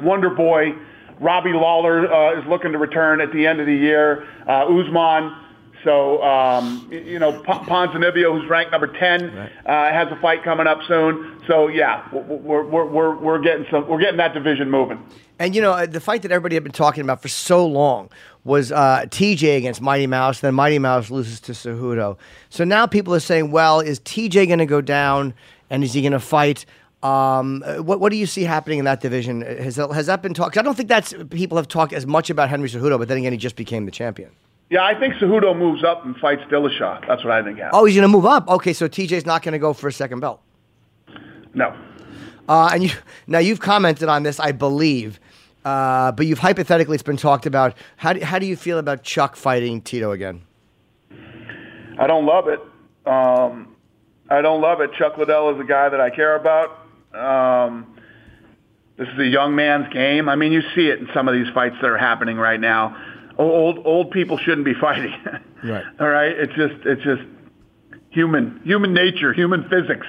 Wonder 0.00 0.30
Boy, 0.30 0.74
Robbie 1.20 1.52
Lawler 1.52 2.12
uh, 2.12 2.40
is 2.40 2.46
looking 2.46 2.72
to 2.72 2.78
return 2.78 3.20
at 3.20 3.32
the 3.32 3.46
end 3.46 3.60
of 3.60 3.66
the 3.66 3.74
year. 3.74 4.26
Uh, 4.46 4.66
Usman. 4.66 5.40
So, 5.84 6.22
um, 6.22 6.88
you 6.90 7.18
know, 7.18 7.32
P- 7.32 7.52
Ponzinibbio, 7.52 8.40
who's 8.40 8.48
ranked 8.48 8.72
number 8.72 8.86
10, 8.86 9.24
uh, 9.28 9.48
has 9.66 10.08
a 10.10 10.18
fight 10.20 10.42
coming 10.42 10.66
up 10.66 10.78
soon. 10.88 11.42
So, 11.46 11.68
yeah, 11.68 12.08
we're, 12.10 12.64
we're, 12.64 12.86
we're, 12.86 13.14
we're, 13.14 13.38
getting 13.38 13.66
some, 13.70 13.86
we're 13.86 14.00
getting 14.00 14.16
that 14.16 14.32
division 14.32 14.70
moving. 14.70 14.98
And, 15.38 15.54
you 15.54 15.60
know, 15.60 15.84
the 15.84 16.00
fight 16.00 16.22
that 16.22 16.32
everybody 16.32 16.54
had 16.54 16.62
been 16.64 16.72
talking 16.72 17.02
about 17.02 17.20
for 17.20 17.28
so 17.28 17.66
long 17.66 18.08
was 18.44 18.72
uh, 18.72 19.04
TJ 19.08 19.58
against 19.58 19.82
Mighty 19.82 20.06
Mouse. 20.06 20.40
Then 20.40 20.54
Mighty 20.54 20.78
Mouse 20.78 21.10
loses 21.10 21.38
to 21.40 21.52
Cejudo. 21.52 22.16
So 22.48 22.64
now 22.64 22.86
people 22.86 23.14
are 23.14 23.20
saying, 23.20 23.50
well, 23.50 23.80
is 23.80 24.00
TJ 24.00 24.46
going 24.46 24.60
to 24.60 24.66
go 24.66 24.80
down 24.80 25.34
and 25.68 25.84
is 25.84 25.92
he 25.92 26.00
going 26.00 26.12
to 26.12 26.20
fight? 26.20 26.64
Um, 27.04 27.62
what 27.80 28.00
what 28.00 28.10
do 28.10 28.16
you 28.16 28.26
see 28.26 28.44
happening 28.44 28.78
in 28.78 28.86
that 28.86 29.00
division? 29.00 29.42
Has 29.42 29.76
that, 29.76 29.90
has 29.92 30.06
that 30.06 30.22
been 30.22 30.32
talked? 30.32 30.56
I 30.56 30.62
don't 30.62 30.74
think 30.74 30.88
that's 30.88 31.12
people 31.28 31.58
have 31.58 31.68
talked 31.68 31.92
as 31.92 32.06
much 32.06 32.30
about 32.30 32.48
Henry 32.48 32.68
Cejudo, 32.68 32.98
but 32.98 33.08
then 33.08 33.18
again, 33.18 33.32
he 33.32 33.38
just 33.38 33.56
became 33.56 33.84
the 33.84 33.90
champion. 33.90 34.30
Yeah, 34.70 34.82
I 34.82 34.98
think 34.98 35.14
Cejudo 35.16 35.56
moves 35.56 35.84
up 35.84 36.06
and 36.06 36.16
fights 36.16 36.42
Dillashaw. 36.50 37.06
That's 37.06 37.22
what 37.22 37.32
I 37.32 37.42
think 37.42 37.58
happens. 37.58 37.72
Oh, 37.74 37.84
he's 37.84 37.94
going 37.94 38.08
to 38.10 38.12
move 38.12 38.24
up. 38.24 38.48
Okay, 38.48 38.72
so 38.72 38.88
TJ's 38.88 39.26
not 39.26 39.42
going 39.42 39.52
to 39.52 39.58
go 39.58 39.74
for 39.74 39.88
a 39.88 39.92
second 39.92 40.20
belt. 40.20 40.40
No. 41.52 41.76
Uh, 42.48 42.70
and 42.72 42.82
you 42.82 42.90
now 43.26 43.38
you've 43.38 43.60
commented 43.60 44.08
on 44.08 44.22
this, 44.22 44.40
I 44.40 44.52
believe, 44.52 45.20
uh, 45.66 46.10
but 46.12 46.26
you've 46.26 46.38
hypothetically 46.38 46.94
it's 46.94 47.02
been 47.02 47.18
talked 47.18 47.44
about. 47.44 47.76
How 47.96 48.14
do, 48.14 48.24
how 48.24 48.38
do 48.38 48.46
you 48.46 48.56
feel 48.56 48.78
about 48.78 49.02
Chuck 49.02 49.36
fighting 49.36 49.82
Tito 49.82 50.12
again? 50.12 50.42
I 51.98 52.06
don't 52.06 52.24
love 52.24 52.48
it. 52.48 52.60
Um, 53.06 53.76
I 54.30 54.40
don't 54.40 54.62
love 54.62 54.80
it. 54.80 54.90
Chuck 54.94 55.18
Liddell 55.18 55.54
is 55.54 55.60
a 55.60 55.64
guy 55.64 55.90
that 55.90 56.00
I 56.00 56.08
care 56.08 56.36
about. 56.36 56.83
Um, 57.14 57.96
this 58.96 59.08
is 59.08 59.18
a 59.18 59.26
young 59.26 59.56
man's 59.56 59.92
game. 59.92 60.28
I 60.28 60.36
mean, 60.36 60.52
you 60.52 60.62
see 60.74 60.88
it 60.88 61.00
in 61.00 61.08
some 61.12 61.28
of 61.28 61.34
these 61.34 61.52
fights 61.52 61.76
that 61.80 61.90
are 61.90 61.98
happening 61.98 62.36
right 62.36 62.60
now. 62.60 62.96
Old 63.38 63.84
old 63.84 64.10
people 64.12 64.38
shouldn't 64.38 64.64
be 64.64 64.74
fighting. 64.80 65.14
Right. 65.64 65.84
All 65.98 66.08
right. 66.08 66.32
It's 66.32 66.54
just 66.54 66.74
it's 66.84 67.02
just 67.02 67.22
human 68.10 68.60
human 68.64 68.94
nature, 68.94 69.32
human 69.32 69.68
physics. 69.68 70.06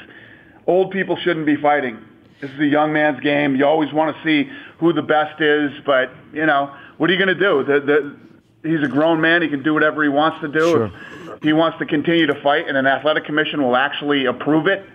Old 0.67 0.91
people 0.91 1.17
shouldn't 1.17 1.45
be 1.45 1.55
fighting. 1.55 1.99
This 2.41 2.51
is 2.51 2.59
a 2.59 2.65
young 2.65 2.93
man's 2.93 3.19
game. 3.21 3.55
You 3.55 3.65
always 3.65 3.91
want 3.93 4.15
to 4.15 4.23
see 4.23 4.49
who 4.79 4.93
the 4.93 5.01
best 5.01 5.41
is, 5.41 5.71
but 5.85 6.11
you 6.33 6.45
know 6.45 6.75
what 6.97 7.09
are 7.09 7.13
you 7.13 7.19
going 7.23 7.35
to 7.35 7.39
do? 7.39 7.63
The, 7.63 7.79
the, 7.81 8.69
he's 8.69 8.83
a 8.83 8.87
grown 8.87 9.21
man. 9.21 9.41
He 9.41 9.47
can 9.47 9.63
do 9.63 9.73
whatever 9.73 10.03
he 10.03 10.09
wants 10.09 10.41
to 10.41 10.47
do. 10.47 10.59
Sure. 10.59 10.91
If 11.35 11.43
he 11.43 11.53
wants 11.53 11.77
to 11.79 11.85
continue 11.85 12.27
to 12.27 12.41
fight, 12.41 12.67
and 12.67 12.77
an 12.77 12.87
athletic 12.87 13.25
commission 13.25 13.61
will 13.61 13.75
actually 13.75 14.25
approve 14.25 14.67
it, 14.67 14.85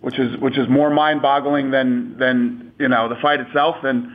which 0.00 0.18
is 0.18 0.36
which 0.38 0.56
is 0.58 0.68
more 0.68 0.90
mind-boggling 0.90 1.70
than 1.70 2.16
than 2.18 2.72
you 2.78 2.88
know 2.88 3.08
the 3.08 3.16
fight 3.16 3.40
itself. 3.40 3.76
Then 3.82 4.14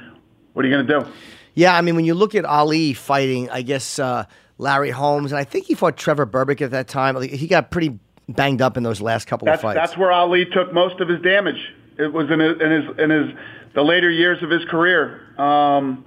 what 0.53 0.65
are 0.65 0.67
you 0.67 0.73
going 0.75 0.87
to 0.87 0.99
do? 1.01 1.11
Yeah, 1.55 1.75
I 1.75 1.81
mean, 1.81 1.95
when 1.95 2.05
you 2.05 2.15
look 2.15 2.33
at 2.35 2.45
Ali 2.45 2.93
fighting, 2.93 3.49
I 3.49 3.61
guess 3.61 3.99
uh, 3.99 4.25
Larry 4.57 4.89
Holmes, 4.89 5.31
and 5.31 5.39
I 5.39 5.43
think 5.43 5.65
he 5.65 5.75
fought 5.75 5.97
Trevor 5.97 6.25
Berbick 6.25 6.61
at 6.61 6.71
that 6.71 6.87
time. 6.87 7.21
He 7.21 7.47
got 7.47 7.69
pretty 7.69 7.99
banged 8.27 8.61
up 8.61 8.77
in 8.77 8.83
those 8.83 9.01
last 9.01 9.27
couple 9.27 9.45
That's 9.45 9.59
of 9.59 9.61
fights. 9.61 9.75
that's 9.75 9.97
where 9.97 10.11
Ali 10.11 10.45
took 10.45 10.73
most 10.73 10.99
of 10.99 11.07
his 11.09 11.21
damage. 11.21 11.73
It 11.99 12.11
was 12.11 12.31
in 12.31 12.39
his 12.39 12.59
in 12.59 12.71
his, 12.71 12.99
in 12.99 13.09
his 13.09 13.37
the 13.75 13.83
later 13.83 14.09
years 14.09 14.41
of 14.41 14.49
his 14.49 14.63
career. 14.65 15.21
Um, 15.39 16.05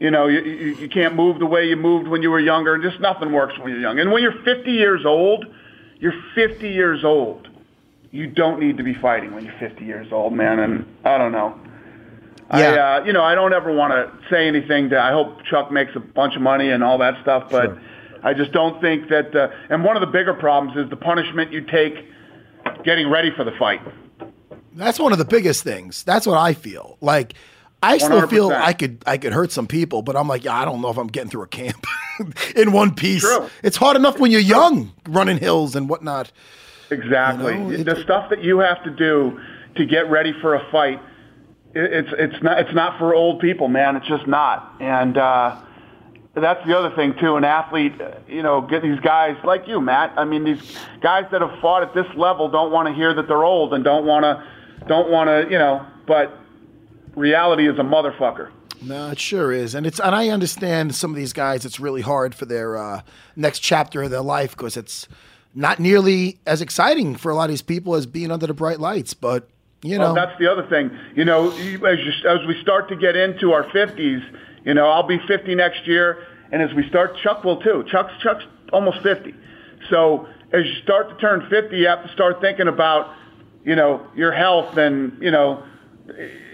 you 0.00 0.10
know, 0.10 0.26
you, 0.26 0.40
you, 0.40 0.74
you 0.74 0.88
can't 0.88 1.14
move 1.14 1.38
the 1.38 1.46
way 1.46 1.66
you 1.66 1.76
moved 1.76 2.08
when 2.08 2.20
you 2.20 2.30
were 2.30 2.40
younger. 2.40 2.74
and 2.74 2.82
Just 2.82 3.00
nothing 3.00 3.32
works 3.32 3.58
when 3.58 3.70
you're 3.70 3.80
young. 3.80 3.98
And 4.00 4.10
when 4.12 4.22
you're 4.22 4.42
50 4.44 4.70
years 4.70 5.04
old, 5.06 5.46
you're 5.98 6.12
50 6.34 6.68
years 6.68 7.04
old. 7.04 7.48
You 8.14 8.28
don't 8.28 8.60
need 8.60 8.76
to 8.76 8.84
be 8.84 8.94
fighting 8.94 9.34
when 9.34 9.44
you're 9.44 9.58
50 9.58 9.84
years 9.84 10.06
old, 10.12 10.32
man. 10.34 10.60
And 10.60 10.86
I 11.04 11.18
don't 11.18 11.32
know. 11.32 11.58
I, 12.48 12.60
Yeah. 12.60 12.68
uh, 13.00 13.04
you 13.04 13.12
know, 13.12 13.24
I 13.24 13.34
don't 13.34 13.52
ever 13.52 13.72
want 13.72 13.92
to 13.92 14.08
say 14.30 14.46
anything. 14.46 14.90
To 14.90 15.00
I 15.00 15.10
hope 15.10 15.42
Chuck 15.50 15.72
makes 15.72 15.96
a 15.96 16.00
bunch 16.00 16.36
of 16.36 16.42
money 16.42 16.70
and 16.70 16.84
all 16.84 16.96
that 16.98 17.20
stuff, 17.22 17.48
but 17.50 17.76
I 18.22 18.32
just 18.32 18.52
don't 18.52 18.80
think 18.80 19.08
that. 19.08 19.34
Uh, 19.34 19.48
and 19.68 19.82
one 19.82 19.96
of 19.96 20.00
the 20.00 20.06
bigger 20.06 20.32
problems 20.32 20.76
is 20.76 20.88
the 20.90 20.96
punishment 20.96 21.50
you 21.50 21.62
take 21.62 21.94
getting 22.84 23.10
ready 23.10 23.32
for 23.36 23.42
the 23.42 23.50
fight. 23.58 23.80
That's 24.74 25.00
one 25.00 25.10
of 25.10 25.18
the 25.18 25.24
biggest 25.24 25.64
things. 25.64 26.04
That's 26.04 26.24
what 26.24 26.38
I 26.38 26.54
feel. 26.54 26.98
Like 27.00 27.34
I 27.82 27.98
still 27.98 28.28
feel 28.28 28.50
100%. 28.50 28.60
I 28.60 28.72
could 28.74 29.02
I 29.08 29.18
could 29.18 29.32
hurt 29.32 29.50
some 29.50 29.66
people, 29.66 30.02
but 30.02 30.14
I'm 30.14 30.28
like, 30.28 30.44
yeah, 30.44 30.54
I 30.56 30.64
don't 30.64 30.80
know 30.80 30.90
if 30.90 30.98
I'm 30.98 31.08
getting 31.08 31.30
through 31.30 31.42
a 31.42 31.48
camp 31.48 31.84
in 32.54 32.70
one 32.70 32.94
piece. 32.94 33.22
True. 33.22 33.48
It's 33.64 33.76
hard 33.76 33.96
enough 33.96 34.20
when 34.20 34.30
you're 34.30 34.40
young, 34.40 34.92
running 35.08 35.38
hills 35.38 35.74
and 35.74 35.88
whatnot. 35.88 36.30
Exactly. 36.90 37.54
You 37.54 37.58
know, 37.58 37.70
it- 37.70 37.84
the 37.84 37.96
stuff 38.02 38.30
that 38.30 38.42
you 38.42 38.58
have 38.58 38.82
to 38.84 38.90
do 38.90 39.40
to 39.76 39.84
get 39.86 40.08
ready 40.10 40.32
for 40.40 40.54
a 40.54 40.64
fight, 40.70 41.00
it, 41.74 41.92
it's 41.92 42.08
it's 42.16 42.42
not 42.42 42.58
it's 42.60 42.74
not 42.74 42.98
for 42.98 43.14
old 43.14 43.40
people, 43.40 43.68
man. 43.68 43.96
It's 43.96 44.06
just 44.06 44.26
not. 44.26 44.74
And 44.80 45.16
uh, 45.18 45.56
that's 46.34 46.64
the 46.66 46.76
other 46.78 46.94
thing 46.94 47.14
too. 47.20 47.36
An 47.36 47.44
athlete, 47.44 47.94
you 48.28 48.42
know, 48.42 48.60
get 48.60 48.82
these 48.82 49.00
guys 49.00 49.36
like 49.44 49.66
you, 49.68 49.80
Matt. 49.80 50.12
I 50.16 50.24
mean, 50.24 50.44
these 50.44 50.76
guys 51.00 51.24
that 51.32 51.40
have 51.40 51.58
fought 51.60 51.82
at 51.82 51.94
this 51.94 52.06
level 52.16 52.48
don't 52.48 52.70
want 52.72 52.88
to 52.88 52.94
hear 52.94 53.14
that 53.14 53.26
they're 53.28 53.44
old 53.44 53.74
and 53.74 53.82
don't 53.84 54.04
want 54.06 54.24
to 54.24 54.44
don't 54.86 55.10
want 55.10 55.28
to, 55.28 55.50
you 55.50 55.58
know. 55.58 55.84
But 56.06 56.36
reality 57.14 57.68
is 57.68 57.78
a 57.78 57.82
motherfucker. 57.82 58.50
No, 58.82 59.10
it 59.10 59.18
sure 59.18 59.50
is, 59.50 59.74
and 59.74 59.86
it's 59.86 59.98
and 59.98 60.14
I 60.14 60.28
understand 60.28 60.94
some 60.94 61.10
of 61.10 61.16
these 61.16 61.32
guys. 61.32 61.64
It's 61.64 61.80
really 61.80 62.02
hard 62.02 62.34
for 62.34 62.44
their 62.44 62.76
uh, 62.76 63.00
next 63.34 63.60
chapter 63.60 64.02
of 64.02 64.10
their 64.10 64.20
life 64.20 64.50
because 64.56 64.76
it's 64.76 65.08
not 65.54 65.78
nearly 65.78 66.38
as 66.46 66.60
exciting 66.60 67.14
for 67.16 67.30
a 67.30 67.34
lot 67.34 67.44
of 67.44 67.50
these 67.50 67.62
people 67.62 67.94
as 67.94 68.06
being 68.06 68.30
under 68.30 68.46
the 68.46 68.54
bright 68.54 68.80
lights. 68.80 69.14
But 69.14 69.48
you 69.82 69.98
know, 69.98 70.12
Well, 70.12 70.14
that's 70.14 70.38
the 70.38 70.50
other 70.50 70.66
thing. 70.68 70.90
You 71.14 71.24
know, 71.24 71.50
as, 71.50 71.58
you, 71.64 71.86
as 71.86 72.46
we 72.46 72.60
start 72.62 72.88
to 72.88 72.96
get 72.96 73.16
into 73.16 73.52
our 73.52 73.64
50s, 73.64 74.22
you 74.64 74.74
know, 74.74 74.88
I'll 74.88 75.06
be 75.06 75.18
50 75.28 75.54
next 75.54 75.86
year, 75.86 76.26
and 76.50 76.62
as 76.62 76.72
we 76.74 76.88
start, 76.88 77.16
Chuck 77.22 77.44
will 77.44 77.60
too. 77.60 77.84
Chuck's 77.90 78.12
Chuck's 78.22 78.44
almost 78.72 79.02
50. 79.02 79.34
So 79.90 80.26
as 80.52 80.64
you 80.64 80.74
start 80.82 81.10
to 81.10 81.16
turn 81.16 81.46
50, 81.50 81.76
you 81.76 81.86
have 81.86 82.02
to 82.04 82.12
start 82.12 82.40
thinking 82.40 82.68
about, 82.68 83.14
you 83.64 83.76
know, 83.76 84.06
your 84.16 84.32
health 84.32 84.76
and 84.76 85.16
you 85.20 85.30
know, 85.30 85.62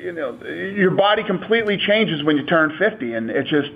you 0.02 0.12
know, 0.12 0.42
your 0.44 0.90
body 0.90 1.22
completely 1.22 1.76
changes 1.76 2.22
when 2.22 2.36
you 2.36 2.44
turn 2.46 2.76
50, 2.78 3.14
and 3.14 3.30
it 3.30 3.46
just. 3.46 3.70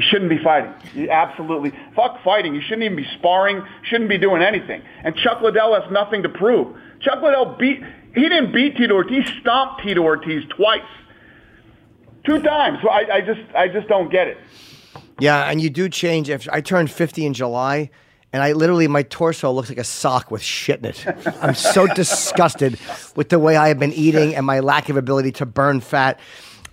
You 0.00 0.06
shouldn't 0.08 0.30
be 0.30 0.42
fighting. 0.42 0.72
You 0.94 1.10
absolutely 1.10 1.72
fuck 1.94 2.24
fighting. 2.24 2.54
You 2.54 2.62
shouldn't 2.62 2.84
even 2.84 2.96
be 2.96 3.06
sparring. 3.18 3.62
Shouldn't 3.82 4.08
be 4.08 4.16
doing 4.16 4.40
anything. 4.40 4.80
And 5.04 5.14
Chuck 5.14 5.42
Liddell 5.42 5.78
has 5.78 5.92
nothing 5.92 6.22
to 6.22 6.30
prove. 6.30 6.74
Chuck 7.02 7.22
Liddell 7.22 7.56
beat. 7.58 7.82
He 8.14 8.22
didn't 8.22 8.50
beat 8.50 8.78
Tito 8.78 8.94
Ortiz. 8.94 9.28
He 9.28 9.40
stomped 9.40 9.82
Tito 9.82 10.00
Ortiz 10.00 10.42
twice, 10.56 10.80
two 12.24 12.40
times. 12.40 12.78
So 12.82 12.88
I, 12.88 13.16
I 13.16 13.20
just, 13.20 13.40
I 13.54 13.68
just 13.68 13.88
don't 13.88 14.10
get 14.10 14.26
it. 14.26 14.38
Yeah, 15.18 15.50
and 15.50 15.60
you 15.60 15.68
do 15.68 15.86
change. 15.90 16.30
If 16.30 16.48
I 16.50 16.62
turned 16.62 16.90
50 16.90 17.26
in 17.26 17.34
July, 17.34 17.90
and 18.32 18.42
I 18.42 18.52
literally 18.52 18.88
my 18.88 19.02
torso 19.02 19.52
looks 19.52 19.68
like 19.68 19.76
a 19.76 19.84
sock 19.84 20.30
with 20.30 20.40
shit 20.40 20.78
in 20.78 20.86
it. 20.86 21.06
I'm 21.42 21.54
so 21.54 21.86
disgusted 21.94 22.78
with 23.16 23.28
the 23.28 23.38
way 23.38 23.56
I 23.56 23.68
have 23.68 23.78
been 23.78 23.92
eating 23.92 24.34
and 24.34 24.46
my 24.46 24.60
lack 24.60 24.88
of 24.88 24.96
ability 24.96 25.32
to 25.32 25.46
burn 25.46 25.80
fat. 25.80 26.18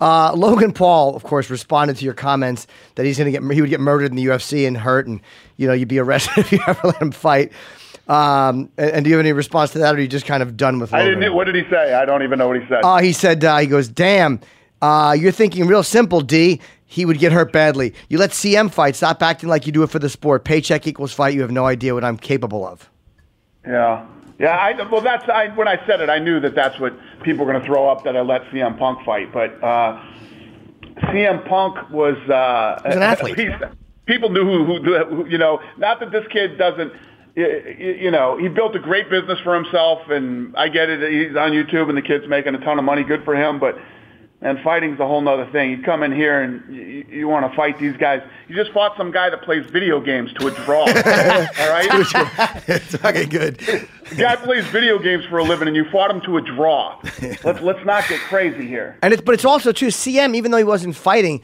Uh, 0.00 0.32
Logan 0.34 0.72
Paul, 0.72 1.16
of 1.16 1.24
course, 1.24 1.50
responded 1.50 1.96
to 1.96 2.04
your 2.04 2.14
comments 2.14 2.66
that 2.94 3.04
he's 3.04 3.18
going 3.18 3.32
to 3.32 3.38
get 3.38 3.54
he 3.54 3.60
would 3.60 3.70
get 3.70 3.80
murdered 3.80 4.10
in 4.10 4.16
the 4.16 4.26
UFC 4.26 4.66
and 4.66 4.76
hurt, 4.76 5.06
and 5.06 5.20
you 5.56 5.66
know 5.66 5.72
you'd 5.72 5.88
be 5.88 5.98
arrested 5.98 6.38
if 6.38 6.52
you 6.52 6.60
ever 6.66 6.88
let 6.88 7.02
him 7.02 7.10
fight. 7.10 7.52
Um, 8.08 8.70
and, 8.78 8.90
and 8.90 9.04
do 9.04 9.10
you 9.10 9.16
have 9.16 9.24
any 9.24 9.32
response 9.32 9.72
to 9.72 9.78
that, 9.80 9.94
or 9.94 9.98
are 9.98 10.00
you 10.00 10.08
just 10.08 10.24
kind 10.26 10.42
of 10.42 10.56
done 10.56 10.78
with? 10.78 10.94
I 10.94 11.04
didn't. 11.04 11.34
What 11.34 11.44
did 11.44 11.54
he 11.56 11.64
say? 11.70 11.94
I 11.94 12.04
don't 12.04 12.22
even 12.22 12.38
know 12.38 12.48
what 12.48 12.60
he 12.60 12.66
said. 12.68 12.84
Uh, 12.84 12.98
he 12.98 13.12
said, 13.12 13.44
uh, 13.44 13.58
he 13.58 13.66
goes, 13.66 13.88
damn, 13.88 14.40
uh, 14.80 15.14
you're 15.18 15.32
thinking 15.32 15.66
real 15.66 15.82
simple, 15.82 16.20
D. 16.20 16.60
He 16.86 17.04
would 17.04 17.18
get 17.18 17.32
hurt 17.32 17.52
badly. 17.52 17.94
You 18.08 18.16
let 18.16 18.30
CM 18.30 18.72
fight. 18.72 18.96
Stop 18.96 19.22
acting 19.22 19.50
like 19.50 19.66
you 19.66 19.72
do 19.72 19.82
it 19.82 19.90
for 19.90 19.98
the 19.98 20.08
sport. 20.08 20.44
Paycheck 20.44 20.86
equals 20.86 21.12
fight. 21.12 21.34
You 21.34 21.42
have 21.42 21.50
no 21.50 21.66
idea 21.66 21.92
what 21.92 22.02
I'm 22.02 22.16
capable 22.16 22.66
of. 22.66 22.88
Yeah. 23.66 24.06
Yeah, 24.38 24.56
I, 24.56 24.80
well, 24.88 25.00
that's 25.00 25.28
I, 25.28 25.48
when 25.48 25.66
I 25.66 25.84
said 25.86 26.00
it. 26.00 26.08
I 26.08 26.18
knew 26.20 26.38
that 26.40 26.54
that's 26.54 26.78
what 26.78 26.92
people 27.22 27.44
were 27.44 27.52
going 27.52 27.62
to 27.62 27.66
throw 27.66 27.88
up 27.88 28.04
that 28.04 28.16
I 28.16 28.20
let 28.20 28.42
CM 28.44 28.78
Punk 28.78 29.04
fight. 29.04 29.32
But 29.32 29.62
uh, 29.62 30.00
CM 31.10 31.46
Punk 31.48 31.90
was 31.90 32.16
uh, 32.30 32.80
He's 32.86 32.96
an 32.96 33.02
athlete. 33.02 33.50
people 34.06 34.30
knew 34.30 34.44
who, 34.44 34.64
who, 34.64 35.04
who, 35.04 35.26
you 35.28 35.38
know. 35.38 35.60
Not 35.76 35.98
that 36.00 36.12
this 36.12 36.24
kid 36.30 36.56
doesn't, 36.56 36.92
you 37.34 38.12
know, 38.12 38.38
he 38.38 38.48
built 38.48 38.76
a 38.76 38.78
great 38.78 39.10
business 39.10 39.38
for 39.42 39.56
himself, 39.56 40.08
and 40.08 40.56
I 40.56 40.68
get 40.68 40.88
it. 40.88 41.00
He's 41.10 41.36
on 41.36 41.50
YouTube, 41.50 41.88
and 41.88 41.98
the 41.98 42.02
kid's 42.02 42.28
making 42.28 42.54
a 42.54 42.58
ton 42.58 42.78
of 42.78 42.84
money. 42.84 43.02
Good 43.04 43.24
for 43.24 43.34
him, 43.34 43.58
but. 43.58 43.76
And 44.40 44.60
fighting's 44.60 45.00
a 45.00 45.06
whole 45.06 45.20
nother 45.20 45.46
thing. 45.46 45.72
You 45.72 45.82
come 45.82 46.04
in 46.04 46.12
here 46.12 46.40
and 46.40 46.62
you, 46.72 47.04
you 47.10 47.28
want 47.28 47.50
to 47.50 47.56
fight 47.56 47.80
these 47.80 47.96
guys. 47.96 48.22
You 48.46 48.54
just 48.54 48.70
fought 48.70 48.96
some 48.96 49.10
guy 49.10 49.30
that 49.30 49.42
plays 49.42 49.68
video 49.68 50.00
games 50.00 50.32
to 50.34 50.46
a 50.46 50.52
draw. 50.52 50.82
all 50.86 50.86
right? 50.86 51.88
it's 52.68 52.94
fucking 52.96 53.30
good. 53.30 53.58
The 53.58 54.14
guy 54.16 54.36
plays 54.36 54.64
video 54.66 55.00
games 55.00 55.24
for 55.24 55.38
a 55.38 55.44
living, 55.44 55.66
and 55.66 55.76
you 55.76 55.84
fought 55.90 56.12
him 56.12 56.20
to 56.20 56.36
a 56.36 56.40
draw. 56.40 57.00
Let's 57.42 57.60
let's 57.60 57.84
not 57.84 58.06
get 58.08 58.20
crazy 58.20 58.66
here. 58.66 58.96
And 59.02 59.12
it's, 59.12 59.22
but 59.22 59.34
it's 59.34 59.44
also 59.44 59.72
too, 59.72 59.88
CM, 59.88 60.36
even 60.36 60.52
though 60.52 60.58
he 60.58 60.64
wasn't 60.64 60.94
fighting, 60.94 61.42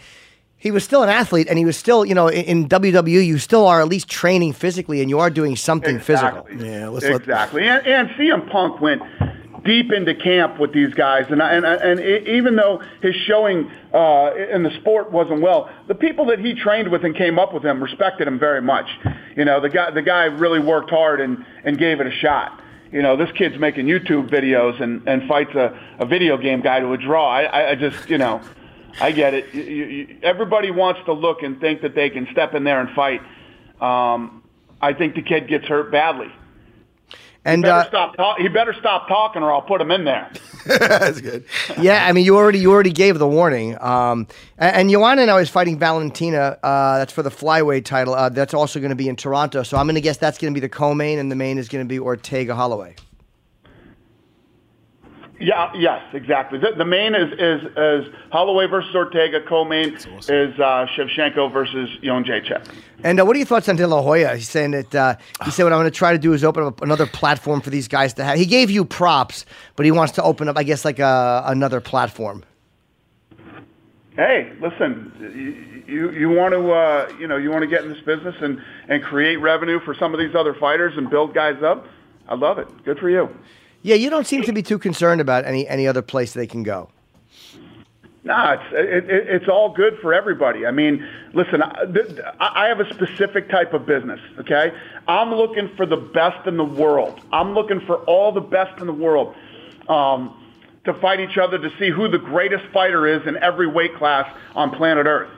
he 0.57 0.71
was 0.71 0.85
still 0.85 1.03
an 1.03 1.11
athlete 1.11 1.49
and 1.51 1.59
he 1.59 1.65
was 1.65 1.77
still, 1.77 2.07
you 2.07 2.15
know, 2.15 2.29
in, 2.29 2.45
in 2.45 2.69
WWE, 2.69 3.27
you 3.27 3.39
still 3.39 3.67
are 3.67 3.83
at 3.83 3.89
least 3.89 4.09
training 4.09 4.53
physically 4.53 5.01
and 5.01 5.11
you 5.11 5.19
are 5.19 5.29
doing 5.29 5.57
something 5.57 5.99
physical. 5.99 6.47
Yeah, 6.57 6.97
exactly. 6.97 7.69
And, 7.69 7.87
and 7.87 8.09
CM 8.11 8.51
Punk 8.51 8.81
went 8.81 9.03
deep 9.65 9.93
into 9.93 10.15
camp 10.15 10.59
with 10.61 10.73
these 10.73 10.93
guys, 10.95 11.27
and 11.31 11.41
and 11.43 11.65
and 11.65 12.01
even 12.29 12.57
though 12.57 12.83
his 13.03 13.15
showing 13.27 13.71
uh, 13.93 14.33
in 14.53 14.63
the 14.63 14.71
sport 14.81 15.11
wasn't 15.11 15.41
well, 15.41 15.71
the 15.89 15.95
people 15.95 16.27
that 16.27 16.39
he 16.41 16.55
trained 16.55 16.91
with 16.91 17.05
and 17.05 17.17
came 17.17 17.39
up 17.39 17.53
with 17.55 17.65
him 17.65 17.83
respected 17.83 18.29
him 18.29 18.39
very 18.39 18.63
much. 18.63 18.87
You 19.37 19.45
know, 19.45 19.61
the 19.61 19.69
guy 19.71 19.91
the 19.91 20.03
guy 20.03 20.25
really 20.25 20.61
worked 20.61 20.91
hard 20.91 21.21
and 21.21 21.45
and 21.65 21.79
gave 21.79 22.01
it 22.01 22.07
a 22.07 22.11
shot. 22.13 22.61
You 22.93 23.03
know, 23.03 23.17
this 23.17 23.31
kid's 23.33 23.59
making 23.59 23.87
YouTube 23.87 24.29
videos 24.31 24.81
and 24.81 25.07
and 25.09 25.27
fights 25.29 25.55
a, 25.55 25.79
a 25.99 26.07
video 26.07 26.37
game 26.37 26.61
guy 26.61 26.81
to 26.81 26.93
a 26.93 26.97
draw. 26.99 27.29
I, 27.29 27.71
I, 27.71 27.75
just 27.75 28.09
you 28.09 28.19
know. 28.19 28.41
I 29.01 29.11
get 29.11 29.35
it. 29.35 29.53
You, 29.53 29.63
you- 29.63 30.19
everybody 30.23 30.71
wants 30.71 31.01
to 31.07 31.13
look 31.13 31.43
and 31.43 31.61
think 31.61 31.83
that 31.83 31.97
they 31.97 32.11
can 32.11 32.29
step 32.31 32.55
in 32.55 32.63
there 32.63 32.81
and 32.81 32.91
fight. 32.95 33.21
Um, 33.81 34.45
I 34.81 34.93
think 34.93 35.17
the 35.17 35.23
kid 35.23 35.49
gets 35.49 35.65
hurt 35.67 35.91
badly. 35.91 36.31
And 37.45 37.59
he 37.59 37.63
better 37.63 37.81
uh, 37.81 37.89
stop. 37.89 38.17
Talk- 38.17 38.39
he 38.39 38.49
better 38.49 38.73
stop 38.73 39.07
talking, 39.07 39.43
or 39.43 39.53
I'll 39.53 39.63
put 39.63 39.81
him 39.81 39.91
in 39.91 40.05
there. 40.05 40.31
That's 40.67 41.21
good. 41.21 41.45
yeah, 41.79 42.07
I 42.07 42.13
mean, 42.13 42.25
you 42.25 42.37
already 42.37 42.59
you 42.59 42.73
already 42.73 42.93
gave 42.93 43.19
the 43.19 43.29
warning. 43.29 43.77
Um, 43.83 44.27
and, 44.57 44.77
and 44.77 44.91
Joanna 44.91 45.27
now 45.27 45.37
is 45.37 45.51
fighting 45.51 45.79
Valentina. 45.79 46.59
Uh, 46.63 46.99
that's 46.99 47.13
for 47.13 47.23
the 47.23 47.31
flyweight 47.31 47.85
title. 47.85 48.15
Uh, 48.15 48.31
that's 48.31 48.55
also 48.55 48.81
going 48.81 48.91
to 48.91 48.97
be 48.97 49.09
in 49.09 49.17
Toronto. 49.17 49.63
So 49.63 49.77
I'm 49.77 49.85
going 49.87 49.97
to 49.97 50.01
guess 50.01 50.17
that's 50.17 50.39
going 50.39 50.55
to 50.55 50.59
be 50.59 50.63
the 50.63 50.71
co-main, 50.71 51.19
and 51.19 51.31
the 51.31 51.37
main 51.37 51.59
is 51.59 51.69
going 51.69 51.85
to 51.85 51.89
be 51.89 51.99
Ortega 51.99 52.55
Holloway. 52.55 52.97
Yeah. 55.41 55.73
Yes. 55.75 56.03
Exactly. 56.13 56.59
The, 56.59 56.73
the 56.77 56.85
main 56.85 57.15
is 57.15 57.33
is 57.33 57.63
is 57.77 58.15
Holloway 58.31 58.67
versus 58.67 58.95
Ortega. 58.95 59.41
Co-main 59.41 59.95
is 59.95 60.59
uh, 60.61 60.87
Shevchenko 60.97 61.53
versus 61.53 61.91
Jedrzejczyk. 62.03 62.67
And 63.03 63.21
uh, 63.21 63.25
what 63.25 63.37
are 63.37 63.39
your 63.39 63.47
thoughts 63.47 63.69
on 63.69 63.77
De 63.77 63.87
La 63.87 64.01
Hoya? 64.01 64.37
He's 64.37 64.49
saying 64.49 64.71
that 64.71 64.95
uh, 64.95 65.17
he 65.45 65.51
said 65.51 65.65
what 65.65 65.73
I'm 65.73 65.81
going 65.81 65.91
to 65.91 65.97
try 65.97 66.13
to 66.13 66.19
do 66.19 66.33
is 66.33 66.45
open 66.45 66.63
up 66.63 66.81
another 66.83 67.07
platform 67.07 67.61
for 67.61 67.71
these 67.71 67.89
guys 67.89 68.15
to 68.15 68.25
have. 68.25 68.39
He 68.39 68.47
gave 68.47 68.71
you 68.71 68.85
props, 68.85 69.45
but 69.77 69.85
he 69.85 69.93
wants 69.93 70.13
to 70.15 70.23
open 70.23 70.49
up, 70.49 70.57
I 70.57 70.63
guess, 70.63 70.85
like 70.85 70.99
a, 71.01 71.43
another 71.47 71.81
platform. 71.81 72.45
Hey, 74.17 74.53
listen. 74.61 75.13
You 75.35 75.75
you, 75.87 76.11
you 76.13 76.31
want 76.31 76.55
to 76.55 76.71
uh, 76.71 77.13
you 77.19 77.27
know 77.27 77.37
you 77.37 77.51
want 77.51 77.63
to 77.63 77.67
get 77.67 77.83
in 77.83 77.91
this 77.93 78.01
business 78.03 78.37
and 78.41 78.63
and 78.89 79.03
create 79.03 79.37
revenue 79.37 79.81
for 79.81 79.95
some 79.95 80.15
of 80.15 80.21
these 80.21 80.35
other 80.35 80.55
fighters 80.55 80.97
and 80.97 81.11
build 81.11 81.35
guys 81.35 81.63
up. 81.63 81.87
I 82.29 82.37
love 82.37 82.59
it. 82.59 82.69
Good 82.85 82.99
for 82.99 83.11
you. 83.11 83.29
Yeah, 83.85 83.97
you 83.97 84.09
don't 84.09 84.27
seem 84.27 84.41
to 84.45 84.53
be 84.53 84.63
too 84.63 84.79
concerned 84.79 85.21
about 85.21 85.45
any 85.45 85.69
any 85.69 85.87
other 85.87 86.01
place 86.01 86.33
they 86.33 86.47
can 86.47 86.63
go. 86.63 86.89
No, 88.25 88.53
it's 88.53 88.73
it, 88.73 89.11
it, 89.11 89.29
it's 89.29 89.47
all 89.47 89.75
good 89.75 89.99
for 90.01 90.15
everybody. 90.15 90.65
I 90.65 90.71
mean, 90.71 91.07
listen, 91.35 91.61
I, 91.63 92.25
I 92.41 92.67
have 92.69 92.81
a 92.81 92.89
specific 92.95 93.51
type 93.51 93.75
of 93.75 93.85
business. 93.85 94.21
Okay, 94.39 94.73
I'm 95.07 95.35
looking 95.35 95.69
for 95.77 95.85
the 95.85 95.99
best 95.99 96.47
in 96.47 96.57
the 96.57 96.65
world. 96.65 97.21
I'm 97.31 97.53
looking 97.53 97.81
for 97.81 97.97
all 98.05 98.33
the 98.33 98.41
best 98.41 98.81
in 98.81 98.87
the 98.87 98.95
world 98.95 99.35
um, 99.87 100.35
to 100.87 100.95
fight 100.95 101.21
each 101.21 101.37
other 101.37 101.59
to 101.59 101.71
see 101.79 101.91
who 101.91 102.09
the 102.09 102.19
greatest 102.19 102.65
fighter 102.73 103.07
is 103.07 103.27
in 103.27 103.37
every 103.37 103.67
weight 103.67 103.95
class 103.97 104.35
on 104.55 104.71
planet 104.71 105.05
Earth. 105.05 105.31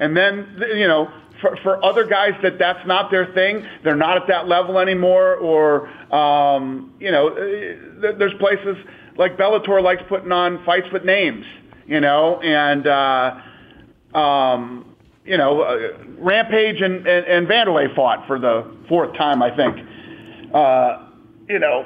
And 0.00 0.16
then, 0.16 0.60
you 0.74 0.88
know, 0.88 1.08
for, 1.42 1.58
for 1.62 1.84
other 1.84 2.06
guys 2.06 2.32
that 2.42 2.58
that's 2.58 2.86
not 2.86 3.10
their 3.10 3.26
thing, 3.34 3.66
they're 3.84 3.94
not 3.94 4.16
at 4.16 4.28
that 4.28 4.48
level 4.48 4.78
anymore, 4.78 5.34
or 5.34 5.88
um, 6.14 6.94
you 6.98 7.10
know, 7.10 7.28
uh, 7.28 8.16
there's 8.16 8.32
places 8.38 8.76
like 9.18 9.36
Bellator 9.36 9.82
likes 9.82 10.02
putting 10.08 10.32
on 10.32 10.64
fights 10.64 10.86
with 10.92 11.04
names, 11.04 11.44
you 11.86 12.00
know, 12.00 12.40
and 12.40 12.86
uh, 12.86 14.18
um, 14.18 14.94
you 15.24 15.36
know, 15.36 15.60
uh, 15.60 15.98
Rampage 16.18 16.80
and, 16.80 17.06
and, 17.06 17.26
and 17.26 17.46
Vanderlei 17.46 17.94
fought 17.94 18.26
for 18.26 18.38
the 18.38 18.74
fourth 18.88 19.14
time, 19.16 19.42
I 19.42 19.54
think. 19.54 19.76
Uh, 20.54 21.08
you 21.48 21.58
know, 21.58 21.84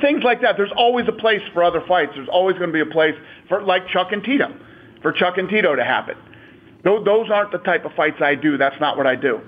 things 0.00 0.22
like 0.24 0.42
that. 0.42 0.56
There's 0.56 0.72
always 0.76 1.06
a 1.08 1.12
place 1.12 1.42
for 1.52 1.62
other 1.62 1.82
fights. 1.86 2.12
There's 2.14 2.28
always 2.28 2.56
going 2.56 2.70
to 2.70 2.72
be 2.72 2.80
a 2.80 2.92
place 2.92 3.14
for 3.48 3.62
like 3.62 3.86
Chuck 3.88 4.08
and 4.12 4.22
Tito, 4.22 4.52
for 5.02 5.12
Chuck 5.12 5.38
and 5.38 5.48
Tito 5.48 5.74
to 5.74 5.84
happen. 5.84 6.16
Those, 6.84 7.30
aren't 7.30 7.50
the 7.50 7.58
type 7.58 7.84
of 7.84 7.92
fights 7.94 8.20
I 8.20 8.34
do. 8.34 8.56
That's 8.56 8.78
not 8.78 8.96
what 8.96 9.06
I 9.06 9.16
do. 9.16 9.40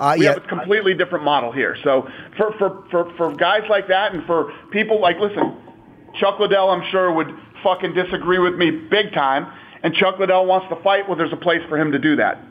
Uh, 0.00 0.16
we 0.18 0.24
yeah. 0.24 0.34
have 0.34 0.44
a 0.44 0.48
completely 0.48 0.94
different 0.94 1.24
model 1.24 1.52
here. 1.52 1.76
So 1.84 2.08
for, 2.36 2.52
for, 2.58 2.84
for, 2.90 3.14
for 3.16 3.34
guys 3.34 3.62
like 3.68 3.86
that 3.88 4.12
and 4.12 4.24
for 4.26 4.52
people 4.70 5.00
like, 5.00 5.18
listen, 5.20 5.56
Chuck 6.18 6.40
Liddell, 6.40 6.70
I'm 6.70 6.82
sure, 6.90 7.12
would 7.12 7.28
fucking 7.62 7.94
disagree 7.94 8.38
with 8.38 8.54
me 8.54 8.70
big 8.70 9.12
time. 9.12 9.52
And 9.82 9.94
Chuck 9.94 10.18
Liddell 10.18 10.46
wants 10.46 10.68
to 10.70 10.82
fight. 10.82 11.06
Well, 11.06 11.16
there's 11.16 11.32
a 11.32 11.36
place 11.36 11.60
for 11.68 11.78
him 11.78 11.92
to 11.92 11.98
do 11.98 12.16
that. 12.16 12.42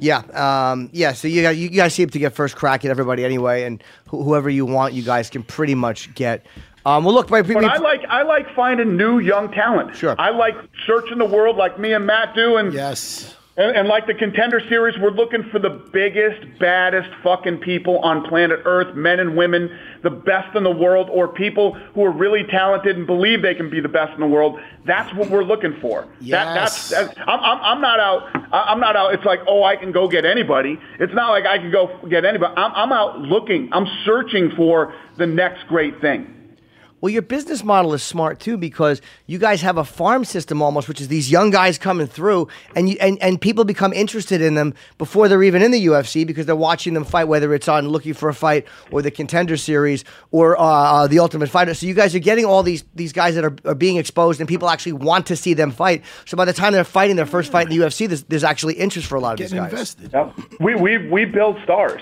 Yeah, 0.00 0.18
um, 0.34 0.90
yeah. 0.92 1.12
So 1.12 1.28
you 1.28 1.40
got 1.42 1.56
you 1.56 1.68
guys 1.68 1.94
seem 1.94 2.10
to 2.10 2.18
get 2.18 2.34
first 2.34 2.56
crack 2.56 2.84
at 2.84 2.90
everybody 2.90 3.24
anyway, 3.24 3.62
and 3.62 3.82
wh- 4.08 4.22
whoever 4.24 4.50
you 4.50 4.66
want, 4.66 4.92
you 4.92 5.02
guys 5.02 5.30
can 5.30 5.44
pretty 5.44 5.74
much 5.74 6.12
get. 6.14 6.44
Um, 6.86 7.04
well, 7.04 7.14
look, 7.14 7.30
my 7.30 7.40
But 7.42 7.64
I 7.64 7.78
like 7.78 8.04
I 8.08 8.22
like 8.22 8.54
finding 8.54 8.96
new 8.96 9.18
young 9.18 9.50
talent. 9.50 9.96
Sure. 9.96 10.14
I 10.18 10.30
like 10.30 10.54
searching 10.86 11.18
the 11.18 11.24
world 11.24 11.56
like 11.56 11.78
me 11.78 11.94
and 11.94 12.06
Matt 12.06 12.34
do, 12.34 12.56
and 12.56 12.74
yes, 12.74 13.34
and, 13.56 13.76
and 13.76 13.88
like 13.88 14.06
the 14.06 14.14
contender 14.14 14.60
series, 14.68 14.98
we're 14.98 15.10
looking 15.12 15.44
for 15.52 15.60
the 15.60 15.70
biggest, 15.92 16.44
baddest 16.58 17.08
fucking 17.22 17.58
people 17.58 18.00
on 18.00 18.24
planet 18.28 18.60
Earth, 18.64 18.96
men 18.96 19.20
and 19.20 19.36
women, 19.36 19.70
the 20.02 20.10
best 20.10 20.56
in 20.56 20.64
the 20.64 20.72
world, 20.72 21.08
or 21.08 21.28
people 21.28 21.74
who 21.94 22.04
are 22.04 22.10
really 22.10 22.42
talented 22.44 22.96
and 22.96 23.06
believe 23.06 23.42
they 23.42 23.54
can 23.54 23.70
be 23.70 23.80
the 23.80 23.88
best 23.88 24.12
in 24.12 24.20
the 24.20 24.26
world. 24.26 24.58
That's 24.84 25.14
what 25.14 25.30
we're 25.30 25.44
looking 25.44 25.78
for. 25.80 26.08
That, 26.42 26.54
that's, 26.54 26.88
that's 26.90 27.16
I'm, 27.18 27.40
I'm, 27.40 27.60
I'm 27.62 27.80
not 27.80 28.00
out. 28.00 28.52
I'm 28.52 28.80
not 28.80 28.96
out. 28.96 29.14
It's 29.14 29.24
like, 29.24 29.40
oh, 29.46 29.62
I 29.62 29.76
can 29.76 29.92
go 29.92 30.08
get 30.08 30.24
anybody. 30.24 30.78
It's 30.98 31.14
not 31.14 31.30
like 31.30 31.46
I 31.46 31.58
can 31.58 31.70
go 31.70 32.00
get 32.08 32.24
anybody. 32.24 32.54
I'm, 32.56 32.72
I'm 32.74 32.92
out 32.92 33.20
looking. 33.20 33.68
I'm 33.72 33.86
searching 34.04 34.50
for 34.56 34.92
the 35.16 35.26
next 35.26 35.68
great 35.68 36.00
thing. 36.00 36.43
Well, 37.04 37.12
your 37.12 37.20
business 37.20 37.62
model 37.62 37.92
is 37.92 38.02
smart 38.02 38.40
too 38.40 38.56
because 38.56 39.02
you 39.26 39.36
guys 39.36 39.60
have 39.60 39.76
a 39.76 39.84
farm 39.84 40.24
system 40.24 40.62
almost, 40.62 40.88
which 40.88 41.02
is 41.02 41.08
these 41.08 41.30
young 41.30 41.50
guys 41.50 41.76
coming 41.76 42.06
through, 42.06 42.48
and 42.74 42.88
you, 42.88 42.96
and 42.98 43.20
and 43.20 43.38
people 43.38 43.66
become 43.66 43.92
interested 43.92 44.40
in 44.40 44.54
them 44.54 44.72
before 44.96 45.28
they're 45.28 45.42
even 45.42 45.60
in 45.60 45.70
the 45.70 45.84
UFC 45.84 46.26
because 46.26 46.46
they're 46.46 46.56
watching 46.56 46.94
them 46.94 47.04
fight, 47.04 47.24
whether 47.24 47.52
it's 47.52 47.68
on 47.68 47.90
Looking 47.90 48.14
for 48.14 48.30
a 48.30 48.34
Fight 48.34 48.66
or 48.90 49.02
the 49.02 49.10
Contender 49.10 49.58
Series 49.58 50.02
or 50.30 50.58
uh, 50.58 50.62
uh, 50.62 51.06
the 51.06 51.18
Ultimate 51.18 51.50
Fighter. 51.50 51.74
So 51.74 51.84
you 51.84 51.92
guys 51.92 52.14
are 52.14 52.20
getting 52.20 52.46
all 52.46 52.62
these 52.62 52.84
these 52.94 53.12
guys 53.12 53.34
that 53.34 53.44
are, 53.44 53.54
are 53.66 53.74
being 53.74 53.98
exposed, 53.98 54.40
and 54.40 54.48
people 54.48 54.70
actually 54.70 54.92
want 54.92 55.26
to 55.26 55.36
see 55.36 55.52
them 55.52 55.72
fight. 55.72 56.02
So 56.24 56.38
by 56.38 56.46
the 56.46 56.54
time 56.54 56.72
they're 56.72 56.84
fighting 56.84 57.16
their 57.16 57.26
first 57.26 57.52
fight 57.52 57.70
in 57.70 57.78
the 57.78 57.84
UFC, 57.84 58.08
there's, 58.08 58.22
there's 58.22 58.44
actually 58.44 58.76
interest 58.76 59.08
for 59.08 59.16
a 59.16 59.20
lot 59.20 59.32
of 59.32 59.40
these 59.40 59.52
guys. 59.52 59.94
Yep. 60.10 60.38
We, 60.58 60.74
we, 60.74 61.10
we 61.10 61.26
build 61.26 61.58
stars. 61.64 62.00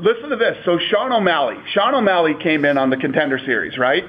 Listen 0.00 0.30
to 0.30 0.36
this. 0.36 0.56
So 0.64 0.80
Sean 0.90 1.12
O'Malley, 1.12 1.56
Sean 1.72 1.94
O'Malley 1.94 2.34
came 2.42 2.64
in 2.64 2.78
on 2.78 2.90
the 2.90 2.96
contender 2.96 3.38
series, 3.38 3.78
right? 3.78 4.02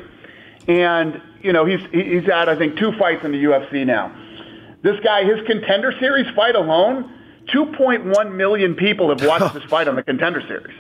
And, 0.68 1.22
you 1.42 1.54
know, 1.54 1.66
he's, 1.66 1.80
he's 1.92 2.26
had, 2.26 2.50
I 2.50 2.56
think, 2.58 2.78
two 2.78 2.92
fights 2.98 3.24
in 3.24 3.32
the 3.32 3.44
UFC 3.44 3.86
now. 3.86 4.16
This 4.82 5.00
guy, 5.04 5.24
his 5.24 5.46
contender 5.46 5.94
series 6.00 6.28
fight 6.36 6.56
alone 6.56 7.12
2.1 7.54 8.36
million 8.36 8.76
people 8.76 9.10
have 9.10 9.24
watched 9.28 9.54
this 9.54 9.64
fight 9.66 9.88
on 9.88 9.96
the 9.96 10.04
Contender 10.04 10.42
Series. 10.48 10.76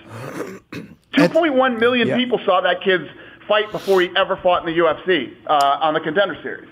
2.1 1.13 1.79
million 1.79 2.07
Yeah. 2.07 2.17
people 2.17 2.39
saw 2.45 2.61
that 2.61 2.81
kid's 2.81 3.07
fight 3.47 3.71
before 3.71 4.01
he 4.01 4.09
ever 4.15 4.35
fought 4.37 4.67
in 4.67 4.73
the 4.73 4.79
UFC 4.81 5.35
uh, 5.47 5.53
on 5.81 5.93
the 5.93 5.99
Contender 5.99 6.37
Series. 6.41 6.67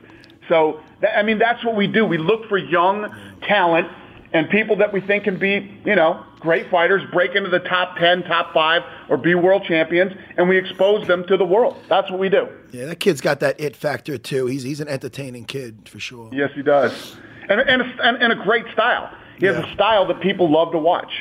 So, 0.49 0.81
that, 1.01 1.17
I 1.17 1.21
mean, 1.23 1.37
that's 1.37 1.63
what 1.63 1.75
we 1.75 1.87
do. 1.87 2.05
We 2.05 2.17
look 2.17 2.49
for 2.49 2.57
young 2.57 3.13
talent 3.43 3.87
and 4.33 4.49
people 4.49 4.75
that 4.77 4.91
we 4.91 4.99
think 4.99 5.23
can 5.25 5.37
be, 5.37 5.79
you 5.85 5.95
know, 5.95 6.25
great 6.39 6.69
fighters, 6.69 7.03
break 7.11 7.35
into 7.35 7.49
the 7.49 7.59
top 7.59 7.97
10, 7.97 8.23
top 8.23 8.53
5, 8.53 8.81
or 9.09 9.17
be 9.17 9.35
world 9.35 9.63
champions, 9.63 10.11
and 10.37 10.49
we 10.49 10.57
expose 10.57 11.07
them 11.07 11.25
to 11.27 11.37
the 11.37 11.45
world. 11.45 11.77
That's 11.87 12.09
what 12.09 12.19
we 12.19 12.29
do. 12.29 12.49
Yeah, 12.71 12.85
that 12.85 12.99
kid's 12.99 13.21
got 13.21 13.39
that 13.41 13.59
it 13.59 13.75
factor 13.75 14.17
too. 14.17 14.47
He's 14.47 14.63
he's 14.63 14.81
an 14.81 14.87
entertaining 14.87 15.45
kid 15.45 15.87
for 15.87 15.99
sure. 15.99 16.29
Yes, 16.33 16.49
he 16.55 16.63
does. 16.63 17.15
And, 17.47 17.59
and, 17.61 17.81
a, 17.81 17.85
and, 18.03 18.23
and 18.23 18.33
a 18.33 18.43
great 18.43 18.65
style. 18.73 19.15
He 19.37 19.45
has 19.47 19.57
a 19.57 19.73
style 19.73 20.07
that 20.07 20.21
people 20.21 20.49
love 20.49 20.71
to 20.71 20.77
watch. 20.77 21.11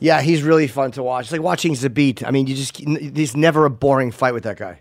Yeah, 0.00 0.22
he's 0.22 0.42
really 0.42 0.66
fun 0.66 0.92
to 0.92 1.02
watch. 1.02 1.26
It's 1.26 1.32
like 1.32 1.42
watching 1.42 1.74
Zabit. 1.74 2.26
I 2.26 2.30
mean, 2.30 2.46
you 2.46 2.54
just 2.54 2.80
there's 2.86 3.36
never 3.36 3.64
a 3.64 3.70
boring 3.70 4.10
fight 4.10 4.32
with 4.32 4.44
that 4.44 4.56
guy. 4.56 4.80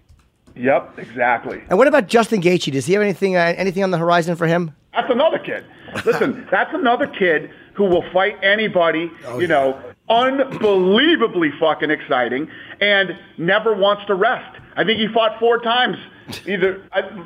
Yep, 0.56 0.98
exactly. 0.98 1.62
And 1.70 1.78
what 1.78 1.88
about 1.88 2.08
Justin 2.08 2.42
Gaethje? 2.42 2.72
Does 2.72 2.86
he 2.86 2.94
have 2.94 3.02
anything 3.02 3.36
uh, 3.36 3.54
anything 3.58 3.84
on 3.84 3.92
the 3.92 3.98
horizon 3.98 4.36
for 4.36 4.48
him? 4.48 4.76
That's 4.94 5.12
another 5.12 5.38
kid. 5.38 5.66
Listen, 6.06 6.48
that's 6.50 6.74
another 6.74 7.08
kid 7.08 7.52
who 7.78 7.86
will 7.86 8.04
fight 8.12 8.36
anybody, 8.44 9.12
oh, 9.26 9.40
you 9.40 9.48
know, 9.48 9.80
unbelievably 10.10 11.52
fucking 11.60 11.92
exciting 11.92 12.50
and 12.82 13.18
never 13.38 13.74
wants 13.74 14.06
to 14.08 14.16
rest. 14.16 14.60
I 14.76 14.84
think 14.84 15.00
he 15.00 15.08
fought 15.14 15.40
four 15.40 15.60
times 15.60 15.98
either 16.46 16.84
I, 16.92 17.24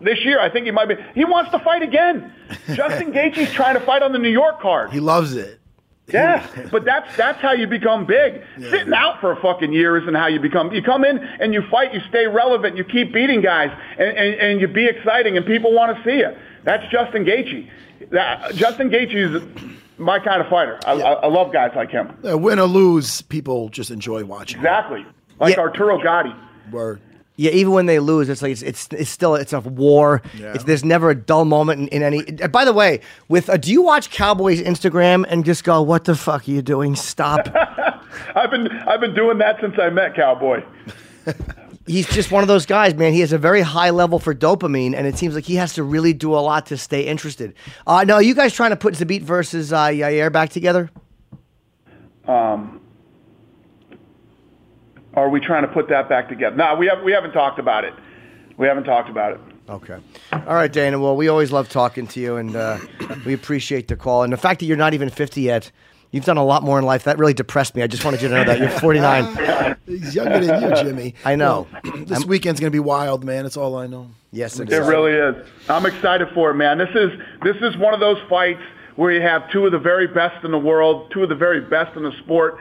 this 0.00 0.24
year. 0.24 0.40
I 0.40 0.50
think 0.50 0.66
he 0.66 0.72
might 0.72 0.88
be. 0.88 0.96
He 1.14 1.24
wants 1.24 1.50
to 1.52 1.58
fight 1.60 1.82
again. 1.82 2.32
Justin 2.74 3.12
Gaethje's 3.12 3.52
trying 3.52 3.74
to 3.74 3.80
fight 3.80 4.02
on 4.02 4.12
the 4.12 4.18
New 4.18 4.30
York 4.30 4.60
card. 4.60 4.92
He 4.92 5.00
loves 5.00 5.34
it. 5.34 5.60
Yeah, 6.08 6.44
but 6.72 6.84
that's 6.84 7.16
that's 7.16 7.40
how 7.40 7.52
you 7.52 7.66
become 7.68 8.06
big. 8.06 8.42
Sitting 8.58 8.92
out 8.92 9.20
for 9.20 9.32
a 9.32 9.40
fucking 9.40 9.72
year 9.72 9.96
isn't 9.98 10.14
how 10.14 10.26
you 10.26 10.40
become. 10.40 10.72
You 10.72 10.82
come 10.82 11.04
in 11.04 11.18
and 11.18 11.54
you 11.54 11.62
fight, 11.70 11.94
you 11.94 12.00
stay 12.08 12.26
relevant, 12.26 12.76
you 12.76 12.84
keep 12.84 13.12
beating 13.12 13.40
guys, 13.40 13.70
and, 13.98 14.08
and, 14.16 14.34
and 14.34 14.60
you 14.60 14.66
be 14.66 14.86
exciting, 14.86 15.36
and 15.36 15.46
people 15.46 15.72
want 15.72 15.96
to 15.96 16.02
see 16.02 16.18
you. 16.18 16.30
That's 16.64 16.82
Justin 16.90 17.24
Gaethje. 17.24 17.70
That, 18.10 18.54
Justin 18.54 18.90
Gaethje 18.90 19.14
is 19.14 19.42
my 19.98 20.18
kind 20.18 20.40
of 20.42 20.48
fighter. 20.48 20.78
I, 20.86 20.92
I, 20.92 21.12
I 21.12 21.26
love 21.26 21.52
guys 21.52 21.72
like 21.74 21.90
him. 21.90 22.16
Uh, 22.28 22.36
win 22.38 22.58
or 22.58 22.66
lose, 22.66 23.22
people 23.22 23.68
just 23.68 23.90
enjoy 23.90 24.24
watching. 24.24 24.58
Exactly, 24.58 25.06
like 25.38 25.58
Arturo 25.58 26.02
Gatti. 26.02 26.34
Word. 26.70 27.00
Yeah, 27.36 27.50
even 27.52 27.72
when 27.72 27.86
they 27.86 27.98
lose, 27.98 28.28
it's 28.28 28.42
like 28.42 28.52
it's 28.52 28.62
it's, 28.62 28.88
it's 28.92 29.10
still 29.10 29.34
it's 29.34 29.52
a 29.54 29.60
war. 29.60 30.20
Yeah. 30.38 30.52
It's, 30.54 30.64
there's 30.64 30.84
never 30.84 31.10
a 31.10 31.14
dull 31.14 31.44
moment 31.46 31.80
in, 31.80 31.88
in 31.88 32.02
any. 32.02 32.40
uh, 32.42 32.48
By 32.48 32.64
the 32.66 32.74
way, 32.74 33.00
with 33.28 33.48
uh, 33.48 33.56
do 33.56 33.72
you 33.72 33.82
watch 33.82 34.10
Cowboys 34.10 34.60
Instagram 34.60 35.24
and 35.28 35.44
just 35.44 35.64
go, 35.64 35.80
"What 35.80 36.04
the 36.04 36.14
fuck 36.14 36.46
are 36.46 36.50
you 36.50 36.60
doing? 36.62 36.94
Stop." 36.94 37.48
I've 38.36 38.50
been 38.50 38.68
I've 38.68 39.00
been 39.00 39.14
doing 39.14 39.38
that 39.38 39.60
since 39.60 39.74
I 39.78 39.88
met 39.88 40.14
Cowboy. 40.14 40.62
He's 41.86 42.06
just 42.06 42.30
one 42.30 42.42
of 42.42 42.48
those 42.48 42.66
guys, 42.66 42.94
man. 42.94 43.12
He 43.12 43.20
has 43.20 43.32
a 43.32 43.38
very 43.38 43.60
high 43.60 43.90
level 43.90 44.18
for 44.18 44.34
dopamine, 44.34 44.94
and 44.94 45.06
it 45.06 45.18
seems 45.18 45.34
like 45.34 45.44
he 45.44 45.56
has 45.56 45.74
to 45.74 45.82
really 45.82 46.12
do 46.12 46.34
a 46.34 46.38
lot 46.38 46.66
to 46.66 46.76
stay 46.76 47.02
interested. 47.06 47.54
Uh, 47.86 48.04
no, 48.04 48.14
are 48.14 48.22
you 48.22 48.34
guys 48.34 48.52
trying 48.52 48.70
to 48.70 48.76
put 48.76 48.94
Zabit 48.94 49.22
versus 49.22 49.72
uh, 49.72 49.86
Yair 49.86 50.30
back 50.30 50.50
together? 50.50 50.90
Um, 52.26 52.80
are 55.14 55.28
we 55.28 55.40
trying 55.40 55.62
to 55.62 55.68
put 55.68 55.88
that 55.88 56.08
back 56.08 56.28
together? 56.28 56.56
No, 56.56 56.76
we 56.76 56.86
have 56.86 57.02
we 57.02 57.12
haven't 57.12 57.32
talked 57.32 57.58
about 57.58 57.84
it. 57.84 57.94
We 58.56 58.66
haven't 58.66 58.84
talked 58.84 59.10
about 59.10 59.32
it. 59.32 59.40
Okay. 59.68 59.98
All 60.32 60.54
right, 60.54 60.72
Dana. 60.72 60.98
Well, 60.98 61.16
we 61.16 61.28
always 61.28 61.52
love 61.52 61.68
talking 61.68 62.06
to 62.08 62.20
you, 62.20 62.36
and 62.36 62.54
uh, 62.54 62.78
we 63.24 63.32
appreciate 63.32 63.88
the 63.88 63.96
call. 63.96 64.22
And 64.22 64.32
the 64.32 64.36
fact 64.36 64.60
that 64.60 64.66
you're 64.66 64.76
not 64.76 64.94
even 64.94 65.08
50 65.08 65.40
yet, 65.40 65.70
you've 66.12 66.24
done 66.24 66.36
a 66.36 66.44
lot 66.44 66.62
more 66.62 66.78
in 66.78 66.84
life. 66.84 67.04
That 67.04 67.18
really 67.18 67.34
depressed 67.34 67.74
me. 67.74 67.82
I 67.82 67.88
just 67.88 68.04
wanted 68.04 68.22
you 68.22 68.28
to 68.28 68.34
know 68.34 68.44
that 68.44 68.60
you're 68.60 68.70
49. 68.70 69.76
He's 69.86 70.14
younger 70.14 70.38
than 70.38 70.62
you, 70.62 70.76
Jimmy. 70.76 71.14
I 71.24 71.34
know. 71.34 71.66
Well, 71.84 72.04
this 72.04 72.24
weekend's 72.24 72.60
gonna 72.60 72.70
be 72.70 72.78
wild, 72.78 73.24
man. 73.24 73.44
It's 73.44 73.56
all 73.56 73.76
I 73.76 73.88
know. 73.88 74.10
Yes, 74.30 74.60
it 74.60 74.70
is. 74.70 74.78
It 74.78 74.88
really 74.88 75.12
is. 75.12 75.46
I'm 75.68 75.84
excited 75.84 76.28
for 76.32 76.50
it, 76.50 76.54
man. 76.54 76.78
This 76.78 76.94
is 76.94 77.10
this 77.42 77.56
is 77.60 77.76
one 77.76 77.92
of 77.92 78.00
those 78.00 78.18
fights 78.28 78.62
where 78.96 79.10
you 79.10 79.20
have 79.20 79.50
two 79.50 79.66
of 79.66 79.72
the 79.72 79.78
very 79.78 80.06
best 80.06 80.44
in 80.44 80.50
the 80.50 80.58
world, 80.58 81.10
two 81.12 81.22
of 81.22 81.28
the 81.28 81.34
very 81.34 81.60
best 81.62 81.96
in 81.96 82.02
the 82.02 82.12
sport, 82.18 82.58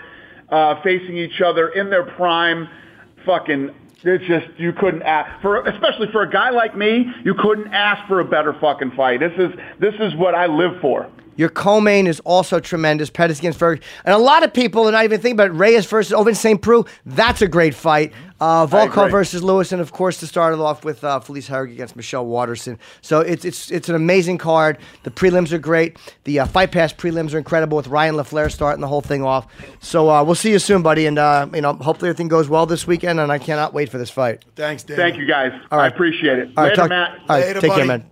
uh, 0.49 0.81
facing 0.81 1.17
each 1.17 1.41
other 1.41 1.69
in 1.69 1.89
their 1.89 2.03
prime. 2.03 2.67
Fucking, 3.25 3.69
it's 4.03 4.25
just 4.25 4.47
you 4.59 4.73
couldn't 4.73 5.03
ask 5.03 5.41
for, 5.41 5.63
especially 5.67 6.07
for 6.11 6.23
a 6.23 6.29
guy 6.29 6.49
like 6.49 6.75
me, 6.75 7.05
you 7.23 7.35
couldn't 7.35 7.71
ask 7.71 8.07
for 8.07 8.19
a 8.19 8.25
better 8.25 8.53
fucking 8.59 8.91
fight. 8.91 9.19
This 9.19 9.33
is 9.37 9.51
this 9.79 9.93
is 9.99 10.15
what 10.15 10.33
I 10.33 10.47
live 10.47 10.81
for. 10.81 11.07
Your 11.37 11.49
co-main 11.49 12.07
is 12.07 12.19
also 12.21 12.59
tremendous. 12.59 13.09
Pettis 13.09 13.39
against 13.39 13.57
Ferguson. 13.59 13.89
And 14.05 14.13
a 14.13 14.17
lot 14.17 14.43
of 14.43 14.53
people 14.53 14.87
are 14.87 14.91
not 14.91 15.03
even 15.05 15.19
thinking 15.19 15.39
about 15.39 15.55
Reyes 15.55 15.85
versus 15.85 16.13
Ovince 16.13 16.37
St. 16.37 16.61
Preux. 16.61 16.85
That's 17.05 17.41
a 17.41 17.47
great 17.47 17.73
fight. 17.75 18.13
Uh, 18.39 18.65
Volkov 18.65 19.11
versus 19.11 19.43
Lewis, 19.43 19.71
and 19.71 19.79
of 19.79 19.91
course 19.91 20.19
to 20.19 20.25
start 20.25 20.55
it 20.55 20.59
off 20.59 20.83
with 20.83 21.03
uh, 21.03 21.19
Felice 21.19 21.47
Herrig 21.47 21.73
against 21.73 21.95
Michelle 21.95 22.25
Waterson. 22.25 22.79
So 23.01 23.19
it's 23.19 23.45
it's 23.45 23.69
it's 23.69 23.87
an 23.87 23.93
amazing 23.93 24.39
card. 24.39 24.79
The 25.03 25.11
prelims 25.11 25.51
are 25.51 25.59
great. 25.59 25.99
The 26.23 26.39
uh, 26.39 26.45
Fight 26.47 26.71
Pass 26.71 26.91
prelims 26.91 27.35
are 27.35 27.37
incredible 27.37 27.77
with 27.77 27.87
Ryan 27.87 28.15
LaFlare 28.15 28.51
starting 28.51 28.81
the 28.81 28.87
whole 28.87 29.01
thing 29.01 29.21
off. 29.23 29.45
So 29.79 30.09
uh, 30.09 30.23
we'll 30.23 30.33
see 30.33 30.49
you 30.49 30.57
soon, 30.57 30.81
buddy. 30.81 31.05
And 31.05 31.19
uh, 31.19 31.49
you 31.53 31.61
know, 31.61 31.73
hopefully 31.73 32.09
everything 32.09 32.29
goes 32.29 32.49
well 32.49 32.65
this 32.65 32.87
weekend. 32.87 33.19
And 33.19 33.31
I 33.31 33.37
cannot 33.37 33.75
wait 33.75 33.89
for 33.89 33.99
this 33.99 34.09
fight. 34.09 34.43
Thanks, 34.55 34.81
Dana. 34.81 34.97
Thank 34.99 35.17
you 35.17 35.27
guys. 35.27 35.51
All 35.71 35.77
right. 35.77 35.85
I 35.85 35.87
appreciate 35.93 36.39
it. 36.39 36.49
All 36.57 36.63
right, 36.63 36.69
Later, 36.69 36.75
talk- 36.75 36.89
Matt. 36.89 37.09
All 37.11 37.25
right, 37.29 37.45
Later, 37.45 37.61
take 37.61 37.73
care, 37.73 37.85
man. 37.85 38.10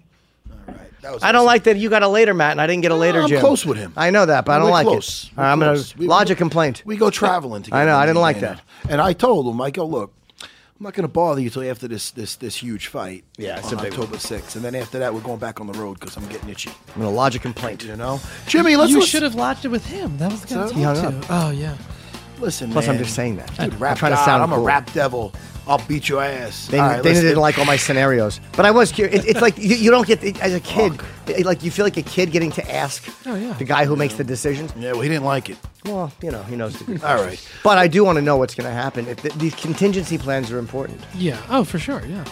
That 1.02 1.14
was 1.14 1.24
I 1.24 1.32
don't 1.32 1.45
like 1.45 1.64
that 1.64 1.78
you 1.78 1.89
got 1.89 2.04
a 2.04 2.08
later, 2.08 2.34
Matt, 2.34 2.52
and 2.52 2.62
I 2.62 2.68
didn't 2.68 2.82
get 2.84 2.91
a 2.91 2.95
later, 2.95 3.22
I'm 3.22 3.28
Jim. 3.30 3.39
close 3.39 3.66
with 3.66 3.78
him. 3.78 3.93
I 3.95 4.10
know 4.10 4.26
that, 4.26 4.45
but 4.45 4.52
I 4.54 4.56
don't 4.58 4.66
We're 4.66 4.72
like 4.72 4.88
close. 4.88 5.26
it. 5.26 5.32
We're 5.38 5.43
All 5.43 5.47
right, 5.47 5.52
I'm 5.54 5.60
going 5.60 5.76
close. 5.76 5.91
to 5.91 5.97
We- 5.97 6.08
lodge 6.08 6.30
a 6.32 6.36
complaint. 6.36 6.84
We 6.86 6.97
go 6.97 7.10
traveling 7.10 7.64
together. 7.64 7.82
I 7.82 7.86
know. 7.86 7.95
I 7.97 8.06
didn't 8.06 8.22
like 8.22 8.39
that. 8.41 8.62
And 8.89 9.00
I 9.02 9.14
told 9.14 9.47
him, 9.54 9.62
I 9.62 9.72
go, 9.72 9.86
look, 9.86 10.14
I'm 10.41 10.84
not 10.86 10.93
going 10.93 11.04
to 11.04 11.08
bother 11.12 11.41
you 11.41 11.47
until 11.47 11.70
after 11.70 11.89
this 11.89 12.12
this 12.12 12.36
this 12.38 12.56
huge 12.56 12.88
fight. 12.88 13.26
Yeah, 13.38 13.58
it's 13.60 13.68
on 13.74 13.80
a 13.80 13.82
big 13.84 13.91
October 13.91 14.16
6th, 14.16 14.56
and 14.56 14.64
then 14.64 14.76
after 14.76 15.00
that, 15.00 15.14
we're 15.14 15.20
going 15.20 15.39
back 15.39 15.60
on 15.60 15.68
the 15.68 15.74
road 15.78 16.00
because 16.00 16.16
I'm 16.16 16.26
getting 16.30 16.47
itchy. 16.50 16.70
I'm 16.95 17.02
going 17.02 17.10
to 17.12 17.16
lodge 17.16 17.36
a 17.36 17.39
complaint. 17.39 17.84
You 17.84 17.97
know, 17.97 18.22
Jimmy, 18.47 18.78
let's 18.78 18.89
you 18.91 19.00
let's- 19.00 19.10
should 19.10 19.24
have 19.24 19.36
lodged 19.36 19.66
it 19.66 19.70
with 19.70 19.86
him. 19.86 20.18
That 20.20 20.32
was 20.32 20.41
the 20.41 20.47
guy 20.47 20.54
So? 20.68 20.70
to 20.70 20.76
He 20.76 20.82
hung 20.84 20.95
talk 20.95 21.06
up. 21.14 21.22
to. 21.22 21.28
Oh 21.32 21.50
yeah. 21.52 21.76
Listen. 22.40 22.72
Plus, 22.72 22.88
man. 22.88 22.96
I'm 22.98 23.04
just 23.04 23.16
saying 23.16 23.38
that. 23.38 23.50
Dude, 23.50 23.74
I'm 23.74 23.80
rap 23.80 23.98
trying 23.98 24.12
to 24.14 24.18
sound 24.18 24.44
I'm 24.44 24.50
cool. 24.50 24.60
a 24.60 24.64
rap 24.64 24.92
devil. 24.94 25.34
I'll 25.68 25.78
beat 25.88 26.10
your 26.10 26.24
ass. 26.24 26.66
They, 26.68 26.80
All 26.80 26.88
right, 26.88 26.96
Dana 27.04 27.14
let's- 27.16 27.20
didn't 27.22 27.38
like 27.42 27.60
all 27.60 27.66
my 27.66 27.78
scenarios, 27.78 28.40
but 28.54 28.66
I 28.66 28.72
was 28.72 28.92
curious. 28.92 29.24
It, 29.24 29.30
it's 29.30 29.42
like 29.42 29.56
you, 29.60 29.76
you 29.76 29.92
don't 29.92 30.08
get 30.08 30.20
the, 30.20 30.34
as 30.42 30.56
a 30.56 30.60
kid, 30.60 31.00
it- 31.28 31.46
like 31.46 31.62
you 31.64 31.70
feel 31.70 31.86
like 31.86 31.96
a 31.98 32.02
kid 32.02 32.32
getting 32.32 32.52
to 32.54 32.72
ask 32.76 33.08
Oh, 33.28 33.36
yeah. 33.36 33.54
the 33.54 33.66
guy 33.66 33.86
who 33.86 33.96
makes 33.96 34.16
the 34.16 34.24
decisions. 34.24 34.74
Yeah, 34.76 34.94
well, 34.94 35.02
he 35.02 35.10
didn't 35.10 35.26
like 35.26 35.50
it. 35.52 35.58
Well, 35.86 36.12
you 36.24 36.32
know, 36.32 36.42
he 36.44 36.56
knows. 36.56 36.74
The 36.80 37.08
All 37.08 37.24
right. 37.24 37.40
But 37.64 37.78
I 37.78 37.88
do 37.88 38.04
want 38.04 38.16
to 38.16 38.22
know 38.24 38.36
what's 38.38 38.56
going 38.56 38.66
to 38.68 38.74
happen. 38.74 39.08
If 39.08 39.22
the, 39.22 39.30
these 39.38 39.54
contingency 39.54 40.18
plans 40.18 40.52
are 40.52 40.58
important. 40.58 41.02
Yeah. 41.14 41.40
Oh, 41.50 41.64
for 41.64 41.78
sure. 41.78 42.04
Yeah. 42.04 42.26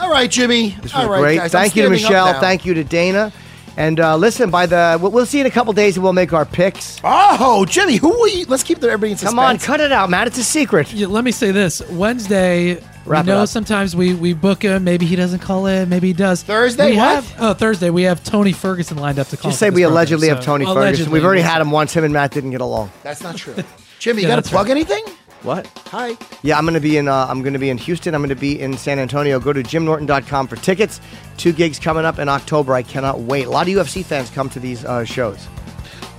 All 0.00 0.10
right, 0.10 0.30
Jimmy. 0.30 0.70
This 0.80 0.94
was 0.94 0.94
All 0.94 1.10
right, 1.10 1.20
great. 1.20 1.36
guys, 1.36 1.54
I'm 1.54 1.60
Thank 1.62 1.76
you 1.76 1.82
to 1.82 1.90
Michelle. 1.90 2.40
Thank 2.40 2.64
you 2.64 2.72
to 2.72 2.84
Dana. 2.84 3.32
And 3.78 4.00
uh, 4.00 4.16
listen, 4.16 4.50
by 4.50 4.66
the 4.66 4.98
we'll, 5.00 5.12
we'll 5.12 5.24
see 5.24 5.38
in 5.38 5.46
a 5.46 5.50
couple 5.50 5.72
days, 5.72 5.96
and 5.96 6.02
we'll 6.02 6.12
make 6.12 6.32
our 6.32 6.44
picks. 6.44 7.00
Oh, 7.04 7.64
Jimmy, 7.64 7.94
who 7.94 8.08
will 8.08 8.26
you? 8.28 8.44
Let's 8.46 8.64
keep 8.64 8.80
the 8.80 8.88
everybody 8.88 9.12
in 9.12 9.18
suspense. 9.18 9.30
Come 9.30 9.38
on, 9.38 9.58
cut 9.58 9.78
it 9.78 9.92
out, 9.92 10.10
Matt. 10.10 10.26
It's 10.26 10.36
a 10.38 10.42
secret. 10.42 10.92
Yeah, 10.92 11.06
let 11.06 11.22
me 11.22 11.30
say 11.30 11.52
this: 11.52 11.80
Wednesday, 11.90 12.82
Wrap 13.06 13.24
we 13.26 13.30
it 13.30 13.34
know 13.34 13.42
up. 13.42 13.48
sometimes 13.48 13.94
we 13.94 14.14
we 14.14 14.34
book 14.34 14.62
him. 14.62 14.82
Maybe 14.82 15.06
he 15.06 15.14
doesn't 15.14 15.38
call 15.38 15.66
in. 15.66 15.88
Maybe 15.88 16.08
he 16.08 16.12
does. 16.12 16.42
Thursday, 16.42 16.90
we 16.90 16.96
what? 16.96 17.22
have 17.22 17.34
oh 17.38 17.54
Thursday. 17.54 17.90
We 17.90 18.02
have 18.02 18.24
Tony 18.24 18.50
Ferguson 18.52 18.96
lined 18.98 19.20
up 19.20 19.28
to 19.28 19.36
call. 19.36 19.50
Just 19.52 19.60
for 19.60 19.66
say 19.66 19.70
this 19.70 19.76
we 19.76 19.82
program, 19.82 19.92
allegedly 19.92 20.28
have 20.28 20.38
so- 20.38 20.46
Tony 20.46 20.64
Ferguson. 20.64 20.82
allegedly, 20.82 21.12
We've 21.12 21.24
already 21.24 21.42
had 21.42 21.60
him 21.60 21.70
once. 21.70 21.92
Him 21.94 22.02
and 22.02 22.12
Matt 22.12 22.32
didn't 22.32 22.50
get 22.50 22.60
along. 22.60 22.90
That's 23.04 23.22
not 23.22 23.36
true. 23.36 23.54
Jimmy, 24.00 24.22
you 24.22 24.28
Yeah, 24.28 24.32
got 24.34 24.36
to 24.36 24.42
that's 24.42 24.50
plug 24.50 24.66
right. 24.66 24.72
anything? 24.72 25.04
What? 25.42 25.66
Hi. 25.86 26.16
Yeah, 26.42 26.58
I'm 26.58 26.64
going 26.64 26.74
to 26.74 26.80
be 26.80 26.96
in. 26.96 27.06
Uh, 27.08 27.26
I'm 27.28 27.42
going 27.42 27.52
to 27.52 27.58
be 27.58 27.70
in 27.70 27.78
Houston. 27.78 28.14
I'm 28.14 28.20
going 28.20 28.28
to 28.30 28.34
be 28.34 28.60
in 28.60 28.76
San 28.76 28.98
Antonio. 28.98 29.38
Go 29.38 29.52
to 29.52 29.62
jimnorton.com 29.62 30.48
for 30.48 30.56
tickets. 30.56 31.00
Two 31.36 31.52
gigs 31.52 31.78
coming 31.78 32.04
up 32.04 32.18
in 32.18 32.28
October. 32.28 32.74
I 32.74 32.82
cannot 32.82 33.20
wait. 33.20 33.46
A 33.46 33.50
lot 33.50 33.68
of 33.68 33.74
UFC 33.74 34.04
fans 34.04 34.30
come 34.30 34.50
to 34.50 34.60
these 34.60 34.84
uh, 34.84 35.04
shows. 35.04 35.46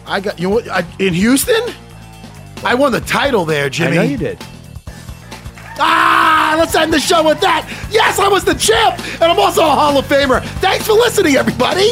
I 0.06 0.22
got 0.22 0.40
you. 0.40 0.50
know 0.50 0.56
what, 0.56 0.68
I, 0.70 0.86
in 1.00 1.14
Houston, 1.14 1.62
I 2.64 2.76
won 2.76 2.92
the 2.92 3.02
title 3.02 3.46
there, 3.46 3.70
Jimmy. 3.70 3.98
I 3.98 4.04
know 4.04 4.10
you 4.10 4.18
did. 4.18 4.38
Ah, 5.82 6.56
let's 6.58 6.76
end 6.76 6.94
the 6.94 7.00
show 7.00 7.26
with 7.26 7.40
that. 7.42 7.66
Yes, 7.92 8.20
I 8.20 8.28
was 8.28 8.44
the 8.44 8.56
champ, 8.56 9.00
and 9.22 9.24
I'm 9.24 9.40
also 9.40 9.62
a 9.62 9.70
Hall 9.70 9.98
of 9.98 10.06
Famer. 10.06 10.44
Thanks 10.60 10.88
for 10.88 10.94
listening, 10.94 11.36
everybody. 11.36 11.92